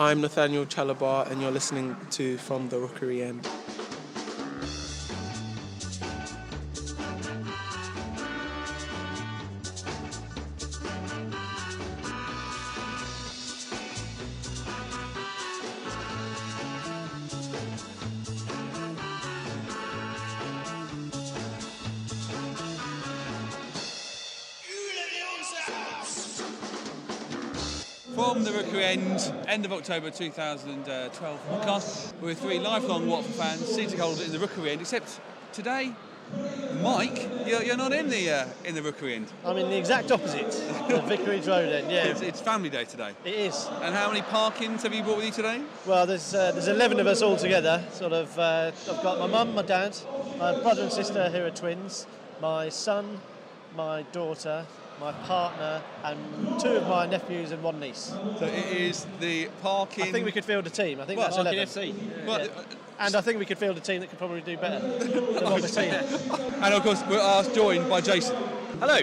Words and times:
I'm 0.00 0.20
Nathaniel 0.20 0.64
Chalobah, 0.64 1.28
and 1.28 1.42
you're 1.42 1.50
listening 1.50 1.96
to 2.12 2.38
From 2.38 2.68
the 2.68 2.78
Rookery 2.78 3.20
End. 3.20 3.44
End, 29.58 29.64
of 29.66 29.72
October 29.72 30.08
2012 30.08 31.40
podcast. 31.50 32.12
We're 32.20 32.34
three 32.34 32.60
lifelong 32.60 33.08
Watford 33.08 33.34
fans, 33.34 33.66
season 33.66 33.98
holders 33.98 34.24
in 34.24 34.30
the 34.30 34.38
Rookery 34.38 34.70
End, 34.70 34.80
except 34.80 35.18
today, 35.52 35.90
Mike, 36.80 37.28
you're, 37.44 37.64
you're 37.64 37.76
not 37.76 37.92
in 37.92 38.08
the 38.08 38.30
uh, 38.30 38.46
in 38.64 38.76
the 38.76 38.82
Rookery 38.82 39.14
End. 39.14 39.26
I'm 39.44 39.56
in 39.56 39.68
the 39.68 39.76
exact 39.76 40.12
opposite, 40.12 40.48
the 40.88 41.00
Vicarage 41.08 41.48
Road 41.48 41.72
end. 41.72 41.90
Yeah, 41.90 42.04
It's, 42.04 42.20
it's 42.20 42.40
family 42.40 42.70
day 42.70 42.84
today. 42.84 43.10
it 43.24 43.34
is. 43.34 43.68
And 43.82 43.96
how 43.96 44.06
many 44.06 44.20
parkings 44.22 44.82
have 44.82 44.94
you 44.94 45.02
brought 45.02 45.16
with 45.16 45.26
you 45.26 45.32
today? 45.32 45.60
Well, 45.84 46.06
there's 46.06 46.32
uh, 46.34 46.52
there's 46.52 46.68
11 46.68 47.00
of 47.00 47.08
us 47.08 47.20
all 47.20 47.36
together. 47.36 47.82
Sort 47.90 48.12
of. 48.12 48.38
Uh, 48.38 48.70
I've 48.88 49.02
got 49.02 49.18
my 49.18 49.26
mum, 49.26 49.56
my 49.56 49.62
dad, 49.62 49.96
my 50.38 50.52
brother 50.60 50.82
and 50.82 50.92
sister 50.92 51.30
who 51.30 51.44
are 51.44 51.50
twins, 51.50 52.06
my 52.40 52.68
son, 52.68 53.20
my 53.74 54.02
daughter, 54.12 54.66
my 55.00 55.12
partner, 55.12 55.82
and 56.04 56.18
two 56.60 56.68
of 56.76 56.88
my 56.88 57.06
nephews 57.06 57.52
and 57.52 57.62
one 57.62 57.78
niece. 57.80 58.12
So 58.38 58.46
it 58.46 58.76
is 58.76 59.06
the 59.20 59.48
parking. 59.62 60.04
I 60.04 60.12
think 60.12 60.26
we 60.26 60.32
could 60.32 60.44
field 60.44 60.66
a 60.66 60.70
team. 60.70 61.00
I 61.00 61.04
think 61.04 61.18
Well, 61.18 61.28
that's 61.28 61.36
Parking 61.36 61.92
11. 61.92 62.26
Well, 62.26 62.40
Yeah. 62.40 62.62
And 63.00 63.14
I 63.14 63.20
think 63.20 63.38
we 63.38 63.44
could 63.44 63.58
field 63.58 63.76
a 63.76 63.80
team 63.80 64.00
that 64.00 64.10
could 64.10 64.18
probably 64.18 64.40
do 64.40 64.56
better 64.56 64.80
than 64.98 65.10
what 65.34 65.62
we're. 65.62 66.58
And 66.64 66.74
of 66.74 66.82
course, 66.82 67.02
we're 67.08 67.20
asked, 67.20 67.54
joined 67.54 67.88
by 67.88 68.00
Jason. 68.00 68.36
Hello. 68.80 68.98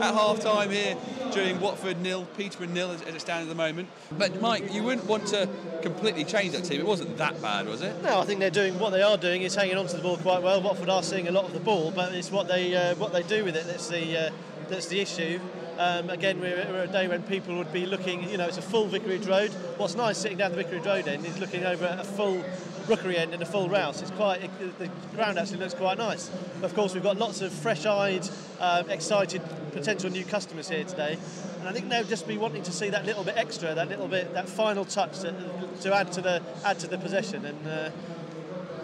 At 0.00 0.14
half 0.14 0.38
time 0.40 0.70
here, 0.70 0.96
during 1.32 1.60
Watford 1.60 2.00
nil, 2.00 2.24
Peterborough 2.36 2.68
nil 2.68 2.92
as, 2.92 3.02
as 3.02 3.14
it 3.16 3.20
stands 3.20 3.42
at 3.42 3.48
the 3.48 3.54
moment. 3.56 3.88
But 4.12 4.40
Mike, 4.40 4.72
you 4.72 4.84
wouldn't 4.84 5.06
want 5.08 5.26
to 5.28 5.48
completely 5.82 6.24
change 6.24 6.52
that 6.52 6.64
team. 6.64 6.80
It 6.80 6.86
wasn't 6.86 7.16
that 7.18 7.40
bad, 7.42 7.66
was 7.66 7.82
it? 7.82 8.00
No, 8.02 8.20
I 8.20 8.24
think 8.24 8.38
they're 8.38 8.50
doing 8.50 8.78
what 8.78 8.90
they 8.90 9.02
are 9.02 9.16
doing 9.16 9.42
is 9.42 9.54
hanging 9.56 9.76
on 9.76 9.86
to 9.88 9.96
the 9.96 10.02
ball 10.02 10.18
quite 10.18 10.42
well. 10.42 10.62
Watford 10.62 10.88
are 10.88 11.02
seeing 11.02 11.26
a 11.26 11.32
lot 11.32 11.44
of 11.44 11.52
the 11.52 11.60
ball, 11.60 11.90
but 11.90 12.14
it's 12.14 12.30
what 12.30 12.46
they 12.46 12.74
uh, 12.76 12.94
what 12.94 13.12
they 13.12 13.22
do 13.24 13.44
with 13.44 13.56
it 13.56 13.66
that's 13.66 13.88
the 13.88 14.28
uh, 14.28 14.30
that's 14.72 14.86
the 14.86 15.00
issue. 15.00 15.38
Um, 15.78 16.08
again, 16.08 16.40
we're, 16.40 16.66
we're 16.70 16.84
a 16.84 16.86
day 16.86 17.06
when 17.06 17.22
people 17.24 17.56
would 17.56 17.72
be 17.72 17.84
looking. 17.84 18.28
You 18.28 18.38
know, 18.38 18.46
it's 18.46 18.56
a 18.56 18.62
full 18.62 18.86
Vicarage 18.86 19.26
Road. 19.26 19.50
What's 19.76 19.94
nice 19.94 20.16
sitting 20.16 20.38
down 20.38 20.52
the 20.52 20.56
Vicarage 20.56 20.86
Road 20.86 21.08
end 21.08 21.26
is 21.26 21.38
looking 21.38 21.64
over 21.64 21.84
a 21.86 22.04
full 22.04 22.42
Rookery 22.88 23.16
end 23.16 23.34
and 23.34 23.42
a 23.42 23.46
full 23.46 23.68
Rous. 23.68 24.00
It's 24.00 24.10
quite 24.12 24.42
it, 24.42 24.78
the 24.78 24.88
ground 25.14 25.38
actually 25.38 25.58
looks 25.58 25.74
quite 25.74 25.98
nice. 25.98 26.30
Of 26.62 26.74
course, 26.74 26.94
we've 26.94 27.02
got 27.02 27.18
lots 27.18 27.42
of 27.42 27.52
fresh-eyed, 27.52 28.28
uh, 28.60 28.84
excited 28.88 29.42
potential 29.72 30.10
new 30.10 30.24
customers 30.24 30.68
here 30.68 30.84
today, 30.84 31.16
and 31.60 31.68
I 31.68 31.72
think 31.72 31.88
they'll 31.88 32.04
just 32.04 32.26
be 32.26 32.38
wanting 32.38 32.62
to 32.64 32.72
see 32.72 32.90
that 32.90 33.06
little 33.06 33.24
bit 33.24 33.36
extra, 33.36 33.74
that 33.74 33.88
little 33.88 34.08
bit, 34.08 34.34
that 34.34 34.48
final 34.48 34.84
touch 34.84 35.20
to, 35.20 35.34
to 35.82 35.94
add 35.94 36.12
to 36.12 36.20
the 36.20 36.42
add 36.64 36.78
to 36.80 36.86
the 36.86 36.98
possession 36.98 37.44
and. 37.44 37.66
Uh, 37.66 37.90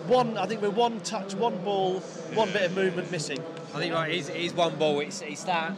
one, 0.07 0.39
I 0.39 0.47
think 0.47 0.63
we're 0.63 0.71
one 0.71 1.01
touch, 1.01 1.35
one 1.35 1.63
ball, 1.63 2.01
one 2.33 2.51
bit 2.51 2.63
of 2.63 2.75
movement 2.75 3.11
missing. 3.11 3.45
I 3.79 3.83
think 3.83 3.95
right, 3.95 4.11
it 4.11 4.17
is, 4.17 4.29
it 4.29 4.37
is 4.37 4.53
one 4.55 4.75
ball. 4.75 4.99
It's, 4.99 5.23
it's 5.23 5.45
that. 5.45 5.73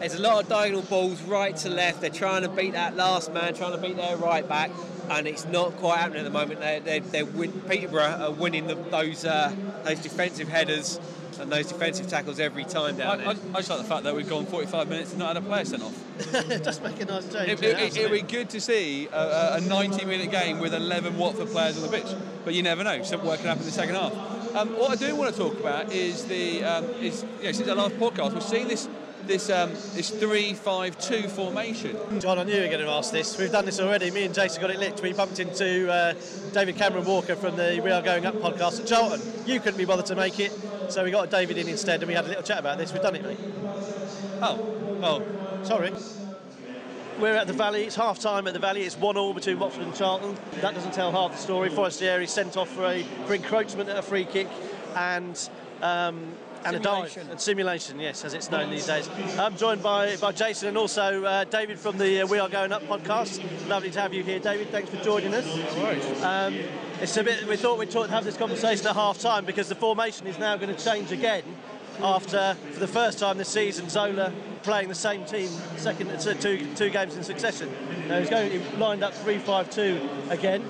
There's 0.00 0.16
a 0.16 0.20
lot 0.20 0.42
of 0.42 0.48
diagonal 0.48 0.82
balls 0.82 1.22
right 1.22 1.54
to 1.58 1.70
left. 1.70 2.00
They're 2.00 2.10
trying 2.10 2.42
to 2.42 2.48
beat 2.48 2.72
that 2.72 2.96
last 2.96 3.32
man, 3.32 3.54
trying 3.54 3.70
to 3.70 3.78
beat 3.78 3.96
their 3.96 4.16
right 4.16 4.46
back, 4.46 4.72
and 5.08 5.28
it's 5.28 5.44
not 5.44 5.76
quite 5.76 6.00
happening 6.00 6.18
at 6.18 6.24
the 6.24 6.30
moment. 6.30 6.58
They're, 6.58 6.80
they're, 6.80 6.98
they're 6.98 7.24
win, 7.24 7.52
Peterborough 7.52 8.02
are 8.02 8.32
winning 8.32 8.66
the, 8.66 8.74
those 8.74 9.24
uh, 9.24 9.54
those 9.84 10.00
defensive 10.00 10.48
headers 10.48 10.98
and 11.38 11.50
those 11.50 11.68
defensive 11.68 12.08
tackles 12.08 12.40
every 12.40 12.64
time 12.64 12.96
down 12.96 13.20
I, 13.20 13.34
there. 13.34 13.44
I 13.54 13.58
just 13.58 13.70
like 13.70 13.78
the 13.78 13.84
fact 13.84 14.02
that 14.02 14.16
we've 14.16 14.28
gone 14.28 14.46
45 14.46 14.88
minutes 14.88 15.10
and 15.10 15.20
not 15.20 15.34
had 15.34 15.36
a 15.36 15.46
player 15.46 15.64
sent 15.64 15.82
off. 15.82 16.04
Just 16.62 16.82
make 16.82 17.00
a 17.00 17.04
nice 17.04 17.32
change. 17.32 17.50
It, 17.50 17.62
yeah, 17.62 17.78
it, 17.78 17.96
it, 17.96 18.10
would 18.10 18.28
be 18.28 18.32
good 18.36 18.50
to 18.50 18.60
see 18.60 19.08
a, 19.12 19.56
a 19.56 19.60
90 19.60 20.04
minute 20.04 20.30
game 20.30 20.60
with 20.60 20.74
11 20.74 21.18
Watford 21.18 21.48
players 21.48 21.76
on 21.76 21.90
the 21.90 21.96
pitch, 21.96 22.06
but 22.44 22.54
you 22.54 22.62
never 22.62 22.84
know. 22.84 23.02
Something 23.02 23.28
can 23.30 23.46
happen 23.46 23.60
in 23.60 23.66
the 23.66 23.72
second 23.72 23.96
half. 23.96 24.33
Um, 24.54 24.78
what 24.78 24.92
I 24.92 24.94
do 24.94 25.16
want 25.16 25.34
to 25.34 25.40
talk 25.40 25.58
about 25.58 25.92
is 25.92 26.26
the 26.26 26.62
um, 26.62 26.84
is 27.00 27.24
you 27.38 27.46
know, 27.46 27.52
since 27.52 27.68
our 27.68 27.74
last 27.74 27.96
podcast, 27.96 28.34
we've 28.34 28.42
seen 28.42 28.68
this 28.68 28.88
this 29.26 29.50
um, 29.50 29.70
this 29.94 30.10
three-five-two 30.10 31.28
formation. 31.28 31.96
John, 32.20 32.38
I 32.38 32.44
knew 32.44 32.54
you 32.54 32.60
were 32.60 32.68
going 32.68 32.84
to 32.84 32.88
ask 32.88 33.10
this. 33.10 33.36
We've 33.36 33.50
done 33.50 33.64
this 33.64 33.80
already. 33.80 34.12
Me 34.12 34.24
and 34.24 34.34
Jason 34.34 34.60
got 34.60 34.70
it 34.70 34.78
licked. 34.78 35.02
We 35.02 35.12
bumped 35.12 35.40
into 35.40 35.90
uh, 35.90 36.14
David 36.52 36.76
Cameron 36.76 37.04
Walker 37.04 37.34
from 37.34 37.56
the 37.56 37.80
We 37.82 37.90
Are 37.90 38.00
Going 38.00 38.26
Up 38.26 38.36
podcast 38.36 38.80
at 38.80 38.86
Charlton. 38.86 39.20
You 39.44 39.58
couldn't 39.58 39.78
be 39.78 39.86
bothered 39.86 40.06
to 40.06 40.14
make 40.14 40.38
it, 40.38 40.52
so 40.88 41.02
we 41.02 41.10
got 41.10 41.30
David 41.30 41.58
in 41.58 41.68
instead, 41.68 42.00
and 42.00 42.08
we 42.08 42.14
had 42.14 42.24
a 42.24 42.28
little 42.28 42.44
chat 42.44 42.60
about 42.60 42.78
this. 42.78 42.92
We've 42.92 43.02
done 43.02 43.16
it, 43.16 43.24
mate. 43.24 43.38
Oh, 44.40 44.98
well, 45.00 45.22
Sorry. 45.64 45.92
We're 47.20 47.36
at 47.36 47.46
the 47.46 47.52
Valley. 47.52 47.84
It's 47.84 47.94
half 47.94 48.18
time 48.18 48.46
at 48.48 48.54
the 48.54 48.58
Valley. 48.58 48.82
It's 48.82 48.96
one 48.96 49.16
all 49.16 49.32
between 49.32 49.58
Watford 49.58 49.82
and 49.82 49.94
Charlton. 49.94 50.36
That 50.60 50.74
doesn't 50.74 50.92
tell 50.92 51.12
half 51.12 51.32
the 51.32 51.38
story. 51.38 51.68
Forestieri 51.68 52.26
sent 52.26 52.56
off 52.56 52.68
for 52.68 52.84
a 52.86 53.02
for 53.26 53.34
encroachment 53.34 53.88
at 53.88 53.96
a 53.96 54.02
free 54.02 54.24
kick, 54.24 54.48
and. 54.96 55.48
Um, 55.82 56.32
and 56.66 56.76
a 56.76 56.78
dive 56.78 57.10
Simulation. 57.10 57.30
and 57.30 57.40
simulation, 57.40 58.00
yes, 58.00 58.24
as 58.24 58.32
it's 58.32 58.50
known 58.50 58.70
these 58.70 58.86
days. 58.86 59.06
I'm 59.38 59.54
joined 59.54 59.82
by, 59.82 60.16
by 60.16 60.32
Jason 60.32 60.68
and 60.68 60.78
also 60.78 61.22
uh, 61.22 61.44
David 61.44 61.78
from 61.78 61.98
the 61.98 62.22
uh, 62.22 62.26
We 62.26 62.38
Are 62.38 62.48
Going 62.48 62.72
Up 62.72 62.82
podcast. 62.84 63.68
Lovely 63.68 63.90
to 63.90 64.00
have 64.00 64.14
you 64.14 64.22
here, 64.22 64.38
David. 64.38 64.70
Thanks 64.70 64.88
for 64.88 64.96
joining 65.04 65.34
us. 65.34 66.22
Um, 66.22 66.58
it's 67.02 67.14
a 67.18 67.22
bit. 67.22 67.46
We 67.46 67.58
thought 67.58 67.78
we'd 67.78 67.90
talk, 67.90 68.08
have 68.08 68.24
this 68.24 68.38
conversation 68.38 68.86
at 68.86 68.94
half 68.94 69.18
time 69.18 69.44
because 69.44 69.68
the 69.68 69.74
formation 69.74 70.26
is 70.26 70.38
now 70.38 70.56
going 70.56 70.74
to 70.74 70.82
change 70.82 71.12
again 71.12 71.42
after, 72.02 72.56
for 72.72 72.80
the 72.80 72.88
first 72.88 73.18
time 73.18 73.38
this 73.38 73.48
season, 73.48 73.88
Zola 73.88 74.32
playing 74.62 74.88
the 74.88 74.94
same 74.94 75.24
team 75.26 75.48
second 75.76 76.10
uh, 76.10 76.34
two 76.34 76.66
two 76.74 76.90
games 76.90 77.16
in 77.16 77.22
succession. 77.22 77.70
Now 78.08 78.18
he's 78.18 78.30
going 78.30 78.50
he 78.50 78.76
lined 78.76 79.04
up 79.04 79.12
three 79.14 79.38
five 79.38 79.70
two 79.70 80.08
again. 80.30 80.64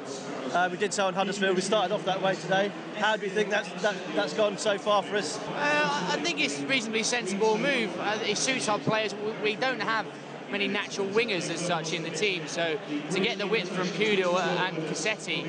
Uh, 0.52 0.68
we 0.70 0.76
did 0.76 0.92
so 0.92 1.08
in 1.08 1.14
Huddersfield. 1.14 1.56
We 1.56 1.62
started 1.62 1.92
off 1.92 2.04
that 2.04 2.22
way 2.22 2.34
today. 2.36 2.70
How 2.96 3.16
do 3.16 3.24
you 3.24 3.30
think 3.30 3.50
that's 3.50 3.68
that, 3.82 3.96
that's 4.14 4.34
gone 4.34 4.56
so 4.58 4.78
far 4.78 5.02
for 5.02 5.16
us? 5.16 5.38
Uh, 5.38 6.08
I 6.12 6.20
think 6.22 6.40
it's 6.40 6.60
a 6.60 6.66
reasonably 6.66 7.02
sensible 7.02 7.58
move. 7.58 7.90
Uh, 7.98 8.18
it 8.24 8.38
suits 8.38 8.68
our 8.68 8.78
players. 8.78 9.14
We 9.42 9.56
don't 9.56 9.82
have 9.82 10.06
many 10.54 10.68
natural 10.68 11.08
wingers 11.08 11.50
as 11.50 11.58
such 11.60 11.92
in 11.92 12.04
the 12.04 12.10
team, 12.10 12.46
so 12.46 12.78
to 13.10 13.18
get 13.18 13.38
the 13.38 13.46
width 13.46 13.68
from 13.70 13.88
Pudil 13.88 14.38
and 14.40 14.76
Cassetti, 14.84 15.42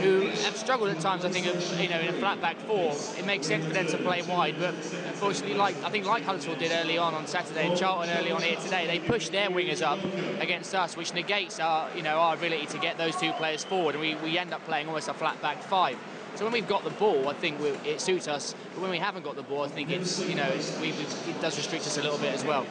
who 0.00 0.20
have 0.44 0.56
struggled 0.56 0.88
at 0.88 1.00
times, 1.00 1.24
I 1.24 1.30
think, 1.30 1.46
of, 1.46 1.80
you 1.80 1.88
know, 1.88 1.98
in 1.98 2.06
a 2.06 2.12
flat 2.12 2.40
back 2.40 2.56
four, 2.58 2.94
it 3.18 3.26
makes 3.26 3.48
sense 3.48 3.66
for 3.66 3.72
them 3.72 3.88
to 3.88 3.98
play 3.98 4.22
wide. 4.22 4.54
But 4.60 4.74
unfortunately, 4.74 5.56
like 5.56 5.74
I 5.82 5.90
think, 5.90 6.06
like 6.06 6.22
Huddersfield 6.22 6.60
did 6.60 6.70
early 6.70 6.96
on 6.96 7.12
on 7.12 7.26
Saturday 7.26 7.66
and 7.66 7.76
Charlton 7.76 8.16
early 8.16 8.30
on 8.30 8.40
here 8.40 8.54
today, 8.54 8.86
they 8.86 9.00
pushed 9.00 9.32
their 9.32 9.50
wingers 9.50 9.82
up 9.82 9.98
against 10.40 10.72
us, 10.76 10.96
which 10.96 11.12
negates 11.12 11.58
our, 11.58 11.90
you 11.96 12.02
know, 12.02 12.18
our 12.18 12.34
ability 12.36 12.66
to 12.66 12.78
get 12.78 12.96
those 12.96 13.16
two 13.16 13.32
players 13.32 13.64
forward, 13.64 13.96
and 13.96 14.00
we, 14.00 14.14
we 14.14 14.38
end 14.38 14.54
up 14.54 14.64
playing 14.64 14.86
almost 14.86 15.08
a 15.08 15.14
flat 15.14 15.42
back 15.42 15.60
five. 15.60 15.98
So 16.36 16.44
when 16.44 16.52
we've 16.52 16.68
got 16.68 16.84
the 16.84 16.90
ball, 16.90 17.28
I 17.28 17.34
think 17.34 17.60
it 17.84 18.00
suits 18.00 18.28
us. 18.28 18.54
But 18.74 18.82
when 18.82 18.90
we 18.90 18.98
haven't 18.98 19.24
got 19.24 19.34
the 19.34 19.42
ball, 19.42 19.64
I 19.64 19.68
think 19.68 19.90
it's 19.90 20.24
you 20.24 20.36
know 20.36 20.48
it's, 20.54 20.78
we, 20.80 20.90
it 20.90 21.40
does 21.40 21.56
restrict 21.56 21.84
us 21.84 21.98
a 21.98 22.02
little 22.02 22.18
bit 22.18 22.32
as 22.32 22.44
well. 22.44 22.64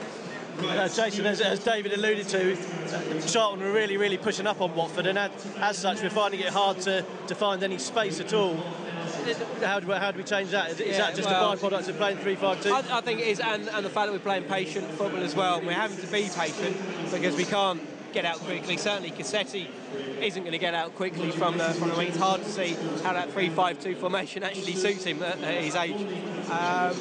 Uh, 0.64 0.88
Jason, 0.88 1.26
as, 1.26 1.42
as 1.42 1.60
David 1.60 1.94
alluded 1.94 2.28
to, 2.30 2.56
Charlton 3.28 3.64
are 3.64 3.72
really, 3.72 3.98
really 3.98 4.18
pushing 4.18 4.48
up 4.48 4.62
on 4.62 4.74
Watford, 4.76 5.06
and 5.08 5.18
as, 5.18 5.32
as 5.58 5.78
such, 5.78 6.02
we're 6.02 6.10
finding 6.10 6.40
it 6.40 6.48
hard 6.50 6.80
to, 6.82 7.04
to 7.28 7.36
find 7.36 7.64
any 7.64 7.78
space 7.78 8.20
at 8.20 8.34
all. 8.34 8.56
How 9.64 9.80
do, 9.80 9.88
we, 9.88 9.94
how 9.94 10.12
do 10.12 10.18
we 10.18 10.24
change 10.24 10.52
that? 10.52 10.72
Is, 10.72 10.80
is 10.80 10.98
Yeah, 10.98 10.98
that 11.08 11.16
just 11.16 11.30
well- 11.30 11.52
a 11.52 11.58
byproduct 11.58 11.88
of 11.90 11.98
playing 11.98 12.18
3 12.18 12.36
5 12.36 12.64
2? 12.64 12.74
I, 12.74 12.78
I 12.98 13.02
think 13.02 13.20
it 13.20 13.28
is, 13.28 13.40
and, 13.40 13.70
and 13.70 13.86
the 13.86 13.90
fact 13.90 14.08
that 14.08 14.14
we're 14.14 14.20
playing 14.20 14.44
patient 14.46 14.88
football 14.92 15.22
as 15.22 15.36
well. 15.36 15.58
and 15.58 15.68
We're 15.68 15.74
having 15.74 15.98
to 15.98 16.08
be 16.08 16.30
patient 16.36 16.78
because 17.12 17.36
we 17.36 17.46
can't 17.46 17.82
get 18.14 18.26
out 18.26 18.38
quickly. 18.40 18.78
Certainly, 18.78 19.12
Cassetti 19.12 19.68
isn't 20.22 20.42
going 20.44 20.52
to 20.54 20.58
get 20.58 20.74
out 20.74 20.96
quickly 20.96 21.32
from 21.32 21.58
the 21.58 21.66
from 21.66 21.90
the 21.90 21.96
wing. 21.96 22.10
It's 22.10 22.18
hard 22.18 22.42
to 22.44 22.50
see 22.50 22.74
how 23.04 23.14
that 23.14 23.30
3-5-2 23.30 23.98
formation 23.98 24.44
actually 24.44 24.74
suits 24.74 25.04
him 25.06 25.22
at, 25.24 25.42
at 25.42 25.64
his 25.64 25.76
age. 25.76 25.96
Um, 26.52 26.96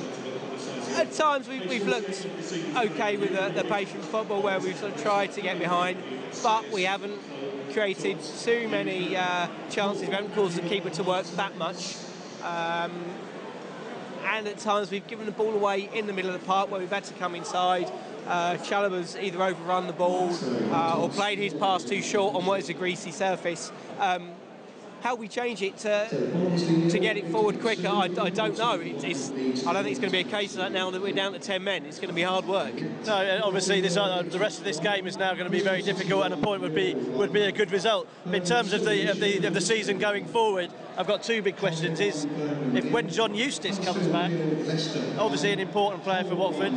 at 0.97 1.13
times 1.13 1.49
we, 1.49 1.61
we've 1.67 1.87
looked 1.87 2.27
okay 2.77 3.17
with 3.17 3.33
the, 3.33 3.63
the 3.63 3.69
patient 3.69 4.05
football 4.05 4.43
where 4.43 4.59
we've 4.61 4.77
sort 4.77 4.95
of 4.95 5.03
tried 5.03 5.33
to 5.33 5.41
get 5.41 5.59
behind, 5.59 5.99
but 6.43 6.71
we 6.71 6.83
haven't 6.83 7.19
created 7.73 8.19
too 8.41 8.69
many 8.69 9.17
uh, 9.17 9.49
chances. 9.71 10.09
We 10.09 10.15
haven't 10.15 10.35
caused 10.35 10.57
the 10.57 10.69
keeper 10.69 10.91
to 10.91 11.03
work 11.03 11.27
that 11.37 11.57
much. 11.57 11.97
Um, 12.43 12.93
and 14.25 14.47
at 14.47 14.59
times 14.59 14.91
we've 14.91 15.07
given 15.07 15.27
the 15.27 15.33
ball 15.33 15.53
away 15.53 15.89
in 15.95 16.07
the 16.07 16.13
middle 16.13 16.33
of 16.35 16.41
the 16.41 16.47
park 16.47 16.71
where 16.71 16.81
we've 16.81 16.91
had 16.91 17.05
to 17.05 17.15
come 17.15 17.35
inside. 17.35 17.91
Uh, 18.27 18.57
Chalobah's 18.57 19.17
either 19.17 19.43
overrun 19.43 19.87
the 19.87 19.93
ball 19.93 20.31
uh, 20.73 21.01
or 21.01 21.09
played 21.09 21.39
his 21.39 21.55
pass 21.55 21.83
too 21.83 22.03
short 22.03 22.35
on 22.35 22.47
what 22.47 22.61
is 22.61 22.69
a 22.69 22.75
greasy 22.75 23.11
surface. 23.11 23.73
Um, 23.99 24.31
how 25.03 25.15
we 25.15 25.29
change 25.29 25.63
it 25.63 25.77
to, 25.79 26.09
to 26.91 26.99
get 26.99 27.17
it 27.17 27.27
forward 27.29 27.61
quicker, 27.61 27.89
I, 27.89 28.09
I 28.21 28.31
don't 28.31 28.57
know. 28.59 28.79
It's, 28.81 29.31
I 29.67 29.73
don't 29.73 29.83
think 29.83 29.93
it's 29.93 30.01
going 30.01 30.11
to 30.11 30.11
be 30.11 30.21
a 30.21 30.25
case 30.25 30.53
of 30.53 30.59
that 30.59 30.73
now 30.73 30.91
that 30.91 31.01
we're 31.01 31.15
down 31.15 31.33
to 31.33 31.39
10 31.39 31.65
men. 31.65 31.87
It's 31.87 31.99
going 31.99 32.09
to 32.09 32.15
be 32.15 32.23
hard 32.23 32.47
work. 32.47 32.75
No, 33.07 33.41
obviously 33.43 33.81
this, 33.81 33.97
uh, 33.97 34.23
the 34.23 34.39
rest 34.39 34.59
of 34.59 34.65
this 34.65 34.79
game 34.79 35.07
is 35.07 35.17
now 35.17 35.33
going 35.33 35.45
to 35.45 35.51
be 35.51 35.63
very 35.63 35.83
difficult, 35.83 36.25
and 36.25 36.35
a 36.35 36.37
point 36.37 36.61
would 36.63 36.75
be 36.75 36.95
would 36.95 37.33
be 37.33 37.43
a 37.43 37.53
good 37.53 37.71
result. 37.71 38.07
In 38.27 38.45
terms 38.45 38.73
of 38.73 38.85
the 38.85 39.11
of 39.11 39.21
the, 39.21 39.47
of 39.47 39.55
the 39.55 39.61
season 39.61 39.99
going 39.99 40.27
forward, 40.27 40.71
I've 40.97 41.07
got 41.07 41.23
two 41.23 41.41
big 41.43 41.57
questions. 41.57 42.01
Is 42.01 42.27
if 42.75 42.91
when 42.91 43.09
John 43.09 43.35
Eustace 43.35 43.79
comes 43.79 44.07
back, 44.09 44.31
obviously 45.19 45.53
an 45.53 45.61
important 45.61 46.03
player 46.03 46.25
for 46.25 46.35
Watford, 46.35 46.73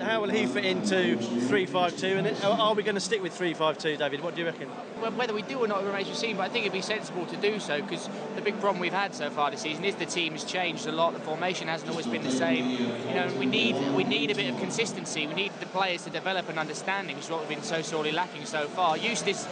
how, 0.00 0.20
will 0.20 0.30
he 0.30 0.46
fit 0.46 0.64
into 0.64 1.16
3-5-2, 1.16 2.18
and 2.18 2.44
are 2.44 2.74
we 2.74 2.82
going 2.82 2.94
to 2.94 3.00
stick 3.00 3.22
with 3.22 3.38
3-5-2, 3.38 3.98
David? 3.98 4.22
What 4.22 4.34
do 4.34 4.40
you 4.40 4.46
reckon? 4.46 4.68
Well, 5.00 5.12
whether 5.12 5.32
we 5.32 5.42
do 5.42 5.58
or 5.58 5.68
not 5.68 5.84
remains 5.84 6.06
to 6.08 6.12
be 6.12 6.18
seen, 6.18 6.36
but 6.36 6.42
I 6.42 6.48
think 6.48 6.64
it'd 6.64 6.72
be 6.72 6.82
sensible 6.82 7.26
to 7.26 7.36
do 7.36 7.60
so 7.60 7.80
because 7.80 8.08
the 8.34 8.42
big 8.42 8.58
problem 8.60 8.80
we've 8.80 8.92
had 8.92 9.14
so 9.14 9.30
far 9.30 9.50
this 9.50 9.60
season 9.60 9.84
is 9.84 9.94
the 9.94 10.06
team 10.06 10.32
has 10.32 10.44
changed 10.44 10.86
a 10.86 10.92
lot. 10.92 11.14
The 11.14 11.20
formation 11.20 11.68
hasn't 11.68 11.90
always 11.90 12.06
been 12.06 12.22
the 12.22 12.30
same. 12.30 12.70
You 12.70 13.14
know, 13.14 13.32
we 13.38 13.46
need 13.46 13.76
we 13.94 14.04
need 14.04 14.30
a 14.30 14.34
bit 14.34 14.52
of 14.52 14.58
consistency. 14.58 15.26
We 15.26 15.34
need 15.34 15.52
the 15.60 15.66
players 15.66 16.04
to 16.04 16.10
develop 16.10 16.48
an 16.48 16.58
understanding, 16.58 17.16
which 17.16 17.26
is 17.26 17.30
what 17.30 17.40
we've 17.40 17.48
been 17.48 17.62
so 17.62 17.82
sorely 17.82 18.12
lacking 18.12 18.44
so 18.46 18.66
far. 18.68 18.96
Eustace, 18.96 19.46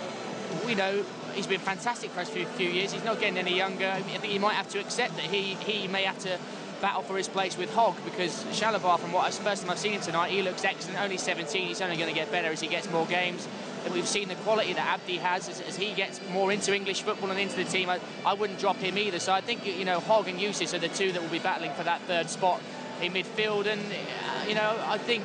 we 0.66 0.74
know 0.74 1.04
he's 1.34 1.46
been 1.46 1.60
fantastic 1.60 2.10
for 2.10 2.20
us 2.20 2.28
for 2.30 2.40
a 2.40 2.44
few 2.44 2.68
years. 2.68 2.92
He's 2.92 3.04
not 3.04 3.20
getting 3.20 3.38
any 3.38 3.56
younger. 3.56 3.88
I 3.88 4.02
think 4.02 4.24
he 4.24 4.38
might 4.38 4.54
have 4.54 4.68
to 4.70 4.78
accept 4.78 5.16
that 5.16 5.24
he 5.24 5.54
he 5.54 5.88
may 5.88 6.02
have 6.02 6.18
to 6.20 6.38
battle 6.80 7.02
for 7.02 7.16
his 7.16 7.28
place 7.28 7.56
with 7.56 7.72
Hogg 7.74 7.96
because 8.04 8.44
Chalobah, 8.46 8.98
from 8.98 9.12
what 9.12 9.24
I, 9.26 9.30
first 9.30 9.62
time 9.62 9.70
I've 9.70 9.78
seen 9.78 9.92
him 9.92 10.00
tonight, 10.00 10.30
he 10.30 10.42
looks 10.42 10.64
excellent. 10.64 11.00
Only 11.00 11.16
17, 11.16 11.66
he's 11.66 11.80
only 11.80 11.96
going 11.96 12.08
to 12.08 12.14
get 12.14 12.30
better 12.30 12.48
as 12.48 12.60
he 12.60 12.68
gets 12.68 12.90
more 12.90 13.06
games. 13.06 13.46
And 13.84 13.94
we've 13.94 14.06
seen 14.06 14.28
the 14.28 14.34
quality 14.36 14.72
that 14.72 14.86
Abdi 14.86 15.16
has 15.18 15.48
as, 15.48 15.60
as, 15.60 15.76
he 15.76 15.92
gets 15.94 16.20
more 16.30 16.52
into 16.52 16.74
English 16.74 17.02
football 17.02 17.30
and 17.30 17.38
into 17.38 17.56
the 17.56 17.64
team. 17.64 17.88
I, 17.88 18.00
I 18.24 18.34
wouldn't 18.34 18.58
drop 18.58 18.76
him 18.76 18.98
either. 18.98 19.18
So 19.18 19.32
I 19.32 19.40
think 19.40 19.64
you 19.66 19.84
know 19.84 20.00
Hogg 20.00 20.28
and 20.28 20.40
Eustace 20.40 20.74
are 20.74 20.78
the 20.78 20.88
two 20.88 21.12
that 21.12 21.22
will 21.22 21.28
be 21.30 21.38
battling 21.38 21.72
for 21.72 21.84
that 21.84 22.00
third 22.02 22.28
spot 22.28 22.60
in 23.00 23.12
midfield. 23.12 23.66
And 23.66 23.80
uh, 23.80 24.48
you 24.48 24.54
know 24.54 24.76
I 24.86 24.98
think 24.98 25.24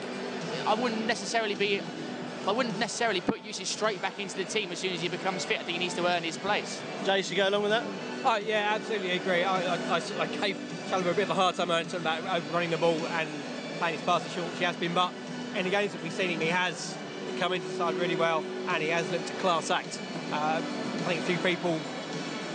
I 0.68 0.76
wouldn't 0.76 1.08
necessarily 1.08 1.56
be. 1.56 1.82
I 2.46 2.52
wouldn't 2.52 2.78
necessarily 2.78 3.22
put 3.22 3.44
Eustace 3.46 3.70
straight 3.70 4.02
back 4.02 4.20
into 4.20 4.36
the 4.36 4.44
team 4.44 4.72
as 4.72 4.80
soon 4.80 4.92
as 4.94 5.02
he 5.02 5.08
becomes 5.08 5.46
fit. 5.46 5.60
I 5.60 5.64
think 5.64 5.78
he 5.78 5.80
needs 5.80 5.94
to 5.96 6.06
earn 6.06 6.24
his 6.24 6.38
place. 6.38 6.82
Jace, 7.04 7.30
you 7.30 7.38
go 7.38 7.48
along 7.48 7.64
with 7.64 7.72
that? 7.72 7.84
Oh, 8.26 8.36
yeah, 8.36 8.72
absolutely 8.76 9.12
agree. 9.12 9.44
I, 9.44 9.76
I, 9.76 9.98
I, 9.98 10.02
I 10.20 10.28
gave 10.28 10.58
Chalobah 10.90 11.12
a 11.12 11.14
bit 11.14 11.24
of 11.24 11.30
a 11.30 11.34
hard 11.36 11.56
time 11.56 11.70
about 11.70 12.24
overrunning 12.24 12.72
the 12.72 12.78
ball 12.78 12.98
and 13.08 13.30
playing 13.80 13.98
his 13.98 14.06
passes 14.06 14.34
short. 14.34 14.50
He 14.58 14.66
has 14.66 14.76
been, 14.76 14.94
but 14.94 15.12
in 15.56 15.64
the 15.64 15.72
games 15.72 15.94
that 15.94 16.04
we've 16.04 16.12
seen 16.12 16.30
him, 16.30 16.42
he 16.42 16.48
has 16.48 16.96
come 17.40 17.54
into 17.54 17.68
the 17.68 17.76
side 17.76 17.96
really 17.96 18.16
well 18.16 18.44
and 18.68 18.84
he 18.84 18.90
has 18.90 19.10
looked 19.12 19.30
a 19.30 19.34
class 19.36 19.72
act. 19.72 20.00
Uh, 20.32 20.62
I 20.62 21.06
think 21.06 21.22
a 21.22 21.24
few 21.24 21.38
people 21.38 21.80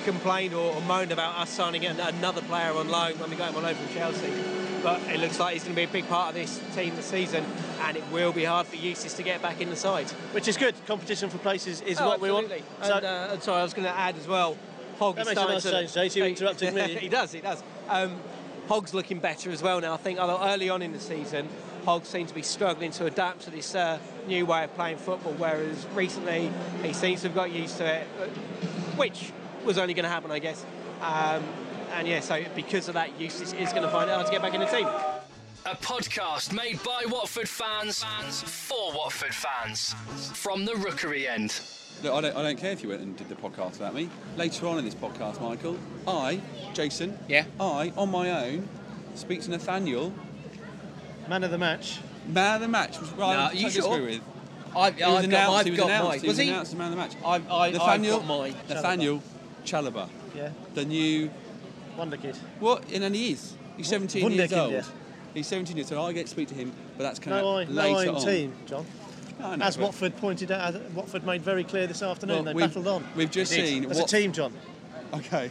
complained 0.04 0.54
or, 0.54 0.74
or 0.74 0.80
moaned 0.82 1.12
about 1.12 1.38
us 1.38 1.50
signing 1.50 1.84
another 1.86 2.42
player 2.42 2.72
on 2.72 2.88
loan 2.88 3.12
when 3.18 3.30
we 3.30 3.36
got 3.36 3.50
him 3.50 3.56
on 3.56 3.62
loan 3.62 3.74
from 3.74 3.94
Chelsea. 3.94 4.57
But 4.82 5.00
it 5.08 5.20
looks 5.20 5.40
like 5.40 5.54
he's 5.54 5.64
going 5.64 5.74
to 5.74 5.80
be 5.80 5.84
a 5.84 5.88
big 5.88 6.08
part 6.08 6.28
of 6.28 6.34
this 6.34 6.60
team 6.74 6.94
this 6.96 7.06
season, 7.06 7.44
and 7.82 7.96
it 7.96 8.04
will 8.12 8.32
be 8.32 8.44
hard 8.44 8.66
for 8.66 8.76
Eustace 8.76 9.14
to 9.14 9.22
get 9.22 9.42
back 9.42 9.60
in 9.60 9.70
the 9.70 9.76
side. 9.76 10.08
Which 10.32 10.48
is 10.48 10.56
good. 10.56 10.74
Competition 10.86 11.30
for 11.30 11.38
places 11.38 11.80
is 11.80 12.00
oh, 12.00 12.06
what 12.06 12.14
absolutely. 12.14 12.56
we 12.56 12.62
want. 12.62 12.86
So, 12.86 12.96
and, 12.96 13.06
uh, 13.06 13.40
sorry, 13.40 13.60
I 13.60 13.62
was 13.62 13.74
going 13.74 13.86
to 13.88 13.96
add 13.96 14.16
as 14.16 14.26
well. 14.28 14.56
Hogg 14.98 15.16
that 15.16 15.26
makes 15.26 15.40
a 15.40 15.44
nice 15.44 15.62
change, 15.62 15.90
Jace. 15.90 16.16
You 16.16 16.24
interrupted 16.24 16.74
me. 16.74 16.94
he 17.00 17.08
does. 17.08 17.32
He 17.32 17.40
does. 17.40 17.62
Um, 17.88 18.18
Hogg's 18.68 18.92
looking 18.92 19.18
better 19.18 19.50
as 19.50 19.62
well 19.62 19.80
now. 19.80 19.94
I 19.94 19.96
think 19.96 20.18
although 20.18 20.42
early 20.42 20.68
on 20.68 20.82
in 20.82 20.92
the 20.92 21.00
season, 21.00 21.48
Hogg 21.84 22.04
seemed 22.04 22.28
to 22.28 22.34
be 22.34 22.42
struggling 22.42 22.90
to 22.92 23.06
adapt 23.06 23.42
to 23.42 23.50
this 23.50 23.74
uh, 23.74 23.98
new 24.26 24.44
way 24.44 24.64
of 24.64 24.74
playing 24.74 24.98
football, 24.98 25.32
whereas 25.34 25.86
recently 25.94 26.50
he 26.82 26.92
seems 26.92 27.22
to 27.22 27.28
have 27.28 27.34
got 27.34 27.50
used 27.50 27.78
to 27.78 27.86
it, 27.86 28.06
which 28.96 29.32
was 29.64 29.78
only 29.78 29.94
going 29.94 30.04
to 30.04 30.10
happen, 30.10 30.30
I 30.30 30.38
guess. 30.38 30.64
Um, 31.00 31.44
and 31.92 32.06
yeah, 32.08 32.20
so 32.20 32.42
because 32.54 32.88
of 32.88 32.94
that, 32.94 33.18
Eustace 33.20 33.52
is 33.52 33.70
going 33.70 33.82
to 33.82 33.88
find 33.88 34.10
it 34.10 34.14
hard 34.14 34.26
to 34.26 34.32
get 34.32 34.42
back 34.42 34.54
in 34.54 34.60
the 34.60 34.66
team. 34.66 34.86
A 35.66 35.74
podcast 35.76 36.52
made 36.52 36.82
by 36.82 37.04
Watford 37.08 37.48
fans, 37.48 38.02
fans 38.02 38.42
for 38.42 38.92
Watford 38.94 39.34
fans 39.34 39.94
from 40.34 40.64
the 40.64 40.74
Rookery 40.76 41.28
end. 41.28 41.60
Look, 42.02 42.14
I 42.14 42.20
don't, 42.20 42.36
I 42.36 42.42
don't 42.42 42.58
care 42.58 42.72
if 42.72 42.82
you 42.82 42.90
went 42.90 43.02
and 43.02 43.16
did 43.16 43.28
the 43.28 43.34
podcast 43.34 43.72
without 43.72 43.94
me. 43.94 44.08
Later 44.36 44.66
on 44.68 44.78
in 44.78 44.84
this 44.84 44.94
podcast, 44.94 45.40
Michael, 45.40 45.76
I, 46.06 46.40
Jason, 46.74 47.18
yeah, 47.28 47.44
I, 47.60 47.92
on 47.96 48.10
my 48.10 48.46
own, 48.46 48.68
speak 49.14 49.42
to 49.42 49.50
Nathaniel. 49.50 50.12
Man 51.28 51.42
of 51.42 51.50
the 51.50 51.58
match. 51.58 51.98
Man 52.28 52.56
of 52.56 52.60
the 52.62 52.68
match 52.68 53.00
was 53.00 53.10
right. 53.12 53.52
No, 53.52 53.60
you 53.60 53.68
sure? 53.70 54.00
With. 54.00 54.22
I've, 54.76 54.94
he 54.96 55.02
was 55.02 55.18
I've 55.18 55.24
announced. 55.24 55.30
got, 55.30 55.54
I've 55.58 55.64
he 55.64 55.70
was 55.72 55.80
got 55.80 55.86
announced. 55.86 56.08
mine. 56.08 56.20
He 56.20 56.26
was, 56.26 56.36
was 56.36 56.38
he? 56.38 56.50
announced 56.50 56.72
as 56.72 56.78
man 56.78 56.86
of 56.86 56.90
the 56.92 56.96
match. 56.96 57.14
I've, 57.24 57.50
I, 57.50 57.70
Nathaniel, 57.70 58.16
I've 58.16 58.26
got 58.26 58.38
mine. 58.38 58.54
Nathaniel 58.68 59.22
Chalobah. 59.64 60.08
Yeah. 60.36 60.50
The 60.74 60.84
new 60.84 61.30
wonder 61.98 62.16
kid. 62.16 62.36
What? 62.60 62.84
And 62.92 63.02
then 63.02 63.12
he 63.14 63.32
is. 63.32 63.54
He's 63.76 63.88
17 63.88 64.22
Wonder 64.22 64.36
years 64.36 64.52
old. 64.52 64.72
yeah. 64.72 64.82
He's 65.34 65.46
17 65.46 65.76
years 65.76 65.92
old. 65.92 66.08
I 66.08 66.12
get 66.12 66.26
to 66.26 66.30
speak 66.30 66.48
to 66.48 66.54
him, 66.54 66.72
but 66.96 67.04
that's 67.04 67.18
kind 67.18 67.36
No, 67.42 67.58
of 67.58 67.68
no 67.70 67.92
later 67.92 68.12
on. 68.12 68.24
team, 68.24 68.52
John. 68.66 68.86
I 69.42 69.54
know, 69.56 69.64
As 69.64 69.78
Watford 69.78 70.16
pointed 70.16 70.50
out, 70.50 70.74
Watford 70.92 71.24
made 71.24 71.42
very 71.42 71.62
clear 71.62 71.86
this 71.86 72.02
afternoon, 72.02 72.44
Well, 72.44 72.54
they 72.54 72.60
battled 72.60 72.88
on. 72.88 73.06
We've 73.14 73.30
just 73.30 73.52
seen 73.52 73.88
As 73.90 74.00
a 74.00 74.04
team, 74.06 74.32
John. 74.32 74.52
Okay. 75.14 75.50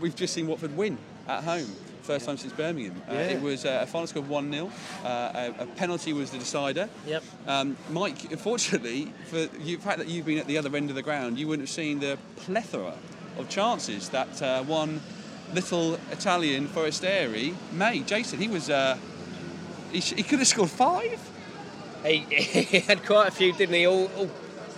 We've 0.00 0.14
just 0.14 0.34
seen 0.34 0.46
Watford 0.46 0.76
win 0.76 0.98
at 1.26 1.42
home. 1.42 1.66
First 2.02 2.26
time 2.26 2.36
since 2.36 2.52
Birmingham. 2.52 3.00
Uh, 3.08 3.14
it 3.14 3.40
was 3.40 3.64
uh, 3.64 3.80
a 3.82 3.86
final 3.86 4.06
score 4.08 4.22
of 4.22 4.28
1 4.28 4.52
0. 4.52 4.72
Uh, 5.04 5.08
a, 5.58 5.62
a 5.62 5.66
penalty 5.66 6.12
was 6.12 6.30
the 6.30 6.38
decider. 6.38 6.88
Yep. 7.06 7.22
Um, 7.46 7.76
Mike, 7.90 8.30
unfortunately, 8.32 9.12
for 9.26 9.46
the 9.46 9.76
fact 9.76 9.98
that 9.98 10.08
you've 10.08 10.26
been 10.26 10.38
at 10.38 10.46
the 10.48 10.58
other 10.58 10.74
end 10.76 10.90
of 10.90 10.96
the 10.96 11.02
ground, 11.02 11.38
you 11.38 11.46
wouldn't 11.46 11.68
have 11.68 11.72
seen 11.74 12.00
the 12.00 12.18
plethora 12.36 12.94
of 13.38 13.48
chances 13.48 14.08
that 14.10 14.42
uh, 14.42 14.62
one 14.64 15.00
little 15.54 15.94
Italian 16.10 16.66
Forestieri 16.66 17.54
May 17.72 18.00
Jason, 18.00 18.38
he 18.38 18.48
was. 18.48 18.70
Uh, 18.70 18.96
he, 19.90 20.00
sh- 20.00 20.14
he 20.14 20.22
could 20.22 20.38
have 20.38 20.48
scored 20.48 20.70
five. 20.70 21.20
He, 22.04 22.18
he 22.30 22.80
had 22.80 23.04
quite 23.04 23.28
a 23.28 23.30
few, 23.30 23.52
didn't 23.52 23.74
he? 23.74 23.86
All, 23.86 24.06
all 24.16 24.30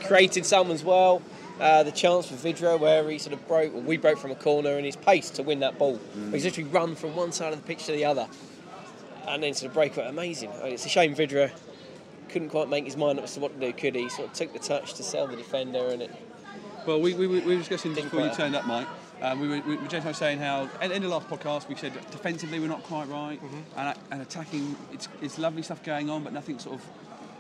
created 0.05 0.45
some 0.45 0.71
as 0.71 0.85
well. 0.85 1.23
Uh, 1.61 1.85
the 1.85 1.93
chance 1.93 2.27
for 2.27 2.35
Vydra 2.35 2.77
where 2.79 3.09
he 3.09 3.17
sort 3.19 3.33
of 3.33 3.47
broke, 3.47 3.73
well, 3.73 3.83
we 3.83 3.97
broke 3.97 4.19
from 4.19 4.33
a 4.33 4.35
corner, 4.35 4.77
and 4.77 4.85
his 4.85 4.97
pace 4.97 5.31
to 5.31 5.43
win 5.43 5.61
that 5.61 5.79
ball. 5.79 6.01
He's 6.33 6.45
literally 6.45 6.69
run 6.69 6.97
from 6.97 7.15
one 7.15 7.31
side 7.31 7.53
of 7.53 7.61
the 7.61 7.67
pitch 7.67 7.87
to 7.87 7.93
the 7.93 8.05
other, 8.05 8.27
and 9.29 9.43
then 9.43 9.55
sort 9.55 9.69
of 9.69 9.75
break 9.75 9.97
it. 9.97 10.07
Amazing. 10.07 10.51
I 10.61 10.65
mean, 10.65 10.73
it's 10.75 10.85
a 10.85 10.89
shame 10.89 11.15
Vydra 11.15 11.53
couldn't 12.29 12.49
quite 12.49 12.69
make 12.69 12.85
his 12.85 12.97
mind 12.97 13.19
up 13.19 13.25
as 13.25 13.35
to 13.35 13.41
what 13.41 13.59
to 13.59 13.67
do. 13.67 13.73
Could 13.73 13.95
he? 13.95 14.09
Sort 14.09 14.29
of 14.29 14.35
took 14.35 14.53
the 14.53 14.59
touch 14.59 14.95
to 14.95 15.05
sell 15.05 15.29
the 15.29 15.37
defender, 15.37 15.87
and 15.91 16.03
it. 16.03 16.11
Well, 16.87 17.01
we, 17.01 17.15
we, 17.15 17.29
we 17.29 17.41
were 17.41 17.57
discussing 17.57 17.95
before 17.95 18.21
you 18.21 18.35
turned 18.35 18.57
up, 18.57 18.67
Mike. 18.67 18.89
Um, 19.25 19.41
we 19.41 19.49
were, 19.49 19.61
we, 19.61 19.77
was 19.77 20.17
saying 20.19 20.39
how, 20.39 20.69
in, 20.83 21.01
the 21.01 21.09
last 21.09 21.29
podcast, 21.29 21.67
we 21.67 21.75
said 21.77 21.95
defensively 22.11 22.61
we're 22.61 22.69
not 22.69 22.83
quite 22.83 23.09
right, 23.09 23.43
Mm-hmm. 23.43 23.79
and, 23.79 23.99
and 24.11 24.23
attacking, 24.23 24.77
it's, 24.93 25.09
it's 25.23 25.39
lovely 25.39 25.63
stuff 25.63 25.83
going 25.83 26.11
on, 26.11 26.23
but 26.25 26.35
nothing 26.35 26.59
sort 26.59 26.77
of 26.77 26.87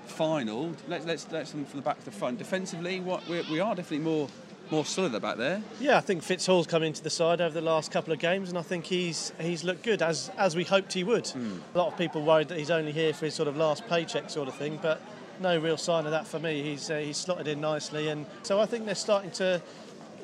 final. 0.06 0.72
Let's 0.88 1.04
let's 1.04 1.26
let's 1.30 1.50
them 1.50 1.64
from 1.66 1.80
the 1.80 1.84
back 1.84 1.98
to 1.98 2.04
the 2.04 2.10
front. 2.10 2.38
Defensively, 2.38 3.00
what 3.00 3.26
we, 3.28 3.42
we 3.50 3.60
are 3.60 3.74
definitely 3.74 4.04
more 4.04 4.28
more 4.70 4.84
solid 4.84 5.14
about 5.14 5.36
there. 5.36 5.62
Yeah, 5.78 5.98
I 5.98 6.00
think 6.00 6.22
Fitz 6.22 6.46
Hall's 6.46 6.66
come 6.66 6.82
into 6.82 7.02
the 7.02 7.10
side 7.10 7.42
over 7.42 7.52
the 7.52 7.64
last 7.64 7.90
couple 7.90 8.12
of 8.12 8.18
games, 8.18 8.48
and 8.48 8.58
I 8.58 8.62
think 8.62 8.86
he's 8.86 9.32
he's 9.38 9.62
looked 9.62 9.82
good 9.82 10.00
as 10.00 10.30
as 10.38 10.56
we 10.56 10.64
hoped 10.64 10.92
he 10.94 11.04
would. 11.04 11.30
A 11.74 11.78
lot 11.78 11.92
of 11.92 11.98
people 11.98 12.22
worried 12.22 12.48
that 12.48 12.58
he's 12.58 12.70
only 12.70 12.92
here 12.92 13.12
for 13.12 13.26
his 13.26 13.34
sort 13.34 13.48
of 13.48 13.56
last 13.56 13.86
paycheck 13.88 14.30
sort 14.30 14.48
of 14.48 14.54
thing, 14.54 14.78
but 14.80 15.02
no 15.40 15.58
real 15.58 15.76
sign 15.76 16.04
of 16.06 16.12
that 16.12 16.26
for 16.26 16.38
me. 16.38 16.62
He's 16.62 16.90
uh, 16.90 16.96
he's 16.98 17.16
slotted 17.16 17.48
in 17.48 17.60
nicely, 17.60 18.08
and 18.08 18.24
so 18.42 18.60
I 18.60 18.66
think 18.66 18.86
they're 18.86 18.94
starting 18.94 19.30
to, 19.32 19.60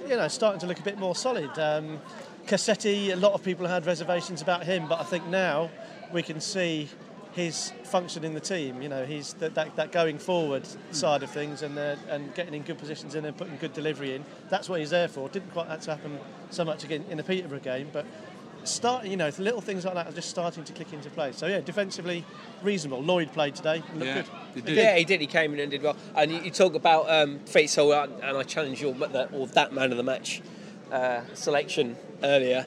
you 0.09 0.17
know, 0.17 0.29
starting 0.29 0.61
to 0.61 0.67
look 0.67 0.79
a 0.79 0.83
bit 0.83 0.99
more 0.99 1.15
solid. 1.15 1.51
Um, 1.59 2.01
Cassetti, 2.47 3.13
a 3.13 3.17
lot 3.17 3.33
of 3.33 3.43
people 3.43 3.67
had 3.67 3.87
reservations 3.87 4.43
about 4.43 4.65
him, 4.65 4.89
but 4.89 5.01
I 5.01 5.05
think 5.05 5.27
now 5.27 5.71
we 6.13 6.23
can 6.23 6.41
see 6.41 6.89
his 7.33 7.73
function 7.85 8.25
in 8.25 8.35
the 8.35 8.41
team. 8.41 8.83
You 8.83 8.89
know, 8.89 9.05
he's 9.05 9.35
that, 9.35 9.55
that, 9.55 9.77
that 9.77 9.93
going 9.93 10.19
forward 10.19 10.67
side 10.91 11.23
of 11.23 11.31
things 11.31 11.63
and 11.63 11.79
uh, 11.79 11.97
and 12.09 12.35
getting 12.35 12.55
in 12.55 12.63
good 12.63 12.79
positions 12.79 13.15
in 13.15 13.25
and 13.25 13.37
putting 13.37 13.57
good 13.57 13.73
delivery 13.73 14.15
in. 14.15 14.25
That's 14.49 14.69
what 14.69 14.81
he's 14.81 14.91
there 14.91 15.09
for. 15.09 15.29
Didn't 15.29 15.53
quite 15.53 15.81
to 15.81 15.91
happen 15.91 16.19
so 16.51 16.65
much 16.65 16.83
again 16.85 17.05
in 17.09 17.17
the 17.17 17.23
Peterborough 17.23 17.61
game, 17.61 17.89
but 17.93 18.05
start. 18.65 19.07
You 19.07 19.17
know, 19.17 19.31
little 19.39 19.61
things 19.61 19.85
like 19.85 19.95
that 19.95 20.09
are 20.09 20.13
just 20.13 20.31
starting 20.31 20.65
to 20.65 20.73
click 20.73 20.93
into 20.93 21.11
place. 21.11 21.37
So 21.37 21.47
yeah, 21.47 21.61
defensively 21.61 22.25
reasonable. 22.63 23.03
Lloyd 23.03 23.33
played 23.33 23.55
today. 23.55 23.83
Looked 23.95 24.07
Yeah, 24.07 24.15
good. 24.15 24.27
he 24.55 24.61
did. 24.61 24.77
Yeah, 24.77 24.97
he 24.97 25.05
did. 25.05 25.21
He 25.21 25.27
came 25.27 25.53
in 25.55 25.61
and 25.61 25.71
did 25.71 25.83
well. 25.83 25.97
And 26.15 26.31
you, 26.31 26.41
you 26.41 26.51
talk 26.51 26.75
about 26.75 27.11
um, 27.11 27.39
Fitz 27.41 27.77
Hall, 27.77 27.93
uh, 27.93 28.07
and 28.23 28.37
I 28.37 28.43
challenge 28.43 28.81
your 28.81 28.95
that, 28.95 29.31
or 29.33 29.47
that 29.49 29.73
man 29.73 29.91
of 29.91 29.97
the 29.97 30.03
match 30.03 30.43
uh, 30.93 31.23
selection 31.35 31.97
earlier. 32.23 32.67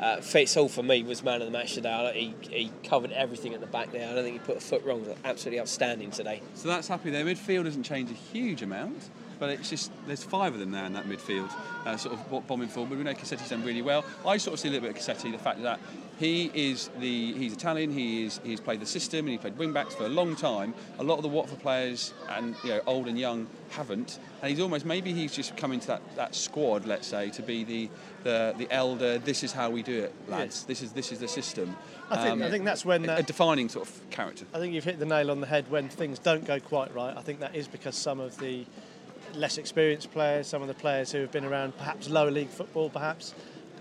Uh, 0.00 0.20
Fitz 0.20 0.54
Hall 0.54 0.68
for 0.68 0.84
me 0.84 1.02
was 1.02 1.24
man 1.24 1.40
of 1.42 1.46
the 1.46 1.52
match 1.52 1.74
today. 1.74 2.32
He, 2.48 2.56
he 2.56 2.72
covered 2.84 3.10
everything 3.10 3.52
at 3.54 3.60
the 3.60 3.66
back 3.66 3.90
there. 3.90 4.08
I 4.08 4.14
don't 4.14 4.22
think 4.22 4.34
he 4.40 4.46
put 4.46 4.56
a 4.56 4.60
foot 4.60 4.84
wrong. 4.84 5.04
Absolutely 5.24 5.60
outstanding 5.60 6.12
today. 6.12 6.40
So 6.54 6.68
that's 6.68 6.86
happy 6.86 7.10
there. 7.10 7.24
Midfield 7.24 7.64
doesn't 7.64 7.82
change 7.82 8.08
a 8.10 8.14
huge 8.14 8.62
amount. 8.62 9.10
But 9.38 9.50
it's 9.50 9.70
just 9.70 9.90
there's 10.06 10.24
five 10.24 10.54
of 10.54 10.60
them 10.60 10.70
now 10.70 10.86
in 10.86 10.92
that 10.94 11.04
midfield, 11.06 11.50
uh, 11.86 11.96
sort 11.96 12.14
of 12.14 12.30
bo- 12.30 12.40
bombing 12.40 12.68
forward. 12.68 12.96
We 12.96 13.04
know 13.04 13.14
Cassetti's 13.14 13.50
done 13.50 13.64
really 13.64 13.82
well. 13.82 14.04
I 14.26 14.36
sort 14.36 14.54
of 14.54 14.60
see 14.60 14.68
a 14.68 14.72
little 14.72 14.88
bit 14.88 14.96
of 14.96 15.02
Cassetti, 15.02 15.30
the 15.32 15.38
fact 15.38 15.62
that 15.62 15.80
he 16.18 16.50
is 16.54 16.90
the 16.98 17.32
he's 17.34 17.52
Italian. 17.52 17.92
He 17.92 18.24
is 18.24 18.40
he's 18.44 18.60
played 18.60 18.80
the 18.80 18.86
system 18.86 19.20
and 19.20 19.28
he 19.30 19.38
played 19.38 19.56
wing 19.56 19.72
backs 19.72 19.94
for 19.94 20.04
a 20.04 20.08
long 20.08 20.34
time. 20.36 20.74
A 20.98 21.02
lot 21.04 21.16
of 21.16 21.22
the 21.22 21.28
Watford 21.28 21.60
players 21.60 22.12
and 22.30 22.54
you 22.64 22.70
know 22.70 22.80
old 22.86 23.06
and 23.06 23.18
young 23.18 23.46
haven't, 23.70 24.18
and 24.42 24.50
he's 24.50 24.60
almost 24.60 24.84
maybe 24.84 25.12
he's 25.12 25.34
just 25.34 25.56
come 25.56 25.72
into 25.72 25.86
that, 25.88 26.02
that 26.16 26.34
squad, 26.34 26.86
let's 26.86 27.06
say, 27.06 27.30
to 27.30 27.42
be 27.42 27.64
the 27.64 27.88
the, 28.24 28.54
the 28.58 28.70
elder. 28.72 29.18
This 29.18 29.44
is 29.44 29.52
how 29.52 29.70
we 29.70 29.82
do 29.82 30.02
it, 30.04 30.12
lads. 30.28 30.64
This 30.64 30.82
is 30.82 30.92
this 30.92 31.12
is 31.12 31.20
the 31.20 31.28
system. 31.28 31.76
I 32.10 32.16
think, 32.16 32.32
Um, 32.32 32.42
I 32.42 32.50
think 32.50 32.64
that's 32.64 32.84
when 32.86 33.02
that, 33.02 33.20
a 33.20 33.22
defining 33.22 33.68
sort 33.68 33.86
of 33.86 34.10
character. 34.10 34.46
I 34.54 34.58
think 34.58 34.72
you've 34.74 34.84
hit 34.84 34.98
the 34.98 35.04
nail 35.06 35.30
on 35.30 35.40
the 35.40 35.46
head 35.46 35.70
when 35.70 35.88
things 35.90 36.18
don't 36.18 36.44
go 36.46 36.58
quite 36.58 36.92
right. 36.94 37.14
I 37.16 37.20
think 37.20 37.40
that 37.40 37.54
is 37.54 37.68
because 37.68 37.94
some 37.94 38.18
of 38.18 38.38
the 38.38 38.64
less 39.34 39.58
experienced 39.58 40.10
players, 40.12 40.46
some 40.46 40.62
of 40.62 40.68
the 40.68 40.74
players 40.74 41.12
who 41.12 41.20
have 41.20 41.32
been 41.32 41.44
around 41.44 41.76
perhaps 41.76 42.08
lower 42.08 42.30
league 42.30 42.48
football, 42.48 42.90
perhaps 42.90 43.34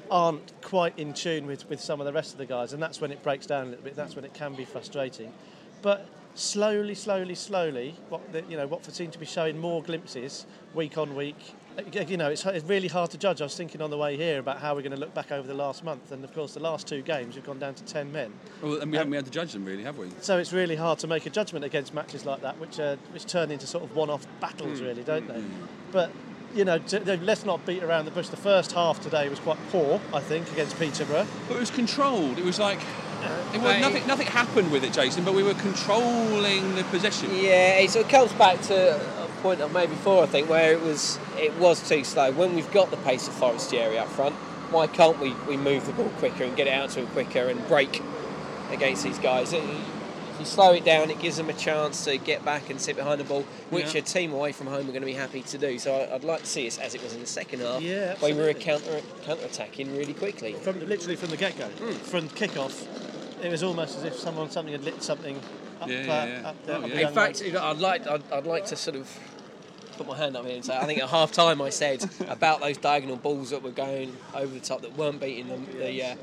aren't 0.10 0.54
quite 0.62 0.98
in 0.98 1.14
tune 1.14 1.46
with, 1.48 1.70
with 1.70 1.82
some 1.82 2.00
of 2.00 2.06
the 2.06 2.14
rest 2.14 2.32
of 2.32 2.38
the 2.38 2.46
guys, 2.46 2.74
and 2.74 2.82
that's 2.82 3.02
when 3.02 3.12
it 3.12 3.22
breaks 3.24 3.46
down 3.46 3.68
a 3.68 3.70
little 3.72 3.84
bit. 3.84 3.96
That's 3.96 4.16
when 4.16 4.26
it 4.26 4.34
can 4.34 4.56
be 4.56 4.66
frustrating. 4.66 5.34
But 5.82 6.08
slowly, 6.36 6.96
slowly, 6.96 7.36
slowly, 7.36 7.96
what 8.10 8.32
the, 8.32 8.44
you 8.50 8.58
know, 8.58 8.68
Watford 8.68 8.96
seem 8.96 9.12
to 9.12 9.20
be 9.20 9.26
showing 9.26 9.58
more 9.58 9.82
glimpses 9.84 10.46
week 10.74 10.98
on 10.98 11.16
week. 11.16 11.56
You 12.10 12.18
know, 12.18 12.32
it's, 12.32 12.44
it's 12.44 12.66
really 12.66 12.88
hard 12.88 13.12
to 13.12 13.20
judge. 13.20 13.40
I 13.40 13.44
was 13.44 13.56
thinking 13.56 13.82
on 13.82 13.92
the 13.92 13.98
way 13.98 14.18
here 14.18 14.40
about 14.40 14.60
how 14.60 14.74
we're 14.74 14.82
going 14.82 14.94
to 14.94 15.00
look 15.00 15.14
back 15.14 15.32
over 15.32 15.48
the 15.48 15.54
last 15.54 15.84
month, 15.84 16.12
and 16.12 16.24
of 16.24 16.34
course, 16.34 16.56
the 16.56 16.60
last 16.60 16.88
two 16.88 17.04
games 17.04 17.36
we've 17.36 17.46
gone 17.46 17.60
down 17.60 17.76
to 17.76 17.84
ten 17.84 18.12
men. 18.12 18.34
Well, 18.64 18.82
and 18.82 18.92
we 18.92 18.98
um, 18.98 19.02
haven't 19.02 19.12
been 19.12 19.20
able 19.20 19.26
to 19.26 19.32
judge 19.32 19.54
them 19.54 19.64
really, 19.64 19.84
have 19.84 19.98
we? 19.98 20.10
So 20.22 20.40
it's 20.40 20.52
really 20.52 20.76
hard 20.76 20.98
to 21.00 21.08
make 21.08 21.28
a 21.28 21.30
judgment 21.30 21.64
against 21.66 21.94
matches 21.94 22.26
like 22.26 22.42
that, 22.42 22.60
which 22.60 22.80
uh, 22.80 22.96
which 23.14 23.28
turn 23.28 23.52
into 23.52 23.68
sort 23.68 23.84
of 23.84 23.96
one-off 23.96 24.26
battles, 24.40 24.80
hmm. 24.80 24.86
really, 24.86 25.04
don't 25.04 25.28
they? 25.28 25.40
Hmm. 25.40 25.66
But 25.92 26.12
you 26.56 26.66
know, 26.66 26.80
to, 26.80 27.18
let's 27.18 27.46
not 27.46 27.64
beat 27.66 27.84
around 27.84 28.06
the 28.06 28.12
bush. 28.12 28.30
The 28.30 28.38
first 28.38 28.72
half 28.72 29.00
today 29.00 29.30
was 29.30 29.40
quite 29.40 29.60
poor, 29.70 30.02
I 30.14 30.20
think, 30.20 30.52
against 30.54 30.80
Peterborough. 30.80 31.28
But 31.48 31.58
it 31.58 31.60
was 31.60 31.70
controlled. 31.70 32.40
It 32.40 32.46
was 32.46 32.58
like 32.58 32.80
it 33.54 33.62
was, 33.62 33.80
nothing. 33.80 34.08
Nothing 34.08 34.28
happened 34.28 34.72
with 34.72 34.84
it, 34.84 34.94
Jason. 34.94 35.24
But 35.24 35.36
we 35.36 35.44
were 35.44 35.54
controlling 35.56 36.76
the 36.76 36.84
possession. 36.86 37.30
Yeah, 37.34 37.78
so 37.78 37.84
it 37.84 37.90
sort 37.92 38.06
of 38.06 38.12
comes 38.12 38.34
back 38.34 38.62
to 38.64 38.96
a 38.96 39.27
point 39.38 39.62
of 39.62 39.72
made 39.74 39.90
before, 39.90 40.24
I 40.24 40.26
think, 40.26 40.50
where 40.50 40.72
it 40.74 40.82
was 40.82 41.20
it 41.38 41.54
was 41.58 41.88
too 41.88 42.04
slow. 42.04 42.32
When 42.32 42.56
we've 42.56 42.72
got 42.72 42.92
the 42.92 42.98
pace 42.98 43.28
of 43.28 43.34
Forestieri 43.34 43.98
up 43.98 44.08
front, 44.08 44.36
why 44.72 44.88
can't 44.88 45.20
we, 45.20 45.34
we 45.48 45.58
move 45.58 45.86
the 45.86 45.94
ball 45.94 46.10
quicker 46.18 46.44
and 46.44 46.56
get 46.56 46.68
it 46.68 46.74
out 46.74 46.90
to 46.92 47.02
him 47.02 47.08
quicker 47.08 47.48
and 47.48 47.66
break 47.68 48.02
against 48.72 49.04
these 49.04 49.20
guys? 49.20 49.54
It- 49.54 49.64
if 50.38 50.42
you 50.42 50.46
slow 50.46 50.72
it 50.74 50.86
down, 50.86 51.10
it 51.10 51.20
gives 51.20 51.38
them 51.38 51.50
a 51.50 51.54
chance 51.54 52.06
to 52.06 52.16
get 52.20 52.46
back 52.46 52.70
and 52.70 52.80
sit 52.80 52.96
behind 52.96 53.20
the 53.20 53.24
ball, 53.24 53.44
which 53.72 53.96
Yeah. 53.96 54.02
a 54.02 54.04
team 54.04 54.32
away 54.34 54.52
from 54.52 54.68
home 54.68 54.82
are 54.82 54.92
going 54.92 55.02
to 55.02 55.08
be 55.08 55.14
happy 55.14 55.42
to 55.42 55.58
do. 55.58 55.80
So 55.80 56.08
I'd 56.14 56.24
like 56.24 56.42
to 56.42 56.46
see 56.46 56.68
us 56.68 56.78
as 56.78 56.94
it 56.94 57.02
was 57.02 57.16
in 57.16 57.22
the 57.22 57.26
second 57.26 57.62
half, 57.62 57.82
Yeah, 57.82 58.14
when 58.20 58.38
we 58.38 58.44
were 58.44 58.54
counter 58.54 59.02
counter 59.26 59.44
attacking 59.46 59.98
really 59.98 60.14
quickly. 60.14 60.54
From 60.54 60.80
literally 60.88 61.16
from 61.16 61.32
the 61.32 61.38
get-go, 61.38 61.66
hmm. 61.66 61.94
from 61.94 62.30
kick-off, 62.30 62.86
it 63.42 63.50
was 63.50 63.64
almost 63.64 63.98
as 63.98 64.04
if 64.04 64.16
someone 64.20 64.52
something 64.52 64.74
had 64.74 64.84
lit 64.84 65.02
something 65.02 65.40
up, 65.82 65.88
Yeah, 65.90 65.96
uh, 65.98 66.02
yeah, 66.06 66.26
yeah. 66.42 66.50
up 66.50 66.66
the, 66.66 66.72
Oh, 66.74 66.76
up 66.76 66.82
the 66.84 66.88
yeah. 66.90 66.94
In 66.96 67.00
young 67.02 67.14
fact, 67.14 67.42
man's- 67.42 67.56
I'd 67.56 67.78
like 67.80 68.08
I'd, 68.08 68.32
I'd 68.32 68.46
like 68.46 68.66
to 68.68 68.76
sort 68.76 68.96
of 68.98 69.20
put 69.98 70.08
my 70.08 70.16
hand 70.18 70.38
up 70.38 70.46
here 70.46 70.56
and 70.56 70.64
say 70.66 70.78
I 70.78 70.86
think 70.86 71.00
at 71.02 71.10
half 71.10 71.32
time 71.32 71.62
I 71.62 71.70
said 71.70 72.08
about 72.28 72.60
those 72.62 72.78
diagonal 72.78 73.16
balls 73.18 73.50
that 73.50 73.64
were 73.64 73.72
going 73.72 74.16
over 74.36 74.54
the 74.54 74.60
top 74.60 74.82
that 74.82 74.96
weren't 74.98 75.20
beating 75.20 75.48
them, 75.48 75.66
the 75.78 76.04
uh, 76.04 76.16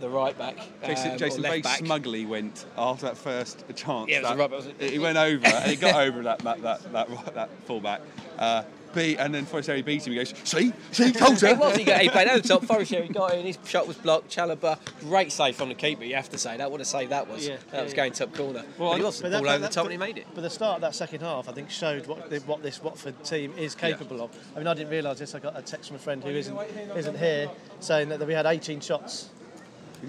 the 0.00 0.08
right 0.08 0.36
back. 0.36 0.56
Jason, 0.84 1.12
um, 1.12 1.18
Jason 1.18 1.42
very 1.42 1.60
back. 1.62 1.78
smugly 1.78 2.26
went 2.26 2.66
after 2.76 3.06
that 3.06 3.16
first 3.16 3.64
chance. 3.76 4.10
Yeah, 4.10 4.16
it 4.18 4.22
was 4.22 4.28
that- 4.30 4.34
a 4.34 4.38
rubber, 4.38 4.56
wasn't 4.56 4.82
it? 4.82 4.90
He 4.90 4.98
went 4.98 5.16
over 5.16 5.46
and 5.46 5.70
he 5.70 5.76
got 5.76 5.94
over 5.94 6.22
that 6.24 6.40
that 6.40 6.62
that 6.62 6.92
that, 6.92 7.34
that 7.34 7.50
fullback. 7.66 8.00
Uh, 8.38 8.62
beat 8.94 9.18
and 9.18 9.34
then 9.34 9.44
Forestieri 9.46 9.82
beats 9.82 10.06
him. 10.06 10.12
He 10.12 10.18
goes, 10.18 10.32
see, 10.44 10.72
see, 10.92 11.12
told 11.12 11.40
you. 11.42 11.48
It 11.48 11.58
was. 11.58 11.76
He, 11.76 11.84
got, 11.84 12.00
he 12.00 12.08
played 12.08 12.28
over 12.28 12.40
the 12.40 12.48
top. 12.48 12.64
Forestieri 12.66 13.08
got 13.08 13.34
in. 13.34 13.46
His 13.46 13.58
shot 13.66 13.86
was 13.86 13.96
blocked. 13.96 14.30
Chalobah, 14.34 14.78
great 15.00 15.32
save 15.32 15.56
from 15.56 15.68
the 15.68 15.74
keeper. 15.74 16.04
You 16.04 16.14
have 16.16 16.30
to 16.30 16.38
say 16.38 16.56
that. 16.56 16.70
What 16.70 16.80
a 16.80 16.84
save 16.84 17.08
that 17.10 17.28
was. 17.28 17.46
Yeah, 17.46 17.56
that 17.56 17.76
yeah, 17.76 17.82
was 17.82 17.92
yeah. 17.92 17.96
going 17.96 18.12
top 18.12 18.34
corner. 18.34 18.64
Well, 18.78 18.90
but 18.90 18.96
he 18.96 19.02
I- 19.02 19.06
was 19.06 19.20
But 19.22 19.32
ball 19.32 19.42
that- 19.42 19.48
over 19.48 19.58
that- 19.58 19.70
the 19.70 19.74
top 19.74 19.84
but- 19.84 19.92
and 19.92 19.92
he 19.92 19.98
made 19.98 20.18
it. 20.18 20.26
But 20.34 20.40
the 20.42 20.50
start 20.50 20.76
of 20.76 20.80
that 20.82 20.94
second 20.94 21.20
half, 21.20 21.48
I 21.48 21.52
think, 21.52 21.70
showed 21.70 22.06
what 22.06 22.30
the, 22.30 22.38
what 22.40 22.62
this 22.62 22.82
Watford 22.82 23.22
team 23.24 23.52
is 23.58 23.74
capable 23.74 24.22
of. 24.22 24.30
I 24.54 24.58
mean, 24.58 24.66
I 24.66 24.74
didn't 24.74 24.90
realise 24.90 25.18
this. 25.18 25.34
I 25.34 25.38
got 25.40 25.58
a 25.58 25.62
text 25.62 25.88
from 25.88 25.96
a 25.96 26.00
friend 26.00 26.22
who 26.22 26.30
isn't 26.30 26.56
isn't 26.96 27.18
here 27.18 27.50
saying 27.80 28.08
that 28.10 28.24
we 28.26 28.32
had 28.34 28.46
18 28.46 28.80
shots, 28.80 29.30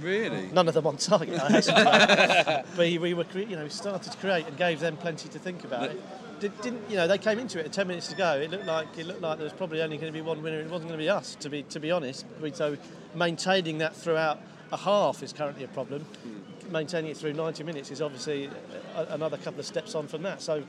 Really? 0.02 0.50
none 0.52 0.68
of 0.68 0.74
them 0.74 0.86
on 0.88 0.98
target. 0.98 1.40
I 1.40 1.50
hasten 1.52 1.76
to 1.76 1.90
add. 1.90 2.66
but 2.76 2.78
we 2.80 3.14
were, 3.14 3.26
you 3.34 3.56
know, 3.56 3.64
we 3.64 3.70
started 3.70 4.12
to 4.12 4.18
create 4.18 4.46
and 4.48 4.58
gave 4.58 4.80
them 4.82 4.98
plenty 4.98 5.30
to 5.30 5.40
think 5.40 5.64
about. 5.64 5.92
It 5.92 6.02
Did, 6.46 6.62
didn't, 6.62 6.90
you 6.92 6.96
know, 6.96 7.08
they 7.08 7.18
came 7.18 7.40
into 7.40 7.58
it 7.58 7.74
10 7.74 7.88
minutes 7.88 8.08
to 8.10 8.16
go. 8.16 8.34
It 8.34 8.52
looked 8.52 8.68
like 8.68 8.88
it 9.00 9.08
looked 9.08 9.22
like 9.22 9.40
there 9.40 9.46
was 9.46 9.54
probably 9.54 9.82
only 9.82 9.98
going 9.98 10.14
to 10.14 10.14
be 10.14 10.22
one 10.22 10.44
winner. 10.44 10.60
It 10.60 10.70
wasn't 10.70 10.90
going 10.90 11.00
to 11.00 11.04
be 11.04 11.10
us, 11.10 11.34
to 11.40 11.50
be 11.50 11.64
to 11.64 11.80
be 11.80 11.90
honest. 11.90 12.24
So 12.54 12.78
maintaining 13.16 13.80
that 13.80 13.96
throughout 13.96 14.40
a 14.72 14.78
half 14.78 15.24
is 15.24 15.34
currently 15.34 15.64
a 15.64 15.68
problem. 15.70 16.06
Maintaining 16.70 17.10
it 17.10 17.18
through 17.18 17.34
90 17.34 17.64
minutes 17.64 17.90
is 17.90 18.00
obviously 18.00 18.52
a, 18.96 19.06
another 19.06 19.38
couple 19.38 19.60
of 19.60 19.66
steps 19.66 19.96
on 19.96 20.08
from 20.08 20.22
that. 20.22 20.40
So 20.40 20.64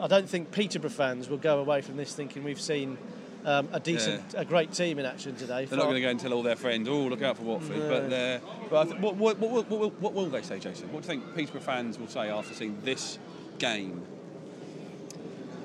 I 0.00 0.06
don't 0.06 0.26
think 0.26 0.50
Peterborough 0.50 0.88
fans 0.88 1.28
will 1.28 1.36
go 1.36 1.58
away 1.58 1.82
from 1.82 1.98
this 1.98 2.14
thinking 2.14 2.42
we've 2.42 2.58
seen 2.58 2.96
um, 3.44 3.68
a 3.72 3.80
decent, 3.80 4.34
a 4.34 4.46
great 4.46 4.72
team 4.72 4.98
in 4.98 5.04
action 5.04 5.36
today. 5.36 5.66
They're 5.66 5.76
not 5.76 5.84
going 5.84 5.96
to 5.96 6.00
go 6.00 6.08
and 6.08 6.18
tell 6.18 6.32
all 6.32 6.42
their 6.42 6.56
friends, 6.56 6.88
"Oh, 6.88 7.02
look 7.02 7.20
out 7.20 7.36
for 7.36 7.42
Watford." 7.42 7.86
But, 7.86 8.08
they're, 8.08 8.40
but 8.70 8.80
I 8.80 8.90
th- 8.90 9.00
what, 9.02 9.16
what, 9.16 9.38
what, 9.38 9.50
what, 9.50 9.68
what, 9.68 10.00
what 10.00 10.14
will 10.14 10.30
they 10.30 10.42
say, 10.42 10.58
Jason? 10.58 10.90
What 10.90 11.02
do 11.02 11.12
you 11.12 11.20
think 11.20 11.36
Peterborough 11.36 11.60
fans 11.60 11.98
will 11.98 12.08
say 12.08 12.30
after 12.30 12.54
seeing 12.54 12.78
this 12.82 13.18
game? 13.58 14.06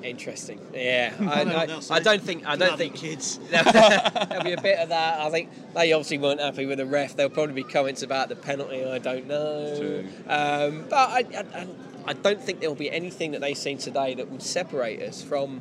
Interesting. 0.04 0.60
Yeah, 0.74 1.14
I, 1.20 1.42
I 1.44 1.96
I, 1.96 2.00
don't 2.00 2.22
think 2.22 2.46
I 2.46 2.56
don't 2.56 2.76
think 2.76 2.94
kids. 2.94 3.38
there'll 3.50 4.44
be 4.44 4.52
a 4.52 4.60
bit 4.62 4.78
of 4.78 4.90
that. 4.90 5.20
I 5.20 5.30
think 5.30 5.48
they 5.74 5.92
obviously 5.94 6.18
weren't 6.18 6.40
happy 6.40 6.66
with 6.66 6.76
the 6.76 6.84
ref. 6.84 7.16
There'll 7.16 7.30
probably 7.30 7.54
be 7.54 7.64
comments 7.64 8.02
about 8.02 8.28
the 8.28 8.36
penalty. 8.36 8.84
I 8.84 8.98
don't 8.98 9.26
know. 9.26 10.04
Um, 10.28 10.84
but 10.90 11.08
I, 11.08 11.24
I, 11.34 11.66
I 12.06 12.12
don't 12.12 12.40
think 12.40 12.60
there'll 12.60 12.74
be 12.74 12.90
anything 12.90 13.30
that 13.32 13.40
they've 13.40 13.56
seen 13.56 13.78
today 13.78 14.14
that 14.14 14.30
would 14.30 14.42
separate 14.42 15.00
us 15.00 15.22
from 15.22 15.60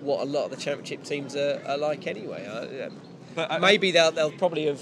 what 0.00 0.22
a 0.22 0.24
lot 0.24 0.46
of 0.46 0.50
the 0.50 0.56
championship 0.56 1.04
teams 1.04 1.36
are, 1.36 1.62
are 1.66 1.76
like 1.76 2.06
anyway. 2.06 2.46
I, 2.46 2.86
um, 2.86 3.00
But 3.34 3.60
maybe 3.60 3.90
they'll 3.90 4.10
they'll 4.10 4.32
probably 4.32 4.66
have. 4.66 4.80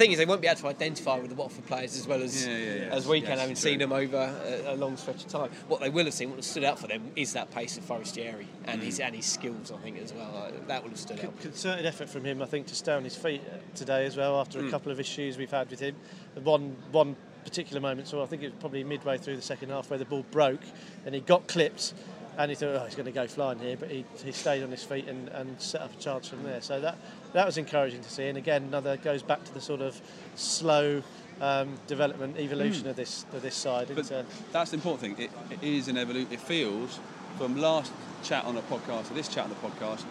The 0.00 0.06
thing 0.06 0.12
is, 0.12 0.18
they 0.18 0.24
won't 0.24 0.40
be 0.40 0.46
able 0.48 0.58
to 0.60 0.68
identify 0.68 1.18
with 1.18 1.28
the 1.28 1.34
Watford 1.34 1.66
players 1.66 1.94
as 1.94 2.06
well 2.08 2.22
as 2.22 2.46
Yeah, 2.46 2.56
yeah, 2.56 2.74
yeah. 2.74 2.80
as 2.84 3.06
we 3.06 3.20
can, 3.20 3.32
Yes, 3.32 3.40
having 3.40 3.54
true. 3.54 3.60
seen 3.60 3.78
them 3.80 3.92
over 3.92 4.16
a, 4.16 4.72
a 4.72 4.76
long 4.76 4.96
stretch 4.96 5.26
of 5.26 5.28
time. 5.28 5.50
What 5.68 5.80
they 5.82 5.90
will 5.90 6.06
have 6.06 6.14
seen, 6.14 6.30
what 6.30 6.36
has 6.36 6.46
stood 6.46 6.64
out 6.64 6.78
for 6.78 6.86
them, 6.86 7.12
is 7.16 7.34
that 7.34 7.50
pace 7.50 7.76
of 7.76 7.84
Forestieri 7.84 8.46
and 8.64 8.80
Mm. 8.80 8.84
his 8.84 8.98
and 8.98 9.14
his 9.14 9.26
skills. 9.26 9.70
I 9.70 9.76
think 9.82 9.98
as 9.98 10.14
well. 10.14 10.34
Uh, 10.34 10.52
that 10.68 10.82
would 10.82 10.92
have 10.92 10.98
stood 10.98 11.22
out. 11.22 11.38
concerted 11.42 11.84
effort 11.84 12.08
from 12.08 12.24
him, 12.24 12.40
I 12.40 12.46
think, 12.46 12.66
to 12.68 12.74
stay 12.74 12.94
on 12.94 13.04
his 13.04 13.14
feet 13.14 13.42
today 13.74 14.06
as 14.06 14.16
well 14.16 14.40
after 14.40 14.66
a 14.66 14.70
couple 14.70 14.90
of 14.90 14.98
issues 14.98 15.36
we've 15.36 15.50
had 15.50 15.68
with 15.68 15.80
him. 15.80 15.96
One 16.44 16.78
one 16.92 17.14
particular 17.44 17.82
moment, 17.82 18.08
so 18.08 18.22
I 18.22 18.26
think 18.26 18.42
it 18.42 18.52
was 18.52 18.58
probably 18.58 18.82
midway 18.84 19.18
through 19.18 19.36
the 19.36 19.42
second 19.42 19.68
half 19.68 19.90
where 19.90 19.98
the 19.98 20.06
ball 20.06 20.24
broke 20.30 20.62
and 21.04 21.14
he 21.14 21.20
got 21.20 21.46
clipped 21.46 21.92
and 22.38 22.50
he 22.50 22.54
thought, 22.54 22.74
oh, 22.74 22.84
he's 22.86 22.94
going 22.94 23.04
to 23.04 23.12
go 23.12 23.26
flying 23.26 23.58
here, 23.58 23.76
but 23.76 23.90
he, 23.90 24.06
he 24.24 24.32
stayed 24.32 24.62
on 24.62 24.70
his 24.70 24.82
feet 24.82 25.06
and, 25.08 25.28
and 25.28 25.60
set 25.60 25.82
up 25.82 25.92
a 25.92 26.00
charge 26.00 26.26
from 26.28 26.42
there. 26.42 26.62
So 26.62 26.80
that 26.80 26.96
that 27.32 27.46
was 27.46 27.58
encouraging 27.58 28.02
to 28.02 28.10
see. 28.10 28.26
And 28.28 28.36
again, 28.38 28.64
another 28.64 28.96
goes 28.96 29.22
back 29.22 29.44
to 29.44 29.54
the 29.54 29.60
sort 29.60 29.80
of 29.80 30.00
slow 30.34 31.02
um, 31.40 31.74
development, 31.86 32.38
evolution 32.38 32.88
of 32.88 32.96
this 32.96 33.24
of 33.32 33.42
this 33.42 33.54
side. 33.54 33.88
But 33.94 34.10
uh, 34.12 34.22
that's 34.52 34.70
the 34.70 34.76
important 34.76 35.18
thing. 35.18 35.26
It, 35.26 35.30
it 35.50 35.62
is 35.62 35.88
an 35.88 35.96
evolution. 35.96 36.32
It 36.32 36.40
feels 36.40 37.00
from 37.38 37.56
last 37.56 37.92
chat 38.22 38.44
on 38.44 38.56
a 38.56 38.62
podcast 38.62 39.08
to 39.08 39.14
this 39.14 39.28
chat 39.28 39.44
on 39.44 39.50
the 39.50 39.56
podcast, 39.56 40.04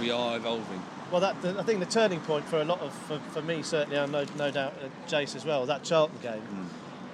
we 0.00 0.10
are 0.10 0.36
evolving. 0.36 0.82
Well, 1.10 1.20
that 1.20 1.42
the, 1.42 1.58
I 1.58 1.62
think 1.62 1.80
the 1.80 1.86
turning 1.86 2.20
point 2.20 2.44
for 2.46 2.60
a 2.60 2.64
lot 2.64 2.80
of 2.80 2.92
for, 2.92 3.18
for 3.32 3.42
me 3.42 3.62
certainly, 3.62 3.98
and 3.98 4.12
no, 4.12 4.24
no 4.38 4.50
doubt 4.50 4.74
uh, 4.82 4.88
Jace 5.08 5.34
as 5.36 5.44
well. 5.44 5.66
That 5.66 5.82
Charlton 5.82 6.18
game, 6.22 6.70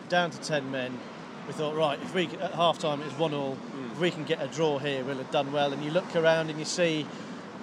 down 0.08 0.30
to 0.30 0.40
ten 0.40 0.70
men. 0.70 0.98
We 1.46 1.52
thought, 1.52 1.76
right, 1.76 1.98
if 2.02 2.12
we 2.12 2.26
at 2.26 2.52
half 2.54 2.78
time 2.80 3.00
it's 3.02 3.16
one 3.18 3.32
all, 3.32 3.56
if 3.92 4.00
we 4.00 4.10
can 4.10 4.24
get 4.24 4.42
a 4.42 4.48
draw 4.48 4.78
here, 4.78 5.04
we'll 5.04 5.18
have 5.18 5.30
done 5.30 5.52
well. 5.52 5.72
And 5.72 5.82
you 5.84 5.92
look 5.92 6.16
around 6.16 6.50
and 6.50 6.58
you 6.58 6.64
see, 6.64 7.06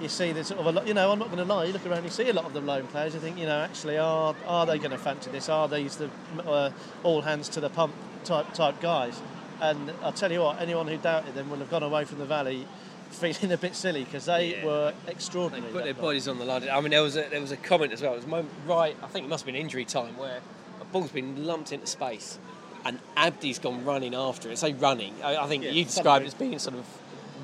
you 0.03 0.09
see 0.09 0.31
there's 0.33 0.47
sort 0.47 0.59
of 0.59 0.67
a 0.67 0.71
lot. 0.71 0.85
You 0.87 0.93
know, 0.93 1.11
I'm 1.11 1.17
not 1.19 1.27
going 1.31 1.39
to 1.39 1.45
lie. 1.51 1.65
You 1.65 1.73
look 1.73 1.85
around, 1.87 2.03
you 2.03 2.09
see 2.11 2.29
a 2.29 2.33
lot 2.33 2.45
of 2.45 2.53
the 2.53 2.61
lone 2.61 2.85
players. 2.87 3.13
You 3.15 3.19
think, 3.19 3.37
you 3.39 3.45
know, 3.45 3.61
actually, 3.61 3.97
are 3.97 4.35
are 4.45 4.65
they 4.65 4.77
going 4.77 4.91
to 4.91 4.97
fancy 4.97 5.31
this? 5.31 5.49
Are 5.49 5.67
these 5.67 5.95
the 5.97 6.09
uh, 6.45 6.71
all 7.03 7.21
hands 7.21 7.49
to 7.49 7.59
the 7.59 7.69
pump 7.69 7.93
type 8.23 8.53
type 8.53 8.79
guys? 8.81 9.19
And 9.61 9.91
I'll 10.03 10.11
tell 10.11 10.31
you 10.31 10.41
what, 10.41 10.61
anyone 10.61 10.87
who 10.87 10.97
doubted 10.97 11.35
them 11.35 11.49
will 11.49 11.57
have 11.57 11.69
gone 11.71 11.83
away 11.83 12.05
from 12.05 12.19
the 12.19 12.25
valley 12.25 12.67
feeling 13.11 13.51
a 13.51 13.57
bit 13.57 13.75
silly 13.75 14.03
because 14.03 14.25
they 14.25 14.57
Yeah. 14.57 14.65
were 14.65 14.93
They 15.05 15.11
extraordinary. 15.11 15.71
put 15.71 15.83
their 15.85 15.93
night. 15.93 16.01
bodies 16.01 16.27
on 16.27 16.39
the 16.39 16.45
line. 16.45 16.67
I 16.69 16.81
mean, 16.81 16.89
there 16.91 17.03
was 17.03 17.15
a, 17.15 17.29
there 17.29 17.39
was 17.39 17.51
a 17.51 17.57
comment 17.57 17.93
as 17.93 18.01
well. 18.01 18.13
It 18.13 18.17
was 18.17 18.27
moment 18.27 18.49
right. 18.67 18.95
I 19.03 19.07
think 19.07 19.25
it 19.25 19.29
must 19.29 19.45
have 19.45 19.53
been 19.53 19.61
injury 19.61 19.85
time 19.85 20.17
where 20.17 20.39
a 20.81 20.85
ball's 20.85 21.11
been 21.11 21.45
lumped 21.45 21.71
into 21.71 21.85
space, 21.87 22.39
and 22.83 22.99
Abdi's 23.15 23.59
gone 23.59 23.85
running 23.85 24.15
after 24.15 24.49
it. 24.49 24.57
Say 24.57 24.73
running. 24.73 25.13
I, 25.23 25.37
I 25.37 25.47
think 25.47 25.63
Yeah, 25.63 25.71
you 25.71 25.85
described 25.85 26.23
it 26.25 26.27
as 26.29 26.33
being 26.33 26.57
sort 26.59 26.75
of 26.75 26.85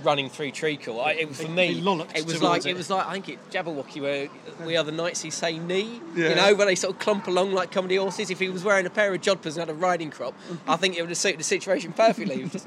running 0.03 0.29
through 0.29 0.51
treacle. 0.51 0.99
I, 1.01 1.13
it 1.13 1.27
was 1.27 1.37
for 1.41 1.47
He- 1.47 1.53
me. 1.53 1.79
It 1.79 2.25
was 2.25 2.41
like 2.41 2.65
it. 2.65 2.71
it 2.71 2.77
was 2.77 2.89
like 2.89 3.05
I 3.05 3.13
think 3.13 3.29
it 3.29 3.49
Jabberwocky 3.51 4.01
where 4.01 4.29
we 4.65 4.75
are 4.77 4.83
the 4.83 4.91
knights 4.91 5.21
who 5.21 5.31
say 5.31 5.59
Ni. 5.59 6.01
Yeah. 6.15 6.29
You 6.29 6.35
know, 6.35 6.55
where 6.55 6.65
they 6.65 6.75
sort 6.75 6.93
of 6.95 6.99
clump 6.99 7.27
along 7.27 7.51
like 7.53 7.71
comedy 7.71 7.95
horses. 7.95 8.29
If 8.29 8.39
he 8.39 8.49
was 8.49 8.63
wearing 8.63 8.85
a 8.85 8.89
pair 8.89 9.13
of 9.13 9.21
jodhpurs 9.21 9.57
and 9.57 9.57
had 9.57 9.69
a 9.69 9.73
riding 9.73 10.11
crop, 10.11 10.33
I 10.67 10.75
think 10.75 10.97
it 10.97 11.01
would 11.01 11.09
have 11.09 11.17
suited 11.17 11.39
the 11.39 11.43
situation 11.43 11.93
perfectly. 11.93 12.49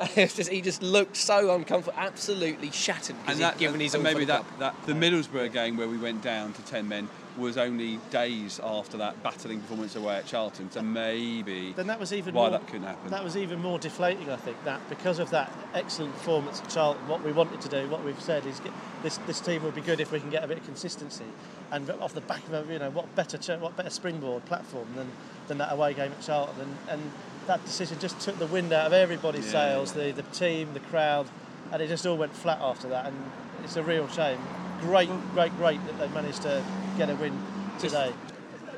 He 0.14 0.26
just 0.26 0.50
he 0.50 0.60
just 0.60 0.82
looked 0.82 1.16
so 1.16 1.54
uncomfortable, 1.54 1.98
absolutely 1.98 2.70
shattered 2.70 3.16
because 3.24 3.38
he'd 3.38 3.58
given 3.58 3.80
his 3.80 3.94
and 3.94 4.02
maybe 4.02 4.20
the 4.20 4.44
that, 4.58 4.58
that 4.58 4.86
the 4.86 4.94
Middlesbrough 4.94 5.52
game 5.52 5.76
where 5.76 5.88
we 5.88 5.98
went 5.98 6.22
down 6.22 6.52
to 6.54 6.62
10 6.62 6.88
men 6.88 7.08
was 7.38 7.56
only 7.56 7.98
days 8.10 8.60
after 8.62 8.98
that 8.98 9.22
battling 9.22 9.60
performance 9.60 9.96
away 9.96 10.16
at 10.16 10.26
Charlton. 10.26 10.70
So 10.70 10.82
maybe 10.82 11.72
Then 11.72 11.86
that 11.86 11.98
was 11.98 12.12
even 12.12 12.34
why 12.34 12.50
more, 12.50 12.58
that 12.58 12.66
couldn't 12.66 12.82
happen. 12.86 13.10
That 13.10 13.24
was 13.24 13.36
even 13.36 13.60
more 13.60 13.78
deflating, 13.78 14.30
I 14.30 14.36
think. 14.36 14.62
That 14.64 14.86
because 14.88 15.18
of 15.18 15.30
that 15.30 15.50
excellent 15.74 16.12
performance 16.14 16.60
at 16.60 16.68
Charlton, 16.68 17.06
what 17.08 17.24
we 17.24 17.32
wanted 17.32 17.60
to 17.62 17.68
do, 17.68 17.88
what 17.88 18.04
we've 18.04 18.20
said 18.20 18.44
is 18.46 18.60
get, 18.60 18.72
this 19.02 19.18
this 19.26 19.40
team 19.40 19.62
would 19.62 19.74
be 19.74 19.80
good 19.80 20.00
if 20.00 20.12
we 20.12 20.20
can 20.20 20.30
get 20.30 20.44
a 20.44 20.48
bit 20.48 20.58
of 20.58 20.64
consistency, 20.64 21.24
and 21.70 21.88
off 21.90 22.14
the 22.14 22.20
back 22.22 22.46
of 22.48 22.68
a 22.68 22.72
you 22.72 22.78
know 22.78 22.90
what 22.90 23.14
better 23.14 23.38
what 23.58 23.76
better 23.76 23.90
springboard 23.90 24.44
platform 24.46 24.88
than, 24.96 25.10
than 25.48 25.58
that 25.58 25.72
away 25.72 25.94
game 25.94 26.12
at 26.12 26.20
Charlton, 26.20 26.60
and, 26.60 26.76
and 26.90 27.12
that 27.46 27.64
decision 27.64 27.98
just 27.98 28.20
took 28.20 28.38
the 28.38 28.46
wind 28.46 28.72
out 28.72 28.86
of 28.86 28.92
everybody's 28.92 29.46
Yeah. 29.46 29.74
sails, 29.74 29.92
the 29.92 30.12
the 30.12 30.22
team, 30.22 30.74
the 30.74 30.80
crowd, 30.80 31.26
and 31.72 31.82
it 31.82 31.88
just 31.88 32.06
all 32.06 32.16
went 32.16 32.34
flat 32.34 32.58
after 32.60 32.88
that, 32.88 33.06
and 33.06 33.16
it's 33.64 33.76
a 33.76 33.82
real 33.82 34.08
shame. 34.08 34.38
Great, 34.80 35.10
great, 35.32 35.56
great 35.56 35.84
that 35.86 35.98
they 35.98 36.08
managed 36.08 36.42
to 36.42 36.62
get 36.98 37.08
a 37.10 37.14
win 37.14 37.38
today. 37.78 38.12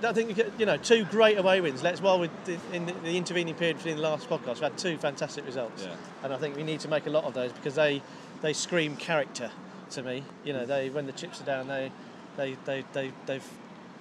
I 0.03 0.13
think 0.13 0.29
you 0.29 0.35
get- 0.35 0.53
you 0.59 0.67
know 0.67 0.77
two 0.77 1.05
great 1.05 1.39
away 1.39 1.61
wins. 1.63 1.83
Let's 1.83 2.03
while 2.03 2.19
we 2.19 2.29
in 2.73 2.87
the, 2.87 2.93
the 3.05 3.17
intervening 3.17 3.55
period 3.55 3.77
between 3.79 3.97
the 3.97 4.03
last 4.03 4.29
podcast, 4.29 4.57
we 4.57 4.65
had 4.65 4.77
two 4.77 4.99
fantastic 4.99 5.47
results, 5.47 5.85
Yeah. 5.85 5.95
and 6.23 6.33
I 6.33 6.37
think 6.37 6.57
we 6.57 6.63
need 6.63 6.81
to 6.81 6.89
make 6.89 7.07
a 7.07 7.11
lot 7.11 7.25
of 7.25 7.33
those 7.35 7.53
because 7.53 7.75
they 7.75 8.03
they 8.43 8.53
scream 8.53 8.97
character 8.97 9.51
to 9.91 10.03
me. 10.03 10.25
You 10.45 10.53
know, 10.53 10.65
mm. 10.65 10.67
they 10.67 10.91
when 10.91 11.07
the 11.07 11.13
chips 11.13 11.41
are 11.41 11.45
down, 11.45 11.69
they 11.69 11.91
they 12.37 12.57
they, 12.67 12.85
they 12.93 13.13
they've 13.27 13.49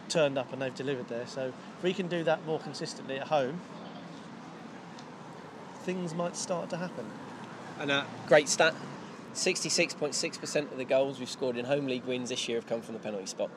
turned 0.10 0.38
up 0.38 0.52
and 0.52 0.62
they've 0.62 0.76
delivered 0.76 1.08
there. 1.08 1.26
So 1.28 1.54
if 1.78 1.84
we 1.84 1.94
can 1.94 2.08
do 2.08 2.24
that 2.26 2.46
more 2.46 2.60
consistently 2.60 3.18
at 3.18 3.28
home, 3.28 3.62
things 5.84 6.14
might 6.14 6.36
start 6.36 6.70
to 6.72 6.78
happen. 6.78 7.06
And 7.80 7.92
a 7.92 8.06
great 8.28 8.50
stat 8.50 8.74
66.6% 9.34 10.72
of 10.72 10.78
the 10.78 10.86
goals 10.86 11.20
we've 11.20 11.30
scored 11.30 11.58
in 11.58 11.66
home 11.66 11.88
league 11.88 12.06
wins 12.06 12.30
this 12.30 12.48
year 12.48 12.58
have 12.58 12.68
come 12.68 12.82
from 12.82 12.94
the 12.94 13.00
penalty 13.00 13.26
spot. 13.26 13.50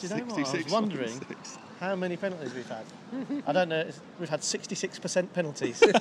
Do 0.00 0.06
you 0.06 0.14
know 0.14 0.24
what? 0.24 0.54
I 0.54 0.56
was 0.56 0.70
wondering 0.70 1.20
how 1.80 1.96
many 1.96 2.16
penalties 2.16 2.54
we've 2.54 2.68
had. 2.68 2.84
I 3.46 3.52
don't 3.52 3.68
know. 3.68 3.88
We've 4.20 4.28
had 4.28 4.40
66% 4.40 5.32
penalties. 5.32 5.78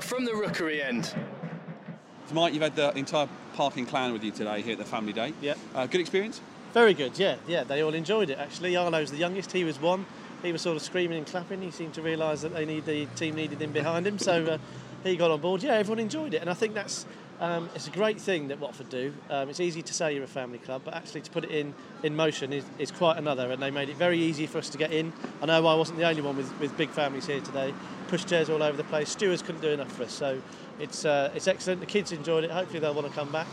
From 0.00 0.24
the 0.24 0.34
rookery 0.34 0.82
end. 0.82 1.04
So 1.04 2.34
Mike, 2.34 2.54
you've 2.54 2.62
had 2.62 2.74
the 2.74 2.96
entire 2.96 3.28
parking 3.58 3.84
clan 3.84 4.12
with 4.12 4.22
you 4.22 4.30
today 4.30 4.62
here 4.62 4.74
at 4.74 4.78
the 4.78 4.84
family 4.84 5.12
day. 5.12 5.34
Yeah. 5.40 5.54
Uh, 5.74 5.84
good 5.88 6.00
experience? 6.00 6.40
Very 6.72 6.94
good, 6.94 7.18
yeah, 7.18 7.34
yeah. 7.48 7.64
They 7.64 7.82
all 7.82 7.92
enjoyed 7.92 8.30
it 8.30 8.38
actually. 8.38 8.76
Arlo's 8.76 9.10
the 9.10 9.16
youngest. 9.16 9.50
He 9.50 9.64
was 9.64 9.80
one. 9.80 10.06
He 10.44 10.52
was 10.52 10.62
sort 10.62 10.76
of 10.76 10.82
screaming 10.82 11.18
and 11.18 11.26
clapping. 11.26 11.60
He 11.60 11.72
seemed 11.72 11.92
to 11.94 12.02
realise 12.02 12.42
that 12.42 12.54
they 12.54 12.64
need 12.64 12.86
the 12.86 13.06
team 13.16 13.34
needed 13.34 13.60
him 13.60 13.72
behind 13.72 14.06
him, 14.06 14.16
so 14.20 14.44
uh, 14.44 14.58
he 15.02 15.16
got 15.16 15.32
on 15.32 15.40
board. 15.40 15.64
Yeah, 15.64 15.72
everyone 15.72 15.98
enjoyed 15.98 16.34
it, 16.34 16.40
and 16.40 16.48
I 16.48 16.54
think 16.54 16.74
that's 16.74 17.04
um, 17.40 17.68
it's 17.74 17.88
a 17.88 17.90
great 17.90 18.20
thing 18.20 18.46
that 18.46 18.60
Watford 18.60 18.90
do. 18.90 19.12
Um, 19.28 19.48
it's 19.48 19.58
easy 19.58 19.82
to 19.82 19.92
say 19.92 20.14
you're 20.14 20.22
a 20.22 20.28
family 20.28 20.58
club, 20.58 20.82
but 20.84 20.94
actually 20.94 21.22
to 21.22 21.30
put 21.32 21.42
it 21.42 21.50
in 21.50 21.74
in 22.04 22.14
motion 22.14 22.52
is, 22.52 22.64
is 22.78 22.92
quite 22.92 23.16
another. 23.16 23.50
And 23.50 23.60
they 23.60 23.72
made 23.72 23.88
it 23.88 23.96
very 23.96 24.20
easy 24.20 24.46
for 24.46 24.58
us 24.58 24.68
to 24.70 24.78
get 24.78 24.92
in. 24.92 25.12
I 25.42 25.46
know 25.46 25.66
I 25.66 25.74
wasn't 25.74 25.98
the 25.98 26.08
only 26.08 26.22
one 26.22 26.36
with, 26.36 26.60
with 26.60 26.76
big 26.76 26.90
families 26.90 27.26
here 27.26 27.40
today. 27.40 27.74
Pushchairs 28.08 28.48
all 28.48 28.62
over 28.62 28.76
the 28.76 28.84
place. 28.84 29.10
Stewards 29.10 29.42
couldn't 29.42 29.60
do 29.60 29.68
enough 29.68 29.92
for 29.92 30.04
us, 30.04 30.12
so 30.12 30.40
it's 30.80 31.04
uh, 31.04 31.30
it's 31.34 31.46
excellent. 31.46 31.80
The 31.80 31.86
kids 31.86 32.12
enjoyed 32.12 32.44
it. 32.44 32.50
Hopefully 32.50 32.80
they'll 32.80 32.94
want 32.94 33.06
to 33.06 33.12
come 33.12 33.30
back. 33.30 33.46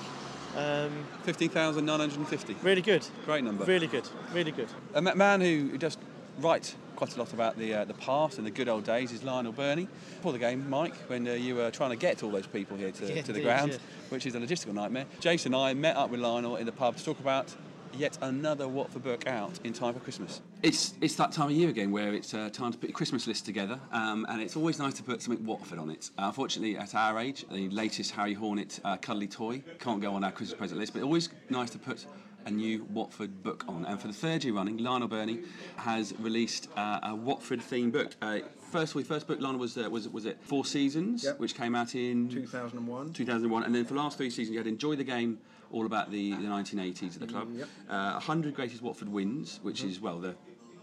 Um, 0.56 1.06
15,950. 1.24 2.56
really 2.62 2.82
good. 2.82 3.06
Great 3.26 3.44
number. 3.44 3.66
Really 3.66 3.88
good. 3.88 4.08
Really 4.34 4.52
good. 4.52 4.70
A 4.94 5.02
man 5.02 5.42
who 5.42 5.70
who 5.72 5.78
does 5.78 5.98
write 6.40 6.76
quite 6.96 7.16
a 7.16 7.20
lot 7.20 7.34
about 7.34 7.58
the 7.58 7.74
uh, 7.74 7.86
the 7.86 7.94
past 7.96 8.38
and 8.38 8.48
the 8.48 8.52
good 8.52 8.70
old 8.70 8.86
days 8.86 9.12
is 9.12 9.24
Lionel 9.24 9.52
Birnie. 9.52 9.88
Before 10.18 10.32
the 10.32 10.40
game, 10.40 10.70
Mike, 10.70 10.96
when 11.08 11.28
uh, 11.28 11.34
you 11.34 11.56
were 11.56 11.72
trying 11.72 11.90
to 11.90 11.98
get 11.98 12.24
all 12.24 12.32
those 12.32 12.48
people 12.48 12.78
here 12.78 12.92
to, 12.92 13.06
Yeah, 13.16 13.22
to 13.24 13.34
the 13.34 13.42
ground, 13.42 13.74
yeah. 13.74 13.78
which 14.10 14.26
is 14.26 14.36
a 14.36 14.40
logistical 14.40 14.74
nightmare, 14.74 15.06
Jason 15.20 15.54
and 15.54 15.62
I 15.62 15.74
met 15.74 15.98
up 15.98 16.10
with 16.10 16.22
Lionel 16.22 16.56
in 16.56 16.66
the 16.66 16.72
pub 16.72 16.96
to 16.96 17.04
talk 17.04 17.20
about 17.20 17.54
yet 17.98 18.18
another 18.22 18.68
Watford 18.68 19.04
book 19.04 19.28
out 19.28 19.60
in 19.64 19.74
time 19.74 19.94
for 19.94 20.00
Christmas. 20.00 20.42
It's 20.64 20.94
it's 21.02 21.16
that 21.16 21.32
time 21.32 21.48
of 21.50 21.56
year 21.56 21.70
again 21.70 21.92
where 21.92 22.14
it's 22.14 22.34
uh, 22.34 22.50
time 22.52 22.72
to 22.72 22.78
put 22.78 22.90
your 22.90 22.96
Christmas 22.96 23.28
list 23.28 23.46
together, 23.46 23.80
um, 23.92 24.26
and 24.30 24.42
it's 24.42 24.56
always 24.56 24.80
nice 24.80 24.94
to 24.96 25.04
put 25.04 25.22
something 25.22 25.46
Watford 25.46 25.80
on 25.80 25.90
it. 25.90 26.10
Uh, 26.18 26.24
unfortunately, 26.26 26.78
at 26.78 26.96
our 26.96 27.20
age, 27.20 27.46
the 27.52 27.70
latest 27.70 28.12
Harry 28.12 28.34
Hornet 28.34 28.80
uh, 28.84 28.98
cuddly 28.98 29.28
toy 29.28 29.64
can't 29.80 30.02
go 30.02 30.14
on 30.14 30.24
our 30.24 30.32
Christmas 30.32 30.58
present 30.58 30.80
list, 30.80 30.94
but 30.94 31.02
always 31.04 31.30
nice 31.50 31.70
to 31.72 31.78
put 31.80 32.06
a 32.46 32.52
new 32.52 32.84
Watford 32.92 33.42
book 33.42 33.66
on. 33.68 33.86
And 33.86 34.00
for 34.00 34.08
the 34.08 34.14
third 34.14 34.44
year 34.44 34.54
running, 34.54 34.78
Lionel 34.78 35.08
Birnie 35.08 35.40
has 35.78 36.14
released 36.20 36.70
uh, 36.78 37.00
a 37.02 37.16
Watford 37.16 37.60
themed 37.60 37.92
book. 37.94 38.16
Uh, 38.22 38.40
first, 38.72 38.94
we 38.94 39.04
first 39.04 39.26
book, 39.28 39.40
Lionel 39.42 39.60
was 39.60 39.78
uh, 39.78 39.90
was 39.90 40.08
was 40.10 40.26
it 40.26 40.38
Four 40.42 40.64
Seasons, 40.66 41.24
Yep. 41.24 41.40
which 41.40 41.56
came 41.56 41.74
out 41.76 41.96
in 41.96 42.30
2001. 42.30 43.14
2001, 43.14 43.64
and 43.64 43.74
then 43.74 43.84
for 43.86 43.94
the 43.96 44.00
last 44.00 44.18
three 44.18 44.30
seasons 44.30 44.52
you 44.54 44.60
had 44.60 44.68
Enjoy 44.68 44.96
the 44.96 45.04
Game, 45.04 45.40
all 45.76 45.86
about 45.86 46.10
the, 46.10 46.32
the 46.32 46.38
1980s 46.48 47.16
at 47.16 47.20
the 47.20 47.28
club. 47.28 47.50
Yep. 47.54 47.68
Uh, 47.90 48.12
100 48.14 48.56
greatest 48.56 48.82
Watford 48.82 49.10
wins, 49.10 49.60
which 49.62 49.84
is, 49.84 50.00
well, 50.00 50.20
the 50.20 50.36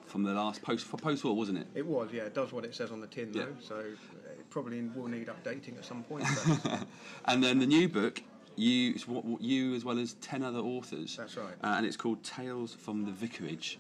from 0.06 0.22
the 0.24 0.34
last 0.34 0.60
post 0.60 0.84
for 0.84 0.98
post 0.98 1.24
war, 1.24 1.34
wasn't 1.34 1.56
it? 1.56 1.66
It 1.74 1.86
was, 1.86 2.10
yeah. 2.12 2.24
It 2.24 2.34
does 2.34 2.52
what 2.52 2.66
it 2.66 2.74
says 2.74 2.90
on 2.92 3.00
the 3.00 3.06
tin, 3.06 3.32
Yeah. 3.32 3.44
though. 3.44 3.56
So 3.60 3.76
it 3.78 4.50
probably 4.50 4.82
will 4.82 5.08
need 5.08 5.28
updating 5.28 5.78
at 5.78 5.84
some 5.86 6.02
point. 6.04 6.26
And 7.24 7.42
then 7.42 7.58
the 7.58 7.66
new 7.66 7.88
book, 7.88 8.22
you, 8.56 8.90
it's 8.90 9.08
what, 9.08 9.24
what- 9.24 9.40
you 9.40 9.74
as 9.74 9.84
well 9.86 9.98
as 9.98 10.12
10 10.14 10.42
other 10.42 10.58
authors. 10.58 11.16
That's 11.16 11.36
right. 11.38 11.54
Uh, 11.64 11.74
and 11.78 11.86
it's 11.86 11.96
called 11.96 12.22
Tales 12.22 12.74
from 12.74 13.06
the 13.06 13.10
Vicarage. 13.12 13.78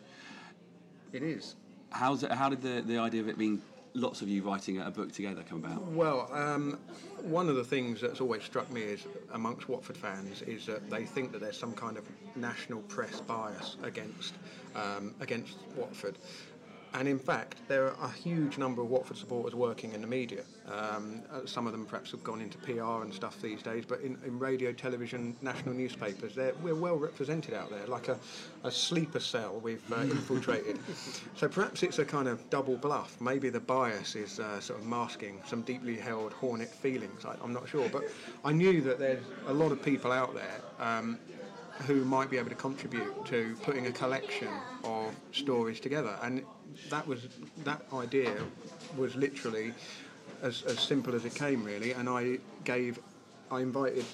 it 1.12 1.22
is. 1.22 1.56
How's 1.90 2.22
it, 2.22 2.32
how 2.32 2.48
did 2.48 2.62
the, 2.62 2.80
the 2.86 2.96
idea 2.96 3.20
of 3.20 3.28
it 3.28 3.36
being 3.36 3.60
lots 3.94 4.22
of 4.22 4.28
you 4.28 4.42
writing 4.42 4.80
a 4.80 4.90
book 4.90 5.12
together 5.12 5.42
come 5.48 5.64
about? 5.64 5.82
Well, 5.88 6.28
um, 6.32 6.78
one 7.22 7.48
of 7.48 7.56
the 7.56 7.64
things 7.64 8.00
that's 8.00 8.20
always 8.20 8.42
struck 8.42 8.70
me 8.70 8.82
is 8.82 9.06
amongst 9.32 9.68
Watford 9.68 9.96
fans 9.96 10.42
is 10.42 10.66
that 10.66 10.88
they 10.90 11.04
think 11.04 11.32
that 11.32 11.40
there's 11.40 11.58
some 11.58 11.72
kind 11.74 11.96
of 11.96 12.04
national 12.36 12.80
press 12.82 13.20
bias 13.20 13.76
against 13.82 14.34
um, 14.74 15.14
against 15.20 15.56
Watford. 15.76 16.16
And 16.94 17.08
in 17.08 17.18
fact, 17.18 17.56
there 17.68 17.86
are 17.86 18.04
a 18.04 18.10
huge 18.10 18.58
number 18.58 18.82
of 18.82 18.90
Watford 18.90 19.16
supporters 19.16 19.54
working 19.54 19.94
in 19.94 20.02
the 20.02 20.06
media. 20.06 20.42
Um, 20.70 21.22
uh, 21.32 21.46
some 21.46 21.66
of 21.66 21.72
them 21.72 21.86
perhaps 21.86 22.10
have 22.10 22.22
gone 22.22 22.40
into 22.40 22.58
PR 22.58 23.02
and 23.02 23.12
stuff 23.12 23.40
these 23.40 23.62
days, 23.62 23.84
but 23.86 24.00
in, 24.02 24.18
in 24.26 24.38
radio, 24.38 24.72
television, 24.72 25.34
national 25.40 25.74
newspapers, 25.74 26.36
we're 26.62 26.74
well 26.74 26.96
represented 26.96 27.54
out 27.54 27.70
there, 27.70 27.86
like 27.86 28.08
a, 28.08 28.18
a 28.64 28.70
sleeper 28.70 29.20
cell 29.20 29.58
we've 29.62 29.82
uh, 29.92 29.96
infiltrated. 30.02 30.78
So 31.34 31.48
perhaps 31.48 31.82
it's 31.82 31.98
a 31.98 32.04
kind 32.04 32.28
of 32.28 32.48
double 32.50 32.76
bluff. 32.76 33.18
Maybe 33.20 33.48
the 33.48 33.60
bias 33.60 34.14
is 34.14 34.38
uh, 34.38 34.60
sort 34.60 34.80
of 34.80 34.86
masking 34.86 35.40
some 35.46 35.62
deeply 35.62 35.96
held 35.96 36.32
Hornet 36.34 36.68
feelings. 36.68 37.24
I, 37.24 37.36
I'm 37.42 37.54
not 37.54 37.68
sure, 37.68 37.88
but 37.88 38.04
I 38.44 38.52
knew 38.52 38.82
that 38.82 38.98
there's 38.98 39.24
a 39.46 39.52
lot 39.52 39.72
of 39.72 39.82
people 39.82 40.12
out 40.12 40.34
there. 40.34 40.60
Um, 40.78 41.18
who 41.86 42.04
might 42.04 42.30
be 42.30 42.36
able 42.36 42.48
to 42.48 42.54
contribute 42.54 43.24
to 43.26 43.56
putting 43.62 43.86
a 43.86 43.92
collection 43.92 44.48
of 44.84 45.14
stories 45.32 45.80
together. 45.80 46.16
And 46.22 46.44
that 46.90 47.06
was 47.06 47.28
that 47.64 47.82
idea 47.92 48.34
was 48.96 49.14
literally 49.16 49.72
as, 50.42 50.62
as 50.62 50.78
simple 50.80 51.14
as 51.14 51.24
it 51.24 51.34
came, 51.34 51.64
really. 51.64 51.92
And 51.92 52.08
I 52.08 52.38
gave, 52.64 52.98
I 53.50 53.60
invited. 53.60 54.04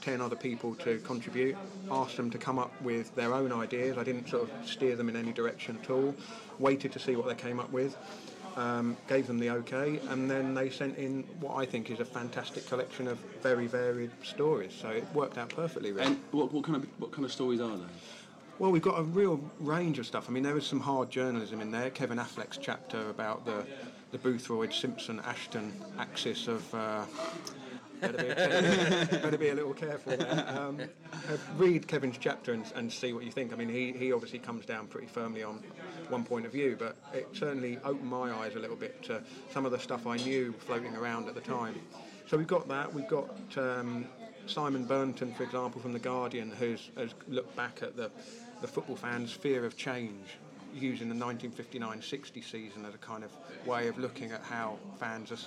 10 0.00 0.20
other 0.20 0.36
people 0.36 0.74
to 0.76 0.98
contribute, 1.00 1.56
asked 1.90 2.16
them 2.16 2.30
to 2.30 2.38
come 2.38 2.58
up 2.58 2.72
with 2.82 3.14
their 3.14 3.34
own 3.34 3.52
ideas. 3.52 3.98
I 3.98 4.04
didn't 4.04 4.28
sort 4.28 4.44
of 4.44 4.50
steer 4.66 4.96
them 4.96 5.08
in 5.08 5.16
any 5.16 5.32
direction 5.32 5.78
at 5.82 5.90
all, 5.90 6.14
waited 6.58 6.92
to 6.92 6.98
see 6.98 7.16
what 7.16 7.26
they 7.26 7.34
came 7.34 7.58
up 7.60 7.70
with, 7.72 7.96
um, 8.56 8.96
gave 9.08 9.26
them 9.26 9.38
the 9.38 9.50
okay, 9.50 10.00
and 10.08 10.30
then 10.30 10.54
they 10.54 10.70
sent 10.70 10.96
in 10.98 11.24
what 11.40 11.56
I 11.56 11.66
think 11.66 11.90
is 11.90 12.00
a 12.00 12.04
fantastic 12.04 12.66
collection 12.66 13.06
of 13.06 13.18
very 13.42 13.66
varied 13.66 14.10
stories. 14.22 14.72
So 14.72 14.88
it 14.88 15.06
worked 15.14 15.38
out 15.38 15.50
perfectly, 15.50 15.92
really. 15.92 16.06
And 16.06 16.20
what, 16.30 16.52
what, 16.52 16.64
kind 16.64 16.76
of, 16.76 16.88
what 16.98 17.12
kind 17.12 17.24
of 17.24 17.32
stories 17.32 17.60
are 17.60 17.76
they? 17.76 17.84
Well, 18.58 18.72
we've 18.72 18.82
got 18.82 18.98
a 18.98 19.04
real 19.04 19.40
range 19.60 20.00
of 20.00 20.06
stuff. 20.06 20.28
I 20.28 20.32
mean, 20.32 20.42
there 20.42 20.54
was 20.54 20.66
some 20.66 20.80
hard 20.80 21.10
journalism 21.10 21.60
in 21.60 21.70
there. 21.70 21.90
Kevin 21.90 22.18
Affleck's 22.18 22.58
chapter 22.58 23.08
about 23.08 23.44
the 23.46 23.64
the 24.10 24.18
Boothroyd 24.18 24.72
Simpson 24.72 25.20
Ashton 25.20 25.72
axis 25.98 26.48
of. 26.48 26.74
Uh, 26.74 27.04
better, 28.00 28.16
be, 28.16 29.16
better 29.18 29.38
be 29.38 29.50
a 29.50 29.54
little 29.54 29.74
careful 29.74 30.16
there. 30.16 30.44
Um, 30.48 30.80
uh, 30.80 31.36
read 31.56 31.86
Kevin's 31.86 32.18
chapter 32.18 32.52
and, 32.52 32.64
and 32.74 32.92
see 32.92 33.12
what 33.12 33.24
you 33.24 33.30
think. 33.30 33.52
I 33.52 33.56
mean, 33.56 33.68
he, 33.68 33.92
he 33.92 34.12
obviously 34.12 34.38
comes 34.38 34.64
down 34.66 34.86
pretty 34.86 35.08
firmly 35.08 35.42
on 35.42 35.62
one 36.08 36.24
point 36.24 36.46
of 36.46 36.52
view, 36.52 36.76
but 36.78 36.96
it 37.12 37.28
certainly 37.32 37.78
opened 37.84 38.10
my 38.10 38.32
eyes 38.32 38.54
a 38.56 38.58
little 38.58 38.76
bit 38.76 39.02
to 39.04 39.22
some 39.52 39.66
of 39.66 39.72
the 39.72 39.78
stuff 39.78 40.06
I 40.06 40.16
knew 40.16 40.52
floating 40.52 40.96
around 40.96 41.28
at 41.28 41.34
the 41.34 41.40
time. 41.40 41.74
So 42.26 42.36
we've 42.36 42.46
got 42.46 42.66
that. 42.68 42.92
We've 42.92 43.08
got 43.08 43.30
um, 43.56 44.06
Simon 44.46 44.84
Burnton, 44.84 45.34
for 45.34 45.42
example, 45.42 45.80
from 45.80 45.92
The 45.92 45.98
Guardian, 45.98 46.50
who's 46.50 46.90
has 46.96 47.14
looked 47.28 47.54
back 47.56 47.82
at 47.82 47.96
the, 47.96 48.10
the 48.60 48.68
football 48.68 48.96
fans' 48.96 49.32
fear 49.32 49.64
of 49.64 49.76
change 49.76 50.38
using 50.74 51.08
the 51.08 51.14
1959-60 51.14 52.44
season 52.44 52.84
as 52.84 52.94
a 52.94 52.98
kind 52.98 53.24
of 53.24 53.30
way 53.66 53.88
of 53.88 53.98
looking 53.98 54.32
at 54.32 54.42
how 54.42 54.78
fans 54.98 55.32
are. 55.32 55.38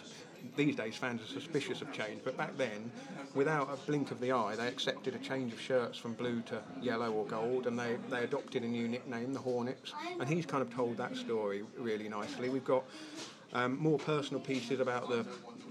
These 0.56 0.76
days, 0.76 0.95
fans 0.95 1.21
are 1.21 1.32
suspicious 1.32 1.84
of 1.84 1.93
change, 1.93 2.21
but 2.24 2.36
back 2.36 2.58
then, 2.58 2.91
without 3.36 3.69
a 3.71 3.76
blink 3.86 4.10
of 4.10 4.19
the 4.19 4.32
eye, 4.32 4.56
they 4.56 4.67
accepted 4.67 5.13
a 5.13 5.19
change 5.19 5.54
of 5.54 5.62
shirts 5.62 6.00
from 6.00 6.13
blue 6.13 6.41
to 6.47 6.60
yellow 6.82 7.12
or 7.12 7.26
gold, 7.26 7.67
and 7.67 7.78
they, 7.78 7.97
they 8.10 8.24
adopted 8.24 8.63
a 8.63 8.67
new 8.67 8.88
nickname, 8.88 9.34
the 9.34 9.39
Hornets. 9.39 9.93
And 10.19 10.28
he's 10.28 10.47
kind 10.47 10.63
of 10.63 10.74
told 10.74 10.97
that 10.97 11.15
story 11.15 11.63
really 11.78 12.10
nicely. 12.10 12.50
We've 12.50 12.65
got 12.65 12.84
um, 13.54 13.78
more 13.78 14.00
personal 14.00 14.41
pieces 14.41 14.80
about 14.80 15.10
the, 15.10 15.28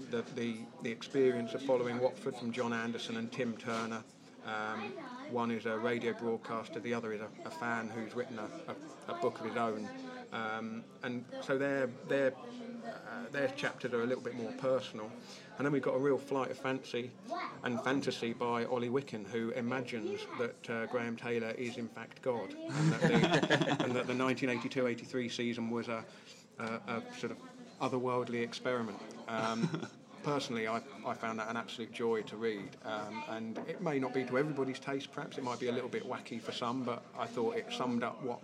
the, 0.09 0.23
the, 0.35 0.55
the 0.83 0.89
experience 0.89 1.53
of 1.53 1.61
following 1.63 1.99
Watford 1.99 2.37
from 2.37 2.53
John 2.53 2.71
Anderson 2.71 3.17
and 3.17 3.29
Tim 3.29 3.57
Turner. 3.57 4.03
Um, 4.45 4.93
one 5.31 5.51
is 5.51 5.65
a 5.65 5.77
radio 5.77 6.13
broadcaster, 6.13 6.79
the 6.79 6.93
other 6.93 7.13
is 7.13 7.21
a, 7.21 7.27
a 7.45 7.51
fan 7.51 7.89
who's 7.89 8.15
written 8.15 8.39
a, 8.39 8.47
a, 8.71 9.15
a 9.15 9.21
book 9.21 9.39
of 9.39 9.45
his 9.45 9.55
own. 9.55 9.87
Um, 10.33 10.83
and 11.03 11.25
so 11.41 11.57
their, 11.57 11.89
their, 12.07 12.33
uh, 12.85 13.29
their 13.31 13.49
chapters 13.49 13.93
are 13.93 14.03
a 14.03 14.05
little 14.05 14.23
bit 14.23 14.35
more 14.35 14.51
personal. 14.53 15.11
And 15.57 15.65
then 15.65 15.73
we've 15.73 15.81
got 15.81 15.95
a 15.95 15.99
real 15.99 16.17
flight 16.17 16.51
of 16.51 16.57
fancy 16.57 17.11
and 17.63 17.81
fantasy 17.83 18.33
by 18.33 18.65
Ollie 18.65 18.89
Wicken, 18.89 19.27
who 19.27 19.51
imagines 19.51 20.21
that 20.39 20.69
uh, 20.69 20.85
Graham 20.87 21.15
Taylor 21.15 21.51
is 21.51 21.77
in 21.77 21.87
fact 21.87 22.21
God, 22.21 22.55
and 22.69 22.93
that 22.93 23.01
the, 23.01 23.83
and 23.83 23.95
that 23.95 24.07
the 24.07 24.13
1982-83 24.13 25.31
season 25.31 25.69
was 25.69 25.87
a, 25.87 26.03
a, 26.59 26.63
a 26.63 27.03
sort 27.19 27.31
of 27.31 27.37
otherworldly 27.81 28.41
experiment. 28.43 28.99
Um, 29.27 29.87
personally, 30.23 30.67
I, 30.67 30.81
I 31.05 31.13
found 31.13 31.39
that 31.39 31.49
an 31.49 31.57
absolute 31.57 31.91
joy 31.91 32.21
to 32.23 32.37
read, 32.37 32.69
um, 32.85 33.23
and 33.29 33.57
it 33.67 33.81
may 33.81 33.99
not 33.99 34.13
be 34.13 34.23
to 34.25 34.37
everybody's 34.37 34.79
taste. 34.79 35.11
Perhaps 35.11 35.37
it 35.37 35.43
might 35.43 35.59
be 35.59 35.67
a 35.67 35.71
little 35.71 35.89
bit 35.89 36.07
wacky 36.07 36.41
for 36.41 36.51
some, 36.51 36.83
but 36.83 37.03
I 37.17 37.25
thought 37.27 37.57
it 37.57 37.67
summed 37.71 38.03
up 38.03 38.21
what 38.23 38.39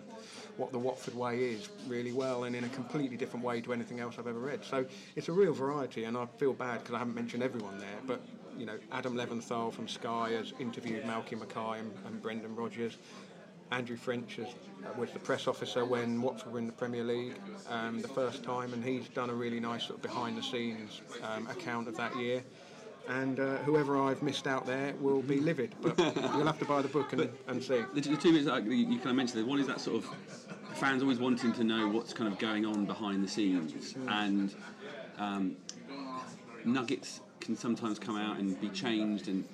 what 0.58 0.72
the 0.72 0.80
Watford 0.80 1.16
way 1.16 1.40
is 1.40 1.70
really 1.88 2.12
well, 2.12 2.46
and 2.46 2.56
in 2.56 2.64
a 2.64 2.70
completely 2.70 3.18
different 3.18 3.46
way 3.46 3.62
to 3.62 3.74
anything 3.74 4.00
else 4.00 4.16
I've 4.18 4.28
ever 4.28 4.40
read. 4.40 4.64
So 4.64 4.86
it's 5.16 5.30
a 5.30 5.34
real 5.34 5.54
variety, 5.54 6.06
and 6.06 6.18
I 6.18 6.26
feel 6.38 6.54
bad 6.54 6.80
because 6.80 6.96
I 6.96 7.00
haven't 7.00 7.16
mentioned 7.16 7.44
everyone 7.44 7.80
there, 7.80 8.00
but. 8.06 8.22
You 8.58 8.66
know, 8.66 8.80
Adam 8.92 9.14
Leventhal 9.14 9.72
from 9.72 9.88
Sky 9.88 10.32
has 10.32 10.52
interviewed 10.60 11.04
Malky 11.04 11.40
Mackay 11.40 11.78
and, 11.80 11.94
and 12.08 12.20
Brendan 12.20 12.56
Rodgers. 12.56 12.98
Andrew 13.72 13.98
French 13.98 14.40
is, 14.40 14.48
uh, 14.86 14.90
was 14.98 15.12
the 15.12 15.20
press 15.20 15.48
officer 15.48 15.86
when 15.86 16.22
Watford 16.22 16.52
were 16.52 16.60
in 16.60 16.68
the 16.68 16.74
Premier 16.74 17.04
League 17.04 17.36
um, 17.70 18.02
the 18.02 18.08
first 18.08 18.44
time, 18.44 18.74
and 18.74 18.84
he's 18.84 19.10
done 19.10 19.30
a 19.30 19.34
really 19.34 19.60
nice 19.60 19.84
sort 19.84 19.96
of 19.96 20.02
behind 20.02 20.38
the 20.38 20.44
scenes 20.44 21.02
um, 21.24 21.48
account 21.48 21.88
of 21.88 21.98
that 21.98 22.16
year. 22.16 22.44
And 23.10 23.40
uh, 23.40 23.58
whoever 23.60 24.02
I've 24.02 24.22
missed 24.22 24.48
out 24.48 24.66
there 24.66 24.94
will 25.00 25.22
be 25.22 25.40
livid, 25.40 25.74
but 25.82 25.98
you'll 26.16 26.46
have 26.46 26.60
to 26.60 26.66
buy 26.66 26.82
the 26.82 26.90
book 26.90 27.14
and, 27.14 27.30
and 27.48 27.64
see. 27.64 27.84
The, 27.94 28.02
the 28.02 28.18
two 28.18 28.34
bits 28.34 28.46
that 28.46 28.66
you 28.66 28.72
you 28.72 28.98
kind 28.98 29.12
of 29.12 29.16
mentioned, 29.16 29.40
there, 29.40 29.50
one 29.50 29.60
is 29.60 29.68
that 29.68 29.80
sort 29.80 30.04
of 30.04 30.10
fans 30.74 31.02
always 31.02 31.20
wanting 31.20 31.54
to 31.54 31.64
know 31.64 31.88
what's 31.88 32.14
kind 32.14 32.32
of 32.32 32.38
going 32.38 32.66
on 32.66 32.86
behind 32.86 33.24
the 33.24 33.28
scenes, 33.28 33.96
and 34.10 34.54
um, 35.18 35.56
nuggets 36.66 37.22
can 37.40 37.56
sometimes 37.56 37.98
come 37.98 38.18
out 38.18 38.40
and 38.40 38.60
be 38.60 38.68
changed, 38.70 39.30
and 39.30 39.46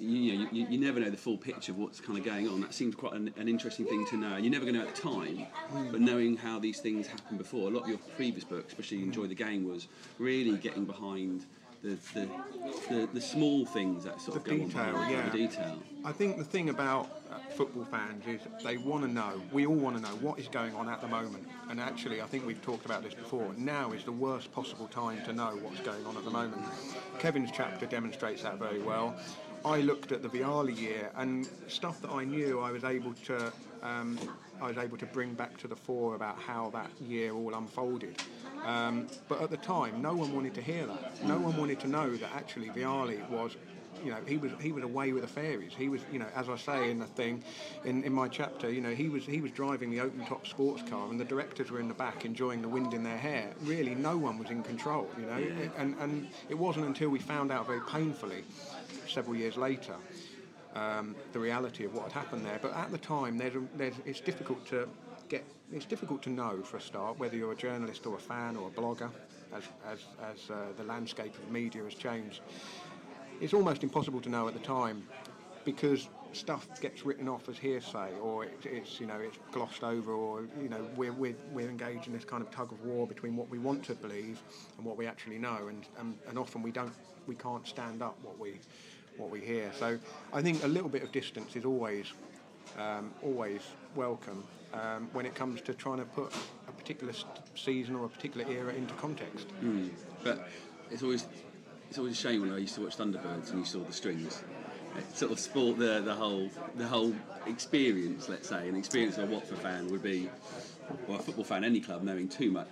you, 0.00 0.38
know, 0.38 0.48
you, 0.50 0.66
you 0.70 0.78
never 0.78 0.98
know 1.00 1.10
the 1.10 1.16
full 1.16 1.36
picture 1.36 1.72
of 1.72 1.78
what's 1.78 2.00
kind 2.00 2.18
of 2.18 2.24
going 2.24 2.48
on. 2.48 2.60
That 2.60 2.74
seems 2.74 2.94
quite 2.94 3.12
an, 3.12 3.32
an 3.36 3.48
interesting 3.48 3.86
thing 3.86 4.06
to 4.06 4.16
know. 4.16 4.36
You're 4.36 4.50
never 4.50 4.64
going 4.64 4.74
to 4.74 4.80
know 4.80 4.88
at 4.88 4.94
the 4.94 5.02
time, 5.02 5.46
but 5.90 6.00
knowing 6.00 6.36
how 6.36 6.58
these 6.58 6.80
things 6.80 7.06
happen 7.06 7.36
before. 7.36 7.68
A 7.68 7.70
lot 7.70 7.82
of 7.82 7.88
your 7.88 7.98
previous 8.16 8.44
books, 8.44 8.72
especially 8.72 9.02
Enjoy 9.02 9.26
the 9.26 9.34
Game, 9.34 9.68
was 9.68 9.88
really 10.18 10.56
getting 10.56 10.84
behind 10.84 11.44
the 11.82 11.96
the, 12.14 12.28
the, 12.88 13.08
the 13.14 13.20
small 13.20 13.64
things 13.64 14.04
that 14.04 14.20
sort 14.20 14.36
of 14.36 14.44
go 14.44 14.56
detail, 14.56 14.96
on 14.96 15.10
yeah. 15.10 15.28
the 15.28 15.38
detail. 15.38 15.78
I 16.04 16.12
think 16.12 16.36
the 16.38 16.44
thing 16.44 16.68
about 16.68 17.22
uh, 17.30 17.38
football 17.54 17.84
fans 17.84 18.24
is 18.26 18.40
they 18.62 18.76
want 18.76 19.04
to 19.04 19.10
know, 19.10 19.40
we 19.52 19.66
all 19.66 19.74
want 19.74 19.96
to 19.96 20.02
know 20.02 20.16
what 20.16 20.38
is 20.38 20.48
going 20.48 20.74
on 20.74 20.88
at 20.88 21.00
the 21.00 21.08
moment. 21.08 21.46
And 21.68 21.80
actually, 21.80 22.20
I 22.20 22.26
think 22.26 22.46
we've 22.46 22.60
talked 22.62 22.84
about 22.84 23.02
this 23.02 23.14
before, 23.14 23.52
now 23.56 23.92
is 23.92 24.04
the 24.04 24.12
worst 24.12 24.52
possible 24.52 24.88
time 24.88 25.24
to 25.24 25.32
know 25.32 25.58
what's 25.62 25.80
going 25.80 26.04
on 26.06 26.16
at 26.16 26.24
the 26.24 26.30
moment. 26.30 26.62
Kevin's 27.18 27.50
chapter 27.52 27.86
demonstrates 27.86 28.42
that 28.42 28.58
very 28.58 28.80
well. 28.80 29.16
I 29.64 29.80
looked 29.80 30.12
at 30.12 30.22
the 30.22 30.28
Vialli 30.28 30.78
year 30.78 31.10
and 31.16 31.48
stuff 31.68 32.00
that 32.02 32.10
I 32.10 32.24
knew 32.24 32.60
I 32.60 32.70
was 32.70 32.84
able 32.84 33.12
to 33.26 33.52
um, 33.82 34.18
I 34.60 34.68
was 34.68 34.78
able 34.78 34.98
to 34.98 35.06
bring 35.06 35.34
back 35.34 35.56
to 35.58 35.68
the 35.68 35.76
fore 35.76 36.14
about 36.14 36.38
how 36.38 36.70
that 36.70 36.90
year 37.00 37.32
all 37.32 37.54
unfolded. 37.54 38.16
Um, 38.64 39.06
but 39.26 39.40
at 39.40 39.50
the 39.50 39.56
time, 39.56 40.02
no 40.02 40.14
one 40.14 40.34
wanted 40.34 40.54
to 40.54 40.62
hear 40.62 40.86
that. 40.86 41.24
No 41.24 41.38
one 41.38 41.56
wanted 41.56 41.80
to 41.80 41.88
know 41.88 42.14
that 42.16 42.30
actually 42.34 42.68
Vialli 42.68 43.26
was 43.30 43.56
you 44.04 44.10
know, 44.10 44.18
he 44.26 44.36
was 44.36 44.52
he 44.60 44.72
was 44.72 44.84
away 44.84 45.12
with 45.12 45.22
the 45.22 45.28
fairies. 45.28 45.72
He 45.76 45.88
was, 45.88 46.00
you 46.12 46.18
know, 46.18 46.26
as 46.34 46.48
I 46.48 46.56
say 46.56 46.90
in 46.90 46.98
the 46.98 47.06
thing, 47.06 47.42
in, 47.84 48.02
in 48.04 48.12
my 48.12 48.28
chapter, 48.28 48.70
you 48.70 48.80
know, 48.80 48.94
he 48.94 49.08
was 49.08 49.24
he 49.24 49.40
was 49.40 49.50
driving 49.50 49.90
the 49.90 50.00
open 50.00 50.24
top 50.26 50.46
sports 50.46 50.82
car, 50.88 51.08
and 51.10 51.18
the 51.20 51.24
directors 51.24 51.70
were 51.70 51.80
in 51.80 51.88
the 51.88 51.94
back 51.94 52.24
enjoying 52.24 52.62
the 52.62 52.68
wind 52.68 52.94
in 52.94 53.02
their 53.02 53.18
hair. 53.18 53.52
Really, 53.62 53.94
no 53.94 54.16
one 54.16 54.38
was 54.38 54.50
in 54.50 54.62
control, 54.62 55.08
you 55.18 55.26
know. 55.26 55.70
And 55.76 55.94
and 56.00 56.28
it 56.48 56.58
wasn't 56.58 56.86
until 56.86 57.10
we 57.10 57.18
found 57.18 57.52
out 57.52 57.66
very 57.66 57.80
painfully, 57.82 58.44
several 59.12 59.36
years 59.36 59.56
later, 59.56 59.94
um, 60.74 61.14
the 61.32 61.38
reality 61.38 61.84
of 61.84 61.94
what 61.94 62.04
had 62.04 62.12
happened 62.12 62.44
there. 62.46 62.58
But 62.60 62.74
at 62.74 62.90
the 62.90 62.98
time, 62.98 63.36
there's, 63.38 63.56
a, 63.56 63.62
there's 63.76 63.94
it's 64.04 64.20
difficult 64.20 64.64
to 64.68 64.88
get. 65.28 65.44
It's 65.72 65.86
difficult 65.86 66.22
to 66.22 66.30
know 66.30 66.62
for 66.62 66.78
a 66.78 66.80
start 66.80 67.18
whether 67.18 67.36
you're 67.36 67.52
a 67.52 67.56
journalist 67.56 68.04
or 68.04 68.16
a 68.16 68.20
fan 68.20 68.56
or 68.56 68.68
a 68.68 68.70
blogger, 68.70 69.10
as 69.54 69.64
as 69.86 69.98
as 70.22 70.50
uh, 70.50 70.54
the 70.76 70.84
landscape 70.84 71.34
of 71.34 71.50
media 71.50 71.84
has 71.84 71.94
changed 71.94 72.40
it's 73.40 73.54
almost 73.54 73.82
impossible 73.82 74.20
to 74.20 74.28
know 74.28 74.46
at 74.46 74.54
the 74.54 74.60
time 74.60 75.02
because 75.64 76.08
stuff 76.32 76.68
gets 76.80 77.04
written 77.04 77.28
off 77.28 77.48
as 77.48 77.58
hearsay 77.58 78.10
or 78.22 78.44
it, 78.44 78.58
it's 78.64 79.00
you 79.00 79.06
know 79.06 79.18
it's 79.18 79.38
glossed 79.50 79.82
over 79.82 80.12
or 80.12 80.42
you 80.62 80.68
know 80.68 80.86
we're, 80.94 81.12
we're, 81.12 81.34
we're 81.52 81.68
engaged 81.68 82.06
in 82.06 82.12
this 82.12 82.24
kind 82.24 82.42
of 82.42 82.50
tug 82.50 82.70
of 82.70 82.84
war 82.84 83.06
between 83.06 83.34
what 83.34 83.48
we 83.48 83.58
want 83.58 83.82
to 83.82 83.94
believe 83.94 84.40
and 84.76 84.86
what 84.86 84.96
we 84.96 85.06
actually 85.06 85.38
know 85.38 85.66
and, 85.68 85.86
and, 85.98 86.16
and 86.28 86.38
often 86.38 86.62
we 86.62 86.70
don't 86.70 86.92
we 87.26 87.34
can't 87.34 87.66
stand 87.66 88.00
up 88.00 88.16
what 88.22 88.38
we 88.38 88.60
what 89.16 89.30
we 89.30 89.40
hear 89.40 89.70
so 89.78 89.98
I 90.32 90.42
think 90.42 90.62
a 90.64 90.68
little 90.68 90.88
bit 90.88 91.02
of 91.02 91.12
distance 91.12 91.56
is 91.56 91.64
always 91.64 92.06
um, 92.78 93.12
always 93.22 93.62
welcome 93.96 94.44
um, 94.72 95.08
when 95.12 95.26
it 95.26 95.34
comes 95.34 95.60
to 95.62 95.74
trying 95.74 95.98
to 95.98 96.04
put 96.04 96.32
a 96.68 96.72
particular 96.72 97.12
season 97.56 97.96
or 97.96 98.04
a 98.06 98.08
particular 98.08 98.46
era 98.50 98.72
into 98.72 98.94
context 98.94 99.46
Mm. 99.62 99.90
But 100.22 100.48
it's 100.90 101.02
always 101.02 101.26
it's 101.88 101.98
always 101.98 102.12
a 102.12 102.16
shame 102.16 102.42
when 102.42 102.52
I 102.52 102.58
used 102.58 102.74
to 102.76 102.82
watch 102.82 102.96
Thunderbirds 102.96 103.50
and 103.50 103.58
you 103.58 103.64
saw 103.64 103.80
the 103.80 103.92
strings. 103.92 104.44
It 104.96 105.16
sort 105.16 105.32
of 105.32 105.40
spoilt 105.40 105.78
the 105.78 106.00
the 106.00 106.14
whole 106.14 106.48
the 106.76 106.86
whole 106.86 107.14
experience. 107.46 108.28
Let's 108.28 108.48
say 108.48 108.68
an 108.68 108.76
experience 108.76 109.18
of 109.18 109.28
a 109.28 109.32
Watford 109.32 109.58
fan 109.58 109.88
would 109.90 110.02
be, 110.02 110.28
well, 111.06 111.18
a 111.18 111.22
football 111.22 111.44
fan 111.44 111.64
any 111.64 111.80
club 111.80 112.02
knowing 112.02 112.28
too 112.28 112.50
much. 112.50 112.68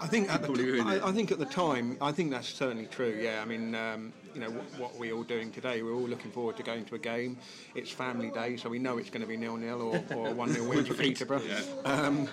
I 0.00 0.06
think 0.06 0.32
at 0.32 0.42
the 0.42 0.52
t-. 0.54 0.80
I, 0.80 1.08
I 1.08 1.12
think 1.12 1.30
at 1.30 1.38
the 1.38 1.44
time, 1.46 1.96
I 2.00 2.12
think 2.12 2.30
that's 2.30 2.48
certainly 2.48 2.86
true. 2.86 3.18
Yeah, 3.20 3.40
I 3.42 3.44
mean, 3.44 3.74
um, 3.74 4.12
you 4.34 4.40
know, 4.40 4.50
what, 4.50 4.78
what 4.78 4.98
we're 4.98 5.12
all 5.14 5.24
doing 5.24 5.50
today, 5.52 5.82
we're 5.82 5.94
all 5.94 6.08
looking 6.08 6.30
forward 6.30 6.56
to 6.56 6.62
going 6.62 6.84
to 6.86 6.94
a 6.94 6.98
game. 6.98 7.36
It's 7.74 7.90
family 7.90 8.30
day, 8.30 8.56
so 8.56 8.68
we 8.68 8.78
know 8.78 8.98
it's 8.98 9.10
going 9.10 9.22
to 9.22 9.26
be 9.28 9.36
nil 9.36 9.56
nil 9.56 9.82
or, 9.82 10.16
or 10.16 10.32
one 10.34 10.52
nil 10.52 10.66
win 10.68 10.84
for 10.84 10.94
Peterborough. 11.02 11.42
Um, 11.84 12.28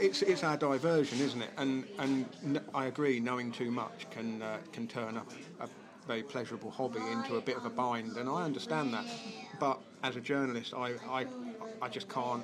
it's 0.00 0.22
it's 0.22 0.42
our 0.42 0.56
diversion, 0.56 1.20
isn't 1.20 1.42
it? 1.42 1.50
And 1.56 1.84
and 1.98 2.26
n- 2.44 2.60
I 2.74 2.86
agree, 2.86 3.20
knowing 3.20 3.52
too 3.52 3.70
much 3.70 4.08
can 4.10 4.42
uh, 4.42 4.58
can 4.72 4.88
turn 4.88 5.16
a, 5.16 5.22
a 5.64 5.68
very 6.08 6.22
pleasurable 6.22 6.70
hobby 6.70 7.00
into 7.12 7.36
a 7.36 7.40
bit 7.40 7.56
of 7.56 7.64
a 7.64 7.70
bind, 7.70 8.16
and 8.16 8.28
I 8.28 8.42
understand 8.42 8.92
that. 8.94 9.04
But 9.60 9.78
as 10.02 10.16
a 10.16 10.20
journalist, 10.20 10.74
I 10.74 10.94
I, 11.08 11.26
I 11.80 11.88
just 11.88 12.08
can't 12.08 12.42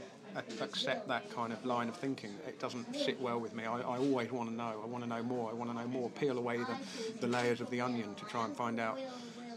accept 0.60 1.08
that 1.08 1.30
kind 1.30 1.52
of 1.52 1.64
line 1.64 1.88
of 1.88 1.96
thinking. 1.96 2.30
It 2.46 2.58
doesn't 2.58 2.94
sit 2.94 3.20
well 3.20 3.38
with 3.38 3.54
me. 3.54 3.64
I, 3.64 3.80
I 3.80 3.98
always 3.98 4.30
want 4.30 4.48
to 4.50 4.54
know. 4.54 4.80
I 4.82 4.86
want 4.86 5.04
to 5.04 5.10
know 5.10 5.22
more. 5.22 5.50
I 5.50 5.54
want 5.54 5.70
to 5.70 5.76
know 5.76 5.86
more. 5.88 6.10
Peel 6.10 6.38
away 6.38 6.58
the, 6.58 6.76
the 7.20 7.26
layers 7.26 7.60
of 7.60 7.70
the 7.70 7.80
onion 7.80 8.14
to 8.14 8.24
try 8.24 8.44
and 8.44 8.56
find 8.56 8.80
out. 8.80 8.98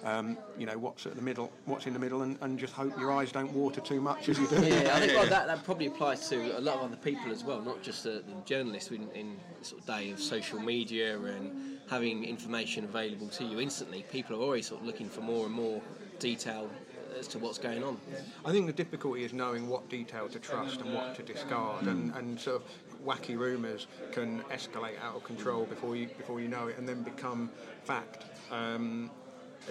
Um, 0.04 0.36
you 0.58 0.66
know 0.66 0.80
what's 0.80 1.06
at 1.06 1.16
the 1.16 1.22
middle, 1.22 1.52
what's 1.66 1.86
in 1.86 1.94
the 1.94 2.00
middle, 2.00 2.24
and, 2.24 2.36
and 2.42 2.58
just 2.58 2.74
hope 2.74 3.00
your 3.00 3.12
eyes 3.12 3.32
don't 3.32 3.54
water 3.54 3.82
too 3.82 4.02
much 4.02 4.30
as 4.30 4.40
you 4.40 4.48
do. 4.48 4.56
Yeah, 4.56 4.96
I 4.96 5.00
think 5.00 5.14
well, 5.16 5.28
that, 5.28 5.46
that 5.46 5.64
probably 5.64 5.86
applies 5.86 6.28
to 6.30 6.58
a 6.58 6.60
lot 6.60 6.78
of 6.78 6.86
other 6.86 6.96
people 6.96 7.32
as 7.32 7.44
well, 7.44 7.62
not 7.62 7.84
just 7.84 8.04
the, 8.04 8.24
the 8.26 8.34
journalists 8.44 8.90
in, 8.90 9.08
in 9.12 9.38
the 9.60 9.66
sort 9.66 9.82
of 9.82 9.88
day 9.88 10.10
of 10.10 10.20
social 10.20 10.60
media 10.60 11.20
and 11.20 11.78
having 11.88 12.24
information 12.24 12.84
available 12.84 13.28
to 13.28 13.44
you 13.44 13.60
instantly. 13.60 14.04
People 14.12 14.38
are 14.38 14.40
always 14.40 14.66
sort 14.66 14.82
of 14.82 14.88
looking 14.88 15.08
for 15.08 15.22
more 15.22 15.46
and 15.46 15.54
more 15.54 15.82
detail 16.18 16.68
as 17.18 17.28
to 17.30 17.40
what's 17.40 17.58
going 17.58 17.84
on. 17.84 17.98
I 18.46 18.52
think 18.52 18.68
the 18.68 18.74
difficulty 18.74 19.24
is 19.24 19.34
knowing 19.34 19.68
what 19.68 19.90
detail 19.90 20.28
to 20.30 20.40
trust 20.40 20.82
and 20.82 20.94
what 20.94 21.16
to 21.16 21.24
discard, 21.24 21.86
and, 21.88 22.14
and 22.16 22.40
sort 22.40 22.58
of 22.58 22.64
wacky 23.06 23.38
rumours 23.38 23.88
can 24.12 24.42
escalate 24.52 25.02
out 25.02 25.16
of 25.16 25.24
control 25.24 25.66
before 25.66 25.96
you 25.96 26.08
before 26.08 26.40
you 26.40 26.48
know 26.48 26.68
it, 26.68 26.78
and 26.78 26.88
then 26.88 27.04
become 27.04 27.50
fact. 27.84 28.26
Um, 28.52 29.10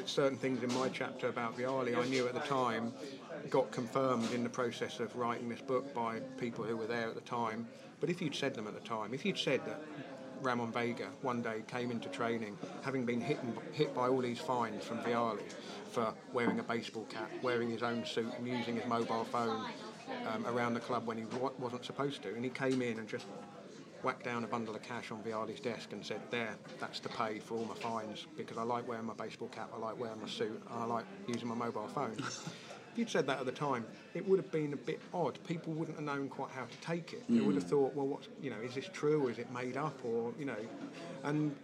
certain 0.06 0.38
things 0.38 0.62
in 0.62 0.72
my 0.74 0.88
chapter 0.88 1.28
about 1.28 1.56
Vialli, 1.58 1.96
I 1.96 2.06
knew 2.06 2.26
at 2.28 2.34
the 2.34 2.40
time, 2.40 2.92
got 3.48 3.70
confirmed 3.72 4.32
in 4.32 4.44
the 4.44 4.48
process 4.48 5.00
of 5.00 5.14
writing 5.16 5.48
this 5.48 5.60
book 5.60 5.92
by 5.92 6.20
people 6.38 6.64
who 6.64 6.76
were 6.76 6.86
there 6.86 7.08
at 7.08 7.14
the 7.14 7.20
time. 7.22 7.66
But 7.98 8.08
if 8.08 8.22
you'd 8.22 8.34
said 8.34 8.54
them 8.54 8.66
at 8.66 8.74
the 8.74 8.88
time, 8.88 9.12
if 9.12 9.24
you'd 9.24 9.38
said 9.38 9.60
that 9.66 9.82
Ramon 10.42 10.72
Vega 10.72 11.08
one 11.22 11.42
day 11.42 11.62
came 11.66 11.90
into 11.90 12.08
training 12.08 12.56
having 12.82 13.04
been 13.04 13.20
hit, 13.20 13.38
and, 13.42 13.56
hit 13.72 13.94
by 13.94 14.08
all 14.08 14.20
these 14.20 14.38
fines 14.38 14.84
from 14.84 14.98
Vialli 14.98 15.42
for 15.90 16.14
wearing 16.32 16.58
a 16.60 16.62
baseball 16.62 17.04
cap, 17.10 17.30
wearing 17.42 17.70
his 17.70 17.82
own 17.82 18.04
suit 18.04 18.32
and 18.38 18.46
using 18.46 18.76
his 18.76 18.86
mobile 18.86 19.24
phone 19.24 19.64
um, 20.26 20.46
around 20.46 20.74
the 20.74 20.80
club 20.80 21.06
when 21.06 21.18
he 21.18 21.24
wa- 21.24 21.50
wasn't 21.58 21.84
supposed 21.84 22.22
to, 22.22 22.28
and 22.34 22.44
he 22.44 22.50
came 22.50 22.82
in 22.82 22.98
and 22.98 23.08
just 23.08 23.26
whacked 24.02 24.24
down 24.24 24.44
a 24.44 24.46
bundle 24.46 24.74
of 24.74 24.82
cash 24.82 25.10
on 25.10 25.22
Vialli's 25.22 25.60
desk 25.60 25.92
and 25.92 26.04
said, 26.04 26.20
"There, 26.30 26.54
that's 26.80 27.00
to 27.00 27.08
pay 27.08 27.38
for 27.38 27.54
all 27.56 27.64
my 27.64 27.74
fines 27.74 28.26
because 28.36 28.56
I 28.56 28.62
like 28.62 28.88
wearing 28.88 29.04
my 29.04 29.14
baseball 29.14 29.48
cap, 29.48 29.70
I 29.74 29.78
like 29.78 29.98
wearing 29.98 30.20
my 30.20 30.28
suit, 30.28 30.62
and 30.70 30.82
I 30.82 30.84
like 30.84 31.04
using 31.26 31.48
my 31.48 31.54
mobile 31.54 31.88
phone." 31.88 32.16
If 32.92 32.98
you'd 32.98 33.08
said 33.08 33.28
that 33.28 33.38
at 33.38 33.46
the 33.46 33.52
time, 33.52 33.86
it 34.14 34.28
would 34.28 34.40
have 34.40 34.50
been 34.50 34.72
a 34.72 34.76
bit 34.76 35.00
odd. 35.14 35.38
People 35.46 35.72
wouldn't 35.74 35.96
have 35.96 36.04
known 36.04 36.28
quite 36.28 36.50
how 36.50 36.64
to 36.64 36.76
take 36.80 37.12
it. 37.12 37.22
They 37.28 37.38
would 37.40 37.54
have 37.54 37.62
thought, 37.62 37.94
well, 37.94 38.08
what's, 38.08 38.26
you 38.42 38.50
know, 38.50 38.56
is 38.64 38.74
this 38.74 38.88
true 38.92 39.24
or 39.24 39.30
is 39.30 39.38
it 39.38 39.48
made 39.52 39.76
up 39.76 39.96
or, 40.04 40.32
you 40.36 40.44
know, 40.44 40.56
and 41.22 41.54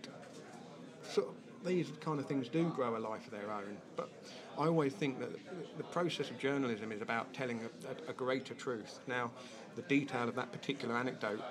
these 1.66 1.90
kind 2.00 2.18
of 2.18 2.26
things 2.26 2.48
do 2.48 2.70
grow 2.70 2.96
a 2.96 2.98
life 2.98 3.26
of 3.26 3.32
their 3.32 3.50
own. 3.50 3.76
But 3.96 4.08
I 4.58 4.66
always 4.66 4.92
think 4.92 5.18
that 5.20 5.30
the 5.76 5.84
process 5.84 6.30
of 6.30 6.38
journalism 6.38 6.92
is 6.92 7.02
about 7.02 7.34
telling 7.34 7.60
a, 7.60 8.10
a, 8.10 8.14
greater 8.14 8.54
truth. 8.54 9.00
Now, 9.06 9.30
the 9.74 9.82
detail 9.82 10.28
of 10.28 10.34
that 10.36 10.52
particular 10.52 10.96
anecdote, 10.96 11.42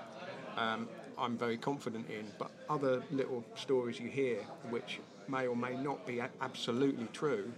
um, 0.57 0.87
I'm 1.17 1.37
very 1.37 1.57
confident 1.57 2.09
in, 2.09 2.25
but 2.39 2.51
other 2.69 3.03
little 3.11 3.43
stories 3.55 3.99
you 3.99 4.09
hear, 4.09 4.37
which 4.69 4.99
may 5.27 5.47
or 5.47 5.55
may 5.55 5.75
not 5.75 6.05
be 6.05 6.21
absolutely 6.41 7.07
true, 7.13 7.51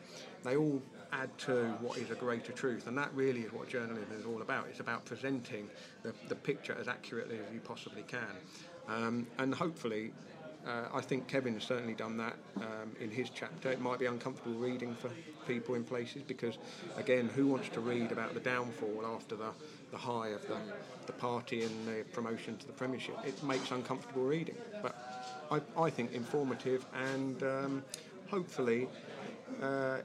they 0.43 0.55
all 0.55 0.81
add 1.13 1.35
to 1.37 1.67
what 1.79 1.97
is 1.97 2.11
a 2.11 2.15
greater 2.15 2.51
truth, 2.51 2.87
and 2.87 2.97
that 2.97 3.13
really 3.13 3.41
is 3.41 3.53
what 3.53 3.69
journalism 3.69 4.11
is 4.17 4.25
all 4.25 4.41
about. 4.41 4.67
It's 4.69 4.79
about 4.79 5.05
presenting 5.05 5.69
the, 6.03 6.13
the 6.27 6.35
picture 6.35 6.75
as 6.79 6.87
accurately 6.87 7.37
as 7.37 7.53
you 7.53 7.59
possibly 7.59 8.03
can, 8.03 8.35
um, 8.87 9.27
and 9.37 9.53
hopefully 9.53 10.11
uh, 10.65 10.85
I 10.93 11.01
think 11.01 11.27
Kevin 11.27 11.53
has 11.53 11.63
certainly 11.63 11.93
done 11.93 12.17
that 12.17 12.35
um, 12.57 12.95
in 12.99 13.09
his 13.09 13.29
chapter. 13.29 13.69
It 13.69 13.79
might 13.79 13.99
be 13.99 14.05
uncomfortable 14.05 14.55
reading 14.55 14.95
for 14.95 15.09
people 15.47 15.75
in 15.75 15.83
places 15.83 16.23
because, 16.23 16.57
again, 16.97 17.29
who 17.29 17.47
wants 17.47 17.69
to 17.69 17.79
read 17.79 18.11
about 18.11 18.33
the 18.33 18.39
downfall 18.39 19.05
after 19.05 19.35
the, 19.35 19.51
the 19.91 19.97
high 19.97 20.29
of 20.29 20.45
the, 20.47 20.57
the 21.05 21.13
party 21.13 21.63
and 21.63 21.87
the 21.87 22.03
promotion 22.11 22.57
to 22.57 22.67
the 22.67 22.73
Premiership? 22.73 23.15
It 23.25 23.41
makes 23.43 23.71
uncomfortable 23.71 24.23
reading. 24.23 24.57
But 24.81 24.95
I, 25.51 25.61
I 25.81 25.89
think 25.89 26.13
informative 26.13 26.85
and 26.93 27.41
um, 27.43 27.83
hopefully, 28.29 28.87
uh, 29.61 29.99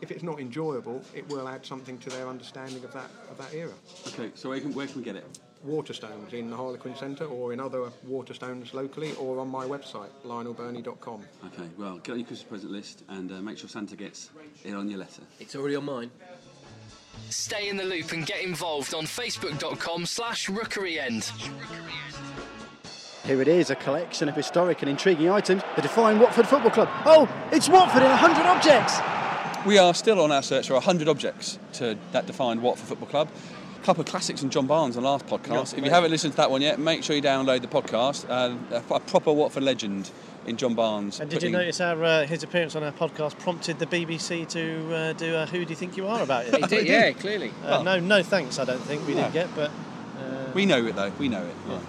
if 0.00 0.10
it's 0.10 0.22
not 0.22 0.40
enjoyable, 0.40 1.02
it 1.14 1.28
will 1.28 1.46
add 1.46 1.64
something 1.64 1.98
to 1.98 2.10
their 2.10 2.26
understanding 2.26 2.82
of 2.84 2.92
that, 2.92 3.10
of 3.30 3.38
that 3.38 3.54
era. 3.54 3.72
Okay, 4.08 4.30
so 4.34 4.48
where 4.48 4.60
can, 4.60 4.72
where 4.74 4.86
can 4.86 4.96
we 4.96 5.04
get 5.04 5.16
it? 5.16 5.24
Waterstones 5.66 6.32
in 6.32 6.50
the 6.50 6.56
Harlequin 6.56 6.96
Centre 6.96 7.26
or 7.26 7.52
in 7.52 7.60
other 7.60 7.90
Waterstones 8.08 8.72
locally 8.72 9.12
or 9.14 9.38
on 9.40 9.48
my 9.48 9.66
website, 9.66 10.08
lionelbirnie.com. 10.24 11.22
Okay, 11.46 11.68
well, 11.76 11.98
get 11.98 12.12
on 12.12 12.18
your 12.18 12.26
Christmas 12.26 12.48
present 12.48 12.72
list 12.72 13.04
and 13.08 13.30
uh, 13.30 13.40
make 13.40 13.58
sure 13.58 13.68
Santa 13.68 13.96
gets 13.96 14.30
it 14.64 14.74
on 14.74 14.88
your 14.88 14.98
letter. 14.98 15.22
It's 15.38 15.54
already 15.54 15.76
on 15.76 15.84
mine. 15.84 16.10
Stay 17.28 17.68
in 17.68 17.76
the 17.76 17.84
loop 17.84 18.12
and 18.12 18.24
get 18.26 18.42
involved 18.42 18.94
on 18.94 19.04
facebook.com 19.04 20.06
slash 20.06 20.48
rookery 20.48 20.98
end. 20.98 21.30
Here 23.24 23.42
it 23.42 23.48
is, 23.48 23.70
a 23.70 23.76
collection 23.76 24.28
of 24.28 24.34
historic 24.34 24.80
and 24.80 24.90
intriguing 24.90 25.28
items 25.28 25.62
that 25.76 25.82
define 25.82 26.18
Watford 26.18 26.48
Football 26.48 26.70
Club. 26.70 26.88
Oh, 27.04 27.28
it's 27.52 27.68
Watford 27.68 28.02
in 28.02 28.08
100 28.08 28.46
objects! 28.46 28.98
We 29.66 29.76
are 29.76 29.92
still 29.92 30.20
on 30.22 30.32
our 30.32 30.42
search 30.42 30.68
for 30.68 30.74
100 30.74 31.06
objects 31.06 31.58
to, 31.74 31.98
that 32.12 32.26
define 32.26 32.62
Watford 32.62 32.88
Football 32.88 33.08
Club. 33.08 33.28
A 33.80 33.82
couple 33.82 34.02
of 34.02 34.08
classics 34.08 34.40
from 34.40 34.50
John 34.50 34.66
Barnes 34.66 34.98
on 34.98 35.04
the 35.04 35.08
last 35.08 35.26
podcast. 35.26 35.76
if 35.76 35.82
you 35.82 35.90
haven't 35.90 36.10
listened 36.10 36.34
to 36.34 36.36
that 36.36 36.50
one 36.50 36.60
yet, 36.60 36.78
make 36.78 37.02
sure 37.02 37.16
you 37.16 37.22
download 37.22 37.62
the 37.62 37.66
podcast. 37.66 38.28
Uh, 38.28 38.54
a, 38.76 39.00
proper 39.00 39.32
Watford 39.32 39.62
legend 39.62 40.10
in 40.44 40.58
John 40.58 40.74
Barnes. 40.74 41.18
And 41.18 41.30
did 41.30 41.42
you 41.42 41.48
notice 41.48 41.80
our 41.80 42.04
uh, 42.04 42.26
his 42.26 42.42
appearance 42.42 42.76
on 42.76 42.82
our 42.82 42.92
podcast 42.92 43.38
prompted 43.38 43.78
the 43.78 43.86
BBC 43.86 44.46
to 44.50 44.94
uh, 44.94 45.12
do 45.14 45.34
a 45.34 45.46
"Who 45.46 45.64
do 45.64 45.70
you 45.70 45.76
think 45.76 45.96
you 45.96 46.06
are?" 46.06 46.22
about 46.22 46.44
it? 46.44 46.56
He 46.60 46.66
did, 46.66 46.86
yeah, 46.86 47.12
clearly. 47.12 47.52
Uh, 47.64 47.82
no, 47.82 47.98
no 47.98 48.22
thanks. 48.22 48.58
I 48.58 48.66
don't 48.66 48.82
think 48.82 49.06
we 49.06 49.14
No. 49.14 49.24
did 49.24 49.32
get, 49.32 49.54
but 49.54 49.70
uh, 49.70 50.50
We 50.52 50.66
know 50.66 50.84
it 50.84 50.94
though. 50.94 51.12
We 51.18 51.30
know 51.30 51.42
it. 51.42 51.54
Right. 51.66 51.80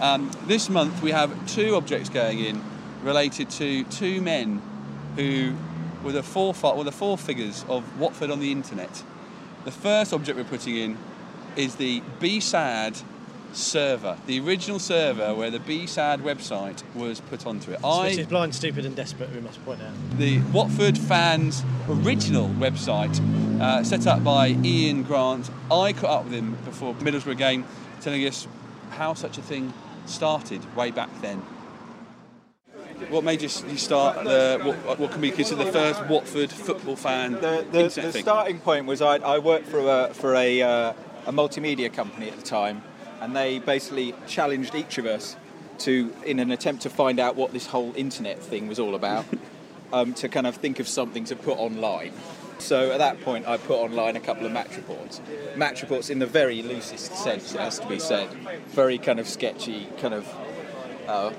Um, 0.00 0.30
this 0.46 0.70
month 0.70 1.02
we 1.02 1.10
have 1.10 1.30
two 1.46 1.74
objects 1.76 2.08
going 2.08 2.38
in 2.38 2.64
related 3.02 3.50
to 3.50 3.84
two 3.84 4.22
men 4.22 4.62
who 5.16 5.54
were 6.02 6.12
the 6.12 6.22
four 6.22 6.54
were 6.74 6.84
the 6.84 6.90
four 6.92 7.18
figures 7.18 7.66
of 7.68 8.00
Watford 8.00 8.30
on 8.30 8.40
the 8.40 8.50
internet. 8.50 9.02
The 9.66 9.72
first 9.72 10.14
object 10.14 10.38
we're 10.38 10.44
putting 10.44 10.76
in 10.76 10.96
is 11.56 11.76
the 11.76 12.02
BSAD 12.20 13.02
server, 13.56 14.16
the 14.26 14.40
original 14.40 14.78
server 14.78 15.34
where 15.34 15.50
the 15.50 15.58
BSAD 15.58 16.20
website 16.20 16.82
was 16.94 17.20
put 17.20 17.46
onto 17.46 17.72
it. 17.72 17.80
which 17.82 18.18
is 18.18 18.26
blind, 18.26 18.54
stupid, 18.54 18.84
and 18.84 18.94
desperate. 18.96 19.30
We 19.32 19.40
must 19.40 19.64
point 19.64 19.80
out. 19.80 19.92
the 20.18 20.40
Watford 20.52 20.98
fans' 20.98 21.62
original 21.88 22.48
website, 22.48 23.20
uh, 23.60 23.84
set 23.84 24.06
up 24.06 24.24
by 24.24 24.48
Ian 24.64 25.02
Grant. 25.02 25.50
I 25.70 25.92
caught 25.92 26.20
up 26.20 26.24
with 26.24 26.34
him 26.34 26.56
before 26.64 26.94
Middlesbrough 26.94 27.38
game, 27.38 27.64
telling 28.00 28.26
us 28.26 28.46
how 28.90 29.14
such 29.14 29.38
a 29.38 29.42
thing 29.42 29.72
started 30.06 30.74
way 30.76 30.90
back 30.90 31.10
then. 31.20 31.42
What 33.08 33.24
made 33.24 33.42
you, 33.42 33.48
you 33.68 33.76
start 33.76 34.24
the 34.24 34.60
what, 34.62 34.98
what 34.98 35.10
can 35.10 35.20
be 35.20 35.30
considered 35.30 35.66
the 35.66 35.72
first 35.72 36.04
Watford 36.06 36.50
football 36.50 36.96
fan 36.96 37.32
the, 37.32 37.66
the, 37.70 38.00
the 38.00 38.12
starting 38.12 38.60
point 38.60 38.86
was 38.86 39.02
I, 39.02 39.16
I 39.16 39.38
worked 39.40 39.66
for 39.66 39.80
a, 39.80 40.14
for 40.14 40.34
a, 40.34 40.62
uh, 40.62 40.92
a 41.26 41.32
multimedia 41.32 41.92
company 41.92 42.28
at 42.28 42.36
the 42.36 42.42
time, 42.42 42.82
and 43.20 43.34
they 43.34 43.58
basically 43.58 44.14
challenged 44.26 44.74
each 44.74 44.98
of 44.98 45.06
us 45.06 45.36
to, 45.78 46.12
in 46.24 46.38
an 46.38 46.50
attempt 46.50 46.82
to 46.82 46.90
find 46.90 47.18
out 47.18 47.36
what 47.36 47.52
this 47.52 47.66
whole 47.66 47.92
internet 47.96 48.38
thing 48.40 48.68
was 48.68 48.78
all 48.78 48.94
about, 48.94 49.24
um, 49.92 50.14
to 50.14 50.28
kind 50.28 50.46
of 50.46 50.56
think 50.56 50.78
of 50.78 50.88
something 50.88 51.24
to 51.24 51.36
put 51.36 51.58
online. 51.58 52.12
So 52.58 52.92
at 52.92 52.98
that 52.98 53.20
point, 53.22 53.46
I 53.46 53.56
put 53.56 53.78
online 53.78 54.16
a 54.16 54.20
couple 54.20 54.46
of 54.46 54.52
match 54.52 54.76
reports. 54.76 55.20
Match 55.56 55.82
reports, 55.82 56.08
in 56.08 56.18
the 56.18 56.26
very 56.26 56.62
loosest 56.62 57.14
sense, 57.16 57.54
it 57.54 57.60
has 57.60 57.78
to 57.80 57.86
be 57.86 57.98
said, 57.98 58.28
very 58.68 58.98
kind 58.98 59.18
of 59.18 59.28
sketchy, 59.28 59.88
kind 59.98 60.14
of 60.14 60.34
uh, 61.08 61.32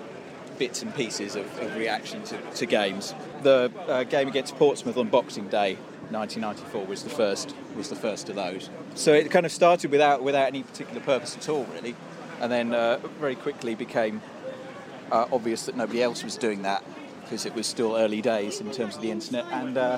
bits 0.58 0.82
and 0.82 0.94
pieces 0.94 1.36
of, 1.36 1.46
of 1.60 1.76
reaction 1.76 2.24
to, 2.24 2.38
to 2.56 2.66
games. 2.66 3.16
The 3.44 3.72
uh, 3.88 4.04
game 4.04 4.28
against 4.28 4.56
Portsmouth 4.56 4.98
on 4.98 5.08
Boxing 5.08 5.48
Day, 5.48 5.78
1994, 6.12 6.86
was 6.86 7.04
the 7.04 7.10
first 7.10 7.56
was 7.76 7.90
the 7.90 7.96
first 7.96 8.30
of 8.30 8.36
those. 8.36 8.70
So 8.96 9.14
it 9.14 9.30
kind 9.32 9.46
of 9.46 9.52
started 9.52 9.92
without 9.92 10.24
without 10.24 10.48
any 10.48 10.64
particular 10.64 11.02
purpose 11.02 11.36
at 11.36 11.50
all, 11.50 11.66
really, 11.66 11.96
and 12.42 12.52
then 12.52 12.74
uh, 12.74 13.00
very 13.20 13.36
quickly 13.36 13.76
became 13.76 14.22
uh, 15.12 15.28
obvious 15.32 15.66
that 15.66 15.76
nobody 15.76 16.02
else 16.02 16.24
was 16.24 16.38
doing 16.38 16.64
that 16.64 16.84
because 17.22 17.46
it 17.46 17.56
was 17.56 17.66
still 17.66 17.96
early 17.96 18.22
days 18.22 18.62
in 18.62 18.72
terms 18.72 18.96
of 18.96 19.02
the 19.02 19.12
internet, 19.12 19.46
and 19.52 19.78
uh, 19.78 19.98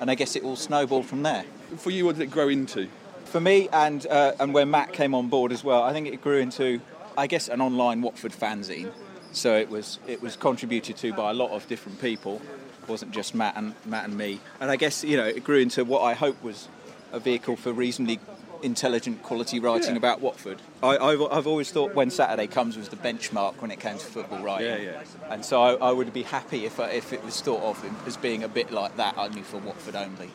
and 0.00 0.10
I 0.10 0.14
guess 0.14 0.36
it 0.36 0.42
all 0.42 0.56
snowballed 0.56 1.06
from 1.06 1.22
there. 1.22 1.44
For 1.76 1.90
you, 1.90 2.04
what 2.04 2.16
did 2.16 2.22
it 2.22 2.30
grow 2.30 2.48
into? 2.48 2.88
For 3.24 3.40
me, 3.40 3.68
and 3.72 4.06
uh, 4.06 4.32
and 4.40 4.52
when 4.52 4.70
Matt 4.70 4.92
came 4.92 5.14
on 5.14 5.28
board 5.28 5.52
as 5.52 5.64
well, 5.64 5.82
I 5.82 5.92
think 5.92 6.08
it 6.08 6.20
grew 6.20 6.38
into, 6.38 6.80
I 7.16 7.26
guess, 7.26 7.48
an 7.48 7.60
online 7.60 8.02
Watford 8.02 8.32
fanzine. 8.32 8.92
So 9.32 9.56
it 9.56 9.68
was 9.68 9.98
it 10.06 10.22
was 10.22 10.36
contributed 10.36 10.96
to 10.98 11.12
by 11.12 11.30
a 11.30 11.34
lot 11.34 11.50
of 11.50 11.66
different 11.66 12.00
people. 12.00 12.40
It 12.84 12.90
wasn't 12.90 13.12
just 13.12 13.34
Matt 13.34 13.56
and 13.56 13.74
Matt 13.86 14.04
and 14.04 14.16
me. 14.16 14.40
And 14.60 14.70
I 14.70 14.76
guess 14.76 15.02
you 15.04 15.16
know 15.16 15.24
it 15.26 15.42
grew 15.42 15.58
into 15.58 15.84
what 15.84 16.02
I 16.02 16.14
hope 16.14 16.42
was 16.42 16.68
a 17.12 17.18
vehicle 17.18 17.56
for 17.56 17.72
reasonably 17.72 18.20
intelligent 18.62 19.22
quality 19.22 19.60
writing 19.60 19.90
Yeah. 19.90 19.96
about 19.98 20.20
Watford. 20.20 20.60
I, 20.82 20.96
I've, 20.96 21.20
I've 21.22 21.46
always 21.46 21.70
thought 21.70 21.94
when 21.94 22.10
Saturday 22.10 22.46
comes 22.46 22.76
was 22.76 22.88
the 22.88 22.96
benchmark 22.96 23.60
when 23.60 23.70
it 23.70 23.78
came 23.80 23.98
to 23.98 24.04
football 24.06 24.42
writing. 24.42 24.84
Yeah, 24.84 24.92
yeah. 24.92 25.32
And 25.32 25.44
so 25.44 25.62
I, 25.62 25.74
I 25.74 25.92
would 25.92 26.12
be 26.14 26.22
happy 26.22 26.64
if, 26.64 26.80
I- 26.80 26.90
if 26.90 27.12
it 27.12 27.22
was 27.24 27.40
thought 27.42 27.62
of 27.62 28.06
as 28.06 28.16
being 28.16 28.42
a 28.42 28.48
bit 28.48 28.70
like 28.72 28.96
that, 28.96 29.16
only 29.18 29.42
for 29.42 29.58
Watford 29.58 29.96
only 29.96 30.30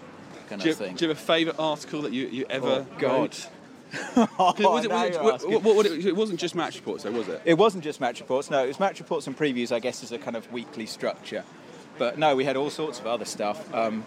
kind 0.48 0.62
Do 0.62 0.68
you, 0.68 0.74
of 0.74 0.78
thing. 0.78 0.96
do 0.96 1.06
you 1.06 1.10
have 1.10 1.18
a 1.18 1.22
favourite 1.22 1.60
article 1.60 2.02
that 2.04 2.14
you, 2.14 2.28
you 2.28 2.46
ever 2.50 2.86
Oh, 2.88 2.88
God. 3.00 3.12
wrote? 3.20 3.48
Oh, 4.38 4.54
was 4.74 4.86
it, 4.86 4.92
was 4.92 5.16
it, 5.16 5.22
was 5.24 5.44
it, 5.44 5.50
what, 5.50 5.64
what, 5.64 5.76
what, 5.78 5.86
it, 5.88 6.16
wasn't 6.16 6.40
just 6.40 6.54
match 6.54 6.76
reports, 6.76 7.04
though, 7.04 7.12
was 7.12 7.28
it? 7.28 7.42
It 7.46 7.56
wasn't 7.58 7.84
just 7.84 8.00
match 8.00 8.20
reports. 8.20 8.52
No, 8.52 8.64
it 8.64 8.68
was 8.68 8.80
match 8.80 9.00
reports 9.00 9.26
and 9.26 9.36
previews. 9.36 9.72
I 9.72 9.80
guess 9.80 10.04
as 10.04 10.12
a 10.12 10.20
kind 10.20 10.38
of 10.38 10.52
weekly 10.52 10.86
structure. 10.86 11.44
But 12.00 12.18
no, 12.18 12.36
we 12.36 12.46
had 12.46 12.58
all 12.58 12.70
sorts 12.72 13.00
of 13.00 13.06
other 13.06 13.26
stuff. 13.26 13.72
Um, 13.74 14.04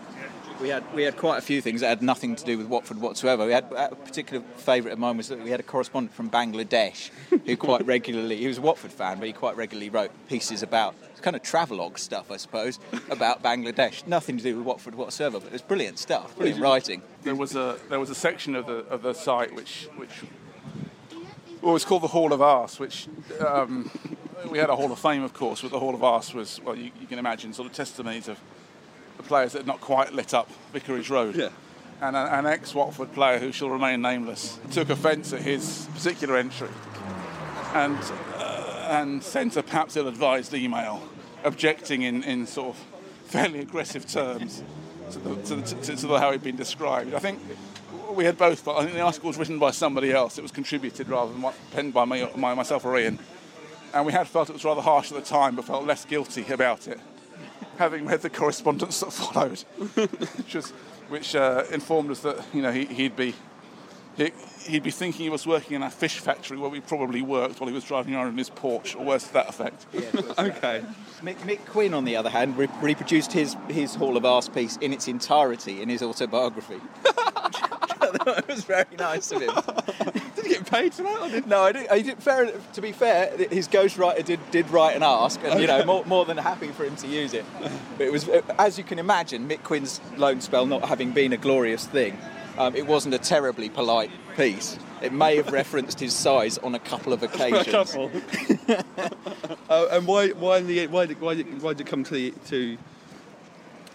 we 0.60 0.68
had 0.68 0.82
we 0.94 1.02
had 1.02 1.16
quite 1.16 1.38
a 1.38 1.42
few 1.42 1.60
things 1.60 1.82
that 1.82 1.88
had 1.88 2.02
nothing 2.02 2.36
to 2.36 2.44
do 2.44 2.56
with 2.56 2.66
Watford 2.66 3.00
whatsoever. 3.00 3.44
We 3.44 3.52
had 3.52 3.66
a 3.76 3.94
particular 3.94 4.42
favourite 4.56 4.92
of 4.92 4.98
mine 4.98 5.16
was 5.16 5.28
that 5.28 5.42
we 5.42 5.50
had 5.50 5.60
a 5.60 5.64
correspondent 5.64 6.14
from 6.14 6.30
Bangladesh 6.30 7.10
who 7.44 7.56
quite 7.56 7.84
regularly 7.84 8.38
he 8.38 8.46
was 8.48 8.58
a 8.58 8.62
Watford 8.62 8.92
fan, 8.92 9.18
but 9.18 9.26
he 9.26 9.32
quite 9.32 9.56
regularly 9.56 9.90
wrote 9.90 10.10
pieces 10.28 10.62
about 10.62 10.94
kind 11.20 11.36
of 11.36 11.42
travelogue 11.42 11.98
stuff, 11.98 12.32
I 12.32 12.36
suppose, 12.36 12.80
about 13.08 13.42
Bangladesh. 13.44 14.06
Nothing 14.08 14.38
to 14.38 14.42
do 14.42 14.56
with 14.56 14.66
Watford 14.66 14.96
whatsoever, 14.96 15.38
but 15.38 15.46
it 15.46 15.52
was 15.52 15.62
brilliant 15.62 15.98
stuff, 15.98 16.36
brilliant 16.36 16.60
writing. 16.60 17.02
there 17.22 17.36
was 17.36 17.54
a 17.54 17.78
there 17.88 18.00
was 18.00 18.10
a 18.10 18.14
section 18.14 18.54
of 18.54 18.66
the 18.66 18.78
of 18.88 19.02
the 19.02 19.12
site 19.12 19.54
which 19.54 19.88
which 19.96 20.22
well, 21.60 21.72
was 21.72 21.84
called 21.84 22.02
the 22.02 22.08
Hall 22.08 22.32
of 22.32 22.42
Arse, 22.42 22.80
which 22.80 23.06
um, 23.40 23.90
we 24.50 24.58
had 24.58 24.70
a 24.70 24.76
Hall 24.76 24.90
of 24.92 24.98
Fame, 24.98 25.22
of 25.22 25.32
course, 25.34 25.62
but 25.62 25.70
the 25.70 25.78
Hall 25.78 25.94
of 25.94 26.02
Arse 26.02 26.34
was 26.34 26.60
well, 26.64 26.76
you, 26.76 26.90
you 27.00 27.06
can 27.06 27.18
imagine 27.18 27.52
sort 27.52 27.68
of 27.68 27.74
testimonies 27.74 28.28
of 28.28 28.38
the 29.16 29.22
players 29.22 29.52
that 29.52 29.60
had 29.60 29.66
not 29.66 29.80
quite 29.80 30.12
lit 30.12 30.34
up 30.34 30.50
Vicarage 30.72 31.10
Road. 31.10 31.36
Yeah. 31.36 31.48
And 32.00 32.16
a- 32.16 32.34
an 32.38 32.46
ex-Watford 32.46 33.12
player 33.12 33.38
who 33.38 33.52
shall 33.52 33.70
remain 33.70 34.02
nameless 34.02 34.58
took 34.70 34.90
offence 34.90 35.32
at 35.32 35.42
his 35.42 35.88
particular 35.94 36.36
entry, 36.36 36.68
and 37.74 37.98
uh, 38.36 38.88
and 38.90 39.22
sent 39.22 39.56
a 39.56 39.62
perhaps 39.62 39.96
ill-advised 39.96 40.52
email 40.54 41.02
objecting 41.44 42.02
in, 42.02 42.22
in 42.24 42.46
sort 42.46 42.76
of 42.76 42.84
fairly 43.24 43.60
aggressive 43.60 44.06
terms 44.06 44.62
to, 45.10 45.18
the, 45.18 45.34
to, 45.42 45.54
the, 45.56 45.62
to, 45.62 45.96
to 45.96 46.06
the, 46.06 46.18
how 46.20 46.30
he'd 46.32 46.42
been 46.42 46.56
described. 46.56 47.14
I 47.14 47.18
think 47.18 47.40
we 48.14 48.24
had 48.24 48.36
both, 48.36 48.64
but 48.64 48.76
I 48.76 48.82
think 48.82 48.94
the 48.94 49.00
article 49.00 49.28
was 49.28 49.38
written 49.38 49.58
by 49.58 49.70
somebody 49.70 50.12
else. 50.12 50.38
It 50.38 50.42
was 50.42 50.50
contributed 50.52 51.08
rather 51.08 51.32
than 51.32 51.44
penned 51.70 51.94
by 51.94 52.04
me, 52.04 52.28
my, 52.36 52.54
myself 52.54 52.84
or 52.84 52.98
Ian. 52.98 53.18
And 53.94 54.06
we 54.06 54.12
had 54.12 54.26
felt 54.26 54.48
it 54.48 54.54
was 54.54 54.64
rather 54.64 54.80
harsh 54.80 55.12
at 55.12 55.18
the 55.18 55.28
time, 55.28 55.56
but 55.56 55.66
felt 55.66 55.86
less 55.86 56.04
guilty 56.04 56.46
about 56.50 56.88
it, 56.88 56.98
having 57.78 58.06
read 58.06 58.22
the 58.22 58.30
correspondence 58.30 59.00
that 59.00 59.12
followed, 59.12 59.58
which, 60.38 60.54
was, 60.54 60.70
which 61.08 61.36
uh, 61.36 61.64
informed 61.70 62.10
us 62.10 62.20
that 62.20 62.42
you 62.54 62.62
know 62.62 62.72
he, 62.72 62.86
he'd 62.86 63.16
be 63.16 63.34
he, 64.16 64.32
he'd 64.66 64.82
be 64.82 64.90
thinking 64.90 65.24
he 65.24 65.30
was 65.30 65.46
working 65.46 65.76
in 65.76 65.82
a 65.82 65.90
fish 65.90 66.18
factory 66.18 66.58
where 66.58 66.70
we 66.70 66.80
probably 66.80 67.22
worked 67.22 67.60
while 67.60 67.68
he 67.68 67.74
was 67.74 67.84
driving 67.84 68.14
around 68.14 68.28
in 68.28 68.38
his 68.38 68.50
Porsche, 68.50 68.96
or 68.96 69.04
worse 69.04 69.26
to 69.28 69.32
that 69.34 69.48
effect. 69.48 69.86
okay. 69.94 70.84
Mick, 71.22 71.36
Mick 71.38 71.64
Quinn, 71.66 71.94
on 71.94 72.04
the 72.04 72.16
other 72.16 72.30
hand, 72.30 72.56
re- 72.58 72.68
reproduced 72.80 73.32
his, 73.32 73.56
his 73.68 73.94
Hall 73.94 74.16
of 74.16 74.24
Arse 74.24 74.48
piece 74.48 74.76
in 74.78 74.92
its 74.92 75.08
entirety 75.08 75.80
in 75.80 75.88
his 75.88 76.02
autobiography. 76.02 76.80
it 77.04 78.48
was 78.48 78.64
very 78.64 78.84
nice 78.98 79.32
of 79.32 79.40
him. 79.40 79.50
Did 80.62 80.68
he 80.68 80.80
get 80.80 80.82
paid 80.82 80.94
for 80.94 81.02
that? 81.02 81.46
No, 81.46 81.62
I 81.62 81.72
didn't. 81.72 81.90
I 81.90 82.02
did, 82.02 82.18
fair, 82.22 82.50
to 82.50 82.80
be 82.80 82.92
fair, 82.92 83.36
his 83.48 83.68
ghostwriter 83.68 84.24
did, 84.24 84.40
did 84.50 84.70
write 84.70 84.94
and 84.94 85.04
ask, 85.04 85.40
and 85.44 85.60
you 85.60 85.66
know, 85.66 85.84
more, 85.84 86.04
more 86.04 86.24
than 86.24 86.36
happy 86.36 86.68
for 86.68 86.84
him 86.84 86.96
to 86.96 87.06
use 87.06 87.34
it. 87.34 87.44
But 87.98 88.06
it 88.06 88.12
was, 88.12 88.28
as 88.58 88.78
you 88.78 88.84
can 88.84 88.98
imagine, 88.98 89.48
Mick 89.48 89.62
Quinn's 89.62 90.00
loan 90.16 90.40
spell 90.40 90.66
not 90.66 90.84
having 90.84 91.12
been 91.12 91.32
a 91.32 91.36
glorious 91.36 91.86
thing, 91.86 92.18
um, 92.58 92.74
it 92.76 92.86
wasn't 92.86 93.14
a 93.14 93.18
terribly 93.18 93.68
polite 93.68 94.10
piece. 94.36 94.78
It 95.00 95.12
may 95.12 95.36
have 95.36 95.50
referenced 95.52 95.98
his 95.98 96.14
size 96.14 96.58
on 96.58 96.74
a 96.74 96.78
couple 96.78 97.12
of 97.12 97.22
occasions. 97.22 97.66
couple. 97.66 98.10
uh, 99.68 99.88
and 99.90 100.06
why, 100.06 100.28
why 100.28 100.58
in 100.58 100.66
the 100.66 100.86
why 100.86 101.06
did, 101.06 101.20
why 101.20 101.34
did, 101.34 101.62
why 101.62 101.72
did 101.72 101.86
it 101.86 101.90
come 101.90 102.04
to 102.04 102.14
the, 102.14 102.30
to 102.46 102.78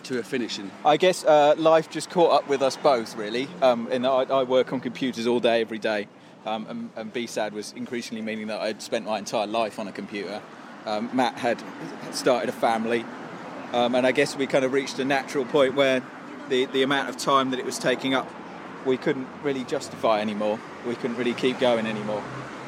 to 0.04 0.20
a 0.20 0.24
finishing? 0.24 0.72
I 0.84 0.98
guess 0.98 1.24
uh, 1.24 1.56
life 1.58 1.90
just 1.90 2.10
caught 2.10 2.32
up 2.32 2.50
with 2.50 2.62
us 2.62 2.78
both, 2.78 3.16
really. 3.16 3.48
Um, 3.62 3.88
and 3.92 4.06
I, 4.06 4.24
I 4.24 4.44
work 4.44 4.74
on 4.74 4.80
computers 4.80 5.28
all 5.28 5.40
day, 5.40 5.62
every 5.62 5.80
day. 5.80 6.08
Um, 6.48 6.66
and, 6.70 6.90
and 6.96 7.14
BSAD 7.14 7.52
was 7.52 7.74
increasingly 7.76 8.22
meaning 8.22 8.48
that 8.48 8.62
I'd 8.62 8.82
spent 8.82 9.06
my 9.06 9.20
entire 9.20 9.48
life 9.48 9.80
on 9.80 9.88
a 9.90 9.92
computer. 9.92 10.42
Um, 10.86 11.10
Matt 11.14 11.36
had 11.36 11.62
started 12.12 12.48
a 12.48 12.54
family. 12.54 13.06
Um, 13.74 13.96
and 13.96 14.08
I 14.08 14.14
guess 14.14 14.38
we 14.38 14.48
kind 14.48 14.64
of 14.64 14.72
reached 14.72 14.98
a 15.00 15.04
natural 15.06 15.44
point 15.44 15.76
where 15.76 16.02
the, 16.48 16.66
the 16.68 16.84
amount 16.84 17.10
of 17.10 17.18
time 17.18 17.52
that 17.52 17.60
it 17.60 17.66
was 17.66 17.78
taking 17.78 18.14
up, 18.14 18.32
we 18.86 18.96
couldn't 18.96 19.28
really 19.44 19.66
justify 19.66 20.22
anymore. 20.22 20.58
We 20.88 20.96
couldn't 20.96 21.18
really 21.18 21.34
keep 21.34 21.60
going 21.60 21.86
anymore. 21.86 22.24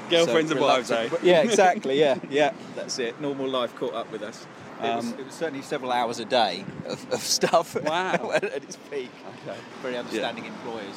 Girlfriends 0.10 0.52
and 0.52 0.60
wives, 0.60 0.92
eh? 0.92 1.10
Yeah, 1.24 1.42
exactly. 1.42 1.98
Yeah, 1.98 2.18
yeah, 2.30 2.52
that's 2.76 3.00
it. 3.00 3.22
Normal 3.22 3.48
life 3.48 3.74
caught 3.76 3.94
up 3.94 4.12
with 4.12 4.24
us. 4.24 4.46
It, 4.84 4.96
was, 4.96 5.12
it 5.12 5.26
was 5.26 5.34
certainly 5.34 5.62
several 5.62 5.92
hours 5.92 6.20
a 6.20 6.26
day 6.26 6.66
of, 6.86 7.14
of 7.14 7.20
stuff 7.20 7.76
Wow. 7.82 8.32
at 8.34 8.44
its 8.44 8.78
peak. 8.90 9.12
Okay. 9.44 9.58
Very 9.82 9.98
understanding 9.98 10.46
employers. 10.46 10.96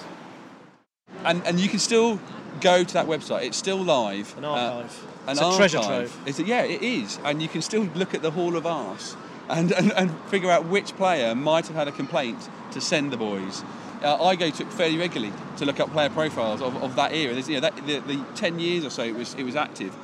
And 1.25 1.42
and 1.46 1.61
you 1.61 1.68
can 1.68 1.79
still 1.79 2.20
go 2.61 2.85
to 2.85 2.94
that 2.94 3.07
website. 3.07 3.44
It's 3.44 3.57
still 3.57 3.79
live. 3.79 4.37
An 4.38 4.44
archive. 4.44 5.07
an 5.27 5.31
It's 5.33 5.40
a 5.40 5.57
treasure 5.57 5.79
trove. 5.79 6.20
It's 6.27 6.38
a- 6.38 6.44
yeah, 6.44 6.62
it 6.62 6.83
is, 6.83 7.18
and 7.25 7.40
you 7.42 7.48
can 7.48 7.62
still 7.62 7.88
look 7.94 8.14
at 8.14 8.22
the 8.22 8.31
Hall 8.31 8.57
of 8.57 8.66
Arse 8.66 9.16
and, 9.48 9.72
and, 9.72 9.92
and 9.92 10.11
figure 10.29 10.51
out 10.51 10.66
which 10.66 10.96
player 10.96 11.35
might 11.35 11.66
have 11.66 11.77
had 11.77 11.88
a 11.88 11.92
complaint 11.92 12.48
to 12.72 12.81
send 12.81 13.12
the 13.12 13.16
boys. 13.16 13.62
Uh, 14.03 14.22
I 14.22 14.35
go 14.35 14.51
to 14.51 14.62
it 14.64 14.72
fairly 14.72 14.98
regularly 14.98 15.33
to 15.59 15.64
look 15.64 15.79
up 15.79 15.92
player 15.92 16.11
profiles 16.11 16.61
of, 16.61 16.75
of 16.83 16.96
that 16.96 17.12
era. 17.12 17.35
There's, 17.35 17.48
you 17.48 17.55
know, 17.55 17.61
that, 17.61 17.77
the, 17.87 18.01
the 18.01 18.25
ten 18.35 18.59
years 18.59 18.85
or 18.85 18.90
so 18.90 19.03
it 19.05 19.14
was 19.14 19.35
it 19.35 19.44
was 19.44 19.55
active. 19.57 19.96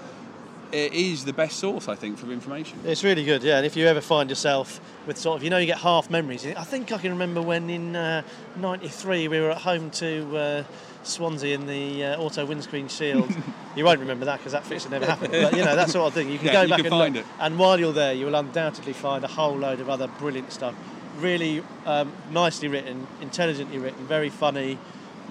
It 0.73 0.93
is 0.93 1.25
the 1.25 1.33
best 1.33 1.59
source, 1.59 1.89
I 1.89 1.95
think, 1.95 2.19
for 2.19 2.31
information. 2.31 2.79
It's 2.85 3.03
really 3.03 3.25
good, 3.25 3.43
yeah. 3.43 3.57
And 3.57 3.65
if 3.67 3.75
you 3.77 3.87
ever 3.87 4.01
find 4.03 4.29
yourself 4.29 4.81
with 5.07 5.17
sort 5.17 5.39
of, 5.39 5.45
you 5.45 5.51
know, 5.51 5.59
you 5.59 5.67
get 5.67 5.79
half 5.79 6.11
memories. 6.11 6.45
I 6.47 6.65
think 6.65 6.93
I 6.93 6.99
can 6.99 7.11
remember 7.13 7.41
when 7.41 7.71
in 7.71 7.93
'93 8.57 9.29
we 9.29 9.41
were 9.41 9.51
at 9.51 9.59
home 9.59 9.91
to 9.93 10.37
uh, 10.37 10.65
Swansea 11.05 11.55
in 11.55 11.67
the 11.67 12.05
uh, 12.05 12.21
Auto 12.21 12.45
Windscreen 12.45 12.89
Shield. 12.89 13.31
you 13.77 13.85
won't 13.85 14.01
remember 14.01 14.25
that 14.27 14.39
because 14.39 14.53
that 14.53 14.65
fixture 14.65 14.91
never 14.91 15.07
happened. 15.07 15.33
But 15.33 15.57
you 15.57 15.65
know 15.65 15.75
that 15.77 15.91
sort 15.91 16.09
of 16.09 16.15
thing. 16.15 16.29
You 16.31 16.39
can 16.39 16.49
Yeah, 16.49 16.53
go 16.53 16.63
you 16.63 16.69
back 16.69 16.77
can 16.79 16.87
and 16.87 16.93
find 16.93 17.15
look, 17.17 17.25
it. 17.25 17.31
and 17.41 17.59
while 17.59 17.79
you're 17.81 17.93
there, 17.93 18.13
you 18.13 18.27
will 18.27 18.35
undoubtedly 18.35 18.93
find 18.93 19.25
a 19.25 19.29
whole 19.29 19.57
load 19.57 19.81
of 19.81 19.89
other 19.89 20.09
brilliant 20.19 20.53
stuff. 20.53 20.75
Really 21.19 21.63
um, 21.87 22.13
nicely 22.31 22.69
written, 22.69 23.07
intelligently 23.21 23.79
written, 23.79 24.07
very 24.07 24.29
funny. 24.31 24.79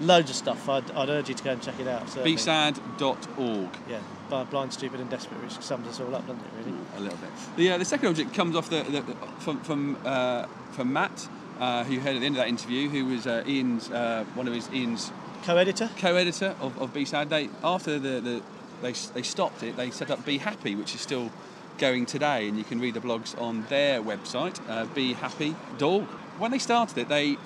Loads 0.00 0.30
of 0.30 0.36
stuff. 0.36 0.68
I'd, 0.68 0.90
I'd 0.92 1.08
urge 1.08 1.28
you 1.28 1.34
to 1.34 1.42
go 1.44 1.50
and 1.52 1.62
check 1.62 1.78
it 1.80 1.88
out. 1.88 2.08
certainly. 2.08 2.36
bsad.org. 2.36 3.68
Yeah, 3.88 4.44
blind, 4.50 4.72
stupid, 4.72 5.00
and 5.00 5.10
desperate, 5.10 5.42
which 5.42 5.52
sums 5.60 5.88
us 5.88 6.00
all 6.00 6.14
up, 6.14 6.26
doesn't 6.26 6.42
it? 6.44 6.50
Really. 6.66 6.78
a 6.96 7.00
little 7.00 7.18
bit. 7.18 7.30
The, 7.56 7.72
uh, 7.72 7.78
the 7.78 7.84
second 7.84 8.08
object 8.08 8.32
comes 8.34 8.54
off 8.56 8.70
the, 8.70 8.82
the, 8.84 9.00
the- 9.00 9.14
from 9.40 9.60
from, 9.60 9.96
uh, 10.04 10.46
from 10.72 10.92
Matt, 10.92 11.28
uh, 11.58 11.84
who 11.84 11.94
you 11.94 12.00
heard 12.00 12.14
at 12.14 12.20
the 12.20 12.26
end 12.26 12.36
of 12.36 12.40
that 12.40 12.48
interview, 12.48 12.88
who 12.88 13.06
was 13.06 13.26
uh, 13.26 13.42
Ian's 13.46 13.90
uh, 13.90 14.24
one 14.34 14.46
of 14.46 14.54
his 14.54 14.70
Ian's 14.72 15.10
co-editor. 15.44 15.90
Co-editor 15.98 16.54
of, 16.60 16.80
of 16.80 16.92
B-Sad. 16.94 17.30
They 17.30 17.48
after 17.64 17.98
the, 17.98 18.20
the 18.20 18.42
they 18.82 18.92
they 19.14 19.22
stopped 19.22 19.62
it, 19.64 19.76
they 19.76 19.90
set 19.90 20.10
up 20.10 20.24
Be 20.24 20.38
Happy, 20.38 20.76
which 20.76 20.94
is 20.94 21.00
still 21.00 21.30
going 21.78 22.06
today, 22.06 22.48
and 22.48 22.56
you 22.58 22.64
can 22.64 22.80
read 22.80 22.94
the 22.94 23.00
blogs 23.00 23.40
on 23.40 23.64
their 23.68 24.00
website, 24.02 24.60
uh, 24.68 24.84
behappy.org. 24.86 26.04
When 26.38 26.50
they 26.52 26.58
started 26.58 26.98
it, 26.98 27.08
they 27.08 27.36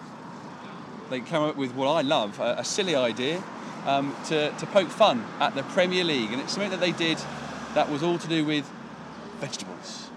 they 1.12 1.20
came 1.20 1.42
up 1.42 1.57
with 1.57 1.75
what 1.75 1.88
I 1.88 2.01
love, 2.01 2.40
a, 2.40 2.57
a 2.59 2.64
silly 2.64 2.94
idea 2.94 3.42
um, 3.87 4.16
to, 4.27 4.51
to 4.51 4.66
poke 4.66 4.88
fun 4.88 5.25
at 5.40 5.55
the 5.55 5.62
Premier 5.64 6.05
League, 6.05 6.33
and 6.33 6.40
it's 6.40 6.53
something 6.53 6.70
that 6.70 6.81
they 6.81 6.92
did 6.92 7.18
that 7.75 7.90
was 7.90 8.03
all 8.03 8.18
to 8.18 8.29
do 8.29 8.44
with 8.44 8.68
vegetables. 9.38 10.11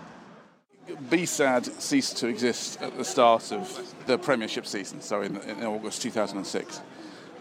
BSAD 0.87 1.81
ceased 1.81 2.17
to 2.17 2.27
exist 2.27 2.81
at 2.81 2.97
the 2.97 3.03
start 3.03 3.51
of 3.51 3.93
the 4.05 4.17
Premiership 4.17 4.65
season, 4.65 5.01
so 5.01 5.21
in, 5.21 5.37
in 5.41 5.63
August 5.63 6.01
2006. 6.01 6.81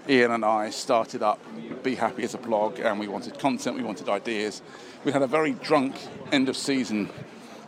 Ian 0.08 0.32
and 0.32 0.44
I 0.44 0.70
started 0.70 1.22
up 1.22 1.40
Be 1.82 1.94
Happy 1.94 2.24
as 2.24 2.34
a 2.34 2.38
blog, 2.38 2.80
and 2.80 2.98
we 2.98 3.06
wanted 3.06 3.38
content, 3.38 3.76
we 3.76 3.82
wanted 3.82 4.08
ideas. 4.08 4.62
We 5.04 5.12
had 5.12 5.22
a 5.22 5.26
very 5.26 5.52
drunk 5.52 5.94
end 6.32 6.48
of 6.48 6.56
season 6.56 7.08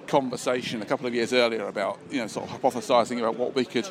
conversation 0.07 0.83
a 0.83 0.87
couple 0.87 1.07
of 1.07 1.15
years 1.15 1.33
earlier 1.33 1.67
about, 1.67 1.99
you 2.11 2.19
know, 2.21 2.27
sort 2.27 2.51
of 2.51 2.61
hypothesising 2.61 3.19
about 3.19 3.37
what 3.37 3.55
we 3.55 3.65
could, 3.65 3.89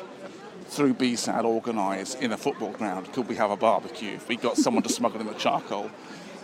through 0.68 0.94
BSAD, 0.94 1.44
organise 1.44 2.14
in 2.14 2.32
a 2.32 2.36
football 2.36 2.70
ground. 2.70 3.12
Could 3.12 3.28
we 3.28 3.36
have 3.36 3.50
a 3.50 3.56
barbecue? 3.56 4.12
If 4.14 4.28
we 4.28 4.36
got 4.36 4.56
someone 4.56 4.82
to 4.82 4.88
smuggle 4.88 5.20
in 5.20 5.26
the 5.26 5.34
charcoal, 5.34 5.90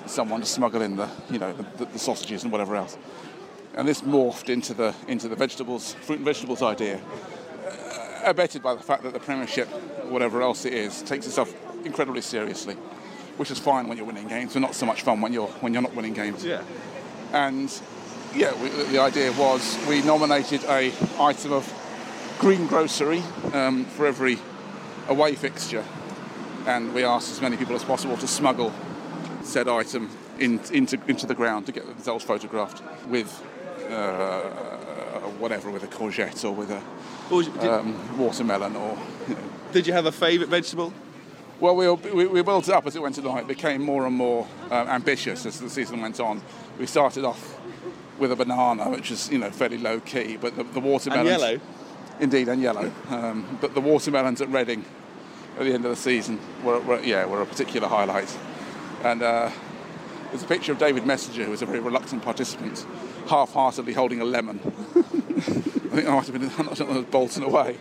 someone 0.06 0.40
to 0.40 0.46
smuggle 0.46 0.82
in 0.82 0.96
the, 0.96 1.08
you 1.30 1.38
know, 1.38 1.52
the, 1.52 1.84
the 1.86 1.98
sausages 1.98 2.42
and 2.42 2.52
whatever 2.52 2.76
else 2.76 2.96
and 3.74 3.88
this 3.88 4.02
morphed 4.02 4.48
into 4.48 4.74
the 4.74 4.94
into 5.08 5.28
the 5.28 5.36
vegetables, 5.36 5.94
fruit 5.94 6.16
and 6.16 6.24
vegetables 6.24 6.62
idea, 6.62 7.00
uh, 7.66 8.20
abetted 8.24 8.62
by 8.62 8.74
the 8.74 8.82
fact 8.82 9.02
that 9.02 9.12
the 9.12 9.20
Premiership, 9.20 9.68
whatever 10.10 10.42
else 10.42 10.64
it 10.64 10.72
is, 10.72 11.02
takes 11.02 11.26
itself 11.26 11.54
incredibly 11.84 12.20
seriously, 12.20 12.74
which 13.36 13.50
is 13.50 13.58
fine 13.58 13.88
when 13.88 13.96
you're 13.96 14.06
winning 14.06 14.28
games, 14.28 14.52
but 14.52 14.60
not 14.60 14.74
so 14.74 14.86
much 14.86 15.02
fun 15.02 15.20
when 15.20 15.32
you're 15.32 15.48
when 15.60 15.72
you're 15.72 15.82
not 15.82 15.94
winning 15.94 16.12
games. 16.12 16.44
Yeah. 16.44 16.62
And 17.32 17.72
yeah, 18.34 18.54
we, 18.62 18.68
the 18.68 18.98
idea 18.98 19.32
was 19.32 19.78
we 19.88 20.02
nominated 20.02 20.64
a 20.64 20.92
item 21.18 21.52
of 21.52 21.66
greengrocery 22.38 23.22
um, 23.54 23.84
for 23.84 24.06
every 24.06 24.38
away 25.08 25.34
fixture, 25.34 25.84
and 26.66 26.94
we 26.94 27.04
asked 27.04 27.30
as 27.30 27.40
many 27.40 27.56
people 27.56 27.74
as 27.74 27.84
possible 27.84 28.16
to 28.16 28.26
smuggle 28.26 28.72
said 29.42 29.68
item 29.68 30.08
in, 30.38 30.60
into 30.72 30.98
into 31.08 31.26
the 31.26 31.34
ground 31.34 31.66
to 31.66 31.72
get 31.72 31.86
themselves 31.86 32.24
photographed 32.24 32.82
with 33.08 33.42
uh, 33.90 34.42
whatever, 35.38 35.70
with 35.70 35.82
a 35.82 35.88
courgette 35.88 36.44
or 36.44 36.52
with 36.52 36.70
a 36.70 36.82
um, 37.70 38.18
watermelon 38.18 38.76
or. 38.76 38.96
You 39.28 39.34
know. 39.34 39.40
Did 39.72 39.86
you 39.86 39.92
have 39.92 40.06
a 40.06 40.12
favourite 40.12 40.50
vegetable? 40.50 40.92
Well, 41.60 41.76
we, 41.76 41.88
we, 42.10 42.26
we 42.26 42.42
built 42.42 42.68
it 42.68 42.74
up 42.74 42.86
as 42.86 42.96
it 42.96 43.02
went 43.02 43.18
along. 43.18 43.38
It 43.38 43.46
became 43.46 43.82
more 43.82 44.06
and 44.06 44.16
more 44.16 44.48
um, 44.70 44.88
ambitious 44.88 45.46
as 45.46 45.60
the 45.60 45.70
season 45.70 46.00
went 46.00 46.18
on. 46.18 46.42
We 46.78 46.86
started 46.86 47.24
off 47.24 47.60
with 48.18 48.32
a 48.32 48.36
banana, 48.36 48.90
which 48.90 49.10
is 49.10 49.30
you 49.30 49.38
know 49.38 49.50
fairly 49.50 49.78
low 49.78 50.00
key, 50.00 50.36
but 50.36 50.56
the, 50.56 50.64
the 50.64 50.80
watermelons. 50.80 51.28
yellow? 51.28 51.60
Indeed, 52.20 52.48
and 52.48 52.62
yellow. 52.62 52.92
Um, 53.08 53.58
but 53.60 53.74
the 53.74 53.80
watermelons 53.80 54.40
at 54.40 54.48
Reading 54.48 54.84
at 55.58 55.64
the 55.64 55.74
end 55.74 55.84
of 55.84 55.90
the 55.90 55.96
season 55.96 56.40
were, 56.64 56.80
were 56.80 57.00
yeah 57.00 57.26
were 57.26 57.42
a 57.42 57.46
particular 57.46 57.88
highlight. 57.88 58.36
And 59.04 59.22
uh, 59.22 59.50
there's 60.30 60.42
a 60.42 60.46
picture 60.46 60.72
of 60.72 60.78
David 60.78 61.04
Messenger, 61.06 61.44
who 61.44 61.50
was 61.50 61.62
a 61.62 61.66
very 61.66 61.80
reluctant 61.80 62.22
participant, 62.22 62.86
half-heartedly 63.28 63.92
holding 63.92 64.20
a 64.20 64.24
lemon. 64.24 64.60
I 64.96 65.96
think 65.96 66.08
I 66.08 66.14
might 66.14 66.26
have 66.26 66.32
been 66.32 66.50
I 66.70 66.74
don't 66.74 66.90
know, 66.90 67.02
bolting 67.02 67.42
away. 67.42 67.76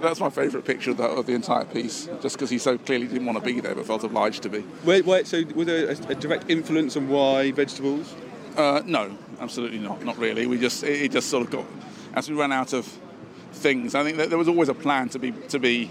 That's 0.00 0.20
my 0.20 0.30
favourite 0.30 0.66
picture 0.66 0.90
of 0.90 0.98
the, 0.98 1.04
of 1.04 1.26
the 1.26 1.32
entire 1.32 1.64
piece, 1.64 2.08
just 2.20 2.36
because 2.36 2.50
he 2.50 2.58
so 2.58 2.76
clearly 2.78 3.08
didn't 3.08 3.26
want 3.26 3.38
to 3.38 3.44
be 3.44 3.60
there 3.60 3.74
but 3.74 3.86
felt 3.86 4.04
obliged 4.04 4.42
to 4.42 4.48
be. 4.48 4.64
Wait, 4.84 5.06
wait. 5.06 5.26
So 5.26 5.42
was 5.54 5.66
there 5.66 5.88
a, 5.88 5.96
a 6.10 6.14
direct 6.14 6.50
influence 6.50 6.96
on 6.96 7.08
why 7.08 7.50
vegetables? 7.52 8.14
Uh, 8.56 8.82
no, 8.84 9.16
absolutely 9.40 9.78
not. 9.78 10.04
Not 10.04 10.18
really. 10.18 10.46
We 10.46 10.58
just 10.58 10.84
it, 10.84 11.02
it 11.02 11.12
just 11.12 11.28
sort 11.28 11.44
of 11.44 11.50
got 11.50 11.64
as 12.14 12.28
we 12.28 12.36
ran 12.36 12.52
out 12.52 12.72
of 12.72 12.86
things. 13.56 13.94
I 13.94 14.04
think 14.04 14.16
that 14.18 14.28
there 14.28 14.38
was 14.38 14.48
always 14.48 14.68
a 14.68 14.74
plan 14.74 15.08
to 15.10 15.18
be 15.18 15.32
to 15.32 15.58
be 15.58 15.90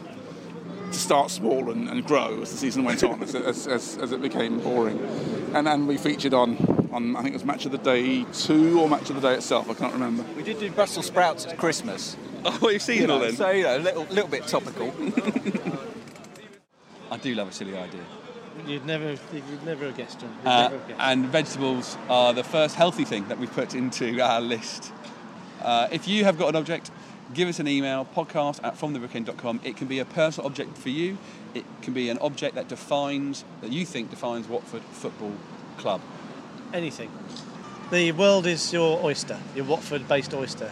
to 0.92 1.00
start 1.00 1.32
small 1.32 1.72
and, 1.72 1.90
and 1.90 2.06
grow 2.06 2.42
as 2.42 2.52
the 2.52 2.58
season 2.58 2.84
went 2.84 3.04
on, 3.04 3.22
as, 3.24 3.36
as, 3.36 3.68
as, 3.68 3.98
as 3.98 4.12
it 4.12 4.22
became 4.22 4.60
boring. 4.60 5.00
And 5.54 5.68
then 5.68 5.88
we 5.88 5.98
featured 5.98 6.34
on 6.34 6.58
on 6.92 7.16
I 7.16 7.22
think 7.22 7.34
it 7.34 7.38
was 7.38 7.46
Match 7.46 7.66
of 7.66 7.72
the 7.72 7.78
Day 7.78 8.24
two 8.34 8.80
or 8.80 8.88
Match 8.88 9.10
of 9.10 9.22
the 9.22 9.28
Day 9.30 9.36
itself. 9.36 9.70
I 9.70 9.74
can't 9.74 9.94
remember. 9.94 10.24
We 10.36 10.44
did 10.44 10.60
do 10.60 10.72
Brussels 10.72 11.08
sprouts 11.08 11.46
at 11.46 11.58
Christmas. 11.58 12.16
Oh, 12.46 12.70
you've 12.70 12.82
seen 12.82 13.02
you 13.02 13.12
all 13.12 13.20
know, 13.20 13.26
then? 13.26 13.36
So, 13.36 13.50
you 13.50 13.64
know, 13.64 13.78
a 13.78 13.80
little, 13.80 14.04
little 14.04 14.30
bit 14.30 14.46
topical. 14.48 14.94
I 17.12 17.18
don't 17.18 17.36
love 17.36 17.48
a 17.48 17.52
silly 17.52 17.76
idea. 17.76 18.02
You'd 18.68 18.86
never, 18.86 19.12
you'd 19.34 19.66
never 19.66 19.86
have 19.86 19.98
guessed, 19.98 20.20
John. 20.20 20.30
Uh, 20.46 20.62
never 20.62 20.78
have 20.78 20.88
guessed. 20.88 21.02
and 21.02 21.26
vegetables 21.26 21.98
are 22.08 22.34
the 22.34 22.44
first 22.44 22.76
healthy 22.76 23.04
thing 23.04 23.28
that 23.28 23.40
we 23.40 23.48
put 23.48 23.76
into 23.76 24.22
our 24.22 24.42
list. 24.42 24.94
Uh, 25.62 25.88
if 25.92 26.08
you 26.08 26.24
have 26.24 26.38
got 26.38 26.50
an 26.50 26.56
object, 26.56 26.92
give 27.34 27.48
us 27.48 27.60
an 27.60 27.68
email, 27.68 28.08
podcast 28.16 28.64
at 28.64 28.78
fromtherookeryend.com. 28.78 29.62
It 29.64 29.78
can 29.78 29.88
be 29.88 30.00
a 30.00 30.06
personal 30.06 30.48
object 30.48 30.78
for 30.78 30.90
you. 30.90 31.18
It 31.54 31.66
can 31.82 31.94
be 31.94 32.10
an 32.10 32.18
object 32.20 32.56
that 32.56 32.68
defines, 32.68 33.44
that 33.62 33.72
you 33.72 33.86
think 33.86 34.10
defines 34.10 34.48
Watford 34.48 34.84
Football 34.84 35.34
Club. 35.78 36.02
Anything. 36.74 37.12
The 37.92 38.12
world 38.12 38.46
is 38.46 38.74
your 38.74 39.04
oyster, 39.04 39.38
your 39.56 39.66
Watford-based 39.66 40.34
oyster. 40.34 40.72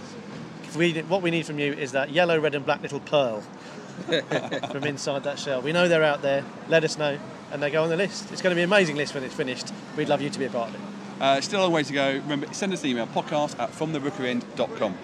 We, 0.76 1.00
what 1.04 1.22
we 1.22 1.30
need 1.30 1.46
from 1.46 1.60
you 1.60 1.74
is 1.74 1.92
that 1.92 2.10
yellow, 2.12 2.40
red, 2.40 2.56
and 2.56 2.66
black 2.66 2.82
little 2.82 3.00
pearl 3.00 3.42
from 4.72 4.84
inside 4.84 5.24
that 5.24 5.38
shell. 5.38 5.62
We 5.62 5.72
know 5.72 5.88
they're 5.88 6.04
out 6.04 6.24
there. 6.24 6.44
Let 6.68 6.84
us 6.84 6.98
know, 6.98 7.20
and 7.52 7.62
they 7.62 7.70
go 7.70 7.84
on 7.84 7.90
the 7.90 7.96
list. 7.96 8.32
It's 8.32 8.42
going 8.42 8.52
to 8.52 8.56
be 8.56 8.64
an 8.64 8.70
amazing 8.70 8.96
list 8.96 9.14
when 9.14 9.24
it's 9.24 9.36
finished. 9.36 9.72
We'd 9.96 10.10
love 10.10 10.22
you 10.22 10.32
to 10.32 10.40
be 10.40 10.46
a 10.46 10.50
part 10.50 10.70
of 10.70 10.76
it. 10.76 10.82
Uh, 11.22 11.40
still 11.42 11.62
a 11.62 11.64
long 11.64 11.72
way 11.72 11.84
to 11.84 11.94
go. 11.94 12.14
Remember, 12.14 12.52
send 12.52 12.74
us 12.74 12.84
an 12.84 12.90
email, 12.90 13.08
podcast 13.08 13.60
at 13.60 13.72
fromtherookeryend.com. 13.72 14.98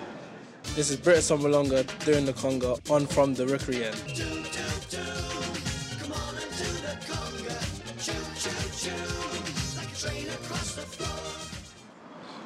This 0.76 0.92
is 0.92 0.98
Britt 0.98 1.18
Assombalonga 1.18 2.06
doing 2.06 2.26
the 2.26 2.34
conga 2.34 2.80
on 2.92 3.06
from 3.08 3.34
the 3.34 3.46
Rookery 3.46 3.84
end. 3.84 3.96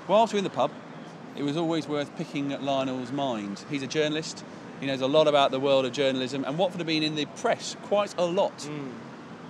Whilst 0.07 0.33
we're 0.33 0.37
in 0.39 0.43
the 0.43 0.49
pub, 0.49 0.71
it 1.35 1.43
was 1.43 1.57
always 1.57 1.87
worth 1.87 2.15
picking 2.17 2.53
at 2.53 2.63
Lionel's 2.63 3.11
mind. 3.11 3.63
He's 3.69 3.83
a 3.83 3.87
journalist. 3.87 4.43
He 4.79 4.87
knows 4.87 5.01
a 5.01 5.07
lot 5.07 5.27
about 5.27 5.51
the 5.51 5.59
world 5.59 5.85
of 5.85 5.93
journalism, 5.93 6.43
and 6.45 6.57
Watford 6.57 6.79
have 6.79 6.87
been 6.87 7.03
in 7.03 7.15
the 7.15 7.25
press 7.25 7.75
quite 7.83 8.13
a 8.17 8.25
lot. 8.25 8.63
Hmm. 8.63 8.91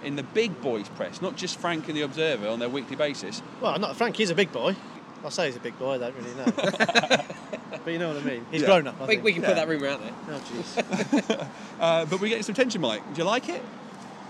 In 0.05 0.15
the 0.17 0.23
big 0.23 0.59
boys' 0.61 0.89
press, 0.89 1.21
not 1.21 1.37
just 1.37 1.57
Frank 1.57 1.87
and 1.87 1.95
the 1.95 2.01
Observer 2.01 2.49
on 2.49 2.59
their 2.59 2.67
weekly 2.69 2.97
basis. 2.97 3.41
Well, 3.61 3.79
not 3.79 3.95
Frank. 3.95 4.17
He's 4.17 4.29
a 4.29 4.35
big 4.35 4.51
boy. 4.51 4.75
I'll 5.23 5.31
say 5.31 5.45
he's 5.45 5.55
a 5.55 5.61
big 5.61 5.79
boy. 5.79 5.93
I 5.93 5.97
don't 5.97 6.15
really 6.15 6.35
know. 6.35 7.17
but 7.83 7.91
you 7.93 7.99
know 7.99 8.07
what 8.13 8.17
I 8.17 8.25
mean. 8.25 8.45
He's 8.51 8.61
Yeah. 8.61 8.67
grown 8.67 8.87
up. 8.87 8.95
I 8.99 9.03
We, 9.03 9.07
think. 9.07 9.23
we 9.23 9.33
can 9.33 9.43
put 9.43 9.55
that 9.55 9.67
rumour 9.67 9.87
out 9.87 10.01
there. 10.01 10.13
Oh, 10.29 10.41
jeez. 10.51 11.47
Uh, 11.79 12.05
but 12.05 12.21
we're 12.21 12.29
getting 12.29 12.43
some 12.43 12.55
tension, 12.55 12.79
Mike. 12.79 13.01
Do 13.13 13.17
you 13.21 13.25
like 13.25 13.49
it? 13.49 13.61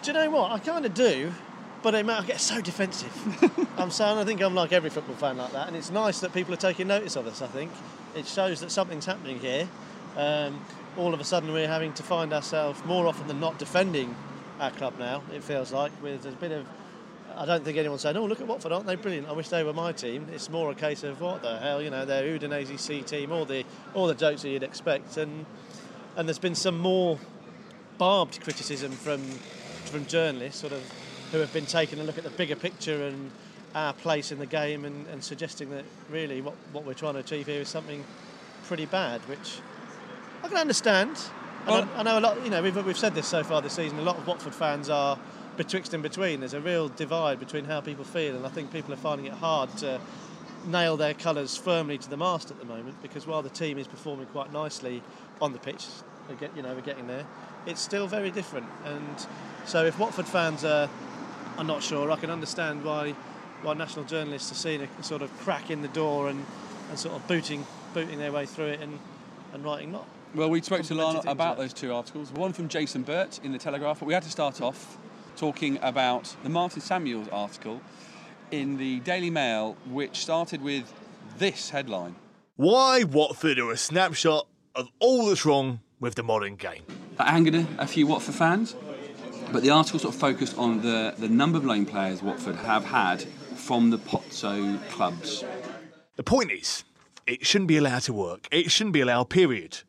Do 0.02 0.12
you 0.12 0.14
know 0.18 0.30
what? 0.32 0.52
I 0.52 0.58
kind 0.60 0.86
of 0.88 0.94
do, 0.96 1.32
but 1.84 1.94
it, 1.94 2.08
I 2.10 2.24
get 2.24 2.40
so 2.42 2.62
defensive. 2.62 3.12
I'm 3.78 3.92
saying 3.92 4.18
I 4.18 4.24
think 4.26 4.42
I'm 4.42 4.56
like 4.56 4.72
every 4.74 4.90
football 4.90 5.16
fan 5.16 5.38
like 5.38 5.52
that, 5.52 5.68
and 5.68 5.78
it's 5.78 5.92
nice 5.92 6.20
that 6.22 6.34
people 6.34 6.54
are 6.54 6.58
taking 6.58 6.88
notice 6.88 7.16
of 7.16 7.28
us. 7.28 7.42
I 7.44 7.48
think 7.48 7.72
it 8.16 8.26
shows 8.26 8.60
that 8.62 8.72
something's 8.72 9.06
happening 9.06 9.40
here. 9.40 9.68
Um, 10.18 10.66
all 10.98 11.14
of 11.14 11.20
a 11.20 11.24
sudden, 11.24 11.54
we're 11.54 11.68
having 11.68 11.94
to 11.94 12.04
find 12.04 12.34
ourselves 12.34 12.84
more 12.86 13.06
often 13.08 13.28
than 13.28 13.40
not 13.40 13.60
defending 13.60 14.16
our 14.60 14.72
club 14.72 14.96
now. 14.98 15.22
It 15.34 15.44
feels 15.44 15.72
like 15.72 15.92
with 16.02 16.26
a 16.26 16.32
bit 16.32 16.52
of. 16.52 16.66
I 17.36 17.46
don't 17.46 17.64
think 17.64 17.78
anyone's 17.78 18.02
saying, 18.02 18.18
"Oh, 18.18 18.26
look 18.26 18.42
at 18.42 18.48
Watford, 18.48 18.72
aren't 18.72 18.86
they 18.86 18.96
brilliant? 18.96 19.28
I 19.28 19.32
wish 19.32 19.50
they 19.50 19.64
were 19.64 19.74
my 19.74 19.92
team." 19.92 20.28
It's 20.32 20.50
more 20.50 20.72
a 20.72 20.76
case 20.76 21.04
of 21.04 21.22
what 21.22 21.42
the 21.42 21.58
hell, 21.58 21.82
you 21.82 21.90
know, 21.90 22.06
they're 22.06 22.38
Udinese 22.38 22.80
C 22.80 23.02
team, 23.02 23.32
all 23.32 23.46
the 23.46 23.66
all 23.94 24.08
the 24.08 24.16
jokes 24.16 24.44
that 24.44 24.50
you'd 24.50 24.64
expect, 24.64 25.18
and 25.18 25.46
and 26.16 26.28
there's 26.28 26.40
been 26.40 26.56
some 26.56 26.78
more 26.78 27.20
barbed 27.98 28.42
criticism 28.42 28.92
from 28.92 29.22
from 29.86 30.06
journalists, 30.06 30.62
sort 30.62 30.74
of, 30.74 30.82
who 31.32 31.40
have 31.40 31.54
been 31.54 31.66
taking 31.66 32.00
a 32.00 32.04
look 32.04 32.18
at 32.18 32.24
the 32.24 32.30
bigger 32.32 32.56
picture 32.56 33.04
and 33.04 33.32
our 33.76 33.94
place 33.94 34.32
in 34.32 34.40
the 34.40 34.46
game, 34.46 34.86
and, 34.86 35.08
and 35.08 35.24
suggesting 35.24 35.70
that 35.72 35.84
really 36.10 36.42
what, 36.42 36.56
what 36.72 36.86
we're 36.86 36.94
trying 36.94 37.14
to 37.14 37.20
achieve 37.20 37.48
here 37.48 37.62
is 37.62 37.70
something 37.70 38.04
pretty 38.66 38.86
bad, 38.86 39.22
which 39.22 39.60
I 40.44 40.48
can 40.48 40.58
understand. 40.58 41.18
And 41.66 41.90
I, 41.90 42.00
I 42.00 42.04
know 42.04 42.20
a 42.20 42.22
lot. 42.22 42.44
You 42.44 42.50
know, 42.50 42.62
we've 42.62 42.86
we've 42.86 42.98
said 42.98 43.16
this 43.16 43.28
so 43.28 43.44
far 43.44 43.62
this 43.62 43.74
season. 43.74 43.98
A 44.00 44.04
lot 44.04 44.18
of 44.18 44.28
Watford 44.28 44.54
fans 44.54 44.90
are 44.90 45.18
betwixt 45.58 45.94
and 45.94 46.04
between. 46.04 46.40
There's 46.40 46.54
a 46.54 46.62
real 46.62 46.90
divide 46.90 47.40
between 47.40 47.66
how 47.66 47.82
people 47.82 48.06
feel, 48.06 48.36
and 48.36 48.46
I 48.46 48.50
think 48.50 48.72
people 48.72 48.94
are 48.94 48.98
finding 48.98 49.28
it 49.28 49.34
hard 49.34 49.76
to 49.78 50.00
nail 50.66 50.98
their 50.98 51.14
colours 51.14 51.58
firmly 51.58 51.98
to 51.98 52.10
the 52.10 52.18
mast 52.18 52.52
at 52.52 52.60
the 52.60 52.66
moment. 52.66 53.02
Because 53.02 53.28
while 53.28 53.42
the 53.42 53.50
team 53.50 53.78
is 53.78 53.88
performing 53.88 54.28
quite 54.28 54.52
nicely 54.54 55.04
on 55.42 55.54
the 55.54 55.60
pitch, 55.60 55.86
we 56.30 56.36
get, 56.36 56.56
you 56.56 56.62
know, 56.62 56.74
we're 56.74 56.82
getting 56.82 57.08
there. 57.08 57.26
It's 57.66 57.82
still 57.82 58.08
very 58.08 58.32
different, 58.32 58.68
and 58.86 59.28
so 59.66 59.86
if 59.86 59.98
Watford 59.98 60.28
fans 60.28 60.66
are, 60.66 60.90
are 61.58 61.64
not 61.64 61.82
sure, 61.82 62.12
I 62.12 62.18
can 62.18 62.30
understand 62.30 62.84
why 62.84 63.16
why 63.64 63.74
national 63.74 64.06
journalists 64.06 64.52
are 64.52 64.56
seeing 64.56 64.82
a 64.82 65.04
sort 65.04 65.22
of 65.22 65.36
crack 65.40 65.72
in 65.72 65.82
the 65.82 65.88
door 65.90 66.28
and, 66.28 66.46
and 66.90 67.00
sort 67.00 67.16
of 67.16 67.26
booting 67.28 67.66
booting 67.94 68.20
their 68.20 68.32
way 68.32 68.46
through 68.46 68.66
it 68.66 68.82
and, 68.82 69.00
and 69.54 69.64
writing 69.64 69.92
not 69.92 70.06
Well, 70.36 70.50
we 70.50 70.62
spoke 70.62 70.84
to 70.84 70.96
Lionel 70.96 71.24
about 71.28 71.58
those 71.58 71.74
two 71.74 71.94
articles. 71.94 72.32
One 72.32 72.54
from 72.54 72.68
Jason 72.68 73.04
Burt 73.04 73.40
in 73.44 73.52
the 73.52 73.60
Telegraph, 73.60 74.00
but 74.00 74.08
we 74.08 74.14
had 74.14 74.24
to 74.24 74.32
start 74.32 74.62
off 74.62 74.98
talking 75.36 75.80
about 75.82 76.36
the 76.44 76.50
Martin 76.50 76.82
Samuel's 76.82 77.28
article 77.30 77.82
in 78.52 78.78
the 78.78 79.00
Daily 79.00 79.30
Mail, 79.30 79.76
which 79.88 80.18
started 80.18 80.62
with 80.62 80.94
this 81.38 81.70
headline. 81.72 82.16
Why 82.56 83.04
Watford 83.04 83.58
are 83.60 83.72
a 83.72 83.78
snapshot 83.78 84.48
of 84.76 84.90
all 85.00 85.28
that's 85.28 85.46
wrong 85.46 85.80
with 86.00 86.16
the 86.16 86.24
modern 86.24 86.56
game. 86.56 86.84
That 87.18 87.28
angered 87.28 87.66
a, 87.78 87.88
few 87.88 88.08
Watford 88.08 88.36
fans, 88.36 88.76
but 89.52 89.64
the 89.64 89.70
article 89.70 90.00
sort 90.00 90.14
of 90.14 90.20
focused 90.20 90.58
on 90.58 90.82
the, 90.82 91.14
the 91.18 91.30
number 91.30 91.58
of 91.58 91.66
loan 91.66 91.86
players 91.86 92.22
Watford 92.22 92.56
have 92.58 92.86
had 92.86 93.22
from 93.56 93.90
the 93.90 93.98
Pozzo 93.98 94.80
clubs. 94.90 95.44
The 96.16 96.24
point 96.24 96.52
is, 96.52 96.84
it 97.26 97.46
shouldn't 97.46 97.70
be 97.70 97.78
allowed 97.78 98.02
to 98.04 98.14
work. 98.14 98.48
It 98.52 98.70
shouldn't 98.70 98.94
be 98.94 99.02
allowed, 99.02 99.30
period. 99.30 99.80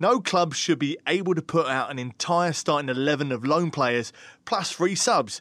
No 0.00 0.20
club 0.20 0.54
should 0.54 0.78
be 0.78 0.98
able 1.06 1.34
to 1.34 1.42
put 1.42 1.66
out 1.66 1.90
an 1.90 1.98
entire 1.98 2.52
starting 2.52 2.88
11 2.88 3.30
of 3.30 3.44
loan 3.44 3.70
players 3.70 4.12
plus 4.44 4.72
three 4.72 4.94
subs. 4.94 5.40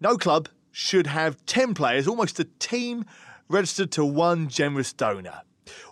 No 0.00 0.16
club 0.16 0.48
should 0.72 1.06
have 1.06 1.44
10 1.46 1.74
players, 1.74 2.08
almost 2.08 2.40
a 2.40 2.44
team, 2.58 3.04
registered 3.48 3.90
to 3.92 4.04
one 4.04 4.48
generous 4.48 4.92
donor. 4.92 5.42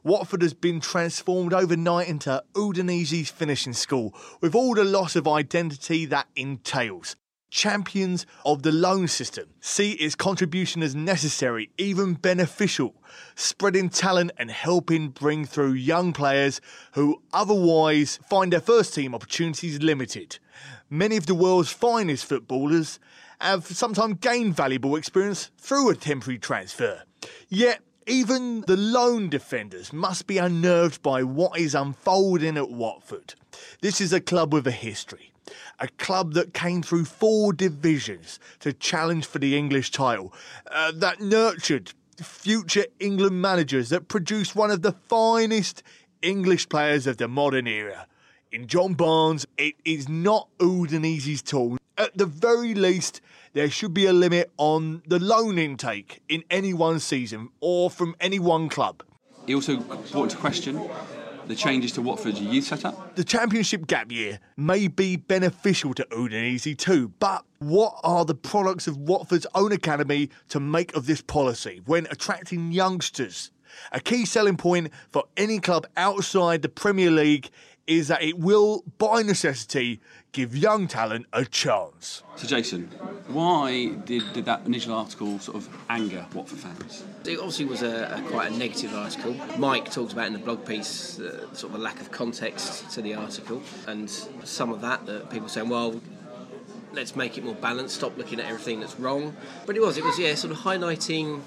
Watford 0.03 0.43
has 0.43 0.55
been 0.55 0.81
transformed 0.81 1.53
overnight 1.53 2.09
into 2.09 2.43
Udinese's 2.55 3.31
finishing 3.31 3.73
school, 3.73 4.15
with 4.41 4.55
all 4.55 4.75
the 4.75 4.85
loss 4.85 5.15
of 5.17 5.29
identity 5.29 6.07
that 6.07 6.27
entails. 6.35 7.17
Champions 7.51 8.27
of 8.45 8.63
the 8.63 8.73
loan 8.73 9.09
system 9.09 9.47
see 9.61 9.93
its 9.93 10.15
contribution 10.15 10.83
as 10.83 10.95
necessary, 10.95 11.71
even 11.79 12.15
beneficial, 12.15 12.95
spreading 13.35 13.89
talent 13.89 14.33
and 14.37 14.51
helping 14.51 15.09
bring 15.09 15.47
through 15.47 15.73
young 15.73 16.13
players 16.13 16.61
who 16.93 17.23
otherwise 17.33 18.19
find 18.29 18.53
their 18.53 18.61
first 18.61 18.95
team 18.95 19.15
opportunities 19.15 19.81
limited. 19.81 20.39
Many 20.91 21.17
of 21.17 21.27
the 21.27 21.35
world's 21.35 21.71
finest 21.71 22.27
footballers 22.27 22.99
have 23.41 23.67
sometimes 23.67 24.19
gained 24.21 24.55
valuable 24.55 24.97
experience 24.97 25.51
through 25.59 25.91
a 25.91 25.95
temporary 25.95 26.39
transfer. 26.39 27.05
Yet, 27.49 27.81
even 28.07 28.63
the 28.63 28.77
lone 28.77 29.29
defenders 29.29 29.93
must 29.93 30.27
be 30.27 30.39
unnerved 30.39 31.03
by 31.03 31.23
what 31.23 31.59
is 31.59 31.75
unfolding 31.75 32.57
at 32.57 32.71
Watford. 32.71 33.35
This 33.81 34.01
is 34.01 34.13
a 34.13 34.21
club 34.21 34.53
with 34.53 34.67
a 34.67 34.73
history. 34.73 35.33
A 35.81 35.89
club 35.89 36.35
that 36.35 36.55
came 36.55 36.83
through 36.83 37.05
four 37.05 37.53
divisions 37.53 38.39
to 38.61 38.73
challenge 38.73 39.27
for 39.27 39.39
the 39.39 39.57
English 39.57 39.91
title, 39.91 40.33
uh, 40.71 40.93
that 40.95 41.21
nurtured 41.21 41.93
future 42.23 42.87
England 42.99 43.41
managers, 43.41 43.89
that 43.91 44.09
produced 44.09 44.57
one 44.57 44.71
of 44.71 44.83
the 44.83 44.93
finest 44.93 45.83
English 46.23 46.69
players 46.69 47.07
of 47.07 47.17
the 47.17 47.29
modern 47.29 47.67
era. 47.67 48.07
In 48.51 48.67
John 48.67 48.95
Barnes, 48.95 49.47
it 49.57 49.75
is 49.85 50.09
not 50.09 50.49
Udinese's 50.59 51.43
tool. 51.43 51.77
At 51.97 52.17
the 52.17 52.27
very 52.27 52.75
least, 52.75 53.21
there 53.53 53.71
should 53.71 53.93
be 53.93 54.07
a 54.07 54.13
limit 54.13 54.51
on 54.57 55.03
the 55.07 55.19
loan 55.19 55.59
intake 55.59 56.23
in 56.29 56.45
any 56.51 56.73
one 56.73 56.99
season 56.99 57.51
or 57.61 57.91
from 57.91 58.15
any 58.21 58.39
one 58.39 58.69
club. 58.69 59.03
He 59.47 59.55
also 59.55 59.77
brought 59.79 60.25
into 60.25 60.37
question 60.37 60.81
the 61.49 61.55
changes 61.55 61.93
to 61.93 62.03
Watford's 62.03 62.41
youth 62.41 62.65
setup. 62.65 63.17
The 63.17 63.25
championship 63.25 63.87
gap 63.87 64.13
year 64.13 64.39
may 64.57 64.87
be 64.87 65.17
beneficial 65.17 65.95
to 65.95 66.05
Udinese 66.13 66.77
too, 66.77 67.09
but 67.19 67.45
what 67.59 67.99
are 68.05 68.25
the 68.25 68.35
products 68.35 68.87
of 68.87 68.97
Watford's 68.99 69.47
own 69.55 69.73
academy 69.73 70.31
to 70.51 70.61
make 70.61 70.95
of 70.95 71.07
this 71.07 71.23
policy 71.23 71.81
when 71.87 72.07
attracting 72.11 72.71
youngsters? 72.73 73.51
A 73.93 74.01
key 74.01 74.25
selling 74.25 74.57
point 74.57 74.93
for 75.11 75.25
any 75.37 75.59
club 75.59 75.87
outside 75.97 76.63
the 76.63 76.69
Premier 76.69 77.11
League 77.11 77.49
is 77.87 78.09
that 78.09 78.23
it 78.23 78.39
will, 78.39 78.85
by 78.99 79.23
necessity, 79.23 80.01
give 80.33 80.57
young 80.57 80.87
talent 80.87 81.26
a 81.33 81.45
chance. 81.45 82.22
So, 82.37 82.47
Jason, 82.47 82.89
why 83.29 83.89
did, 84.05 84.33
did 84.33 84.45
that 84.45 84.66
initial 84.66 84.95
article 84.95 85.39
sort 85.39 85.57
of 85.57 85.68
anger 85.89 86.26
Watford 86.35 86.59
fans? 86.59 87.05
It 87.24 87.39
obviously 87.39 87.64
was 87.66 87.83
a, 87.83 88.16
a 88.16 88.31
quite 88.31 88.53
a 88.53 88.57
negative 88.57 88.95
article. 88.95 89.35
Mike 89.59 89.91
talked 89.91 90.12
about 90.12 90.26
in 90.26 90.33
the 90.33 90.39
blog 90.39 90.64
piece 90.64 91.18
uh, 91.18 91.53
sort 91.55 91.72
of 91.72 91.81
a 91.81 91.83
lack 91.83 92.01
of 92.01 92.11
context 92.11 92.91
to 92.93 93.03
the 93.03 93.14
article, 93.14 93.62
and 93.87 94.09
some 94.11 94.70
of 94.70 94.81
that 94.83 95.07
that 95.07 95.31
people 95.31 95.49
saying, 95.49 95.68
well, 95.68 96.01
let's 96.93 97.16
make 97.16 97.37
it 97.37 97.45
more 97.45 97.55
balanced. 97.55 97.97
Stop 97.97 98.16
looking 98.16 98.41
at 98.41 98.47
everything 98.47 98.81
that's 98.81 98.99
wrong. 98.99 99.37
But 99.66 99.76
it 99.76 99.81
was, 99.81 99.99
it 99.99 100.05
was 100.05 100.18
yeah, 100.18 100.35
sort 100.35 100.53
of 100.53 100.59
highlighting 100.59 101.43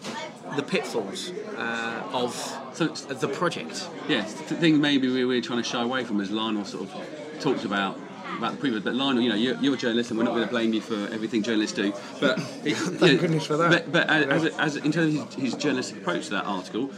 the 0.55 0.63
pitfalls 0.63 1.31
uh, 1.57 2.03
of 2.13 2.33
the 2.77 3.27
project. 3.33 3.87
Yes, 4.07 4.33
the 4.33 4.55
thing 4.55 4.81
maybe 4.81 5.07
we 5.07 5.25
were 5.25 5.41
trying 5.41 5.61
to 5.61 5.67
shy 5.67 5.81
away 5.81 6.03
from 6.03 6.19
as 6.21 6.31
Lionel 6.31 6.65
sort 6.65 6.83
of 6.83 7.39
talked 7.39 7.65
about 7.65 7.99
about 8.41 8.53
the 8.53 8.57
previous, 8.57 8.83
but 8.83 8.95
Lionel, 8.95 9.21
you 9.21 9.29
know, 9.29 9.35
you're, 9.35 9.55
you're 9.57 9.75
a 9.75 9.77
journalist, 9.77 10.09
and 10.09 10.17
we're 10.17 10.25
not 10.25 10.33
going 10.33 10.45
to 10.45 10.49
blame 10.49 10.73
you 10.73 10.81
for 10.81 10.95
everything 11.13 11.43
journalists 11.43 11.75
do. 11.75 11.93
But 12.19 12.39
it, 12.65 12.75
Thank 12.75 13.21
goodness 13.21 13.45
for 13.45 13.57
that. 13.57 13.69
But, 13.69 13.91
but 13.91 14.09
uh, 14.09 14.13
as, 14.13 14.45
as, 14.45 14.57
as 14.57 14.75
in 14.77 14.91
terms 14.91 15.15
of 15.15 15.33
his, 15.35 15.53
his 15.53 15.55
journalistic 15.55 15.97
approach 15.97 16.25
to 16.25 16.31
that 16.31 16.45
article, 16.45 16.89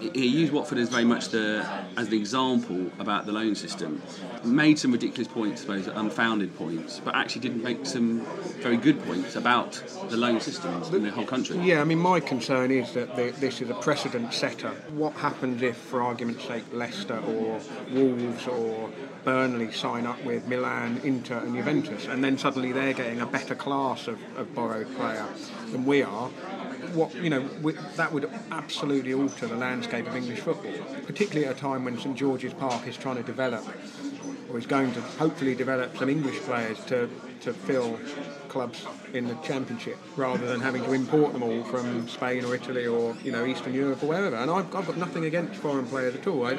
he 0.00 0.26
used 0.26 0.52
Watford 0.52 0.78
as 0.78 0.88
very 0.88 1.04
much 1.04 1.28
the 1.28 1.66
as 1.96 2.08
an 2.08 2.14
example 2.14 2.90
about 2.98 3.26
the 3.26 3.32
loan 3.32 3.54
system. 3.54 4.02
Made 4.44 4.78
some 4.78 4.92
ridiculous 4.92 5.28
points, 5.28 5.62
I 5.62 5.80
suppose, 5.80 5.86
unfounded 5.88 6.56
points, 6.56 7.00
but 7.04 7.14
actually 7.14 7.42
didn't 7.42 7.62
make 7.62 7.86
some 7.86 8.20
very 8.60 8.76
good 8.76 9.02
points 9.04 9.36
about 9.36 9.82
the 10.10 10.16
loan 10.16 10.40
systems 10.40 10.88
in 10.88 11.02
the 11.02 11.10
whole 11.10 11.26
country. 11.26 11.58
Yeah, 11.58 11.80
I 11.80 11.84
mean, 11.84 11.98
my 11.98 12.20
concern 12.20 12.70
is 12.70 12.92
that 12.92 13.16
the, 13.16 13.30
this 13.40 13.60
is 13.60 13.70
a 13.70 13.74
precedent 13.74 14.32
setter. 14.32 14.70
What 14.90 15.14
happens 15.14 15.62
if, 15.62 15.76
for 15.76 16.02
argument's 16.02 16.44
sake, 16.44 16.64
Leicester 16.72 17.18
or 17.18 17.60
Wolves 17.92 18.46
or 18.46 18.90
Burnley 19.24 19.72
sign 19.72 20.06
up 20.06 20.22
with 20.24 20.46
Milan, 20.46 21.00
Inter, 21.04 21.38
and 21.38 21.54
Juventus, 21.54 22.06
and 22.06 22.22
then 22.22 22.38
suddenly 22.38 22.72
they're 22.72 22.92
getting 22.92 23.20
a 23.20 23.26
better 23.26 23.54
class 23.54 24.08
of, 24.08 24.18
of 24.36 24.54
borrowed 24.54 24.94
player 24.96 25.26
than 25.72 25.84
we 25.84 26.02
are? 26.02 26.30
What 26.94 27.14
you 27.14 27.30
know, 27.30 27.48
we, 27.62 27.72
that 27.96 28.12
would 28.12 28.30
absolutely 28.50 29.14
alter 29.14 29.46
the 29.46 29.56
landscape 29.56 30.06
of 30.06 30.16
English 30.16 30.40
football, 30.40 30.72
particularly 31.06 31.46
at 31.46 31.56
a 31.56 31.60
time 31.60 31.84
when 31.84 31.98
St 31.98 32.16
George's 32.16 32.54
Park 32.54 32.86
is 32.86 32.96
trying 32.96 33.16
to 33.16 33.22
develop, 33.22 33.64
or 34.50 34.58
is 34.58 34.66
going 34.66 34.92
to 34.92 35.00
hopefully 35.00 35.54
develop 35.54 35.96
some 35.96 36.08
English 36.08 36.38
players 36.40 36.82
to 36.86 37.08
to 37.40 37.52
fill 37.52 37.98
clubs 38.48 38.84
in 39.12 39.28
the 39.28 39.34
Championship 39.36 39.96
rather 40.16 40.46
than 40.46 40.60
having 40.60 40.82
to 40.82 40.92
import 40.92 41.32
them 41.32 41.42
all 41.42 41.62
from 41.64 42.08
Spain 42.08 42.44
or 42.44 42.54
Italy 42.54 42.86
or 42.86 43.14
you 43.22 43.32
know 43.32 43.44
Eastern 43.44 43.74
Europe 43.74 44.02
or 44.02 44.06
wherever. 44.06 44.36
And 44.36 44.50
I've, 44.50 44.74
I've 44.74 44.86
got 44.86 44.96
nothing 44.96 45.24
against 45.24 45.60
foreign 45.60 45.86
players 45.86 46.14
at 46.14 46.26
all. 46.26 46.46
I, 46.46 46.52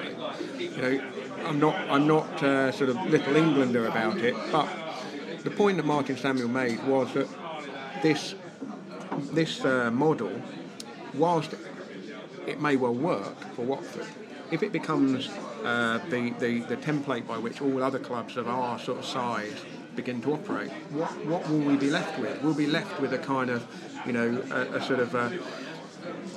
you 0.57 0.77
know, 0.77 1.11
I'm 1.45 1.59
not 1.59 1.75
I'm 1.89 2.07
not 2.07 2.43
uh, 2.43 2.71
sort 2.71 2.89
of 2.89 2.97
little 3.09 3.35
Englander 3.35 3.87
about 3.87 4.17
it. 4.17 4.35
But 4.51 4.69
the 5.43 5.51
point 5.51 5.77
that 5.77 5.85
Martin 5.85 6.17
Samuel 6.17 6.49
made 6.49 6.83
was 6.85 7.13
that 7.13 7.27
this 8.01 8.35
this 9.19 9.63
uh, 9.63 9.91
model, 9.91 10.31
whilst 11.13 11.55
it 12.47 12.61
may 12.61 12.75
well 12.75 12.93
work 12.93 13.39
for 13.55 13.63
Watford, 13.63 14.07
if 14.51 14.63
it 14.63 14.71
becomes 14.71 15.29
uh, 15.63 15.99
the, 16.09 16.31
the, 16.39 16.61
the 16.61 16.77
template 16.77 17.27
by 17.27 17.37
which 17.37 17.61
all 17.61 17.83
other 17.83 17.99
clubs 17.99 18.37
of 18.37 18.47
our 18.47 18.79
sort 18.79 18.99
of 18.99 19.05
size 19.05 19.53
begin 19.95 20.21
to 20.21 20.33
operate, 20.33 20.71
what, 20.91 21.09
what 21.25 21.47
will 21.49 21.59
we 21.59 21.75
be 21.75 21.89
left 21.89 22.17
with? 22.19 22.41
We'll 22.41 22.53
be 22.53 22.67
left 22.67 22.99
with 22.99 23.13
a 23.13 23.17
kind 23.17 23.49
of, 23.49 23.65
you 24.05 24.13
know, 24.13 24.41
a, 24.51 24.77
a 24.77 24.81
sort 24.81 24.99
of 24.99 25.13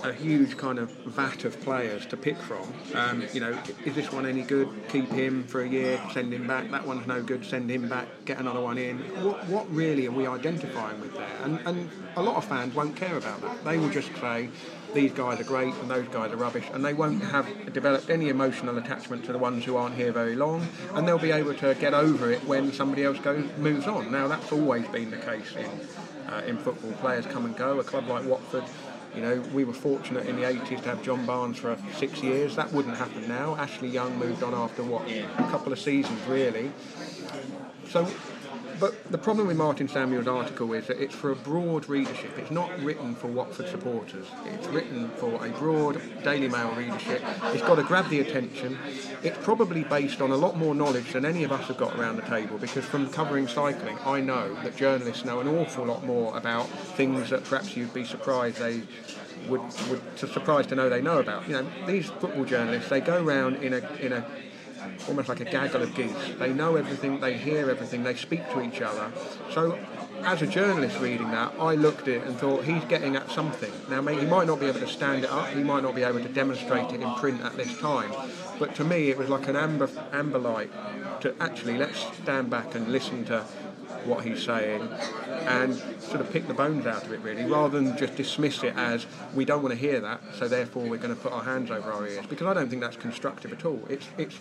a 0.04 0.12
huge 0.12 0.56
kind 0.56 0.78
of 0.78 0.90
vat 1.06 1.44
of 1.44 1.60
players 1.60 2.06
to 2.06 2.16
pick 2.16 2.36
from. 2.36 2.72
Um, 2.94 3.24
you 3.32 3.40
know, 3.40 3.58
is 3.84 3.94
this 3.94 4.12
one 4.12 4.26
any 4.26 4.42
good? 4.42 4.68
Keep 4.88 5.10
him 5.10 5.44
for 5.44 5.62
a 5.62 5.68
year, 5.68 6.00
send 6.12 6.32
him 6.32 6.46
back. 6.46 6.70
That 6.70 6.86
one's 6.86 7.06
no 7.06 7.22
good, 7.22 7.44
send 7.44 7.70
him 7.70 7.88
back, 7.88 8.06
get 8.24 8.38
another 8.38 8.60
one 8.60 8.78
in. 8.78 8.98
What, 9.24 9.46
what 9.46 9.70
really 9.70 10.06
are 10.06 10.12
we 10.12 10.26
identifying 10.26 11.00
with 11.00 11.14
there? 11.14 11.36
And, 11.42 11.60
and 11.66 11.90
a 12.16 12.22
lot 12.22 12.36
of 12.36 12.44
fans 12.44 12.74
won't 12.74 12.96
care 12.96 13.16
about 13.16 13.40
that. 13.42 13.64
They 13.64 13.78
will 13.78 13.90
just 13.90 14.14
say, 14.16 14.48
these 14.94 15.12
guys 15.12 15.40
are 15.40 15.44
great 15.44 15.74
and 15.74 15.90
those 15.90 16.06
guys 16.08 16.32
are 16.32 16.36
rubbish, 16.36 16.66
and 16.72 16.84
they 16.84 16.92
won't 16.92 17.22
have 17.22 17.72
developed 17.72 18.10
any 18.10 18.28
emotional 18.28 18.76
attachment 18.78 19.24
to 19.24 19.32
the 19.32 19.38
ones 19.38 19.64
who 19.64 19.76
aren't 19.76 19.94
here 19.94 20.12
very 20.12 20.36
long, 20.36 20.66
and 20.94 21.08
they'll 21.08 21.18
be 21.18 21.32
able 21.32 21.54
to 21.54 21.74
get 21.76 21.94
over 21.94 22.30
it 22.30 22.44
when 22.44 22.72
somebody 22.72 23.04
else 23.04 23.18
goes 23.18 23.44
moves 23.58 23.86
on. 23.86 24.12
Now 24.12 24.28
that's 24.28 24.52
always 24.52 24.86
been 24.88 25.10
the 25.10 25.16
case 25.16 25.54
in 25.56 25.70
uh, 26.28 26.42
in 26.46 26.58
football. 26.58 26.92
Players 26.92 27.26
come 27.26 27.44
and 27.44 27.56
go. 27.56 27.78
A 27.80 27.84
club 27.84 28.08
like 28.08 28.24
Watford. 28.24 28.64
You 29.14 29.20
know, 29.20 29.40
we 29.52 29.64
were 29.64 29.74
fortunate 29.74 30.26
in 30.26 30.36
the 30.36 30.42
80s 30.42 30.82
to 30.82 30.88
have 30.88 31.02
John 31.02 31.26
Barnes 31.26 31.58
for 31.58 31.76
six 31.96 32.22
years. 32.22 32.56
That 32.56 32.72
wouldn't 32.72 32.96
happen 32.96 33.28
now. 33.28 33.56
Ashley 33.56 33.88
Young 33.88 34.18
moved 34.18 34.42
on 34.42 34.54
after 34.54 34.82
what 34.82 35.06
a 35.10 35.26
couple 35.50 35.72
of 35.72 35.78
seasons, 35.78 36.18
really. 36.26 36.72
So 37.90 38.08
but 38.82 39.12
the 39.12 39.18
problem 39.18 39.46
with 39.46 39.56
Martin 39.56 39.86
Samuel's 39.86 40.26
article 40.26 40.72
is 40.72 40.88
that 40.88 41.00
it's 41.00 41.14
for 41.14 41.30
a 41.30 41.36
broad 41.36 41.88
readership. 41.88 42.36
It's 42.36 42.50
not 42.50 42.68
written 42.82 43.14
for 43.14 43.28
Watford 43.28 43.68
supporters. 43.68 44.26
It's 44.46 44.66
written 44.66 45.08
for 45.10 45.46
a 45.46 45.50
broad 45.50 46.02
Daily 46.24 46.48
Mail 46.48 46.72
readership. 46.72 47.22
It's 47.44 47.62
got 47.62 47.76
to 47.76 47.84
grab 47.84 48.08
the 48.08 48.18
attention. 48.18 48.76
It's 49.22 49.38
probably 49.38 49.84
based 49.84 50.20
on 50.20 50.32
a 50.32 50.36
lot 50.36 50.56
more 50.56 50.74
knowledge 50.74 51.12
than 51.12 51.24
any 51.24 51.44
of 51.44 51.52
us 51.52 51.68
have 51.68 51.76
got 51.76 51.96
around 51.96 52.16
the 52.16 52.22
table 52.22 52.58
because 52.58 52.84
from 52.84 53.08
covering 53.08 53.46
cycling, 53.46 53.96
I 54.04 54.20
know 54.20 54.52
that 54.64 54.76
journalists 54.76 55.24
know 55.24 55.38
an 55.38 55.46
awful 55.46 55.86
lot 55.86 56.04
more 56.04 56.36
about 56.36 56.68
things 56.96 57.30
that 57.30 57.44
perhaps 57.44 57.76
you'd 57.76 57.94
be 57.94 58.04
surprised 58.04 58.58
they 58.58 58.82
would, 59.48 59.60
would 59.90 60.16
to 60.16 60.26
surprised 60.26 60.70
to 60.70 60.74
know 60.74 60.88
they 60.88 61.02
know 61.02 61.20
about. 61.20 61.46
You 61.46 61.62
know, 61.62 61.66
these 61.86 62.06
football 62.06 62.44
journalists, 62.44 62.90
they 62.90 63.00
go 63.00 63.22
around 63.24 63.62
in 63.62 63.74
a 63.74 63.92
in 64.00 64.12
a 64.12 64.26
almost 65.08 65.28
like 65.28 65.40
a 65.40 65.44
gaggle 65.44 65.82
of 65.82 65.94
geese. 65.94 66.14
They 66.38 66.52
know 66.52 66.76
everything, 66.76 67.20
they 67.20 67.36
hear 67.36 67.70
everything, 67.70 68.02
they 68.02 68.14
speak 68.14 68.48
to 68.52 68.62
each 68.62 68.80
other. 68.80 69.10
So, 69.52 69.78
as 70.24 70.42
a 70.42 70.46
journalist 70.46 71.00
reading 71.00 71.30
that, 71.32 71.52
I 71.58 71.74
looked 71.74 72.02
at 72.02 72.08
it 72.08 72.22
and 72.24 72.36
thought 72.36 72.64
he's 72.64 72.84
getting 72.84 73.16
at 73.16 73.30
something. 73.30 73.72
Now, 73.88 74.02
he 74.06 74.26
might 74.26 74.46
not 74.46 74.60
be 74.60 74.66
able 74.66 74.80
to 74.80 74.86
stand 74.86 75.24
it 75.24 75.30
up, 75.30 75.48
he 75.48 75.62
might 75.62 75.82
not 75.82 75.94
be 75.94 76.02
able 76.02 76.20
to 76.20 76.28
demonstrate 76.28 76.92
it 76.92 77.00
in 77.00 77.14
print 77.14 77.40
at 77.42 77.56
this 77.56 77.76
time, 77.78 78.12
but 78.58 78.74
to 78.76 78.84
me, 78.84 79.10
it 79.10 79.18
was 79.18 79.28
like 79.28 79.48
an 79.48 79.56
amber 79.56 79.90
amber 80.12 80.38
light 80.38 80.70
to 81.20 81.34
actually 81.40 81.78
let's 81.78 82.06
stand 82.22 82.50
back 82.50 82.74
and 82.74 82.88
listen 82.88 83.24
to 83.24 83.44
what 84.04 84.24
he's 84.24 84.42
saying 84.42 84.82
and 85.46 85.74
sort 86.00 86.20
of 86.20 86.30
pick 86.32 86.46
the 86.48 86.54
bones 86.54 86.86
out 86.86 87.04
of 87.04 87.12
it 87.12 87.20
really 87.20 87.44
rather 87.44 87.80
than 87.80 87.96
just 87.96 88.16
dismiss 88.16 88.62
it 88.62 88.74
as 88.76 89.06
we 89.34 89.44
don't 89.44 89.62
want 89.62 89.72
to 89.72 89.78
hear 89.78 90.00
that 90.00 90.20
so 90.34 90.48
therefore 90.48 90.82
we're 90.84 90.96
going 90.96 91.14
to 91.14 91.20
put 91.20 91.32
our 91.32 91.44
hands 91.44 91.70
over 91.70 91.92
our 91.92 92.06
ears 92.06 92.26
because 92.26 92.46
I 92.46 92.54
don't 92.54 92.68
think 92.68 92.82
that's 92.82 92.96
constructive 92.96 93.52
at 93.52 93.64
all 93.64 93.80
it's 93.88 94.06
it's 94.18 94.38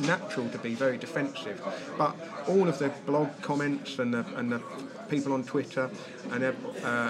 natural 0.00 0.48
to 0.50 0.58
be 0.58 0.74
very 0.74 0.98
defensive. 0.98 1.62
But 1.96 2.16
all 2.48 2.68
of 2.68 2.78
the 2.78 2.90
blog 3.06 3.28
comments 3.42 3.98
and 3.98 4.14
the, 4.14 4.24
and 4.36 4.50
the 4.52 4.62
people 5.08 5.32
on 5.32 5.44
Twitter 5.44 5.90
and, 6.32 6.44
uh, 6.44 6.52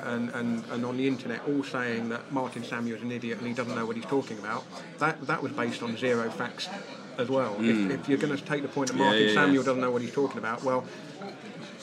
and, 0.05 0.31
and, 0.31 0.65
and 0.71 0.85
on 0.85 0.97
the 0.97 1.07
internet 1.07 1.41
all 1.49 1.63
saying 1.63 2.09
that 2.09 2.31
Martin 2.33 2.65
Samuel 2.65 2.97
is 2.97 3.03
an 3.03 3.13
idiot 3.13 3.39
and 3.39 3.47
he 3.47 3.55
doesn't 3.55 3.75
know 3.75 3.87
what 3.87 3.97
he's 3.97 4.05
talking 4.07 4.39
about, 4.39 4.65
that, 4.99 5.21
that 5.27 5.43
was 5.43 5.53
based 5.53 5.83
on 5.83 5.97
zero 5.97 6.31
facts 6.31 6.69
as 7.19 7.29
well. 7.29 7.55
Mm. 7.55 7.91
If, 7.91 8.01
if 8.01 8.09
you're 8.09 8.19
going 8.19 8.37
to 8.37 8.45
take 8.45 8.63
the 8.63 8.69
point 8.69 8.91
that 8.91 8.97
Martin 8.97 9.23
yeah, 9.23 9.29
yeah. 9.29 9.35
Samuel 9.35 9.63
doesn't 9.63 9.81
know 9.81 9.91
what 9.91 10.03
he's 10.03 10.13
talking 10.13 10.39
about, 10.39 10.63
well, 10.65 10.85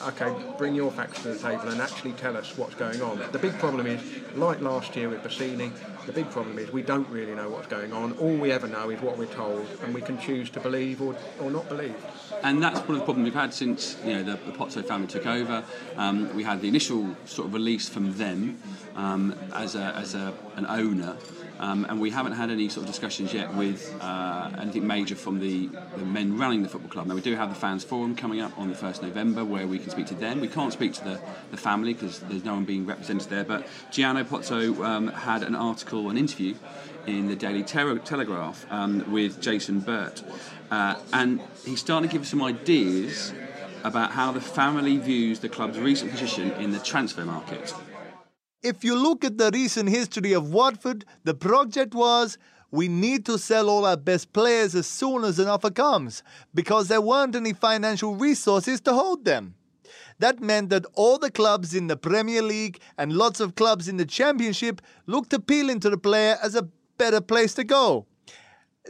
okay, 0.08 0.34
bring 0.58 0.74
your 0.74 0.90
facts 0.90 1.22
to 1.22 1.28
the 1.28 1.38
table 1.38 1.68
and 1.68 1.80
actually 1.80 2.12
tell 2.12 2.36
us 2.36 2.56
what's 2.56 2.74
going 2.74 3.00
on. 3.02 3.20
The 3.32 3.38
big 3.38 3.58
problem 3.58 3.86
is, 3.86 4.00
like 4.34 4.60
last 4.60 4.96
year 4.96 5.08
with 5.08 5.22
Bassini, 5.22 5.72
the 6.06 6.12
big 6.12 6.30
problem 6.30 6.58
is 6.58 6.72
we 6.72 6.82
don't 6.82 7.08
really 7.08 7.34
know 7.34 7.48
what's 7.48 7.68
going 7.68 7.92
on. 7.92 8.12
All 8.18 8.34
we 8.34 8.50
ever 8.50 8.66
know 8.66 8.90
is 8.90 9.00
what 9.00 9.16
we're 9.16 9.26
told, 9.26 9.66
and 9.82 9.94
we 9.94 10.00
can 10.00 10.18
choose 10.18 10.50
to 10.50 10.60
believe 10.60 11.00
or, 11.00 11.14
or 11.40 11.50
not 11.50 11.68
believe. 11.68 11.94
And 12.42 12.62
that's 12.62 12.80
one 12.80 12.92
of 12.92 12.98
the 12.98 13.04
problems 13.04 13.24
we've 13.26 13.34
had 13.34 13.54
since 13.54 13.96
you 14.04 14.14
know 14.14 14.22
the, 14.22 14.32
the 14.44 14.52
Pozzo 14.52 14.84
family 14.84 15.06
took 15.06 15.26
over. 15.26 15.64
Um, 15.96 16.34
we 16.34 16.42
had 16.42 16.60
the 16.60 16.68
initial 16.68 17.16
sort 17.24 17.46
of 17.48 17.54
release 17.54 17.88
from 17.88 18.16
them 18.16 18.60
um, 18.96 19.34
as, 19.54 19.76
a, 19.76 19.94
as 19.96 20.14
a, 20.14 20.34
an 20.56 20.66
owner. 20.66 21.16
Um, 21.62 21.86
and 21.88 22.00
we 22.00 22.10
haven't 22.10 22.32
had 22.32 22.50
any 22.50 22.68
sort 22.68 22.82
of 22.82 22.90
discussions 22.90 23.32
yet 23.32 23.54
with 23.54 23.96
uh, 24.00 24.50
anything 24.58 24.84
major 24.84 25.14
from 25.14 25.38
the, 25.38 25.68
the 25.96 26.04
men 26.04 26.36
running 26.36 26.64
the 26.64 26.68
football 26.68 26.90
club. 26.90 27.06
Now 27.06 27.14
we 27.14 27.20
do 27.20 27.36
have 27.36 27.50
the 27.50 27.54
fans 27.54 27.84
forum 27.84 28.16
coming 28.16 28.40
up 28.40 28.58
on 28.58 28.68
the 28.68 28.74
1st 28.74 29.02
November 29.02 29.44
where 29.44 29.68
we 29.68 29.78
can 29.78 29.88
speak 29.88 30.06
to 30.06 30.14
them. 30.14 30.40
We 30.40 30.48
can't 30.48 30.72
speak 30.72 30.92
to 30.94 31.04
the, 31.04 31.20
the 31.52 31.56
family 31.56 31.94
because 31.94 32.18
there's 32.18 32.42
no 32.44 32.54
one 32.54 32.64
being 32.64 32.84
represented 32.84 33.30
there. 33.30 33.44
But 33.44 33.68
Gino 33.92 34.24
Pozzo 34.24 34.84
um, 34.84 35.06
had 35.06 35.44
an 35.44 35.54
article, 35.54 36.10
an 36.10 36.18
interview 36.18 36.56
in 37.06 37.28
the 37.28 37.36
Daily 37.36 37.62
Tele- 37.62 38.00
Telegraph 38.00 38.66
um, 38.68 39.12
with 39.12 39.40
Jason 39.40 39.78
Burt, 39.78 40.24
uh, 40.72 40.96
and 41.12 41.40
he's 41.64 41.78
starting 41.78 42.08
to 42.08 42.12
give 42.12 42.22
us 42.22 42.28
some 42.28 42.42
ideas 42.42 43.32
about 43.84 44.10
how 44.10 44.32
the 44.32 44.40
family 44.40 44.96
views 44.98 45.38
the 45.38 45.48
club's 45.48 45.78
recent 45.78 46.10
position 46.10 46.50
in 46.52 46.72
the 46.72 46.80
transfer 46.80 47.24
market. 47.24 47.72
If 48.62 48.84
you 48.84 48.94
look 48.94 49.24
at 49.24 49.38
the 49.38 49.50
recent 49.52 49.88
history 49.88 50.32
of 50.32 50.52
Watford, 50.52 51.04
the 51.24 51.34
project 51.34 51.94
was 51.94 52.38
we 52.70 52.86
need 52.86 53.26
to 53.26 53.36
sell 53.36 53.68
all 53.68 53.84
our 53.84 53.96
best 53.96 54.32
players 54.32 54.76
as 54.76 54.86
soon 54.86 55.24
as 55.24 55.40
an 55.40 55.48
offer 55.48 55.70
comes 55.70 56.22
because 56.54 56.86
there 56.86 57.00
weren't 57.00 57.34
any 57.34 57.54
financial 57.54 58.14
resources 58.14 58.80
to 58.82 58.92
hold 58.92 59.24
them. 59.24 59.56
That 60.20 60.40
meant 60.40 60.70
that 60.70 60.86
all 60.94 61.18
the 61.18 61.30
clubs 61.32 61.74
in 61.74 61.88
the 61.88 61.96
Premier 61.96 62.40
League 62.40 62.78
and 62.96 63.12
lots 63.12 63.40
of 63.40 63.56
clubs 63.56 63.88
in 63.88 63.96
the 63.96 64.06
Championship 64.06 64.80
looked 65.06 65.32
appealing 65.32 65.80
to 65.80 65.90
the 65.90 65.98
player 65.98 66.38
as 66.40 66.54
a 66.54 66.68
better 66.98 67.20
place 67.20 67.54
to 67.54 67.64
go. 67.64 68.06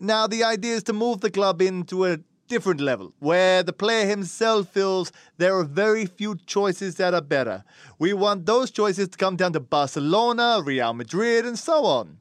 Now, 0.03 0.27
the 0.27 0.45
idea 0.45 0.75
is 0.75 0.83
to 0.85 0.93
move 0.93 1.23
the 1.23 1.31
club 1.31 1.63
into 1.63 2.05
a 2.05 2.19
different 2.53 2.83
level 2.83 3.15
where 3.19 3.63
the 3.63 3.73
player 3.73 4.07
himself 4.07 4.69
feels 4.69 5.11
there 5.39 5.57
are 5.57 5.65
very 5.65 6.05
few 6.05 6.37
choices 6.45 6.97
that 6.97 7.15
are 7.15 7.23
better. 7.23 7.65
We 7.99 8.13
want 8.13 8.45
those 8.45 8.71
choices 8.71 9.09
to 9.09 9.17
come 9.17 9.37
down 9.37 9.55
to 9.55 9.61
Barcelona, 9.61 10.61
Real 10.63 10.93
Madrid, 10.93 11.47
and 11.47 11.59
so 11.59 11.87
on. 11.87 12.19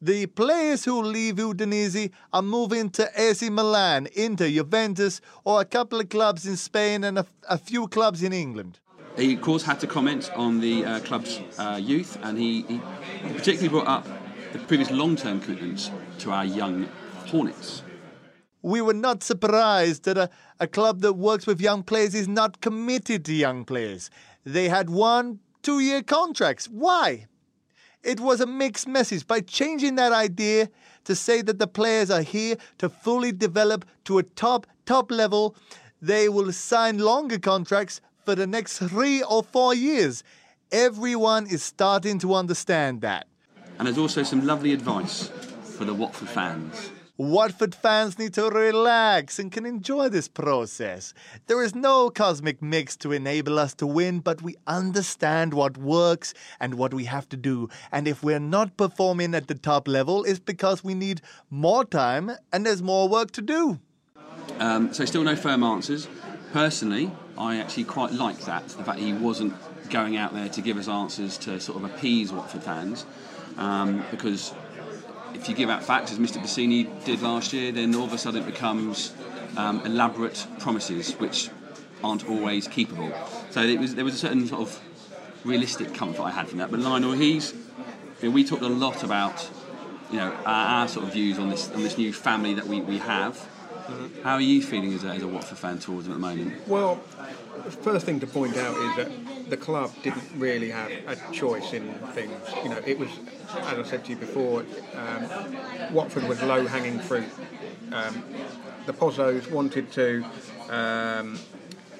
The 0.00 0.24
players 0.24 0.86
who 0.86 1.02
leave 1.02 1.34
Udinese 1.34 2.10
are 2.32 2.40
moving 2.40 2.88
to 2.92 3.10
AC 3.14 3.50
Milan, 3.50 4.08
Inter, 4.14 4.48
Juventus, 4.48 5.20
or 5.44 5.60
a 5.60 5.66
couple 5.66 6.00
of 6.00 6.08
clubs 6.08 6.46
in 6.46 6.56
Spain 6.56 7.04
and 7.04 7.18
a, 7.18 7.26
a 7.46 7.58
few 7.58 7.88
clubs 7.88 8.22
in 8.22 8.32
England. 8.32 8.78
He, 9.18 9.34
of 9.34 9.42
course, 9.42 9.64
had 9.64 9.78
to 9.80 9.86
comment 9.86 10.30
on 10.34 10.60
the 10.60 10.86
uh, 10.86 11.00
club's 11.00 11.40
uh, 11.58 11.78
youth, 11.80 12.16
and 12.22 12.38
he, 12.38 12.62
he 12.62 12.80
particularly 13.36 13.68
brought 13.68 13.86
up 13.86 14.06
the 14.54 14.60
previous 14.60 14.90
long-term 14.90 15.40
commitments 15.42 15.90
to 16.20 16.30
our 16.30 16.46
young 16.46 16.88
Hornets. 17.26 17.82
We 18.62 18.80
were 18.80 18.94
not 18.94 19.22
surprised 19.22 20.04
that 20.04 20.16
a, 20.16 20.30
a 20.60 20.66
club 20.66 21.00
that 21.00 21.14
works 21.14 21.46
with 21.46 21.60
young 21.60 21.82
players 21.82 22.14
is 22.14 22.28
not 22.28 22.60
committed 22.60 23.24
to 23.24 23.32
young 23.32 23.64
players. 23.64 24.08
They 24.44 24.68
had 24.68 24.88
one, 24.88 25.40
two 25.62 25.80
year 25.80 26.02
contracts. 26.02 26.66
Why? 26.66 27.26
It 28.02 28.20
was 28.20 28.40
a 28.40 28.46
mixed 28.46 28.88
message. 28.88 29.26
By 29.26 29.40
changing 29.40 29.96
that 29.96 30.12
idea 30.12 30.68
to 31.04 31.14
say 31.14 31.42
that 31.42 31.58
the 31.58 31.66
players 31.66 32.10
are 32.10 32.22
here 32.22 32.56
to 32.78 32.88
fully 32.88 33.32
develop 33.32 33.84
to 34.04 34.18
a 34.18 34.22
top, 34.22 34.66
top 34.86 35.10
level, 35.10 35.56
they 36.00 36.28
will 36.28 36.52
sign 36.52 36.98
longer 36.98 37.38
contracts 37.38 38.00
for 38.24 38.34
the 38.34 38.46
next 38.46 38.78
three 38.78 39.22
or 39.22 39.42
four 39.42 39.74
years. 39.74 40.22
Everyone 40.70 41.46
is 41.46 41.62
starting 41.62 42.18
to 42.20 42.34
understand 42.34 43.00
that. 43.02 43.26
And 43.78 43.86
there's 43.86 43.98
also 43.98 44.22
some 44.22 44.46
lovely 44.46 44.72
advice 44.72 45.28
for 45.76 45.84
the 45.84 45.94
Watford 45.94 46.28
fans. 46.28 46.90
Watford 47.22 47.72
fans 47.72 48.18
need 48.18 48.34
to 48.34 48.50
relax 48.50 49.38
and 49.38 49.52
can 49.52 49.64
enjoy 49.64 50.08
this 50.08 50.26
process. 50.26 51.14
There 51.46 51.62
is 51.62 51.72
no 51.72 52.10
cosmic 52.10 52.60
mix 52.60 52.96
to 52.96 53.12
enable 53.12 53.60
us 53.60 53.74
to 53.74 53.86
win, 53.86 54.18
but 54.18 54.42
we 54.42 54.56
understand 54.66 55.54
what 55.54 55.78
works 55.78 56.34
and 56.58 56.74
what 56.74 56.92
we 56.92 57.04
have 57.04 57.28
to 57.28 57.36
do. 57.36 57.68
And 57.92 58.08
if 58.08 58.24
we're 58.24 58.40
not 58.40 58.76
performing 58.76 59.36
at 59.36 59.46
the 59.46 59.54
top 59.54 59.86
level, 59.86 60.24
it's 60.24 60.40
because 60.40 60.82
we 60.82 60.94
need 60.94 61.22
more 61.48 61.84
time 61.84 62.32
and 62.52 62.66
there's 62.66 62.82
more 62.82 63.08
work 63.08 63.30
to 63.32 63.42
do. 63.42 63.78
Um, 64.58 64.92
so 64.92 65.04
still 65.04 65.22
no 65.22 65.36
firm 65.36 65.62
answers. 65.62 66.08
Personally, 66.52 67.12
I 67.38 67.58
actually 67.58 67.84
quite 67.84 68.10
like 68.10 68.40
that, 68.46 68.66
the 68.66 68.82
fact 68.82 68.98
he 68.98 69.12
wasn't 69.12 69.54
going 69.90 70.16
out 70.16 70.34
there 70.34 70.48
to 70.48 70.60
give 70.60 70.76
us 70.76 70.88
answers 70.88 71.38
to 71.38 71.60
sort 71.60 71.84
of 71.84 71.84
appease 71.84 72.32
Watford 72.32 72.64
fans, 72.64 73.06
um, 73.58 74.04
because 74.10 74.52
if 75.34 75.48
you 75.48 75.54
give 75.54 75.70
out 75.70 75.82
facts, 75.82 76.12
as 76.12 76.18
Mr. 76.18 76.38
Bassini 76.38 77.04
did 77.04 77.22
last 77.22 77.52
year, 77.52 77.72
then 77.72 77.94
all 77.94 78.04
of 78.04 78.12
a 78.12 78.18
sudden 78.18 78.42
it 78.42 78.46
becomes 78.46 79.12
um, 79.56 79.80
elaborate 79.84 80.46
promises 80.58 81.12
which 81.14 81.50
aren't 82.02 82.28
always 82.28 82.68
keepable. 82.68 83.12
So 83.50 83.62
it 83.62 83.78
was, 83.78 83.94
there 83.94 84.04
was 84.04 84.14
a 84.14 84.18
certain 84.18 84.46
sort 84.46 84.62
of 84.62 84.80
realistic 85.44 85.94
comfort 85.94 86.22
I 86.22 86.30
had 86.30 86.48
from 86.48 86.58
that. 86.58 86.70
But 86.70 86.80
Lionel, 86.80 87.12
he's 87.12 87.52
you 88.20 88.28
know, 88.28 88.30
we 88.30 88.44
talked 88.44 88.62
a 88.62 88.68
lot 88.68 89.02
about 89.02 89.48
you 90.10 90.18
know 90.18 90.32
our, 90.44 90.80
our, 90.80 90.88
sort 90.88 91.06
of 91.06 91.12
views 91.12 91.38
on 91.38 91.50
this 91.50 91.70
on 91.70 91.82
this 91.82 91.98
new 91.98 92.12
family 92.12 92.54
that 92.54 92.66
we, 92.66 92.80
we 92.80 92.98
have. 92.98 93.34
Mm-hmm. 93.34 94.22
How 94.22 94.34
are 94.34 94.40
you 94.40 94.62
feeling 94.62 94.92
as 94.94 95.04
a, 95.04 95.08
as 95.08 95.22
a 95.22 95.28
Watford 95.28 95.58
fan 95.58 95.78
towards 95.78 96.06
them 96.06 96.14
at 96.14 96.20
the 96.20 96.26
moment? 96.26 96.68
Well, 96.68 97.00
the 97.64 97.70
first 97.70 98.06
thing 98.06 98.20
to 98.20 98.26
point 98.26 98.56
out 98.56 98.76
is 98.76 98.96
that 98.96 99.50
the 99.50 99.56
club 99.56 99.92
didn't 100.02 100.24
really 100.36 100.70
have 100.70 100.90
a 101.06 101.16
choice 101.32 101.72
in 101.72 101.92
things. 102.14 102.32
You 102.62 102.70
know, 102.70 102.80
it 102.86 102.98
was, 102.98 103.10
as 103.50 103.78
I 103.78 103.82
said 103.82 104.04
to 104.06 104.10
you 104.10 104.16
before, 104.16 104.64
um, 104.96 105.92
Watford 105.92 106.28
was 106.28 106.42
low-hanging 106.42 107.00
fruit. 107.00 107.28
Um, 107.92 108.24
the 108.86 108.92
Pozzos 108.92 109.50
wanted 109.50 109.92
to 109.92 110.24
um, 110.70 111.38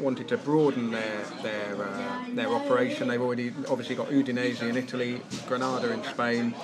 wanted 0.00 0.28
to 0.28 0.36
broaden 0.36 0.90
their 0.90 1.24
their 1.42 1.76
uh, 1.82 2.24
their 2.30 2.48
operation. 2.48 3.08
They've 3.08 3.20
already 3.20 3.52
obviously 3.68 3.94
got 3.94 4.08
Udinese 4.08 4.62
in 4.62 4.76
Italy, 4.76 5.20
Granada 5.46 5.92
in 5.92 6.02
Spain. 6.04 6.54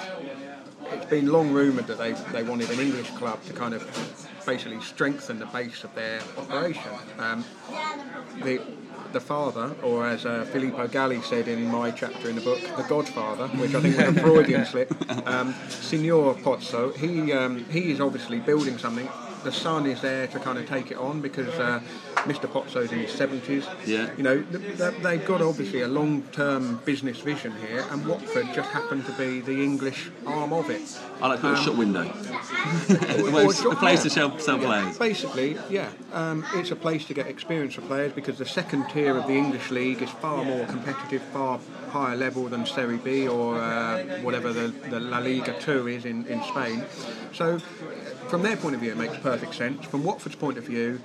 It's 0.91 1.07
been 1.07 1.30
long 1.30 1.53
rumoured 1.53 1.86
that 1.86 1.99
they 1.99 2.12
they 2.32 2.43
wanted 2.43 2.70
an 2.70 2.80
English 2.80 3.11
club 3.11 3.43
to 3.45 3.53
kind 3.53 3.74
of 3.74 4.28
basically 4.49 4.80
strengthen 4.80 5.38
the 5.38 5.46
base 5.46 5.84
of 5.84 5.94
their 5.94 6.20
operation. 6.38 6.90
Um, 7.18 7.44
the 8.42 8.61
the 9.12 9.20
father, 9.20 9.74
or 9.82 10.07
as 10.07 10.26
uh, 10.26 10.44
Filippo 10.53 10.86
Galli 10.86 11.20
said 11.22 11.49
in 11.49 11.66
my 11.66 11.90
chapter 11.90 12.28
in 12.28 12.36
the 12.36 12.42
book, 12.42 12.61
the 12.76 12.82
Godfather, 12.82 13.49
which 13.49 13.74
I 13.74 13.80
think 13.80 13.96
was 13.96 14.16
a 14.16 14.20
Freudian 14.20 14.66
slip, 14.66 14.90
um, 15.26 15.55
Signor 15.68 16.34
Pozzo, 16.34 16.94
he 16.96 17.32
um, 17.32 17.64
he 17.66 17.92
is 17.92 18.01
obviously 18.01 18.38
building 18.40 18.78
something 18.78 19.09
the 19.45 19.53
son 19.53 19.86
is 19.86 20.01
there 20.01 20.26
to 20.28 20.39
kind 20.39 20.59
of 20.59 20.66
take 20.66 20.91
it 20.91 20.97
on 20.97 21.20
because 21.20 21.49
uh, 21.59 21.80
Mr. 22.24 22.49
Pozzo's 22.49 22.93
in 22.93 22.99
his 22.99 23.12
70s. 23.12 23.66
Yeah. 23.86 24.11
You 24.16 24.22
know, 24.22 24.43
th- 24.43 25.03
they've 25.03 25.24
got 25.24 25.41
obviously 25.41 25.82
a 25.82 25.89
long-term 25.89 26.80
business 26.84 27.20
vision 27.20 27.55
here, 27.66 27.84
and 27.91 28.07
Watford 28.07 28.49
just 28.55 28.70
happened 28.70 29.07
to 29.07 29.12
be 29.12 29.41
the 29.41 29.62
English 29.62 30.11
arm 30.26 30.53
of 30.53 30.70
it. 30.70 30.99
I 31.20 31.28
like 31.28 31.41
to 31.41 31.43
put 31.43 31.49
um, 31.49 31.55
a 31.61 31.64
shop 31.64 31.76
window. 31.76 32.03
a 33.70 33.76
place 33.76 34.03
to 34.03 34.11
sell, 34.11 34.39
sell 34.39 34.59
players. 34.59 34.99
Basically, 34.99 35.59
yeah. 35.70 35.91
Um, 36.12 36.45
it's 36.55 36.70
a 36.70 36.76
place 36.76 37.07
to 37.07 37.14
get 37.14 37.26
experience 37.26 37.74
for 37.74 37.82
players 37.82 38.12
because 38.12 38.39
the 38.39 38.47
second 38.47 38.89
tier 38.89 39.16
of 39.16 39.26
the 39.26 39.34
English 39.34 39.70
league 39.70 40.03
is 40.03 40.11
far 40.11 40.45
more 40.45 40.66
competitive, 40.66 41.22
far 41.22 41.61
higher 41.89 42.16
level 42.16 42.49
than 42.49 42.66
Serie 42.66 42.99
B 42.99 43.26
or 43.26 43.57
uh, 43.57 44.20
whatever 44.20 44.53
the, 44.53 44.68
the 44.91 45.01
La 45.01 45.18
Liga 45.18 45.59
2 45.61 45.89
is 45.89 46.05
in, 46.05 46.26
in 46.26 46.43
Spain. 46.45 46.84
So 47.32 47.59
from 48.29 48.43
their 48.43 48.57
point 48.57 48.74
of 48.74 48.81
view, 48.81 48.93
it 48.93 48.97
makes 48.99 49.16
perfect 49.18 49.55
sense. 49.55 49.85
From 49.87 50.05
Watford's 50.05 50.37
point 50.37 50.59
of 50.59 50.64
view, 50.64 51.01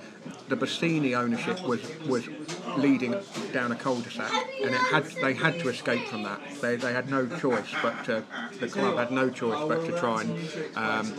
the 0.48 0.56
Bassini 0.56 1.16
ownership 1.16 1.62
was 1.66 1.80
was 2.06 2.28
leading 2.76 3.14
down 3.52 3.72
a 3.72 3.76
cul-de-sac, 3.76 4.32
and 4.62 4.74
it 4.74 4.80
had 4.80 5.04
they 5.22 5.34
had 5.34 5.58
to 5.60 5.68
escape 5.68 6.06
from 6.06 6.22
that. 6.24 6.40
They, 6.60 6.76
they 6.76 6.92
had 6.92 7.10
no 7.10 7.26
choice 7.38 7.68
but 7.82 8.04
to, 8.04 8.24
the 8.60 8.68
club 8.68 8.98
had 8.98 9.10
no 9.10 9.30
choice 9.30 9.66
but 9.68 9.84
to 9.86 9.98
try 9.98 10.22
and 10.22 10.76
um, 10.76 11.14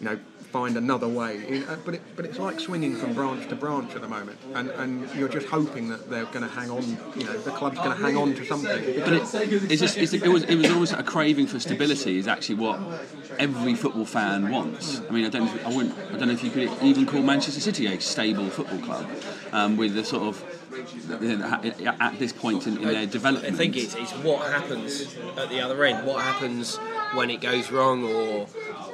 you 0.00 0.04
know 0.06 0.18
find 0.46 0.76
another 0.76 1.08
way. 1.08 1.62
But 1.84 1.94
it, 1.94 2.02
but 2.16 2.24
it's 2.24 2.38
like 2.38 2.60
swinging 2.60 2.96
from 2.96 3.14
branch 3.14 3.48
to 3.48 3.56
branch 3.56 3.94
at 3.94 4.00
the 4.00 4.08
moment, 4.08 4.38
and, 4.54 4.70
and 4.70 5.14
you're 5.14 5.28
just 5.28 5.46
hoping 5.46 5.88
that 5.88 6.08
they're 6.08 6.24
going 6.26 6.42
to 6.42 6.48
hang 6.48 6.70
on. 6.70 6.82
You 7.16 7.24
know, 7.24 7.38
the 7.38 7.50
club's 7.50 7.78
going 7.78 7.96
to 7.96 8.02
hang 8.02 8.16
on 8.16 8.34
to 8.34 8.44
something. 8.44 9.00
But 9.00 9.12
it, 9.12 9.22
it's 9.70 9.80
just, 9.80 9.96
it's, 9.96 10.12
it 10.12 10.28
was 10.28 10.44
it 10.44 10.56
was 10.56 10.70
always 10.70 10.92
a 10.92 11.02
craving 11.02 11.46
for 11.46 11.58
stability. 11.60 12.18
Is 12.18 12.28
actually 12.28 12.56
what 12.56 12.80
every 13.38 13.74
football 13.74 14.06
fan 14.06 14.50
wants. 14.50 15.00
I 15.08 15.10
mean, 15.10 15.24
I 15.24 15.28
don't 15.28 15.48
I 15.66 15.74
wouldn't 15.74 15.94
I 16.12 16.18
don't 16.18 16.28
know 16.28 16.34
if 16.34 16.44
you 16.44 16.50
could 16.50 16.70
even 16.82 17.06
call 17.06 17.22
Manchester 17.22 17.60
City 17.60 17.86
a 17.86 18.00
stable 18.00 18.48
football 18.48 18.78
club 18.78 19.06
um, 19.52 19.76
with 19.76 19.94
the 19.94 20.04
sort 20.04 20.22
of 20.22 20.44
at 22.00 22.18
this 22.18 22.32
point 22.32 22.66
in, 22.66 22.76
in 22.78 22.88
their 22.88 23.06
development. 23.06 23.54
I 23.54 23.56
think 23.56 23.76
it's, 23.76 23.94
it's 23.94 24.12
what 24.12 24.50
happens 24.50 25.16
at 25.36 25.48
the 25.48 25.60
other 25.60 25.82
end. 25.84 26.06
What 26.06 26.22
happens 26.22 26.76
when 27.14 27.30
it 27.30 27.40
goes 27.40 27.70
wrong, 27.70 28.04
or 28.04 28.46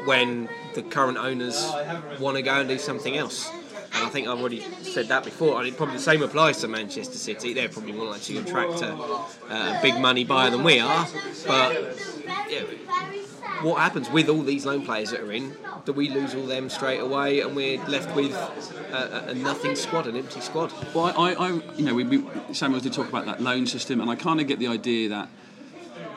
when 0.05 0.49
the 0.75 0.83
current 0.83 1.19
owners 1.19 1.71
want 2.19 2.37
to 2.37 2.43
go 2.43 2.61
and 2.61 2.69
do 2.69 2.79
something 2.79 3.17
else. 3.17 3.51
And 3.95 4.07
I 4.07 4.09
think 4.09 4.27
I've 4.27 4.41
already 4.41 4.63
said 4.83 5.09
that 5.09 5.25
before. 5.25 5.59
And 5.59 5.69
it 5.69 5.77
probably 5.77 5.97
the 5.97 6.03
same 6.03 6.23
applies 6.23 6.61
to 6.63 6.69
Manchester 6.69 7.19
City. 7.19 7.53
They're 7.53 7.69
probably 7.69 7.93
more 7.93 8.07
likely 8.07 8.37
to 8.37 8.41
attract 8.41 8.81
a, 8.81 8.95
a 8.95 9.79
big 9.83 9.99
money 9.99 10.25
buyer 10.25 10.51
than 10.51 10.65
we 10.65 10.81
are. 10.81 11.07
But 11.47 11.97
yeah, 12.49 12.63
what 13.63 13.81
happens 13.81 14.11
with 14.11 14.29
all 14.29 14.43
these 14.43 14.67
loan 14.67 14.85
players 14.85 15.11
that 15.11 15.21
are 15.21 15.33
in? 15.33 15.55
Do 15.85 15.93
we 15.93 16.09
lose 16.09 16.35
all 16.35 16.47
them 16.47 16.69
straight 16.69 17.01
away, 17.01 17.41
and 17.41 17.55
we're 17.55 17.83
left 17.87 18.15
with 18.15 18.33
a, 18.33 19.27
a 19.29 19.35
nothing 19.35 19.77
squad, 19.77 20.07
an 20.07 20.17
empty 20.17 20.41
squad? 20.41 20.73
Well, 20.95 21.07
I, 21.17 21.35
I 21.35 21.49
you 21.77 21.85
know, 21.85 21.95
we, 21.95 22.05
we, 22.05 22.25
Samuel 22.53 22.81
did 22.81 22.93
talk 22.93 23.09
about 23.09 23.27
that 23.27 23.41
loan 23.41 23.67
system, 23.67 24.01
and 24.01 24.11
I 24.11 24.15
kind 24.15 24.41
of 24.41 24.47
get 24.47 24.59
the 24.59 24.69
idea 24.69 25.09
that 25.11 25.29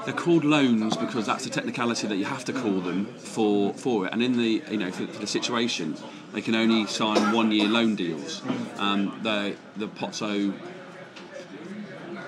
they're 0.05 0.13
called 0.13 0.45
loans 0.45 0.95
because 0.95 1.25
that's 1.25 1.43
the 1.43 1.49
technicality 1.49 2.07
that 2.07 2.15
you 2.15 2.25
have 2.25 2.45
to 2.45 2.53
call 2.53 2.79
them 2.79 3.05
for, 3.05 3.73
for 3.73 4.05
it. 4.05 4.13
And 4.13 4.21
in 4.21 4.37
the 4.37 4.63
you 4.69 4.77
know 4.77 4.91
for, 4.91 5.07
for 5.07 5.19
the 5.19 5.27
situation, 5.27 5.95
they 6.33 6.41
can 6.41 6.55
only 6.55 6.85
sign 6.85 7.31
one 7.33 7.51
year 7.51 7.67
loan 7.67 7.95
deals. 7.95 8.41
Um, 8.77 9.19
the 9.23 9.55
the 9.75 9.87
Pozzo 9.87 10.53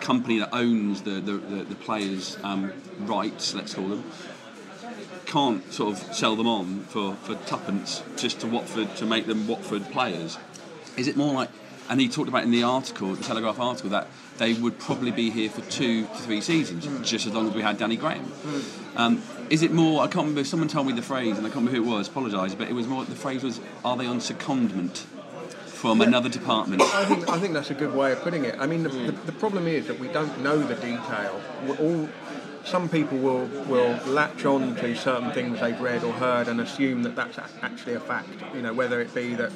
company 0.01 0.39
that 0.39 0.49
owns 0.53 1.03
the 1.03 1.21
the, 1.21 1.34
the, 1.34 1.63
the 1.63 1.75
players' 1.75 2.38
um, 2.43 2.73
rights, 2.99 3.53
let's 3.53 3.73
call 3.73 3.88
them, 3.88 4.03
can't 5.25 5.71
sort 5.71 5.93
of 5.93 6.15
sell 6.15 6.36
them 6.36 6.47
on 6.47 6.82
for, 6.86 7.15
for 7.15 7.36
tuppence 7.45 8.01
just 8.15 8.39
to 8.41 8.47
Watford 8.47 8.95
to 8.97 9.05
make 9.05 9.28
them 9.28 9.47
Watford 9.47 9.91
players. 9.91 10.38
Is 10.95 11.07
it 11.07 11.15
more 11.15 11.34
like 11.34 11.49
and 11.89 12.01
he 12.01 12.09
talked 12.09 12.28
about 12.28 12.43
in 12.43 12.51
the 12.51 12.63
article, 12.63 13.13
the 13.15 13.23
Telegraph 13.23 13.59
article, 13.59 13.89
that 13.91 14.07
they 14.38 14.53
would 14.53 14.79
probably 14.79 15.11
be 15.11 15.29
here 15.29 15.49
for 15.49 15.61
two 15.69 16.05
to 16.05 16.15
three 16.15 16.41
seasons, 16.41 16.85
mm. 16.85 17.03
just 17.03 17.25
as 17.25 17.33
long 17.33 17.47
as 17.47 17.53
we 17.53 17.61
had 17.61 17.77
Danny 17.77 17.95
Graham. 17.95 18.25
Mm. 18.25 18.97
Um, 18.97 19.23
is 19.49 19.61
it 19.61 19.71
more? 19.71 20.01
I 20.01 20.07
can't 20.07 20.27
remember. 20.27 20.43
Someone 20.43 20.69
told 20.69 20.88
me 20.88 20.93
the 20.93 21.01
phrase, 21.01 21.38
and 21.38 21.45
I 21.45 21.49
can't 21.49 21.65
remember 21.65 21.79
who 21.79 21.83
it 21.83 21.95
was. 21.95 22.07
Apologise, 22.07 22.55
but 22.55 22.67
it 22.67 22.73
was 22.73 22.88
more. 22.88 23.03
The 23.05 23.15
phrase 23.15 23.43
was, 23.43 23.59
"Are 23.83 23.97
they 23.97 24.05
on 24.05 24.19
secondment?" 24.19 25.05
From 25.67 26.01
yeah. 26.01 26.07
another 26.07 26.27
department. 26.27 26.81
I 26.81 27.05
think, 27.05 27.29
I 27.29 27.38
think 27.38 27.53
that's 27.53 27.69
a 27.69 27.75
good 27.75 27.93
way 27.93 28.11
of 28.11 28.19
putting 28.21 28.45
it. 28.45 28.55
I 28.57 28.65
mean, 28.65 28.81
the, 28.81 28.89
the, 28.89 29.11
the 29.11 29.31
problem 29.31 29.67
is 29.67 29.85
that 29.85 29.99
we 29.99 30.07
don't 30.07 30.41
know 30.41 30.57
the 30.57 30.73
detail. 30.73 31.39
We're 31.67 31.75
all 31.75 32.09
some 32.67 32.89
people 32.89 33.17
will 33.17 33.45
will 33.65 33.97
latch 34.05 34.45
on 34.45 34.75
to 34.75 34.95
certain 34.95 35.31
things 35.31 35.59
they've 35.61 35.79
read 35.79 36.03
or 36.03 36.11
heard 36.13 36.47
and 36.47 36.59
assume 36.59 37.03
that 37.03 37.15
that's 37.15 37.39
actually 37.61 37.93
a 37.93 37.99
fact. 37.99 38.29
You 38.53 38.61
know, 38.61 38.73
whether 38.73 38.99
it 38.99 39.13
be 39.15 39.35
that 39.35 39.51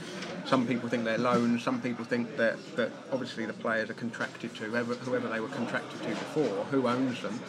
some 0.46 0.68
people 0.68 0.90
think 0.90 1.04
they're 1.04 1.18
loans, 1.18 1.64
some 1.64 1.82
people 1.82 2.06
think 2.06 2.38
that, 2.38 2.58
that 2.76 2.92
obviously 3.12 3.46
the 3.46 3.54
players 3.54 3.90
are 3.90 3.94
contracted 3.94 4.56
to, 4.56 4.64
whoever, 4.66 4.96
whoever 4.96 5.28
they 5.28 5.40
were 5.40 5.48
contracted 5.50 6.02
to 6.02 6.10
before, 6.10 6.66
who 6.66 6.88
owns 6.88 7.22
them. 7.22 7.40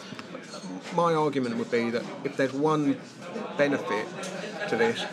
My 0.95 1.13
argument 1.13 1.57
would 1.57 1.71
be 1.71 1.89
that 1.89 2.03
if 2.23 2.37
there's 2.37 2.53
one 2.53 2.97
benefit 3.57 4.07
to 4.69 4.77
this, 4.77 5.03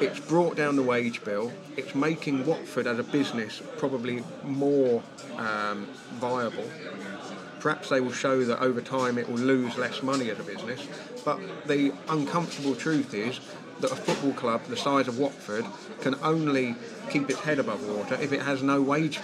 it's 0.00 0.20
brought 0.20 0.56
down 0.56 0.76
the 0.76 0.82
wage 0.82 1.22
bill. 1.24 1.52
It's 1.76 1.94
making 1.94 2.46
Watford 2.46 2.86
as 2.86 2.98
a 2.98 3.02
business 3.02 3.62
probably 3.76 4.24
more 4.44 5.02
um, 5.36 5.86
viable. 6.14 6.64
Perhaps 7.60 7.90
they 7.90 8.00
will 8.00 8.12
show 8.12 8.42
that 8.44 8.60
over 8.60 8.80
time 8.80 9.18
it 9.18 9.28
will 9.28 9.38
lose 9.38 9.76
less 9.76 10.02
money 10.02 10.30
as 10.30 10.40
a 10.40 10.42
business. 10.42 10.86
But 11.24 11.38
the 11.66 11.92
uncomfortable 12.08 12.74
truth 12.74 13.12
is 13.12 13.38
that 13.80 13.92
a 13.92 13.96
football 13.96 14.32
club 14.32 14.64
the 14.64 14.76
size 14.76 15.08
of 15.08 15.18
Watford 15.18 15.64
can 16.00 16.14
only 16.22 16.74
keep 17.10 17.28
its 17.30 17.40
head 17.40 17.58
above 17.58 17.86
water 17.88 18.14
if 18.20 18.32
it 18.32 18.42
has 18.42 18.62
no 18.62 18.80
wage 18.80 19.20